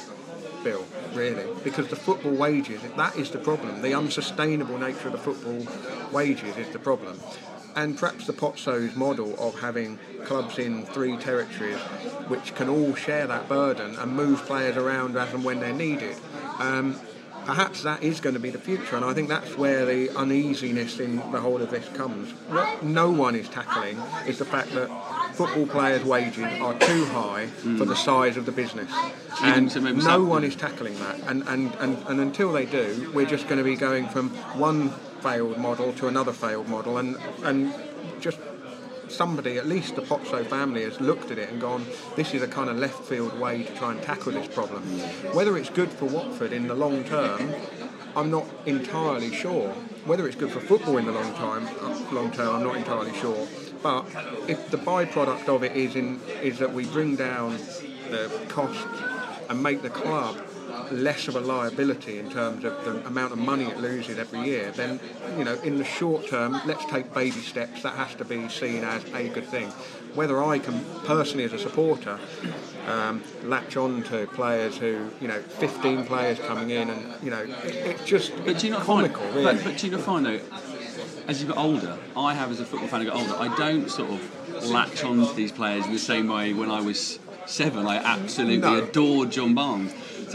bill, 0.64 0.84
really, 1.14 1.46
because 1.62 1.88
the 1.88 1.96
football 1.96 2.32
wages, 2.32 2.80
that 2.96 3.16
is 3.16 3.30
the 3.30 3.38
problem. 3.38 3.82
The 3.82 3.94
unsustainable 3.94 4.78
nature 4.78 5.08
of 5.08 5.12
the 5.12 5.18
football 5.18 5.64
wages 6.12 6.56
is 6.56 6.68
the 6.70 6.78
problem. 6.78 7.20
And 7.76 7.96
perhaps 7.96 8.26
the 8.26 8.32
Pozzo's 8.32 8.96
model 8.96 9.38
of 9.38 9.60
having 9.60 9.98
clubs 10.24 10.58
in 10.58 10.86
three 10.86 11.16
territories 11.18 11.78
which 12.26 12.54
can 12.54 12.68
all 12.68 12.94
share 12.94 13.26
that 13.26 13.48
burden 13.48 13.94
and 13.96 14.12
move 14.12 14.44
players 14.46 14.76
around 14.76 15.16
as 15.16 15.32
and 15.32 15.44
when 15.44 15.60
they're 15.60 15.72
needed. 15.72 16.16
Um, 16.58 16.98
perhaps 17.46 17.82
that 17.84 18.02
is 18.02 18.20
going 18.20 18.34
to 18.34 18.40
be 18.40 18.50
the 18.50 18.58
future, 18.58 18.96
and 18.96 19.04
I 19.04 19.14
think 19.14 19.28
that's 19.28 19.56
where 19.56 19.86
the 19.86 20.10
uneasiness 20.16 20.98
in 20.98 21.16
the 21.16 21.40
whole 21.40 21.62
of 21.62 21.70
this 21.70 21.88
comes. 21.90 22.32
What 22.48 22.82
no 22.82 23.10
one 23.10 23.36
is 23.36 23.48
tackling 23.48 23.98
is 24.26 24.38
the 24.38 24.44
fact 24.44 24.72
that 24.72 24.88
football 25.34 25.66
players' 25.66 26.04
wages 26.04 26.60
are 26.60 26.74
too 26.78 27.04
high 27.06 27.46
for 27.78 27.84
the 27.84 27.94
size 27.96 28.36
of 28.36 28.46
the 28.46 28.52
business, 28.52 28.90
and 29.42 29.74
no 30.04 30.24
one 30.24 30.44
is 30.44 30.56
tackling 30.56 30.98
that. 30.98 31.20
And, 31.28 31.46
and, 31.48 31.74
and, 31.76 31.96
and 32.08 32.20
until 32.20 32.52
they 32.52 32.66
do, 32.66 33.10
we're 33.14 33.26
just 33.26 33.48
going 33.48 33.58
to 33.58 33.64
be 33.64 33.76
going 33.76 34.08
from 34.08 34.30
one 34.58 34.90
failed 35.20 35.58
model 35.58 35.92
to 35.94 36.08
another 36.08 36.32
failed 36.32 36.68
model, 36.68 36.98
and 36.98 37.16
and 37.42 37.72
just 38.20 38.38
somebody, 39.08 39.58
at 39.58 39.66
least 39.66 39.96
the 39.96 40.02
Pozzo 40.02 40.44
family, 40.44 40.82
has 40.82 41.00
looked 41.00 41.30
at 41.30 41.38
it 41.38 41.50
and 41.50 41.60
gone, 41.60 41.86
this 42.16 42.34
is 42.34 42.42
a 42.42 42.48
kind 42.48 42.70
of 42.70 42.76
left 42.76 43.04
field 43.04 43.38
way 43.38 43.62
to 43.62 43.74
try 43.74 43.92
and 43.92 44.02
tackle 44.02 44.32
this 44.32 44.48
problem. 44.48 44.82
Whether 45.32 45.56
it's 45.56 45.70
good 45.70 45.90
for 45.90 46.06
Watford 46.06 46.52
in 46.52 46.66
the 46.66 46.74
long 46.74 47.04
term, 47.04 47.54
I'm 48.16 48.30
not 48.30 48.46
entirely 48.64 49.34
sure. 49.34 49.68
Whether 50.06 50.26
it's 50.26 50.36
good 50.36 50.50
for 50.50 50.60
football 50.60 50.96
in 50.96 51.06
the 51.06 51.12
long 51.12 51.34
time, 51.34 51.68
uh, 51.82 52.14
long 52.14 52.30
term, 52.30 52.56
I'm 52.56 52.64
not 52.64 52.76
entirely 52.76 53.14
sure. 53.14 53.46
But 53.82 54.06
if 54.48 54.70
the 54.70 54.78
byproduct 54.78 55.48
of 55.48 55.62
it 55.62 55.76
is 55.76 55.96
in 55.96 56.20
is 56.42 56.58
that 56.58 56.72
we 56.72 56.86
bring 56.86 57.16
down 57.16 57.58
the 58.10 58.30
cost 58.48 58.86
and 59.50 59.62
make 59.62 59.82
the 59.82 59.90
club 59.90 60.40
less 60.90 61.28
of 61.28 61.36
a 61.36 61.40
liability 61.40 62.18
in 62.18 62.30
terms 62.30 62.64
of 62.64 62.84
the 62.84 63.06
amount 63.06 63.32
of 63.32 63.38
money 63.38 63.64
it 63.64 63.78
loses 63.78 64.18
every 64.18 64.40
year, 64.40 64.70
then 64.72 65.00
you 65.38 65.44
know 65.44 65.54
in 65.62 65.78
the 65.78 65.84
short 65.84 66.26
term, 66.28 66.60
let's 66.66 66.84
take 66.86 67.12
baby 67.14 67.40
steps. 67.40 67.82
That 67.82 67.94
has 67.94 68.14
to 68.16 68.24
be 68.24 68.48
seen 68.48 68.84
as 68.84 69.04
a 69.14 69.28
good 69.28 69.46
thing. 69.46 69.68
Whether 70.14 70.42
I 70.42 70.58
can 70.58 70.82
personally, 71.04 71.44
as 71.44 71.52
a 71.52 71.58
supporter, 71.58 72.18
um, 72.86 73.22
latch 73.44 73.76
on 73.76 74.02
to 74.04 74.26
players 74.28 74.78
who 74.78 75.10
you 75.20 75.28
know, 75.28 75.40
15 75.40 76.06
players 76.06 76.38
coming 76.38 76.70
in, 76.70 76.88
and 76.88 77.14
you 77.22 77.30
know, 77.30 77.42
it, 77.42 77.50
it's 77.64 78.04
just 78.04 78.32
But 78.44 78.58
do 78.58 78.66
you 78.68 78.72
not 78.72 78.82
comical, 78.82 79.20
find, 79.22 79.34
really. 79.34 79.54
but, 79.56 79.64
but 79.64 79.76
do 79.78 79.86
you 79.86 79.92
not 79.92 80.00
find 80.02 80.24
though, 80.24 80.40
as 81.28 81.42
you 81.42 81.48
get 81.48 81.58
older, 81.58 81.98
I 82.16 82.32
have 82.34 82.50
as 82.50 82.60
a 82.60 82.64
football 82.64 82.88
fan, 82.88 83.02
I 83.02 83.04
get 83.04 83.14
older, 83.14 83.34
I 83.38 83.54
don't 83.56 83.90
sort 83.90 84.10
of 84.10 84.70
latch 84.70 85.04
on 85.04 85.26
to 85.26 85.32
these 85.34 85.52
players 85.52 85.84
in 85.84 85.92
the 85.92 85.98
same 85.98 86.28
way 86.28 86.54
when 86.54 86.70
I 86.70 86.80
was 86.80 87.18
seven. 87.44 87.86
I 87.86 87.96
absolutely 87.96 88.58
No. 88.58 88.82
adored 88.84 89.30
John 89.32 89.54
Barnes. 89.54 89.92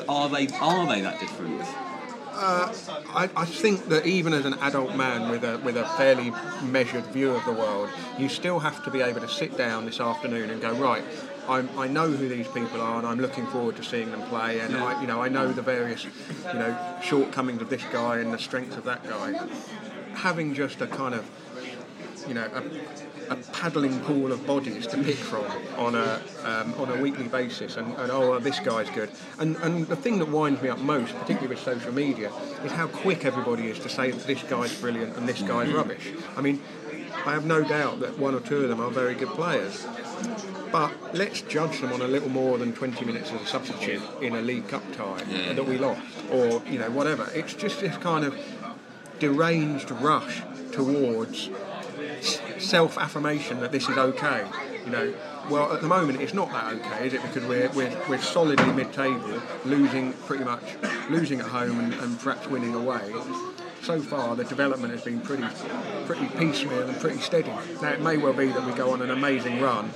Are 0.07 0.29
they 0.29 0.47
are 0.59 0.87
they 0.87 1.01
that 1.01 1.19
different? 1.19 1.61
Uh, 2.33 2.73
I, 3.09 3.29
I 3.35 3.45
think 3.45 3.89
that 3.89 4.05
even 4.05 4.33
as 4.33 4.45
an 4.45 4.55
adult 4.55 4.95
man 4.95 5.29
with 5.29 5.43
a 5.43 5.59
with 5.59 5.77
a 5.77 5.85
fairly 5.89 6.31
measured 6.63 7.05
view 7.07 7.31
of 7.31 7.45
the 7.45 7.51
world, 7.51 7.89
you 8.17 8.29
still 8.29 8.59
have 8.59 8.83
to 8.85 8.91
be 8.91 9.01
able 9.01 9.21
to 9.21 9.27
sit 9.27 9.57
down 9.57 9.85
this 9.85 9.99
afternoon 9.99 10.49
and 10.49 10.61
go 10.61 10.73
right. 10.73 11.03
I'm, 11.47 11.69
I 11.77 11.87
know 11.87 12.09
who 12.09 12.29
these 12.29 12.47
people 12.47 12.81
are, 12.81 12.97
and 12.97 13.05
I'm 13.05 13.19
looking 13.19 13.45
forward 13.47 13.75
to 13.77 13.83
seeing 13.83 14.11
them 14.11 14.21
play. 14.23 14.59
And 14.59 14.75
I, 14.77 15.01
you 15.01 15.07
know, 15.07 15.21
I 15.21 15.27
know 15.27 15.51
the 15.51 15.61
various, 15.61 16.05
you 16.05 16.53
know, 16.53 16.99
shortcomings 17.03 17.61
of 17.61 17.69
this 17.69 17.83
guy 17.91 18.19
and 18.19 18.33
the 18.33 18.39
strengths 18.39 18.77
of 18.77 18.85
that 18.85 19.03
guy. 19.03 19.47
Having 20.13 20.53
just 20.53 20.81
a 20.81 20.87
kind 20.87 21.15
of, 21.15 21.29
you 22.27 22.33
know, 22.33 22.49
a, 22.53 22.63
a 23.29 23.35
paddling 23.53 23.99
pool 24.01 24.31
of 24.31 24.45
bodies 24.45 24.87
to 24.87 24.97
pick 24.97 25.15
from 25.15 25.45
on 25.77 25.95
a 25.95 26.21
um, 26.43 26.73
on 26.75 26.89
a 26.97 27.01
weekly 27.01 27.27
basis, 27.27 27.77
and, 27.77 27.87
and 27.97 28.11
oh, 28.11 28.31
well, 28.31 28.39
this 28.39 28.59
guy's 28.59 28.89
good. 28.89 29.09
And 29.39 29.55
and 29.57 29.87
the 29.87 29.95
thing 29.95 30.19
that 30.19 30.29
winds 30.29 30.61
me 30.61 30.69
up 30.69 30.79
most, 30.79 31.13
particularly 31.13 31.47
with 31.49 31.59
social 31.59 31.93
media, 31.93 32.31
is 32.63 32.71
how 32.71 32.87
quick 32.87 33.25
everybody 33.25 33.67
is 33.69 33.79
to 33.79 33.89
say 33.89 34.11
that 34.11 34.25
this 34.27 34.43
guy's 34.43 34.77
brilliant 34.79 35.15
and 35.17 35.27
this 35.27 35.41
guy's 35.41 35.71
rubbish. 35.71 36.11
I 36.35 36.41
mean, 36.41 36.61
I 37.25 37.33
have 37.33 37.45
no 37.45 37.63
doubt 37.63 37.99
that 38.01 38.17
one 38.17 38.35
or 38.35 38.39
two 38.39 38.57
of 38.63 38.69
them 38.69 38.81
are 38.81 38.89
very 38.89 39.15
good 39.15 39.29
players. 39.29 39.85
But 40.71 40.91
let's 41.13 41.41
judge 41.41 41.81
them 41.81 41.91
on 41.91 42.01
a 42.01 42.07
little 42.07 42.29
more 42.29 42.57
than 42.57 42.71
20 42.73 43.03
minutes 43.03 43.29
as 43.33 43.41
a 43.41 43.45
substitute 43.45 44.01
in 44.21 44.35
a 44.35 44.41
League 44.41 44.69
Cup 44.69 44.83
tie 44.95 45.21
Yeah. 45.29 45.53
that 45.53 45.65
we 45.65 45.77
lost, 45.77 46.01
or 46.31 46.61
you 46.69 46.79
know 46.79 46.89
whatever. 46.89 47.29
It's 47.33 47.53
just 47.53 47.81
this 47.81 47.97
kind 47.97 48.23
of 48.23 48.37
deranged 49.19 49.91
rush 49.91 50.41
towards 50.71 51.49
self 52.21 52.97
affirmation 52.97 53.59
that 53.59 53.71
this 53.71 53.89
is 53.89 53.97
okay. 53.97 54.45
You 54.85 54.91
know, 54.91 55.13
well, 55.49 55.73
at 55.73 55.81
the 55.81 55.87
moment 55.87 56.21
it's 56.21 56.33
not 56.33 56.51
that 56.51 56.73
okay, 56.73 57.07
is 57.07 57.13
it? 57.13 57.21
Because 57.21 57.45
we're, 57.45 57.69
we're, 57.71 57.95
we're 58.09 58.21
solidly 58.21 58.71
mid 58.73 58.93
table, 58.93 59.41
losing 59.65 60.13
pretty 60.13 60.43
much, 60.43 60.63
losing 61.09 61.39
at 61.39 61.47
home 61.47 61.79
and, 61.79 61.93
and 61.93 62.19
perhaps 62.19 62.47
winning 62.47 62.73
away. 62.73 63.13
So 63.81 63.99
far, 63.99 64.35
the 64.35 64.43
development 64.43 64.93
has 64.93 65.03
been 65.03 65.21
pretty, 65.21 65.43
pretty 66.05 66.27
piecemeal 66.37 66.87
and 66.87 66.99
pretty 66.99 67.19
steady. 67.19 67.51
Now, 67.81 67.89
it 67.89 68.01
may 68.01 68.17
well 68.17 68.33
be 68.33 68.47
that 68.47 68.63
we 68.63 68.73
go 68.73 68.91
on 68.91 69.01
an 69.01 69.09
amazing 69.09 69.59
run, 69.59 69.89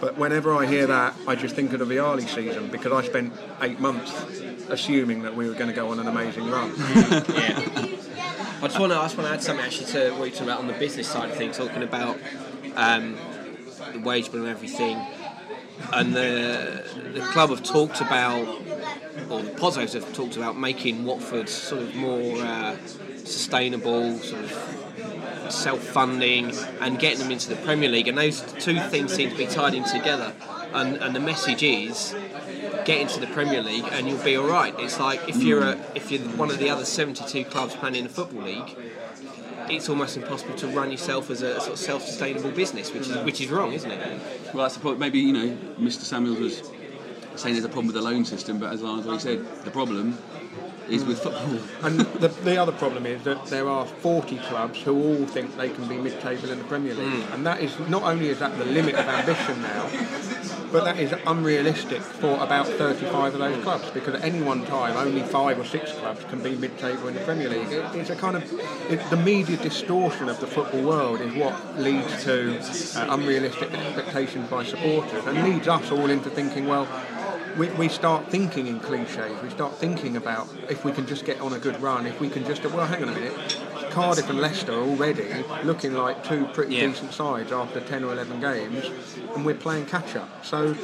but 0.00 0.18
whenever 0.18 0.54
I 0.54 0.66
hear 0.66 0.86
that, 0.86 1.14
I 1.26 1.34
just 1.34 1.54
think 1.56 1.72
of 1.72 1.78
the 1.78 1.86
Vialli 1.86 2.28
season 2.28 2.68
because 2.68 2.92
I 2.92 3.02
spent 3.02 3.32
eight 3.62 3.80
months 3.80 4.12
assuming 4.68 5.22
that 5.22 5.34
we 5.34 5.48
were 5.48 5.54
going 5.54 5.70
to 5.70 5.74
go 5.74 5.88
on 5.88 6.00
an 6.00 6.06
amazing 6.06 6.50
run. 6.50 6.72
I 8.64 8.68
just 8.68 8.80
want 8.80 8.92
to, 8.92 8.98
want 8.98 9.12
to 9.12 9.34
add 9.34 9.42
something 9.42 9.62
actually 9.62 9.86
to 9.92 10.12
what 10.12 10.24
you're 10.24 10.30
talking 10.30 10.48
about 10.48 10.60
on 10.60 10.68
the 10.68 10.72
business 10.72 11.06
side 11.06 11.28
of 11.28 11.36
things, 11.36 11.58
talking 11.58 11.82
about 11.82 12.18
um, 12.76 13.14
the 13.92 14.00
wage 14.00 14.32
bill 14.32 14.40
and 14.40 14.48
everything. 14.48 14.96
And 15.92 16.14
the, 16.14 16.82
the 17.12 17.20
club 17.20 17.50
have 17.50 17.62
talked 17.62 18.00
about, 18.00 18.46
or 19.28 19.42
the 19.42 19.50
Pozzos 19.50 19.92
have 19.92 20.10
talked 20.14 20.38
about 20.38 20.56
making 20.56 21.04
Watford 21.04 21.50
sort 21.50 21.82
of 21.82 21.94
more 21.94 22.40
uh, 22.40 22.76
sustainable, 23.18 24.16
sort 24.20 24.44
of 24.44 25.52
self-funding, 25.52 26.56
and 26.80 26.98
getting 26.98 27.18
them 27.18 27.32
into 27.32 27.50
the 27.50 27.56
Premier 27.56 27.90
League. 27.90 28.08
And 28.08 28.16
those 28.16 28.40
two 28.60 28.80
things 28.80 29.12
seem 29.12 29.28
to 29.28 29.36
be 29.36 29.46
tied 29.46 29.74
in 29.74 29.84
together. 29.84 30.32
And, 30.72 30.96
and 30.96 31.14
the 31.14 31.20
message 31.20 31.62
is 31.62 32.14
get 32.84 33.00
into 33.00 33.20
the 33.20 33.26
Premier 33.28 33.62
League 33.62 33.84
and 33.92 34.06
you'll 34.08 34.22
be 34.22 34.36
all 34.36 34.46
right. 34.46 34.74
It's 34.78 34.98
like 35.00 35.28
if 35.28 35.42
you're 35.42 35.62
a, 35.62 35.78
if 35.94 36.10
you're 36.10 36.22
one 36.36 36.50
of 36.50 36.58
the 36.58 36.70
other 36.70 36.84
72 36.84 37.44
clubs 37.46 37.74
playing 37.74 37.96
in 37.96 38.04
the 38.04 38.10
football 38.10 38.42
league, 38.42 38.76
it's 39.68 39.88
almost 39.88 40.16
impossible 40.16 40.54
to 40.56 40.68
run 40.68 40.90
yourself 40.90 41.30
as 41.30 41.42
a 41.42 41.60
sort 41.60 41.72
of 41.72 41.78
self-sustainable 41.78 42.50
business, 42.50 42.92
which 42.92 43.08
is 43.08 43.16
which 43.24 43.40
is 43.40 43.48
wrong, 43.48 43.72
isn't 43.72 43.90
it? 43.90 44.20
Well, 44.52 44.64
that's 44.64 44.74
the 44.74 44.80
point. 44.80 44.98
Maybe 44.98 45.20
you 45.20 45.32
know, 45.32 45.56
Mr. 45.78 46.02
Samuels 46.02 46.38
was 46.38 46.70
saying 47.36 47.54
there's 47.54 47.64
a 47.64 47.68
problem 47.68 47.86
with 47.86 47.96
the 47.96 48.02
loan 48.02 48.24
system, 48.24 48.58
but 48.58 48.72
as 48.72 48.82
Lars 48.82 49.06
already 49.06 49.22
said, 49.22 49.64
the 49.64 49.70
problem 49.70 50.18
is 50.88 51.04
with 51.04 51.22
football. 51.22 51.58
And 51.82 52.00
the, 52.00 52.28
the 52.28 52.56
other 52.56 52.72
problem 52.72 53.06
is 53.06 53.22
that 53.24 53.46
there 53.46 53.68
are 53.68 53.86
40 53.86 54.38
clubs 54.38 54.82
who 54.82 54.94
all 54.94 55.26
think 55.26 55.56
they 55.56 55.70
can 55.70 55.88
be 55.88 55.96
mid-table 55.96 56.50
in 56.50 56.58
the 56.58 56.64
Premier 56.64 56.94
League, 56.94 57.24
and 57.32 57.46
that 57.46 57.60
is 57.60 57.78
not 57.88 58.02
only 58.02 58.28
is 58.28 58.38
that 58.40 58.56
the 58.58 58.64
limit 58.64 58.94
of 58.94 59.06
ambition 59.06 59.62
now, 59.62 59.88
but 60.74 60.82
that 60.82 60.98
is 60.98 61.14
unrealistic 61.28 62.02
for 62.02 62.34
about 62.42 62.66
35 62.66 63.34
of 63.34 63.38
those 63.38 63.62
clubs 63.62 63.88
because 63.90 64.14
at 64.14 64.24
any 64.24 64.42
one 64.42 64.66
time 64.66 64.96
only 64.96 65.22
five 65.22 65.56
or 65.56 65.64
six 65.64 65.92
clubs 65.92 66.24
can 66.24 66.42
be 66.42 66.56
mid-table 66.56 67.06
in 67.06 67.14
the 67.14 67.20
Premier 67.20 67.48
League. 67.48 67.70
It, 67.70 67.84
it's 67.94 68.10
a 68.10 68.16
kind 68.16 68.36
of 68.36 68.42
it, 68.90 68.98
the 69.08 69.16
media 69.16 69.56
distortion 69.56 70.28
of 70.28 70.40
the 70.40 70.48
football 70.48 70.82
world 70.82 71.20
is 71.20 71.32
what 71.34 71.78
leads 71.78 72.24
to 72.24 72.58
uh, 72.98 73.14
unrealistic 73.14 73.72
expectations 73.72 74.50
by 74.50 74.64
supporters 74.64 75.24
and 75.26 75.44
leads 75.44 75.68
us 75.68 75.92
all 75.92 76.10
into 76.10 76.28
thinking, 76.28 76.66
well, 76.66 76.88
we, 77.56 77.68
we 77.70 77.88
start 77.88 78.28
thinking 78.30 78.66
in 78.66 78.80
cliches. 78.80 79.40
We 79.42 79.50
start 79.50 79.76
thinking 79.76 80.16
about 80.16 80.48
if 80.68 80.84
we 80.84 80.92
can 80.92 81.06
just 81.06 81.24
get 81.24 81.40
on 81.40 81.52
a 81.52 81.58
good 81.58 81.80
run, 81.80 82.06
if 82.06 82.20
we 82.20 82.28
can 82.28 82.44
just, 82.44 82.64
well, 82.64 82.86
hang 82.86 83.02
on 83.02 83.08
a 83.10 83.12
minute. 83.12 83.60
Cardiff 83.90 84.28
and 84.28 84.40
Leicester 84.40 84.72
are 84.72 84.82
already 84.82 85.44
looking 85.62 85.94
like 85.94 86.24
two 86.24 86.46
pretty 86.46 86.74
Yeah. 86.76 86.88
decent 86.88 87.12
sides 87.12 87.52
after 87.52 87.80
10 87.80 88.02
or 88.02 88.12
11 88.12 88.40
games, 88.40 88.90
and 89.36 89.44
we're 89.44 89.54
playing 89.54 89.86
catch 89.86 90.16
up. 90.16 90.44
So, 90.44 90.74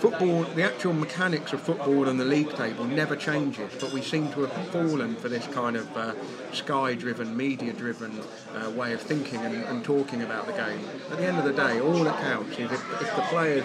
football, 0.00 0.42
the 0.42 0.64
actual 0.64 0.92
mechanics 0.92 1.52
of 1.52 1.60
football 1.60 2.08
and 2.08 2.18
the 2.18 2.24
league 2.24 2.52
table 2.56 2.84
never 2.84 3.14
changes, 3.14 3.72
but 3.80 3.92
we 3.92 4.02
seem 4.02 4.32
to 4.32 4.40
have 4.40 4.66
fallen 4.68 5.14
for 5.14 5.28
this 5.28 5.46
kind 5.46 5.76
of 5.76 5.96
uh, 5.96 6.14
sky 6.52 6.94
driven, 6.94 7.36
media 7.36 7.72
driven 7.72 8.20
uh, 8.56 8.70
way 8.70 8.92
of 8.92 9.00
thinking 9.00 9.38
and, 9.40 9.62
and 9.64 9.84
talking 9.84 10.22
about 10.22 10.46
the 10.46 10.52
game. 10.52 10.80
At 11.12 11.18
the 11.18 11.26
end 11.26 11.38
of 11.38 11.44
the 11.44 11.52
day, 11.52 11.78
all 11.80 12.02
that 12.04 12.18
counts 12.20 12.58
is 12.58 12.72
if, 12.72 13.02
if 13.02 13.14
the 13.14 13.22
players 13.30 13.64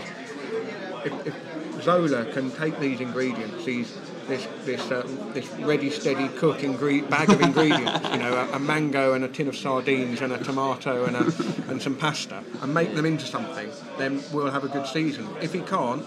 if, 1.05 1.27
if 1.27 1.35
Zola 1.83 2.25
can 2.31 2.49
take 2.51 2.79
these 2.79 3.01
ingredients, 3.01 3.65
these 3.65 3.93
this 4.27 4.47
this 4.63 4.89
uh, 4.89 5.05
this 5.33 5.49
ready 5.59 5.89
steady 5.89 6.29
cook 6.29 6.59
ingre- 6.59 7.07
bag 7.09 7.29
of 7.29 7.41
ingredients, 7.41 8.09
you 8.09 8.19
know, 8.19 8.33
a, 8.33 8.55
a 8.55 8.59
mango 8.59 9.13
and 9.13 9.25
a 9.25 9.27
tin 9.27 9.49
of 9.49 9.57
sardines 9.57 10.21
and 10.21 10.31
a 10.31 10.37
tomato 10.37 11.03
and 11.05 11.15
a, 11.17 11.69
and 11.69 11.81
some 11.81 11.95
pasta, 11.95 12.41
and 12.61 12.73
make 12.73 12.95
them 12.95 13.05
into 13.05 13.25
something, 13.25 13.69
then 13.97 14.23
we'll 14.31 14.49
have 14.49 14.63
a 14.63 14.69
good 14.69 14.87
season. 14.87 15.27
If 15.41 15.51
he 15.51 15.59
can't, 15.59 16.05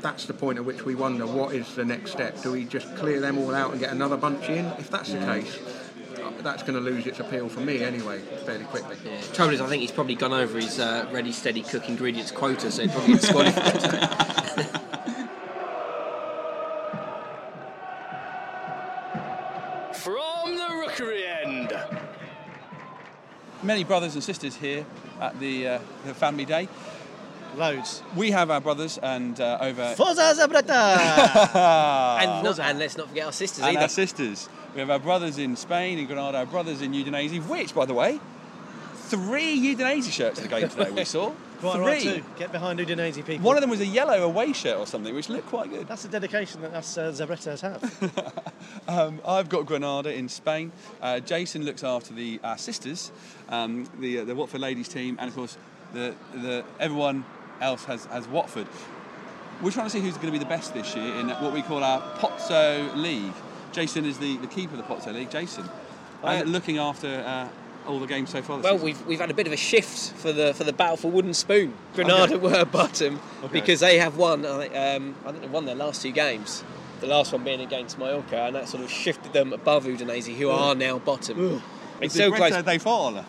that's 0.00 0.26
the 0.26 0.34
point 0.34 0.58
at 0.58 0.64
which 0.64 0.84
we 0.84 0.96
wonder 0.96 1.24
what 1.24 1.54
is 1.54 1.74
the 1.76 1.84
next 1.84 2.10
step. 2.10 2.42
Do 2.42 2.50
we 2.52 2.64
just 2.64 2.94
clear 2.96 3.20
them 3.20 3.38
all 3.38 3.54
out 3.54 3.70
and 3.70 3.80
get 3.80 3.92
another 3.92 4.16
bunch 4.16 4.48
in? 4.48 4.66
If 4.78 4.90
that's 4.90 5.12
the 5.12 5.18
case, 5.18 5.58
that's 6.42 6.62
going 6.62 6.74
to 6.74 6.80
lose 6.80 7.06
its 7.06 7.20
appeal 7.20 7.48
for 7.48 7.60
me 7.60 7.82
anyway, 7.82 8.18
fairly 8.44 8.64
quickly. 8.64 8.96
Trouble 9.32 9.54
is, 9.54 9.60
I 9.60 9.68
think 9.68 9.82
he's 9.82 9.92
probably 9.92 10.16
gone 10.16 10.32
over 10.32 10.58
his 10.58 10.80
uh, 10.80 11.08
ready, 11.12 11.30
steady 11.30 11.62
cook 11.62 11.88
ingredients 11.88 12.32
quota, 12.32 12.72
so 12.72 12.82
he'd 12.82 12.90
probably 12.90 13.14
disqualified 13.18 14.45
Many 23.66 23.82
brothers 23.82 24.14
and 24.14 24.22
sisters 24.22 24.54
here 24.54 24.86
at 25.20 25.40
the, 25.40 25.66
uh, 25.66 25.78
the 26.04 26.14
family 26.14 26.44
day. 26.44 26.68
Loads. 27.56 28.00
We 28.14 28.30
have 28.30 28.48
our 28.48 28.60
brothers 28.60 28.96
and 28.98 29.40
uh, 29.40 29.58
over. 29.60 29.88
Forza 29.96 30.34
Zabrata! 30.38 30.96
and, 32.22 32.44
not, 32.44 32.60
and 32.60 32.78
let's 32.78 32.96
not 32.96 33.08
forget 33.08 33.26
our 33.26 33.32
sisters 33.32 33.64
and 33.64 33.70
either. 33.70 33.80
our 33.80 33.88
sisters. 33.88 34.48
We 34.72 34.80
have 34.80 34.90
our 34.90 35.00
brothers 35.00 35.38
in 35.38 35.56
Spain, 35.56 35.98
in 35.98 36.06
Granada, 36.06 36.38
our 36.38 36.46
brothers 36.46 36.80
in 36.80 36.92
Udinese, 36.92 37.44
which, 37.48 37.74
by 37.74 37.86
the 37.86 37.94
way, 37.94 38.20
three 38.94 39.74
Udinese 39.74 40.12
shirts 40.12 40.38
at 40.38 40.48
the 40.48 40.60
game 40.60 40.68
today 40.68 40.90
we 40.92 41.04
saw. 41.04 41.32
Quite 41.60 41.74
three. 41.74 41.84
right 41.84 42.02
too. 42.02 42.24
Get 42.38 42.52
behind 42.52 42.78
Udinese 42.78 43.24
people. 43.24 43.44
One 43.44 43.56
of 43.56 43.60
them 43.60 43.70
was 43.70 43.80
a 43.80 43.86
yellow 43.86 44.22
away 44.22 44.52
shirt 44.52 44.78
or 44.78 44.86
something, 44.86 45.14
which 45.14 45.28
looked 45.28 45.48
quite 45.48 45.70
good. 45.70 45.88
That's 45.88 46.02
the 46.02 46.08
dedication 46.08 46.60
that 46.62 46.74
us 46.74 46.98
uh, 46.98 47.10
Zabretas 47.10 47.60
have. 47.60 48.42
Um, 48.88 49.20
I've 49.26 49.48
got 49.48 49.66
Granada 49.66 50.12
in 50.12 50.28
Spain. 50.28 50.70
Uh, 51.00 51.20
Jason 51.20 51.64
looks 51.64 51.82
after 51.82 52.14
the 52.14 52.40
uh, 52.42 52.56
sisters, 52.56 53.10
um, 53.48 53.88
the 54.00 54.20
uh, 54.20 54.24
the 54.24 54.34
Watford 54.34 54.60
ladies 54.60 54.88
team, 54.88 55.16
and 55.20 55.28
of 55.28 55.34
course 55.34 55.56
the 55.92 56.14
the 56.34 56.64
everyone 56.78 57.24
else 57.60 57.84
has 57.84 58.06
has 58.06 58.28
Watford. 58.28 58.66
We're 59.62 59.70
trying 59.70 59.86
to 59.86 59.90
see 59.90 60.00
who's 60.00 60.14
going 60.14 60.26
to 60.26 60.32
be 60.32 60.38
the 60.38 60.44
best 60.44 60.74
this 60.74 60.94
year 60.94 61.14
in 61.16 61.30
what 61.30 61.52
we 61.52 61.62
call 61.62 61.82
our 61.82 62.00
Pozzo 62.18 62.94
League. 62.96 63.32
Jason 63.72 64.04
is 64.04 64.18
the, 64.18 64.36
the 64.38 64.46
keeper 64.46 64.76
of 64.76 64.78
the 64.78 64.94
Pozzo 64.94 65.14
League. 65.14 65.30
Jason, 65.30 65.68
looking 66.44 66.78
after 66.78 67.24
uh, 67.26 67.48
all 67.86 67.98
the 67.98 68.06
games 68.06 68.30
so 68.30 68.42
far. 68.42 68.58
Well, 68.58 68.74
season. 68.74 68.84
we've, 68.84 69.06
we've 69.06 69.20
had 69.20 69.30
a 69.30 69.34
bit 69.34 69.46
of 69.46 69.52
a 69.52 69.56
shift 69.56 70.12
for 70.14 70.32
the 70.32 70.54
for 70.54 70.64
the 70.64 70.72
battle 70.72 70.96
for 70.96 71.10
wooden 71.10 71.34
spoon. 71.34 71.74
Granada 71.94 72.38
were 72.38 72.64
bottom 72.72 73.20
because 73.52 73.80
they 73.80 73.98
have 73.98 74.16
won. 74.16 74.44
I 74.44 74.58
think, 74.68 74.76
um, 74.76 75.14
I 75.24 75.30
think 75.30 75.42
they've 75.42 75.50
won 75.50 75.64
their 75.64 75.74
last 75.74 76.02
two 76.02 76.12
games. 76.12 76.64
The 77.00 77.06
last 77.06 77.32
one 77.32 77.44
being 77.44 77.60
against 77.60 77.98
Mallorca, 77.98 78.44
and 78.44 78.56
that 78.56 78.68
sort 78.68 78.82
of 78.82 78.90
shifted 78.90 79.32
them 79.32 79.52
above 79.52 79.84
Udinese, 79.84 80.34
who 80.34 80.48
are 80.48 80.74
now 80.74 80.98
bottom. 80.98 81.62
It's 82.00 82.14
still 82.14 82.30
Di 82.30 82.36
close. 82.36 82.62
They 82.64 82.78
fall. 82.78 83.24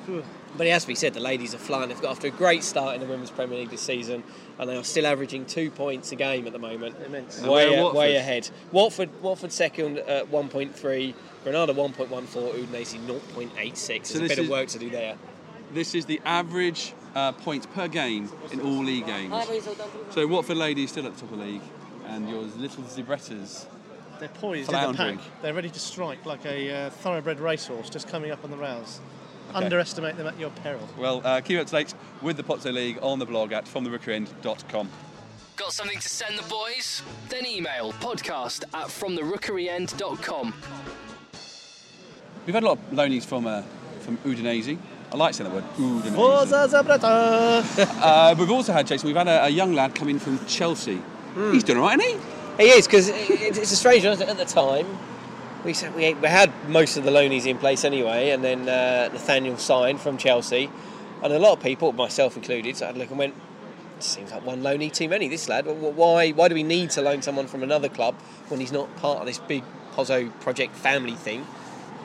But 0.57 0.65
it 0.65 0.71
has 0.71 0.83
to 0.83 0.87
be 0.87 0.95
said, 0.95 1.13
the 1.13 1.19
ladies 1.19 1.53
are 1.53 1.59
flying. 1.59 1.89
They've 1.89 2.01
got 2.01 2.11
after 2.11 2.27
a 2.27 2.31
great 2.31 2.63
start 2.63 2.95
in 2.95 3.01
the 3.01 3.07
Women's 3.07 3.29
Premier 3.29 3.59
League 3.59 3.69
this 3.69 3.81
season, 3.81 4.23
and 4.57 4.69
they 4.69 4.75
are 4.75 4.83
still 4.83 5.05
averaging 5.05 5.45
two 5.45 5.69
points 5.69 6.11
a 6.11 6.15
game 6.15 6.47
at 6.47 6.53
the 6.53 6.59
moment. 6.59 6.95
Immense. 7.05 7.41
Way, 7.41 7.83
way 7.91 8.15
ahead. 8.15 8.49
Watford, 8.71 9.09
Watford 9.21 9.51
second 9.51 9.99
at 9.99 10.31
1.3, 10.31 11.13
Granada 11.47 11.73
1.14, 11.73 12.09
Udinese 12.09 12.99
0.86. 13.07 13.53
There's 13.55 14.15
a 14.15 14.19
this 14.19 14.35
bit 14.35 14.39
of 14.39 14.49
work 14.49 14.67
to 14.67 14.79
do 14.79 14.89
there. 14.89 15.15
This 15.73 15.95
is 15.95 16.05
the 16.05 16.19
average 16.25 16.93
uh, 17.15 17.31
points 17.31 17.65
per 17.67 17.87
game 17.87 18.29
in 18.51 18.59
all 18.59 18.83
league 18.83 19.05
games. 19.05 19.33
So 20.09 20.27
Watford 20.27 20.57
ladies 20.57 20.91
still 20.91 21.05
at 21.05 21.15
the 21.15 21.21
top 21.21 21.31
of 21.31 21.39
the 21.39 21.45
league, 21.45 21.61
and 22.07 22.29
your 22.29 22.41
little 22.41 22.83
Zibrettas. 22.83 23.65
They're 24.19 24.27
poised 24.27 24.73
in 24.73 24.91
the 24.91 24.97
pack. 24.97 25.19
They're 25.41 25.53
ready 25.53 25.69
to 25.69 25.79
strike 25.79 26.25
like 26.25 26.45
a 26.45 26.87
uh, 26.87 26.89
thoroughbred 26.89 27.39
racehorse 27.39 27.89
just 27.89 28.09
coming 28.09 28.31
up 28.31 28.43
on 28.43 28.51
the 28.51 28.57
rails. 28.57 28.99
Underestimate 29.53 30.17
them 30.17 30.27
at 30.27 30.37
your 30.37 30.49
peril. 30.49 30.85
Well, 30.97 31.21
uh, 31.23 31.39
keep 31.39 31.61
up 31.61 31.67
to 31.67 31.71
date 31.71 31.93
with 32.21 32.35
the 32.35 32.43
Pozzo 32.43 32.73
League 32.73 32.99
on 33.01 33.19
the 33.19 33.25
blog 33.25 33.53
at 33.53 33.63
fromtherookeryend.com. 33.63 34.89
Got 35.55 35.71
something 35.71 35.97
to 35.97 36.09
send 36.09 36.37
the 36.37 36.47
boys? 36.49 37.03
Then 37.29 37.45
email 37.47 37.93
podcast 37.93 38.65
at 38.73 38.87
fromtherookeryend.com. 38.89 40.53
We've 42.47 42.53
had 42.53 42.63
a 42.63 42.67
lot 42.67 42.77
of 42.77 42.83
loanies 42.91 43.25
from 43.25 43.45
uh, 43.45 43.61
from 43.99 44.17
Udinese. 44.19 44.77
I 45.11 45.17
like 45.17 45.33
saying 45.33 45.49
that 45.51 45.53
word, 45.53 45.65
Udinese. 45.75 46.15
Uh, 48.01 48.33
we've 48.39 48.49
also 48.49 48.71
had, 48.71 48.87
Jason, 48.87 49.07
we've 49.07 49.17
had 49.17 49.27
a, 49.27 49.45
a 49.45 49.49
young 49.49 49.73
lad 49.73 49.93
come 49.93 50.07
in 50.07 50.17
from 50.17 50.43
Chelsea. 50.45 51.01
He's 51.51 51.63
doing 51.65 51.79
all 51.79 51.85
right, 51.85 51.99
isn't 51.99 52.21
he? 52.57 52.63
He 52.63 52.69
is 52.69 52.87
because 52.87 53.09
it's 53.09 53.71
a 53.73 53.75
strange 53.75 54.05
one. 54.05 54.13
isn't 54.13 54.27
it? 54.27 54.31
At 54.31 54.37
the 54.37 54.45
time, 54.45 54.87
we 55.65 55.73
said 55.73 55.93
we, 55.93 56.13
we 56.13 56.27
had 56.29 56.49
most 56.69 56.95
of 56.95 57.03
the 57.03 57.11
loanies 57.11 57.45
in 57.45 57.57
place 57.57 57.83
anyway, 57.83 58.29
and 58.29 58.41
then 58.41 58.69
uh, 58.69 59.09
Nathaniel 59.11 59.57
signed 59.57 59.99
from 59.99 60.17
Chelsea, 60.17 60.69
and 61.21 61.33
a 61.33 61.39
lot 61.39 61.51
of 61.57 61.61
people, 61.61 61.91
myself 61.91 62.37
included, 62.37 62.77
so 62.77 62.85
I 62.85 62.87
had 62.87 62.95
a 62.95 62.99
look 62.99 63.09
and 63.09 63.19
went. 63.19 63.35
Seems 63.99 64.31
like 64.31 64.45
one 64.45 64.61
loanee 64.61 64.93
too 64.93 65.09
many. 65.09 65.27
This 65.27 65.49
lad. 65.49 65.65
Why? 65.65 66.31
Why 66.31 66.47
do 66.47 66.55
we 66.55 66.63
need 66.63 66.91
to 66.91 67.01
loan 67.01 67.21
someone 67.21 67.47
from 67.47 67.61
another 67.61 67.89
club 67.89 68.15
when 68.47 68.61
he's 68.61 68.71
not 68.71 68.95
part 68.95 69.19
of 69.19 69.25
this 69.25 69.39
big 69.39 69.65
Pozzo 69.95 70.31
project 70.39 70.75
family 70.77 71.15
thing? 71.15 71.45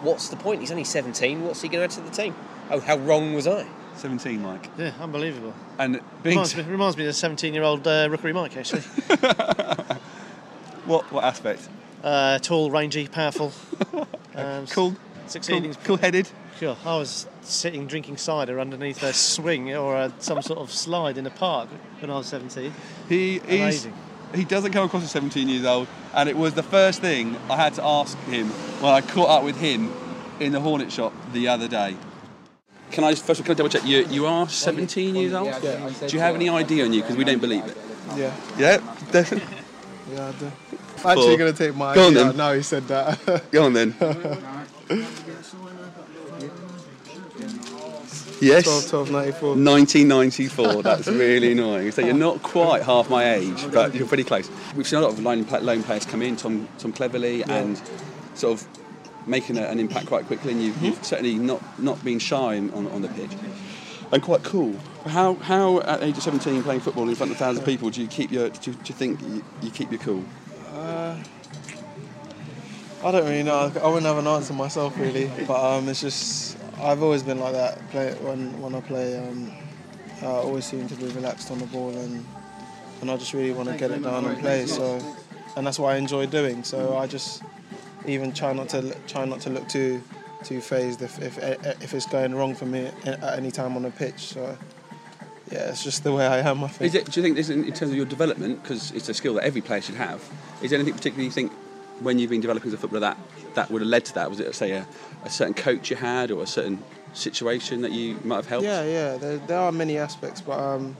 What's 0.02 0.28
the 0.28 0.36
point? 0.36 0.60
He's 0.60 0.70
only 0.70 0.84
17. 0.84 1.44
What's 1.44 1.62
he 1.62 1.68
going 1.68 1.80
to 1.80 1.84
add 1.84 1.90
to 2.02 2.08
the 2.08 2.14
team? 2.14 2.34
Oh, 2.70 2.80
how 2.80 2.96
wrong 2.96 3.34
was 3.34 3.46
I? 3.46 3.66
17, 3.96 4.42
Mike. 4.42 4.68
Yeah, 4.78 4.92
unbelievable. 5.00 5.54
And 5.78 6.00
being 6.22 6.36
Reminds 6.36 6.56
me, 6.56 6.62
reminds 6.64 6.96
me 6.96 7.04
of 7.04 7.10
a 7.10 7.12
17 7.12 7.54
year 7.54 7.62
old 7.62 7.86
uh, 7.86 8.08
Rookery 8.10 8.32
Mike, 8.32 8.56
actually. 8.56 8.80
what 10.86 11.10
what 11.12 11.24
aspect? 11.24 11.68
Uh, 12.02 12.38
tall, 12.38 12.70
rangy, 12.70 13.08
powerful. 13.08 13.52
Um, 14.34 14.66
Cool. 14.66 14.96
Succeeding. 15.26 15.74
Cool 15.84 15.98
headed. 15.98 16.26
Sure. 16.58 16.74
I 16.86 16.96
was 16.96 17.26
sitting 17.42 17.86
drinking 17.86 18.16
cider 18.16 18.58
underneath 18.60 19.02
a 19.02 19.12
swing 19.12 19.74
or 19.76 19.94
a, 19.94 20.12
some 20.20 20.40
sort 20.40 20.58
of 20.58 20.72
slide 20.72 21.18
in 21.18 21.26
a 21.26 21.30
park 21.30 21.68
when 22.00 22.10
I 22.10 22.16
was 22.16 22.28
17. 22.28 22.72
He 23.10 23.36
is. 23.36 23.44
Amazing. 23.44 23.94
He 24.34 24.44
doesn't 24.44 24.72
come 24.72 24.86
across 24.86 25.02
as 25.04 25.10
17 25.10 25.48
years 25.48 25.64
old, 25.64 25.88
and 26.14 26.28
it 26.28 26.36
was 26.36 26.54
the 26.54 26.62
first 26.62 27.00
thing 27.00 27.36
I 27.50 27.56
had 27.56 27.74
to 27.74 27.84
ask 27.84 28.16
him 28.24 28.48
when 28.80 28.92
I 28.92 29.00
caught 29.00 29.28
up 29.28 29.44
with 29.44 29.56
him 29.60 29.92
in 30.40 30.52
the 30.52 30.60
Hornet 30.60 30.90
shop 30.90 31.12
the 31.32 31.48
other 31.48 31.68
day. 31.68 31.96
Can 32.90 33.04
I 33.04 33.14
first 33.14 33.40
of 33.40 33.44
all, 33.44 33.44
can 33.44 33.52
I 33.52 33.54
double 33.54 33.70
check? 33.70 33.84
You 33.86 34.06
you 34.06 34.26
are 34.26 34.48
17 34.48 35.14
years 35.14 35.32
old. 35.32 35.46
Yeah. 35.48 35.88
Do 36.06 36.16
you 36.16 36.20
have 36.20 36.34
any 36.34 36.48
idea 36.48 36.84
on 36.84 36.92
you? 36.92 37.02
Because 37.02 37.16
we 37.16 37.24
don't 37.24 37.40
believe 37.40 37.64
it. 37.66 37.76
Yeah. 38.16 38.34
Yeah, 38.58 38.78
definitely. 39.10 39.56
Yeah, 40.12 40.28
I 40.28 40.32
do. 40.32 40.52
I'm 41.04 41.18
actually 41.18 41.36
going 41.36 41.52
to 41.52 41.58
take 41.58 41.76
my 41.76 41.94
Go 41.94 42.08
on 42.08 42.14
then. 42.14 42.26
out 42.26 42.36
now 42.36 42.52
he 42.52 42.62
said 42.62 42.86
that. 42.88 43.50
Go 43.50 43.64
on 43.64 43.72
then. 43.72 43.94
Yes. 48.42 48.64
12, 48.64 48.88
12, 48.88 49.10
94. 49.12 49.48
1994. 49.50 50.82
That's 50.82 51.06
really 51.24 51.52
annoying. 51.52 51.92
So 51.92 52.02
you're 52.02 52.12
not 52.14 52.42
quite 52.42 52.82
half 52.82 53.08
my 53.08 53.34
age, 53.34 53.70
but 53.72 53.94
you're 53.94 54.08
pretty 54.08 54.24
close. 54.24 54.50
We've 54.74 54.86
seen 54.86 54.98
a 54.98 55.02
lot 55.02 55.12
of 55.12 55.20
loan, 55.20 55.46
loan 55.64 55.84
players 55.84 56.04
come 56.04 56.22
in, 56.22 56.36
Tom, 56.36 56.68
Tom 56.78 56.92
Cleverley, 56.92 57.48
and 57.48 57.80
sort 58.34 58.60
of 58.60 58.66
making 59.28 59.58
a, 59.58 59.62
an 59.62 59.78
impact 59.78 60.06
quite 60.06 60.26
quickly. 60.26 60.52
And 60.52 60.62
you've, 60.62 60.82
you've 60.82 61.04
certainly 61.04 61.36
not 61.36 61.62
not 61.78 62.02
been 62.04 62.18
shy 62.18 62.58
on, 62.58 62.88
on 62.88 63.02
the 63.02 63.08
pitch, 63.08 63.30
and 64.10 64.20
quite 64.20 64.42
cool. 64.42 64.76
How 65.06 65.34
how 65.34 65.80
at 65.80 66.02
age 66.02 66.16
of 66.16 66.24
17 66.24 66.64
playing 66.64 66.80
football 66.80 67.08
in 67.08 67.14
front 67.14 67.30
of 67.30 67.36
a 67.36 67.38
thousand 67.38 67.64
people 67.64 67.90
do 67.90 68.02
you 68.02 68.08
keep 68.08 68.32
your 68.32 68.50
do 68.50 68.70
you, 68.70 68.76
do 68.76 68.82
you 68.86 68.94
think 68.94 69.20
you, 69.22 69.44
you 69.62 69.70
keep 69.70 69.90
your 69.92 70.00
cool? 70.00 70.24
Uh, 70.74 71.16
I 73.04 73.10
don't 73.10 73.24
really 73.24 73.42
know. 73.44 73.72
I 73.82 73.86
wouldn't 73.86 74.06
have 74.06 74.18
an 74.18 74.26
answer 74.26 74.52
myself 74.52 74.98
really, 74.98 75.30
but 75.46 75.76
um, 75.76 75.88
it's 75.88 76.00
just 76.00 76.56
I've 76.82 77.02
always 77.02 77.22
been 77.22 77.38
like 77.38 77.52
that. 77.52 77.90
Play 77.90 78.12
when 78.14 78.60
when 78.60 78.74
I 78.74 78.80
play, 78.80 79.16
um, 79.18 79.52
I 80.20 80.26
always 80.26 80.64
seem 80.64 80.88
to 80.88 80.94
be 80.96 81.06
relaxed 81.06 81.50
on 81.50 81.58
the 81.58 81.66
ball 81.66 81.90
and 81.90 82.24
and 83.00 83.10
I 83.10 83.16
just 83.16 83.32
really 83.32 83.52
want 83.52 83.68
to 83.68 83.76
get 83.76 83.90
it 83.90 84.02
down 84.02 84.24
and 84.24 84.38
play. 84.38 84.66
So 84.66 85.00
and 85.56 85.66
that's 85.66 85.78
what 85.78 85.92
I 85.92 85.96
enjoy 85.96 86.26
doing. 86.26 86.64
So 86.64 86.78
mm. 86.78 87.00
I 87.00 87.06
just 87.06 87.42
even 88.06 88.32
try 88.32 88.52
not 88.52 88.68
to 88.70 88.94
try 89.06 89.24
not 89.24 89.40
to 89.42 89.50
look 89.50 89.68
too 89.68 90.02
too 90.42 90.60
phased 90.60 91.02
if 91.02 91.20
if 91.22 91.38
eh, 91.38 91.56
eh, 91.64 91.74
if 91.80 91.94
it's 91.94 92.06
going 92.06 92.34
wrong 92.34 92.54
for 92.54 92.66
me 92.66 92.90
at 93.04 93.38
any 93.38 93.50
time 93.50 93.76
on 93.76 93.82
the 93.82 93.90
pitch. 93.90 94.18
So 94.18 94.58
yeah, 95.52 95.68
it's 95.68 95.84
just 95.84 96.02
the 96.02 96.12
way 96.12 96.26
I 96.26 96.38
am. 96.38 96.64
I 96.64 96.68
think. 96.68 96.88
Is 96.88 96.94
it, 96.94 97.10
do 97.10 97.20
you 97.20 97.22
think 97.22 97.36
this 97.36 97.48
in 97.48 97.64
in 97.64 97.72
terms 97.72 97.92
of 97.92 97.96
your 97.96 98.06
development, 98.06 98.62
because 98.62 98.90
it's 98.92 99.08
a 99.08 99.14
skill 99.14 99.34
that 99.34 99.44
every 99.44 99.60
player 99.60 99.80
should 99.80 99.96
have, 99.96 100.20
is 100.62 100.70
there 100.70 100.78
anything 100.78 100.94
particularly 100.94 101.26
you 101.26 101.30
think 101.30 101.51
when 102.02 102.18
you've 102.18 102.30
been 102.30 102.40
developing 102.40 102.68
as 102.68 102.74
a 102.74 102.78
footballer 102.78 103.00
that, 103.00 103.18
that 103.54 103.70
would 103.70 103.82
have 103.82 103.88
led 103.88 104.04
to 104.06 104.14
that? 104.14 104.30
Was 104.30 104.40
it, 104.40 104.54
say, 104.54 104.72
a, 104.72 104.86
a 105.24 105.30
certain 105.30 105.54
coach 105.54 105.90
you 105.90 105.96
had 105.96 106.30
or 106.30 106.42
a 106.42 106.46
certain 106.46 106.82
situation 107.12 107.82
that 107.82 107.92
you 107.92 108.18
might 108.24 108.36
have 108.36 108.46
helped? 108.46 108.64
Yeah, 108.64 108.84
yeah. 108.84 109.16
There, 109.16 109.38
there 109.38 109.58
are 109.58 109.72
many 109.72 109.98
aspects, 109.98 110.40
but 110.40 110.58
um, 110.58 110.96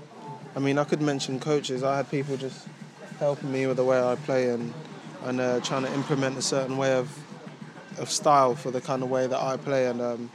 I 0.55 0.59
mean, 0.59 0.79
I 0.79 0.85
could 0.85 1.01
mention 1.01 1.41
coaches. 1.41 1.83
I 1.83 1.97
had 1.97 2.11
people 2.11 2.37
just 2.37 2.67
helping 3.19 3.53
me 3.53 3.67
with 3.67 3.77
the 3.77 3.85
way 3.85 4.01
I 4.03 4.17
play 4.17 4.51
and 4.51 4.73
and 5.25 5.41
uh, 5.41 5.61
trying 5.61 5.85
to 5.85 5.95
implement 5.95 6.37
a 6.37 6.43
certain 6.43 6.77
way 6.77 6.95
of 6.95 7.17
of 7.99 8.11
style 8.11 8.55
for 8.55 8.71
the 8.71 8.81
kind 8.81 9.03
of 9.03 9.11
way 9.11 9.27
that 9.27 9.41
I 9.41 9.57
play, 9.57 9.87
and 9.87 10.01
um, 10.01 10.31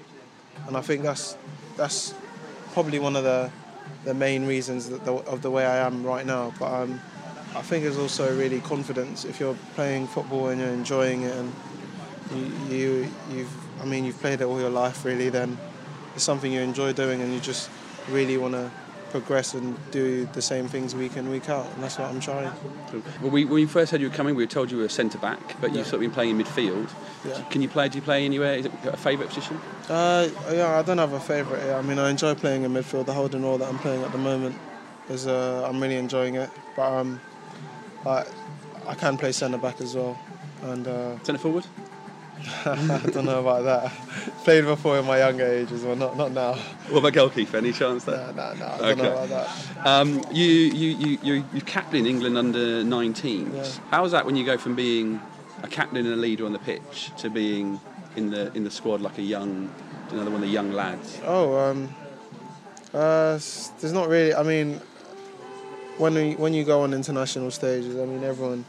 and 0.68 0.78
I 0.78 0.82
think 0.82 1.04
that's 1.04 1.38
that's 1.76 2.14
probably 2.74 3.00
one 3.00 3.16
of 3.16 3.24
the 3.24 3.52
the 4.06 4.14
main 4.14 4.46
reasons 4.46 4.90
the, 4.90 5.12
of 5.12 5.42
the 5.42 5.52
way 5.52 5.66
I 5.66 5.86
am 5.86 6.04
right 6.04 6.26
now. 6.26 6.54
But 6.60 6.72
um, 6.72 7.02
I 7.58 7.62
think 7.62 7.86
it's 7.86 7.98
also 7.98 8.36
really 8.38 8.60
confidence. 8.62 9.26
If 9.26 9.40
you're 9.40 9.56
playing 9.76 10.08
football 10.08 10.50
and 10.50 10.62
you're 10.62 10.70
enjoying 10.70 11.24
it, 11.24 11.36
and 11.36 11.52
you, 12.36 12.76
you 12.78 13.08
you've 13.32 13.82
I 13.82 13.86
mean 13.86 14.06
you've 14.06 14.20
played 14.20 14.42
it 14.42 14.46
all 14.46 14.60
your 14.60 14.70
life 14.70 15.04
really, 15.06 15.30
then 15.30 15.58
it's 16.16 16.24
something 16.24 16.52
you 16.52 16.62
enjoy 16.62 16.94
doing, 16.94 17.22
and 17.22 17.34
you 17.34 17.40
just 17.40 17.70
really 18.10 18.38
want 18.38 18.54
to 18.54 18.70
progress 19.10 19.54
and 19.54 19.76
do 19.92 20.26
the 20.34 20.42
same 20.42 20.68
things 20.68 20.94
week 20.94 21.16
in 21.18 21.30
week 21.30 21.50
out, 21.50 21.66
and 21.74 21.84
that's 21.84 21.98
what 21.98 22.10
I'm 22.10 22.20
trying. 22.20 22.52
Well, 23.22 23.32
we, 23.32 23.46
when 23.46 23.54
we 23.56 23.66
first 23.66 23.92
heard 23.92 24.02
you 24.02 24.10
were 24.10 24.16
coming, 24.16 24.36
we 24.36 24.44
were 24.44 24.50
told 24.52 24.70
you 24.70 24.78
were 24.80 24.86
a 24.86 24.90
centre 24.90 25.18
back, 25.18 25.40
but 25.62 25.72
Yeah. 25.72 25.78
you've 25.78 25.88
sort 25.88 25.96
of 25.96 26.02
been 26.02 26.12
playing 26.12 26.38
in 26.38 26.46
midfield. 26.46 26.90
Yeah. 27.26 27.42
Can 27.50 27.62
you 27.62 27.70
play? 27.70 27.88
Do 27.90 27.98
you 27.98 28.02
play 28.02 28.26
anywhere? 28.26 28.56
Is 28.56 28.66
it 28.66 28.72
a 28.86 28.98
favourite 28.98 29.30
position? 29.30 29.60
Uh, 29.90 30.28
yeah, 30.52 30.78
I 30.78 30.82
don't 30.82 30.98
have 30.98 31.14
a 31.14 31.20
favourite. 31.22 31.64
I 31.74 31.82
mean, 31.82 31.98
I 32.00 32.10
enjoy 32.10 32.36
playing 32.36 32.64
in 32.64 32.74
midfield. 32.74 33.06
The 33.06 33.14
holding 33.14 33.44
role 33.44 33.58
that 33.58 33.68
I'm 33.70 33.80
playing 33.80 34.04
at 34.04 34.12
the 34.12 34.18
moment 34.18 34.56
is 35.10 35.26
uh, 35.26 35.66
I'm 35.68 35.82
really 35.82 35.96
enjoying 35.96 36.36
it. 36.36 36.50
But 36.76 36.92
um, 36.92 37.22
I, 38.08 38.26
I 38.88 38.96
can 38.96 39.18
play 39.18 39.32
centre 39.32 39.58
back 39.58 39.82
as 39.82 39.96
well, 39.96 40.18
and 40.64 40.88
uh, 40.88 41.24
centre 41.24 41.40
forward. 41.40 41.66
I 42.66 43.02
don't 43.12 43.26
know 43.26 43.40
about 43.40 43.64
that. 43.64 43.92
Played 44.44 44.66
before 44.66 45.00
in 45.00 45.06
my 45.06 45.20
younger 45.20 45.46
age 45.46 45.72
as 45.72 45.84
well, 45.84 45.96
not 45.96 46.18
not 46.18 46.32
now. 46.32 46.54
What 46.90 47.00
about 47.00 47.14
goalkeeper? 47.14 47.58
Any 47.58 47.74
chance 47.74 48.04
there? 48.04 48.32
No, 48.34 48.54
no, 48.54 48.54
no. 48.54 48.66
I 48.66 48.78
don't 48.78 48.98
know 49.00 49.12
about 49.12 49.30
that. 49.30 49.86
Um, 49.86 50.24
you 50.32 50.46
you 50.46 50.90
you 50.98 51.20
you 51.24 51.46
you 51.54 51.62
captain 51.62 52.06
England 52.06 52.38
under 52.38 52.84
19s. 52.84 53.54
Yeah. 53.54 53.82
How 53.90 54.06
is 54.06 54.12
that 54.12 54.26
when 54.26 54.36
you 54.36 54.46
go 54.46 54.58
from 54.58 54.76
being 54.76 55.20
a 55.64 55.68
captain 55.68 56.06
and 56.06 56.14
a 56.14 56.18
leader 56.18 56.46
on 56.46 56.54
the 56.54 56.60
pitch 56.60 57.12
to 57.18 57.30
being 57.30 57.80
in 58.16 58.30
the 58.30 58.54
in 58.54 58.64
the 58.64 58.72
squad 58.72 59.02
like 59.02 59.18
a 59.18 59.24
young 59.24 59.70
another 60.12 60.30
one 60.30 60.36
of 60.36 60.48
the 60.48 60.54
young 60.54 60.72
lads? 60.72 61.20
Oh, 61.26 61.58
um, 61.58 61.90
uh, 62.94 63.40
there's 63.80 63.94
not 63.94 64.10
really. 64.10 64.34
I 64.34 64.44
mean, 64.44 64.80
when 65.98 66.14
we, 66.14 66.36
when 66.36 66.54
you 66.54 66.64
go 66.64 66.82
on 66.82 66.94
international 66.94 67.52
stages, 67.52 67.96
I 67.98 68.06
mean, 68.06 68.24
everyone 68.24 68.66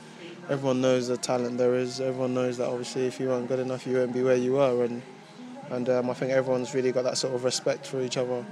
everyone 0.48 0.80
knows 0.80 1.08
the 1.08 1.16
talent 1.16 1.58
there 1.58 1.74
is. 1.74 2.00
Everyone 2.00 2.34
knows 2.34 2.56
that 2.58 2.68
obviously, 2.68 3.06
if 3.06 3.20
you 3.20 3.30
aren't 3.30 3.48
good 3.48 3.58
enough, 3.58 3.86
you 3.86 3.96
won't 3.96 4.12
be 4.12 4.22
where 4.22 4.36
you 4.36 4.58
are, 4.58 4.84
and 4.84 5.02
and 5.70 5.88
um, 5.88 6.10
I 6.10 6.14
think 6.14 6.32
everyone's 6.32 6.74
really 6.74 6.92
got 6.92 7.04
that 7.04 7.18
sort 7.18 7.34
of 7.34 7.44
respect 7.44 7.86
for 7.86 8.00
each 8.00 8.16
other, 8.16 8.44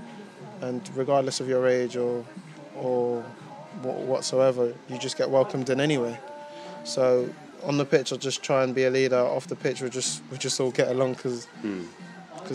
and 0.60 0.88
regardless 0.94 1.40
of 1.40 1.48
your 1.48 1.66
age 1.66 1.96
or 1.96 2.24
or 2.76 3.22
whatsoever, 3.82 4.74
you 4.88 4.98
just 4.98 5.16
get 5.16 5.30
welcomed 5.30 5.70
in 5.70 5.80
anyway. 5.80 6.18
So 6.84 7.28
on 7.64 7.78
the 7.78 7.84
pitch, 7.84 8.12
I'll 8.12 8.18
just 8.18 8.42
try 8.42 8.62
and 8.62 8.74
be 8.74 8.84
a 8.84 8.90
leader. 8.90 9.18
Off 9.18 9.46
the 9.46 9.56
pitch, 9.56 9.80
we 9.80 9.90
just 9.90 10.22
we 10.30 10.38
just 10.38 10.60
all 10.60 10.70
get 10.70 10.88
along 10.88 11.14
because 11.14 11.48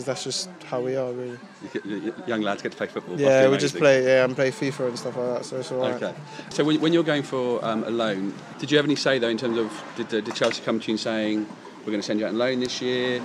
that's 0.10 0.24
just 0.24 0.48
how 0.64 0.80
we 0.80 0.96
are, 0.96 1.12
really. 1.12 1.38
You 1.62 1.68
get- 1.72 1.86
y- 1.86 2.00
y- 2.16 2.24
young 2.26 2.40
lads 2.42 2.62
get 2.62 2.72
to 2.72 2.78
play 2.78 2.86
football. 2.86 3.18
Yeah, 3.20 3.48
we 3.48 3.56
just 3.58 3.76
play 3.76 4.04
yeah 4.04 4.24
and 4.24 4.34
play 4.34 4.50
FIFA 4.50 4.88
and 4.88 4.98
stuff 4.98 5.16
like 5.16 5.34
that. 5.38 5.44
So 5.44 5.56
it's 5.58 5.70
alright. 5.72 6.02
Okay. 6.02 6.14
So 6.50 6.64
when, 6.64 6.80
when 6.80 6.92
you're 6.92 7.02
going 7.04 7.22
for 7.22 7.64
um, 7.64 7.84
a 7.84 7.90
loan, 7.90 8.34
did 8.58 8.70
you 8.70 8.76
have 8.78 8.86
any 8.86 8.96
say 8.96 9.18
though 9.18 9.28
in 9.28 9.38
terms 9.38 9.58
of 9.58 9.70
did, 9.96 10.06
uh, 10.06 10.20
did 10.20 10.34
Chelsea 10.34 10.62
come 10.62 10.80
to 10.80 10.86
you 10.88 10.92
and 10.94 11.00
saying 11.00 11.46
we're 11.80 11.92
going 11.92 12.00
to 12.00 12.06
send 12.06 12.20
you 12.20 12.26
out 12.26 12.30
on 12.32 12.38
loan 12.38 12.60
this 12.60 12.80
year? 12.80 13.20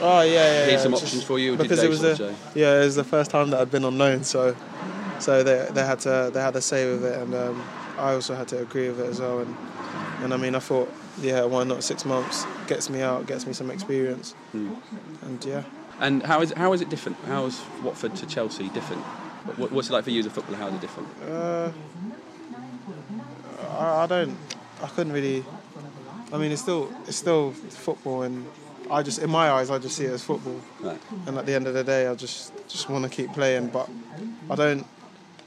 Oh 0.00 0.20
yeah, 0.22 0.32
yeah. 0.32 0.52
Here's 0.66 0.72
yeah, 0.72 0.78
some 0.78 0.94
options 0.94 1.22
for 1.24 1.38
you. 1.38 1.56
Because 1.56 1.80
they 1.80 1.86
it 1.86 1.90
was 1.90 2.00
the 2.00 2.34
yeah, 2.54 2.80
it 2.80 2.84
was 2.84 2.96
the 2.96 3.04
first 3.04 3.30
time 3.30 3.50
that 3.50 3.60
I'd 3.60 3.70
been 3.70 3.84
on 3.84 3.96
loan, 3.98 4.24
so 4.24 4.54
so 5.18 5.42
they 5.42 5.66
they 5.72 5.84
had 5.84 6.00
to 6.00 6.30
they 6.32 6.40
had 6.40 6.54
a 6.56 6.60
say 6.60 6.90
with 6.90 7.04
it, 7.04 7.18
and 7.18 7.34
um, 7.34 7.62
I 7.98 8.12
also 8.12 8.34
had 8.34 8.48
to 8.48 8.60
agree 8.60 8.88
with 8.88 9.00
it 9.00 9.06
as 9.08 9.20
well. 9.20 9.38
And 9.40 9.56
and 10.22 10.34
I 10.34 10.36
mean, 10.36 10.54
I 10.54 10.58
thought 10.58 10.92
yeah, 11.22 11.44
why 11.44 11.64
not? 11.64 11.82
Six 11.82 12.04
months 12.04 12.44
gets 12.66 12.90
me 12.90 13.00
out, 13.00 13.26
gets 13.26 13.46
me 13.46 13.54
some 13.54 13.70
experience, 13.70 14.32
Hmm. 14.52 14.74
and 15.22 15.42
yeah. 15.44 15.62
And 16.00 16.22
how 16.22 16.42
is 16.42 16.52
how 16.52 16.72
is 16.72 16.80
it 16.80 16.90
different? 16.90 17.18
How 17.24 17.46
is 17.46 17.60
Watford 17.82 18.14
to 18.16 18.26
Chelsea 18.26 18.68
different? 18.68 19.02
What, 19.56 19.72
what's 19.72 19.88
it 19.88 19.92
like 19.92 20.04
for 20.04 20.10
you 20.10 20.20
as 20.20 20.26
a 20.26 20.30
footballer? 20.30 20.58
How 20.58 20.68
is 20.68 20.74
it 20.74 20.80
different? 20.80 21.08
Uh, 21.22 21.70
I, 23.70 24.02
I 24.02 24.06
don't. 24.06 24.36
I 24.82 24.88
couldn't 24.88 25.12
really. 25.12 25.44
I 26.32 26.38
mean, 26.38 26.52
it's 26.52 26.62
still 26.62 26.92
it's 27.06 27.16
still 27.16 27.52
football, 27.52 28.22
and 28.22 28.46
I 28.90 29.02
just 29.02 29.20
in 29.20 29.30
my 29.30 29.50
eyes 29.50 29.70
I 29.70 29.78
just 29.78 29.96
see 29.96 30.04
it 30.04 30.12
as 30.12 30.22
football. 30.22 30.60
Right. 30.80 31.00
And 31.26 31.38
at 31.38 31.46
the 31.46 31.54
end 31.54 31.66
of 31.66 31.74
the 31.74 31.84
day, 31.84 32.06
I 32.08 32.14
just 32.14 32.52
just 32.68 32.90
want 32.90 33.04
to 33.04 33.10
keep 33.10 33.32
playing, 33.32 33.68
but 33.68 33.88
I 34.50 34.54
don't. 34.54 34.86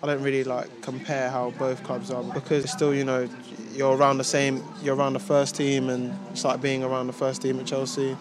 I 0.01 0.07
don't 0.07 0.23
really 0.23 0.45
like 0.45 0.81
compare 0.81 1.29
how 1.29 1.49
both 1.51 1.83
clubs 1.83 2.09
are 2.09 2.23
because 2.23 2.63
it's 2.63 2.71
still 2.71 2.95
you 2.95 3.03
know 3.03 3.27
you're 3.73 3.97
around 3.97 4.17
the 4.17 4.23
same 4.23 4.63
you're 4.81 4.95
around 4.95 5.11
the 5.11 5.19
first 5.19 5.55
team 5.55 5.89
and 5.89 6.17
it's 6.31 6.45
like 6.45 6.61
being 6.61 6.85
around 6.85 7.07
the 7.07 7.13
first 7.13 7.41
team 7.41 7.59
at 7.59 7.65
Chelsea. 7.65 8.15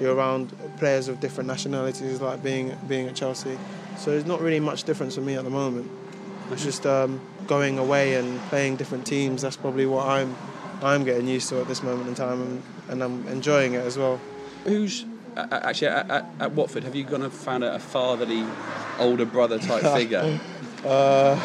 You're 0.00 0.14
around 0.14 0.52
players 0.78 1.08
of 1.08 1.20
different 1.20 1.48
nationalities 1.48 2.20
like 2.20 2.42
being 2.42 2.76
being 2.88 3.08
at 3.08 3.14
Chelsea. 3.14 3.58
So 3.96 4.10
there's 4.10 4.26
not 4.26 4.40
really 4.40 4.60
much 4.60 4.84
difference 4.84 5.14
for 5.14 5.22
me 5.22 5.34
at 5.34 5.44
the 5.44 5.50
moment. 5.50 5.90
It's 6.50 6.62
just 6.62 6.86
um, 6.86 7.20
going 7.46 7.78
away 7.78 8.14
and 8.14 8.40
playing 8.48 8.76
different 8.76 9.06
teams. 9.06 9.42
That's 9.42 9.56
probably 9.56 9.86
what 9.86 10.06
I'm 10.06 10.36
I'm 10.82 11.04
getting 11.04 11.26
used 11.26 11.48
to 11.48 11.60
at 11.60 11.68
this 11.68 11.82
moment 11.82 12.08
in 12.08 12.14
time, 12.14 12.42
and, 12.42 12.62
and 12.88 13.02
I'm 13.02 13.26
enjoying 13.28 13.74
it 13.74 13.84
as 13.84 13.96
well. 13.96 14.20
Who's 14.64 15.04
actually 15.36 15.88
at, 15.88 16.10
at, 16.10 16.26
at 16.40 16.52
Watford? 16.52 16.84
Have 16.84 16.94
you 16.94 17.04
gone 17.04 17.22
and 17.22 17.32
found 17.32 17.64
a, 17.64 17.74
a 17.74 17.78
fatherly 17.78 18.44
older 18.98 19.24
brother 19.24 19.58
type 19.58 19.82
figure? 19.96 20.38
Uh, 20.84 21.40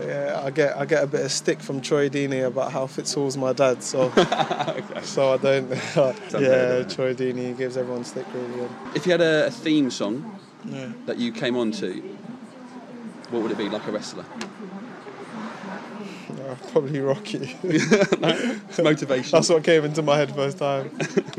yeah, 0.00 0.40
I 0.44 0.50
get 0.50 0.76
I 0.76 0.84
get 0.86 1.02
a 1.04 1.06
bit 1.06 1.24
of 1.24 1.30
stick 1.32 1.60
from 1.60 1.80
Troy 1.80 2.08
Deeney 2.08 2.46
about 2.46 2.72
how 2.72 2.86
Fitz 2.86 3.12
Hall's 3.14 3.36
my 3.36 3.52
dad, 3.52 3.82
so 3.82 4.10
so 5.02 5.32
I 5.34 5.36
don't. 5.36 5.68
yeah, 6.40 6.82
Troy 6.84 7.14
Deeney 7.14 7.56
gives 7.56 7.76
everyone 7.76 8.04
stick 8.04 8.26
really. 8.34 8.60
And, 8.60 8.70
If 8.94 9.06
you 9.06 9.12
had 9.12 9.20
a, 9.20 9.46
a 9.46 9.50
theme 9.50 9.90
song 9.90 10.38
Yeah. 10.64 10.92
that 11.06 11.18
you 11.18 11.32
came 11.32 11.56
on 11.56 11.72
to, 11.72 11.92
what 13.30 13.42
would 13.42 13.50
it 13.52 13.58
be? 13.58 13.68
Like 13.68 13.86
a 13.86 13.92
wrestler? 13.92 14.24
uh, 16.30 16.54
probably 16.72 17.00
Rocky. 17.00 17.56
It's 17.64 18.78
motivation. 18.78 19.32
That's 19.32 19.48
what 19.50 19.62
came 19.64 19.84
into 19.84 20.00
my 20.02 20.16
head 20.16 20.34
first 20.34 20.56
time. 20.58 20.90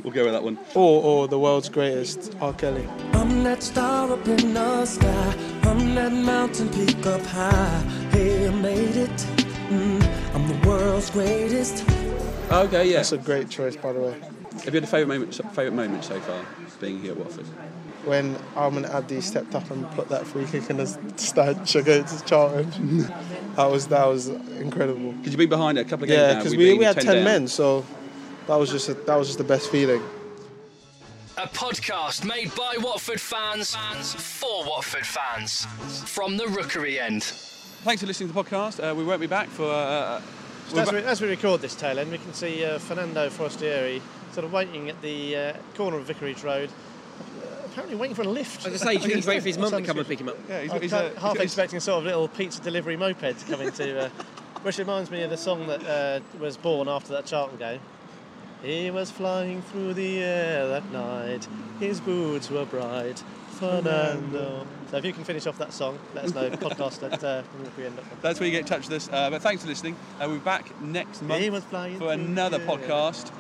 we'll 0.04 0.14
go 0.14 0.24
with 0.26 0.34
that 0.34 0.44
one. 0.44 0.60
Or 0.76 1.02
or 1.04 1.28
the 1.28 1.40
world's 1.40 1.70
greatest, 1.70 2.36
R. 2.40 2.54
Kelly. 2.54 2.88
I'm 3.14 3.44
that 3.44 3.64
star 3.64 4.12
up 4.12 4.28
in 4.28 4.54
the 4.54 4.86
sky. 4.86 5.36
I'm 5.64 5.96
that 5.96 6.12
mountain 6.14 6.70
peak 6.70 7.06
up 7.08 7.22
high. 7.22 8.03
Hey, 8.14 8.48
I 8.48 8.52
made 8.52 8.96
it. 8.96 9.10
Mm, 9.70 10.36
I'm 10.36 10.48
the 10.48 10.68
world's 10.68 11.10
greatest. 11.10 11.84
Okay, 12.52 12.88
yeah. 12.90 12.98
That's 12.98 13.12
a 13.12 13.18
great 13.18 13.50
choice, 13.50 13.76
by 13.76 13.92
the 13.92 14.00
way. 14.00 14.20
Have 14.66 14.74
you 14.74 14.74
had 14.74 14.84
a 14.84 14.88
favourite 14.88 15.20
moment, 15.20 15.36
favourite 15.56 15.74
moment 15.74 16.04
so 16.04 16.20
far 16.22 16.46
being 16.80 17.02
here 17.02 17.12
at 17.14 17.18
Watford? 17.18 17.46
When 18.06 18.36
Almen 18.56 18.86
Abdi 18.86 19.22
stepped 19.22 19.56
up 19.56 19.72
and 19.72 19.90
put 19.92 20.10
that 20.10 20.28
free 20.28 20.46
kick 20.46 20.70
in 20.70 20.78
the 20.78 20.86
stanch 21.16 21.76
against 21.76 22.26
Charlton, 22.28 23.00
that 23.56 23.66
was 23.66 23.88
that 23.88 24.06
was 24.06 24.28
incredible. 24.28 25.14
Because 25.14 25.32
you've 25.32 25.38
been 25.40 25.50
behind 25.50 25.78
it 25.78 25.88
a 25.88 25.90
couple 25.90 26.04
of 26.04 26.10
games 26.10 26.20
Yeah, 26.22 26.36
because 26.36 26.56
we've 26.56 26.78
we, 26.78 26.84
had 26.84 26.96
10 26.98 27.06
ten 27.06 27.16
down. 27.16 27.24
men, 27.24 27.48
so 27.48 27.86
that 28.48 28.56
was 28.56 28.70
just 28.70 28.90
a, 28.90 28.94
that 28.94 29.16
was 29.16 29.28
just 29.28 29.38
the 29.40 29.44
best 29.44 29.72
feeling. 29.72 30.02
A 31.38 31.48
podcast 31.48 32.26
made 32.26 32.54
by 32.56 32.76
Watford 32.80 33.20
fans, 33.20 33.74
for 34.14 34.66
Watford 34.66 35.06
fans. 35.06 35.66
From 36.06 36.38
the 36.38 36.48
Rookery 36.48 37.00
end. 37.00 37.34
Thanks 37.84 38.02
for 38.02 38.08
listening 38.08 38.30
to 38.30 38.34
the 38.36 38.44
podcast. 38.44 38.80
Uh, 38.92 38.96
we 38.96 39.04
won't 39.04 39.20
be 39.22 39.28
back 39.28 39.50
for. 39.50 39.70
Uh, 39.70 40.22
Just 40.70 40.78
as, 40.78 40.92
we, 40.92 40.98
as 41.00 41.22
we 41.22 41.28
record 41.28 41.62
this 41.62 41.76
tail 41.76 42.00
end, 42.00 42.12
we 42.12 42.18
can 42.18 42.34
see 42.34 42.64
uh, 42.64 42.80
Fernando 42.80 43.30
Forestieri 43.30 44.02
sort 44.32 44.46
of 44.46 44.54
waiting 44.54 44.90
at 44.90 45.02
the 45.02 45.36
uh, 45.36 45.54
corner 45.76 45.98
of 45.98 46.06
Vicarage 46.06 46.44
Road, 46.44 46.70
uh, 46.70 47.46
apparently 47.66 47.98
waiting 47.98 48.16
for 48.16 48.22
a 48.22 48.28
lift. 48.28 48.66
I 48.66 48.70
was 48.72 48.82
gonna 48.82 49.00
say, 49.00 49.08
he's 49.14 49.28
waiting 49.28 49.42
for 49.42 49.48
his 49.50 49.58
mum 49.60 49.72
to 49.72 49.82
come 49.82 49.98
and 50.00 50.08
pick 50.08 50.20
him 50.22 50.30
up. 50.30 50.38
Yeah, 50.48 50.62
he's- 50.62 50.74
I'm 50.74 50.82
he's, 50.82 50.94
uh, 50.94 51.14
half 51.20 51.34
he's- 51.34 51.44
expecting 51.44 51.80
sort 51.82 52.00
of 52.00 52.06
little 52.06 52.28
pizza 52.30 52.62
delivery 52.62 52.96
moped 52.96 53.20
to 53.40 53.46
come 53.46 53.60
into, 53.62 54.06
uh, 54.06 54.10
which 54.62 54.78
reminds 54.78 55.12
me 55.12 55.22
of 55.24 55.30
the 55.30 55.38
song 55.38 55.68
that 55.68 55.86
uh, 55.86 56.22
was 56.40 56.56
born 56.56 56.88
after 56.88 57.12
that 57.14 57.26
Charlton 57.26 57.58
game. 57.60 57.82
He 58.64 58.92
was 58.92 59.12
flying 59.12 59.62
through 59.62 59.94
the 59.96 60.20
air 60.24 60.70
that 60.70 60.90
night. 60.94 61.46
His 61.82 62.00
boots 62.00 62.50
were 62.50 62.64
bright. 62.66 63.22
Fernando. 63.60 64.66
So 64.94 64.98
if 64.98 65.06
you 65.06 65.14
can 65.14 65.24
finish 65.24 65.48
off 65.48 65.58
that 65.58 65.74
song, 65.74 65.98
let 66.14 66.26
us 66.26 66.36
know. 66.36 66.50
Podcast 66.52 67.02
at 67.12 67.24
uh, 67.24 67.42
That's 68.22 68.40
where 68.40 68.46
you 68.46 68.52
get 68.52 68.60
in 68.60 68.66
touch 68.68 68.88
with 68.88 68.98
us. 68.98 69.10
Uh, 69.12 69.32
but 69.32 69.42
thanks 69.42 69.64
for 69.64 69.68
listening. 69.68 69.96
Uh, 70.22 70.26
we'll 70.28 70.38
be 70.38 70.44
back 70.44 70.80
next 70.84 71.24
month 71.24 71.42
He 71.42 71.50
was 71.50 71.64
flying 71.64 71.98
for 71.98 72.12
another 72.14 72.60
the 72.60 72.66
podcast. 72.66 73.32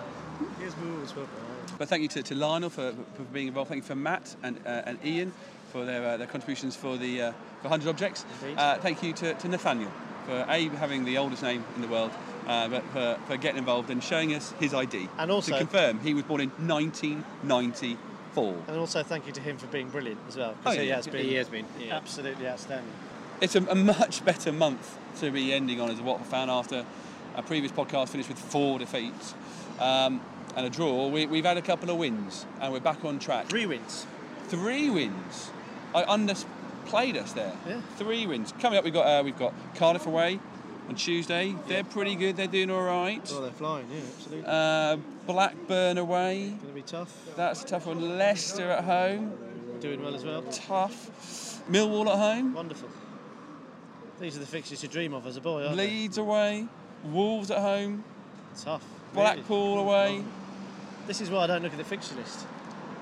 His 0.60 0.74
boots 0.74 1.16
were 1.16 1.26
bright. 1.26 1.78
But 1.78 1.90
thank 1.90 2.02
you 2.02 2.08
to, 2.08 2.24
to 2.24 2.34
Lionel 2.34 2.72
for, 2.72 2.96
for 3.14 3.22
being 3.32 3.50
involved. 3.50 3.70
Thank 3.70 3.84
you 3.84 3.88
for 3.88 3.94
Matt 3.94 4.36
and, 4.42 4.60
uh, 4.66 4.82
and 4.88 4.98
Ian 5.06 5.32
for 5.72 5.86
their, 5.86 6.04
uh, 6.04 6.18
their 6.18 6.26
contributions 6.26 6.76
for 6.76 6.98
the 6.98 7.22
uh, 7.22 7.32
for 7.62 7.70
100 7.70 7.88
Objects. 7.88 8.26
Uh, 8.58 8.80
thank 8.80 9.04
you 9.04 9.14
to, 9.14 9.36
to 9.36 9.48
Nathaniel 9.48 9.92
for 10.26 10.48
A, 10.50 10.70
having 10.70 11.06
the 11.06 11.20
oldest 11.20 11.44
name 11.44 11.64
in 11.76 11.84
the 11.84 11.88
world, 11.88 12.10
uh, 12.48 12.68
but 12.68 12.84
for, 12.86 13.20
for 13.28 13.38
getting 13.38 13.60
involved 13.60 13.92
and 13.92 14.04
showing 14.04 14.34
us 14.34 14.56
his 14.60 14.74
ID. 14.74 15.08
And 15.20 15.30
also- 15.30 15.52
To 15.52 15.60
confirm, 15.60 16.00
he 16.00 16.16
was 16.16 16.24
born 16.24 16.42
in 16.42 16.52
1994. 18.36 18.74
And 18.74 18.80
also 18.80 19.04
thank 19.04 19.28
you 19.28 19.34
to 19.34 19.42
him 19.42 19.58
for 19.58 19.68
being 19.68 19.90
brilliant 19.90 20.20
as 20.28 20.38
well. 20.38 20.52
Oh, 20.52 20.58
Because 20.64 20.78
he 20.78 20.88
yeah. 20.88 20.96
has 20.96 21.08
been. 21.08 21.26
He 21.26 21.36
has 21.36 21.50
been, 21.50 21.66
Absolutely 21.90 22.48
outstanding. 22.48 22.92
It's 23.42 23.56
a, 23.56 23.64
a 23.66 23.76
much 23.76 24.24
better 24.26 24.52
month 24.52 24.98
to 25.20 25.32
be 25.32 25.54
ending 25.54 25.80
on 25.82 25.90
as 25.90 26.00
a 26.00 26.04
Watford 26.04 26.28
fan 26.28 26.50
after 26.50 26.86
a 27.36 27.42
previous 27.44 27.72
podcast 27.72 28.10
finished 28.10 28.30
with 28.30 28.40
four 28.40 28.80
defeats 28.80 29.34
um, 29.80 30.22
and 30.56 30.66
a 30.66 30.70
draw. 30.70 31.08
We, 31.08 31.26
we've 31.26 31.46
had 31.46 31.58
a 31.58 31.62
couple 31.62 31.90
of 31.90 31.98
wins 31.98 32.46
and 32.62 32.72
we're 32.72 32.80
back 32.80 33.04
on 33.04 33.20
track. 33.20 33.48
Three 33.48 33.66
wins. 33.66 34.06
Three 34.48 34.90
wins. 34.90 35.50
I 35.96 36.04
underplayed 36.04 37.18
us 37.18 37.34
there. 37.34 37.54
Yeah. 37.68 37.82
Three 37.98 38.26
wins. 38.28 38.54
Coming 38.60 38.78
up, 38.78 38.84
we've 38.84 38.94
got 38.94 39.06
uh, 39.08 39.24
we've 39.24 39.38
got 39.38 39.54
Cardiff 39.76 40.06
away 40.06 40.40
on 40.90 40.96
Tuesday. 40.96 41.56
They're 41.68 41.84
pretty 41.84 42.16
good. 42.16 42.36
They're 42.38 42.48
doing 42.48 42.70
all 42.70 42.84
right. 42.84 43.22
Oh, 43.34 43.42
they're 43.42 43.52
flying, 43.52 43.88
yeah, 43.92 44.00
absolutely. 44.16 44.46
Uh, 44.48 44.98
Blackburn 45.26 45.98
away. 45.98 46.50
Going 46.50 46.60
to 46.60 46.74
be 46.74 46.82
tough. 46.82 47.14
That's 47.36 47.64
a 47.64 47.66
tough 47.66 47.86
one. 47.88 48.18
Leicester 48.18 48.70
at 48.70 48.84
home. 48.84 49.34
Doing 49.80 50.02
well 50.04 50.16
as 50.16 50.24
well. 50.24 50.42
Tough. 50.44 51.62
Millwall 51.70 52.08
at 52.08 52.18
home. 52.18 52.54
Wonderful. 52.54 52.90
These 54.20 54.38
are 54.38 54.40
the 54.40 54.46
fixtures 54.46 54.84
you 54.84 54.90
dream 54.90 55.14
of 55.14 55.26
as 55.28 55.38
a 55.38 55.42
boy, 55.42 55.64
aren't 55.66 55.76
Leeds 55.78 56.18
away, 56.18 56.68
Wolves 57.06 57.52
at 57.52 57.58
home. 57.60 58.04
Tough. 58.62 58.84
Blackpool 59.14 59.80
away. 59.80 60.24
This 61.08 61.20
is 61.20 61.30
why 61.30 61.40
I 61.44 61.48
don't 61.48 61.64
look 61.64 61.72
at 61.74 61.78
the 61.78 61.84
fixture 61.84 62.16
list. 62.16 62.46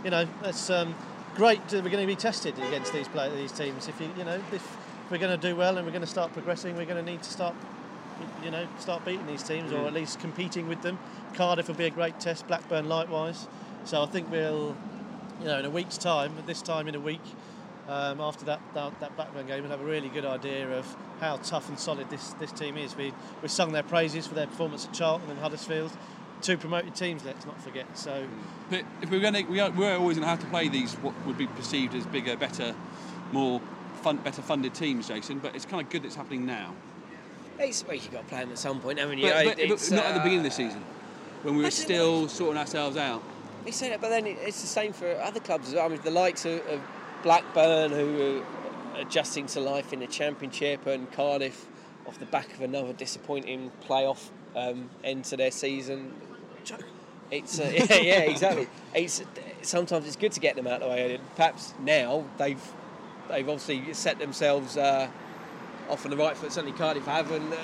You 0.03 0.09
know, 0.09 0.27
that's 0.41 0.69
um, 0.69 0.95
great. 1.35 1.65
that 1.69 1.83
We're 1.83 1.91
going 1.91 2.07
to 2.07 2.11
be 2.11 2.15
tested 2.15 2.57
against 2.57 2.93
these 2.93 3.07
play, 3.07 3.29
these 3.35 3.51
teams. 3.51 3.87
If 3.87 3.99
you, 4.01 4.09
you 4.17 4.23
know, 4.23 4.41
if 4.51 4.77
we're 5.11 5.19
going 5.19 5.37
to 5.39 5.47
do 5.49 5.55
well 5.55 5.77
and 5.77 5.85
we're 5.85 5.91
going 5.91 6.01
to 6.01 6.07
start 6.07 6.33
progressing, 6.33 6.75
we're 6.75 6.85
going 6.85 7.03
to 7.03 7.11
need 7.11 7.21
to 7.21 7.29
start, 7.29 7.53
you 8.43 8.49
know, 8.49 8.67
start 8.79 9.05
beating 9.05 9.27
these 9.27 9.43
teams 9.43 9.71
or 9.71 9.79
Mm. 9.81 9.87
at 9.87 9.93
least 9.93 10.19
competing 10.19 10.67
with 10.67 10.81
them. 10.81 10.97
Cardiff 11.33 11.67
will 11.67 11.75
be 11.75 11.85
a 11.85 11.89
great 11.89 12.19
test. 12.19 12.47
Blackburn 12.47 12.87
likewise. 12.87 13.47
So 13.85 14.01
I 14.03 14.05
think 14.05 14.29
we'll, 14.31 14.75
you 15.39 15.45
know, 15.45 15.59
in 15.59 15.65
a 15.65 15.69
week's 15.69 15.97
time, 15.97 16.33
this 16.45 16.61
time 16.61 16.87
in 16.87 16.95
a 16.95 16.99
week, 16.99 17.21
um, 17.87 18.21
after 18.21 18.45
that, 18.45 18.61
that 18.73 18.99
that 18.99 19.15
Blackburn 19.15 19.47
game, 19.47 19.61
we'll 19.63 19.71
have 19.71 19.81
a 19.81 19.85
really 19.85 20.09
good 20.09 20.25
idea 20.25 20.69
of 20.77 20.85
how 21.19 21.37
tough 21.37 21.67
and 21.67 21.79
solid 21.79 22.09
this, 22.09 22.33
this 22.33 22.51
team 22.51 22.77
is. 22.77 22.95
We 22.95 23.11
we 23.41 23.47
sung 23.47 23.71
their 23.71 23.83
praises 23.83 24.27
for 24.27 24.35
their 24.35 24.47
performance 24.47 24.85
at 24.85 24.93
Charlton 24.93 25.29
and 25.29 25.39
Huddersfield, 25.39 25.91
two 26.41 26.57
promoted 26.57 26.95
teams. 26.95 27.25
Let's 27.25 27.45
not 27.45 27.59
forget. 27.61 27.97
So. 27.97 28.27
But 28.69 28.85
if 29.01 29.09
we're 29.09 29.19
going 29.19 29.33
to, 29.33 29.43
we 29.43 29.59
are, 29.59 29.71
we're 29.71 29.97
always 29.97 30.17
going 30.17 30.25
to 30.25 30.29
have 30.29 30.39
to 30.41 30.45
play 30.47 30.69
these 30.69 30.93
what 30.95 31.13
would 31.25 31.37
be 31.37 31.47
perceived 31.47 31.95
as 31.95 32.05
bigger, 32.05 32.37
better, 32.37 32.75
more 33.31 33.59
fun, 34.01 34.17
better 34.17 34.41
funded 34.41 34.73
teams, 34.73 35.07
Jason. 35.07 35.39
But 35.39 35.55
it's 35.55 35.65
kind 35.65 35.81
of 35.83 35.89
good 35.89 36.03
that 36.03 36.07
it's 36.07 36.15
happening 36.15 36.45
now. 36.45 36.73
It's, 37.59 37.85
well, 37.85 37.95
you've 37.95 38.11
got 38.11 38.21
to 38.21 38.27
play 38.27 38.39
them 38.39 38.51
at 38.51 38.57
some 38.57 38.79
point, 38.79 38.97
haven't 38.99 39.17
you? 39.19 39.25
But, 39.25 39.35
Uh, 39.35 39.43
but- 39.49 39.55
but 39.57 39.63
it's, 39.65 39.91
not 39.91 40.05
at 40.05 40.13
the 40.13 40.19
uh, 40.21 40.23
beginning 40.23 40.39
of 40.39 40.43
the 40.45 40.51
season, 40.51 40.83
when 41.43 41.55
we 41.55 41.61
were 41.61 41.67
I 41.67 41.69
don't 41.69 41.71
still 41.71 42.27
sorting 42.27 42.57
ourselves 42.57 42.97
out. 42.97 43.23
They 43.65 43.71
say 43.71 43.89
that, 43.89 44.01
but 44.01 44.09
then 44.09 44.25
it's 44.25 44.61
the 44.61 44.67
same 44.67 44.93
for 44.93 45.11
other 45.21 45.39
clubs 45.39 45.69
as 45.69 45.75
well. 45.75 45.85
I 45.85 45.89
mean, 45.89 45.99
the 46.03 46.11
likes 46.11 46.45
of, 46.45 46.65
of 46.67 46.81
Blackburn, 47.23 47.91
who 47.91 48.43
are 48.97 49.01
adjusting 49.01 49.45
to 49.47 49.59
life 49.59 49.93
in 49.93 49.99
the 49.99 50.07
Championship, 50.07 50.87
and 50.87 51.11
Cardiff 51.11 51.67
off 52.07 52.19
the 52.19 52.25
back 52.25 52.51
of 52.53 52.61
another 52.61 52.93
disappointing 52.93 53.71
playoff 53.87 54.29
um, 54.55 54.89
end 55.03 55.25
to 55.25 55.37
their 55.37 55.51
season. 55.51 56.13
It's 57.29 57.59
uh, 57.59 57.71
yeah, 57.73 57.95
yeah, 57.95 58.19
exactly. 58.21 58.67
It's 58.93 59.21
sometimes 59.61 60.05
it's 60.05 60.15
good 60.15 60.31
to 60.33 60.39
get 60.39 60.55
them 60.55 60.67
out 60.67 60.81
of 60.81 60.89
the 60.89 60.95
way. 60.95 61.19
Perhaps 61.35 61.73
now 61.79 62.25
they've 62.37 62.61
they've 63.29 63.47
obviously 63.47 63.93
set 63.93 64.19
themselves 64.19 64.75
uh, 64.75 65.07
off 65.89 66.03
on 66.05 66.11
the 66.11 66.17
right 66.17 66.35
foot. 66.35 66.51
Certainly 66.51 66.77
Cardiff 66.77 67.05
have, 67.05 67.31
and 67.31 67.53
uh, 67.53 67.57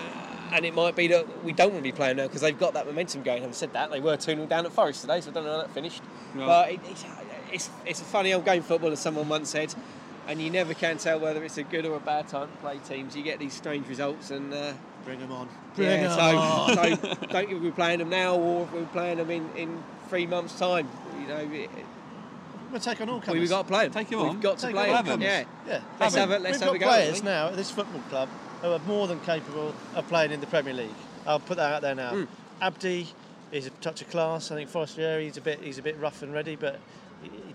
and 0.52 0.66
it 0.66 0.74
might 0.74 0.95
be 0.95 1.08
that 1.08 1.43
we 1.43 1.52
don't 1.54 1.72
want 1.72 1.80
to 1.80 1.91
be 1.91 1.91
playing 1.95 2.18
now 2.18 2.24
because 2.24 2.41
they've 2.41 2.58
got 2.58 2.74
that 2.74 2.86
momentum 2.86 3.24
going. 3.24 3.41
Having 3.41 3.54
said 3.54 3.74
that, 3.74 3.91
they 3.91 4.00
were 4.00 4.16
2 4.18 4.36
0 4.36 4.45
down 4.48 4.66
at 4.66 4.72
Forest 4.74 5.02
today, 5.02 5.22
so 5.22 5.32
I 5.32 5.34
don't 5.34 5.45
know 5.45 5.52
how 5.52 5.58
that 5.62 5.72
finished. 5.72 6.02
No. 6.36 6.45
But 6.45 6.72
it, 6.72 6.80
it's, 6.89 7.06
it's 7.52 7.70
it's 7.86 8.02
a 8.02 8.06
funny 8.06 8.34
old 8.34 8.45
game 8.45 8.62
football, 8.64 8.91
as 8.91 9.00
someone 9.00 9.28
once 9.30 9.50
said. 9.50 9.74
And 10.28 10.41
you 10.41 10.50
never 10.50 10.74
can 10.74 10.98
tell 10.98 11.20
whether 11.22 11.41
it's 11.45 11.58
a 11.58 11.64
good 11.64 11.86
or 11.86 11.95
a 11.95 12.00
bad 12.02 12.28
time 12.28 12.50
to 12.52 12.58
play 12.58 12.80
teams. 12.86 13.16
You 13.16 13.24
get 13.24 13.39
these 13.39 13.54
strange 13.54 13.88
results, 13.88 14.30
and 14.30 14.54
uh, 14.54 14.74
bring 15.06 15.20
them 15.20 15.32
on. 15.32 15.48
yeah, 15.78 15.95
Bring 15.95 16.04
'em 16.04 16.12
so, 16.12 16.38
on. 16.38 16.76
so 16.76 17.14
don't 17.30 17.50
if 17.50 17.62
we're 17.62 17.72
playing 17.72 18.00
them 18.00 18.10
now 18.10 18.36
or 18.36 18.64
if 18.64 18.74
we're 18.74 18.86
playing 18.88 19.20
them 19.20 19.32
in, 19.32 19.50
in 19.56 19.82
three 20.10 20.28
months' 20.28 20.60
time. 20.60 20.89
You 21.22 21.28
know, 21.28 21.38
it, 21.52 21.70
We'll 22.70 22.82
take 22.82 23.00
on 23.00 23.08
all 23.10 23.22
comers. 23.22 23.39
we've 23.39 23.50
got 23.50 23.62
to 23.62 23.68
play 23.70 23.88
them. 23.88 23.93
Take 23.93 24.12
'em 24.12 24.28
We've 24.28 24.41
got 24.41 24.58
to 24.58 24.66
Take 24.66 24.76
play 24.76 24.91
them. 25.02 25.22
Yeah, 25.22 25.45
Yeah. 25.66 25.80
Let's 26.02 26.16
Have 26.16 26.30
have 26.30 26.32
it. 26.32 26.41
Let's 26.41 26.60
We've 26.60 26.66
have 26.68 26.76
a 26.76 26.80
got 26.80 26.86
go. 26.86 26.91
players 26.91 27.08
haven't 27.20 27.24
now 27.26 27.48
at 27.48 27.56
this 27.56 27.72
football 27.72 28.02
club 28.10 28.28
who 28.62 28.72
are 28.72 28.80
more 28.80 29.08
than 29.08 29.20
capable 29.22 29.74
of 29.95 30.08
playing 30.08 30.32
in 30.32 30.39
the 30.39 30.47
Premier 30.47 30.74
League. 30.74 30.89
I'll 31.26 31.39
put 31.39 31.58
that 31.58 31.74
out 31.74 31.82
there 31.82 31.95
now. 31.95 32.12
Hmm. 32.12 32.24
Abdi 32.62 33.08
is 33.51 33.66
a 33.66 33.70
touch 33.82 34.01
of 34.01 34.10
class. 34.10 34.51
I 34.51 34.55
think 34.55 34.70
Forestieri 34.70 35.26
he's 35.26 35.38
a 35.38 35.41
bit 35.41 35.62
he's 35.62 35.78
a 35.78 35.82
bit 35.82 35.97
rough 35.99 36.22
and 36.22 36.34
ready, 36.34 36.55
but 36.55 36.80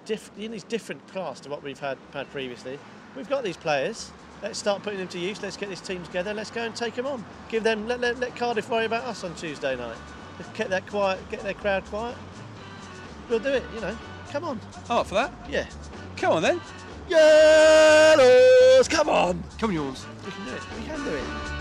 diff, 0.05 0.31
he's 0.37 0.65
different 0.65 1.07
class 1.09 1.41
to 1.41 1.51
what 1.51 1.63
we've 1.63 1.79
had 1.79 1.99
had 2.13 2.31
previously. 2.31 2.79
We've 3.17 3.29
got 3.29 3.45
these 3.45 3.57
players. 3.57 4.11
Let's 4.43 4.59
start 4.59 4.83
putting 4.83 4.99
them 4.99 5.09
to 5.09 5.19
use. 5.19 5.41
Let's 5.43 5.57
get 5.57 5.69
this 5.69 5.81
team 5.81 6.03
together. 6.03 6.35
Let's 6.35 6.51
go 6.51 6.63
and 6.63 6.75
take 6.75 6.95
them 6.95 7.07
on. 7.07 7.25
Give 7.49 7.63
them 7.63 7.87
let, 7.87 8.01
let, 8.01 8.19
let 8.19 8.35
Cardiff 8.35 8.69
worry 8.69 8.87
about 8.87 9.05
us 9.05 9.23
on 9.23 9.35
Tuesday 9.35 9.77
night. 9.77 9.97
Get 10.55 10.71
that 10.71 10.87
quiet, 10.89 11.21
get 11.31 11.43
their 11.43 11.55
crowd 11.55 11.85
quiet. 11.85 12.17
We'll 13.29 13.39
do 13.39 13.51
it. 13.51 13.63
You 13.75 13.81
know, 13.81 13.97
come 14.31 14.45
on. 14.45 14.61
I'm 14.89 14.99
up 14.99 15.07
for 15.07 15.15
that. 15.15 15.33
Yeah. 15.49 15.67
Come 16.17 16.33
on 16.33 16.43
then. 16.43 16.61
Yellows, 17.09 18.89
come 18.89 19.09
on. 19.09 19.43
Come 19.59 19.71
on, 19.71 19.75
yours. 19.75 20.07
We 20.25 20.33
can 20.33 20.45
do 20.45 20.53
it. 20.53 20.63
We 20.77 20.87
can 20.87 21.05
do 21.05 21.11
it. 21.11 21.52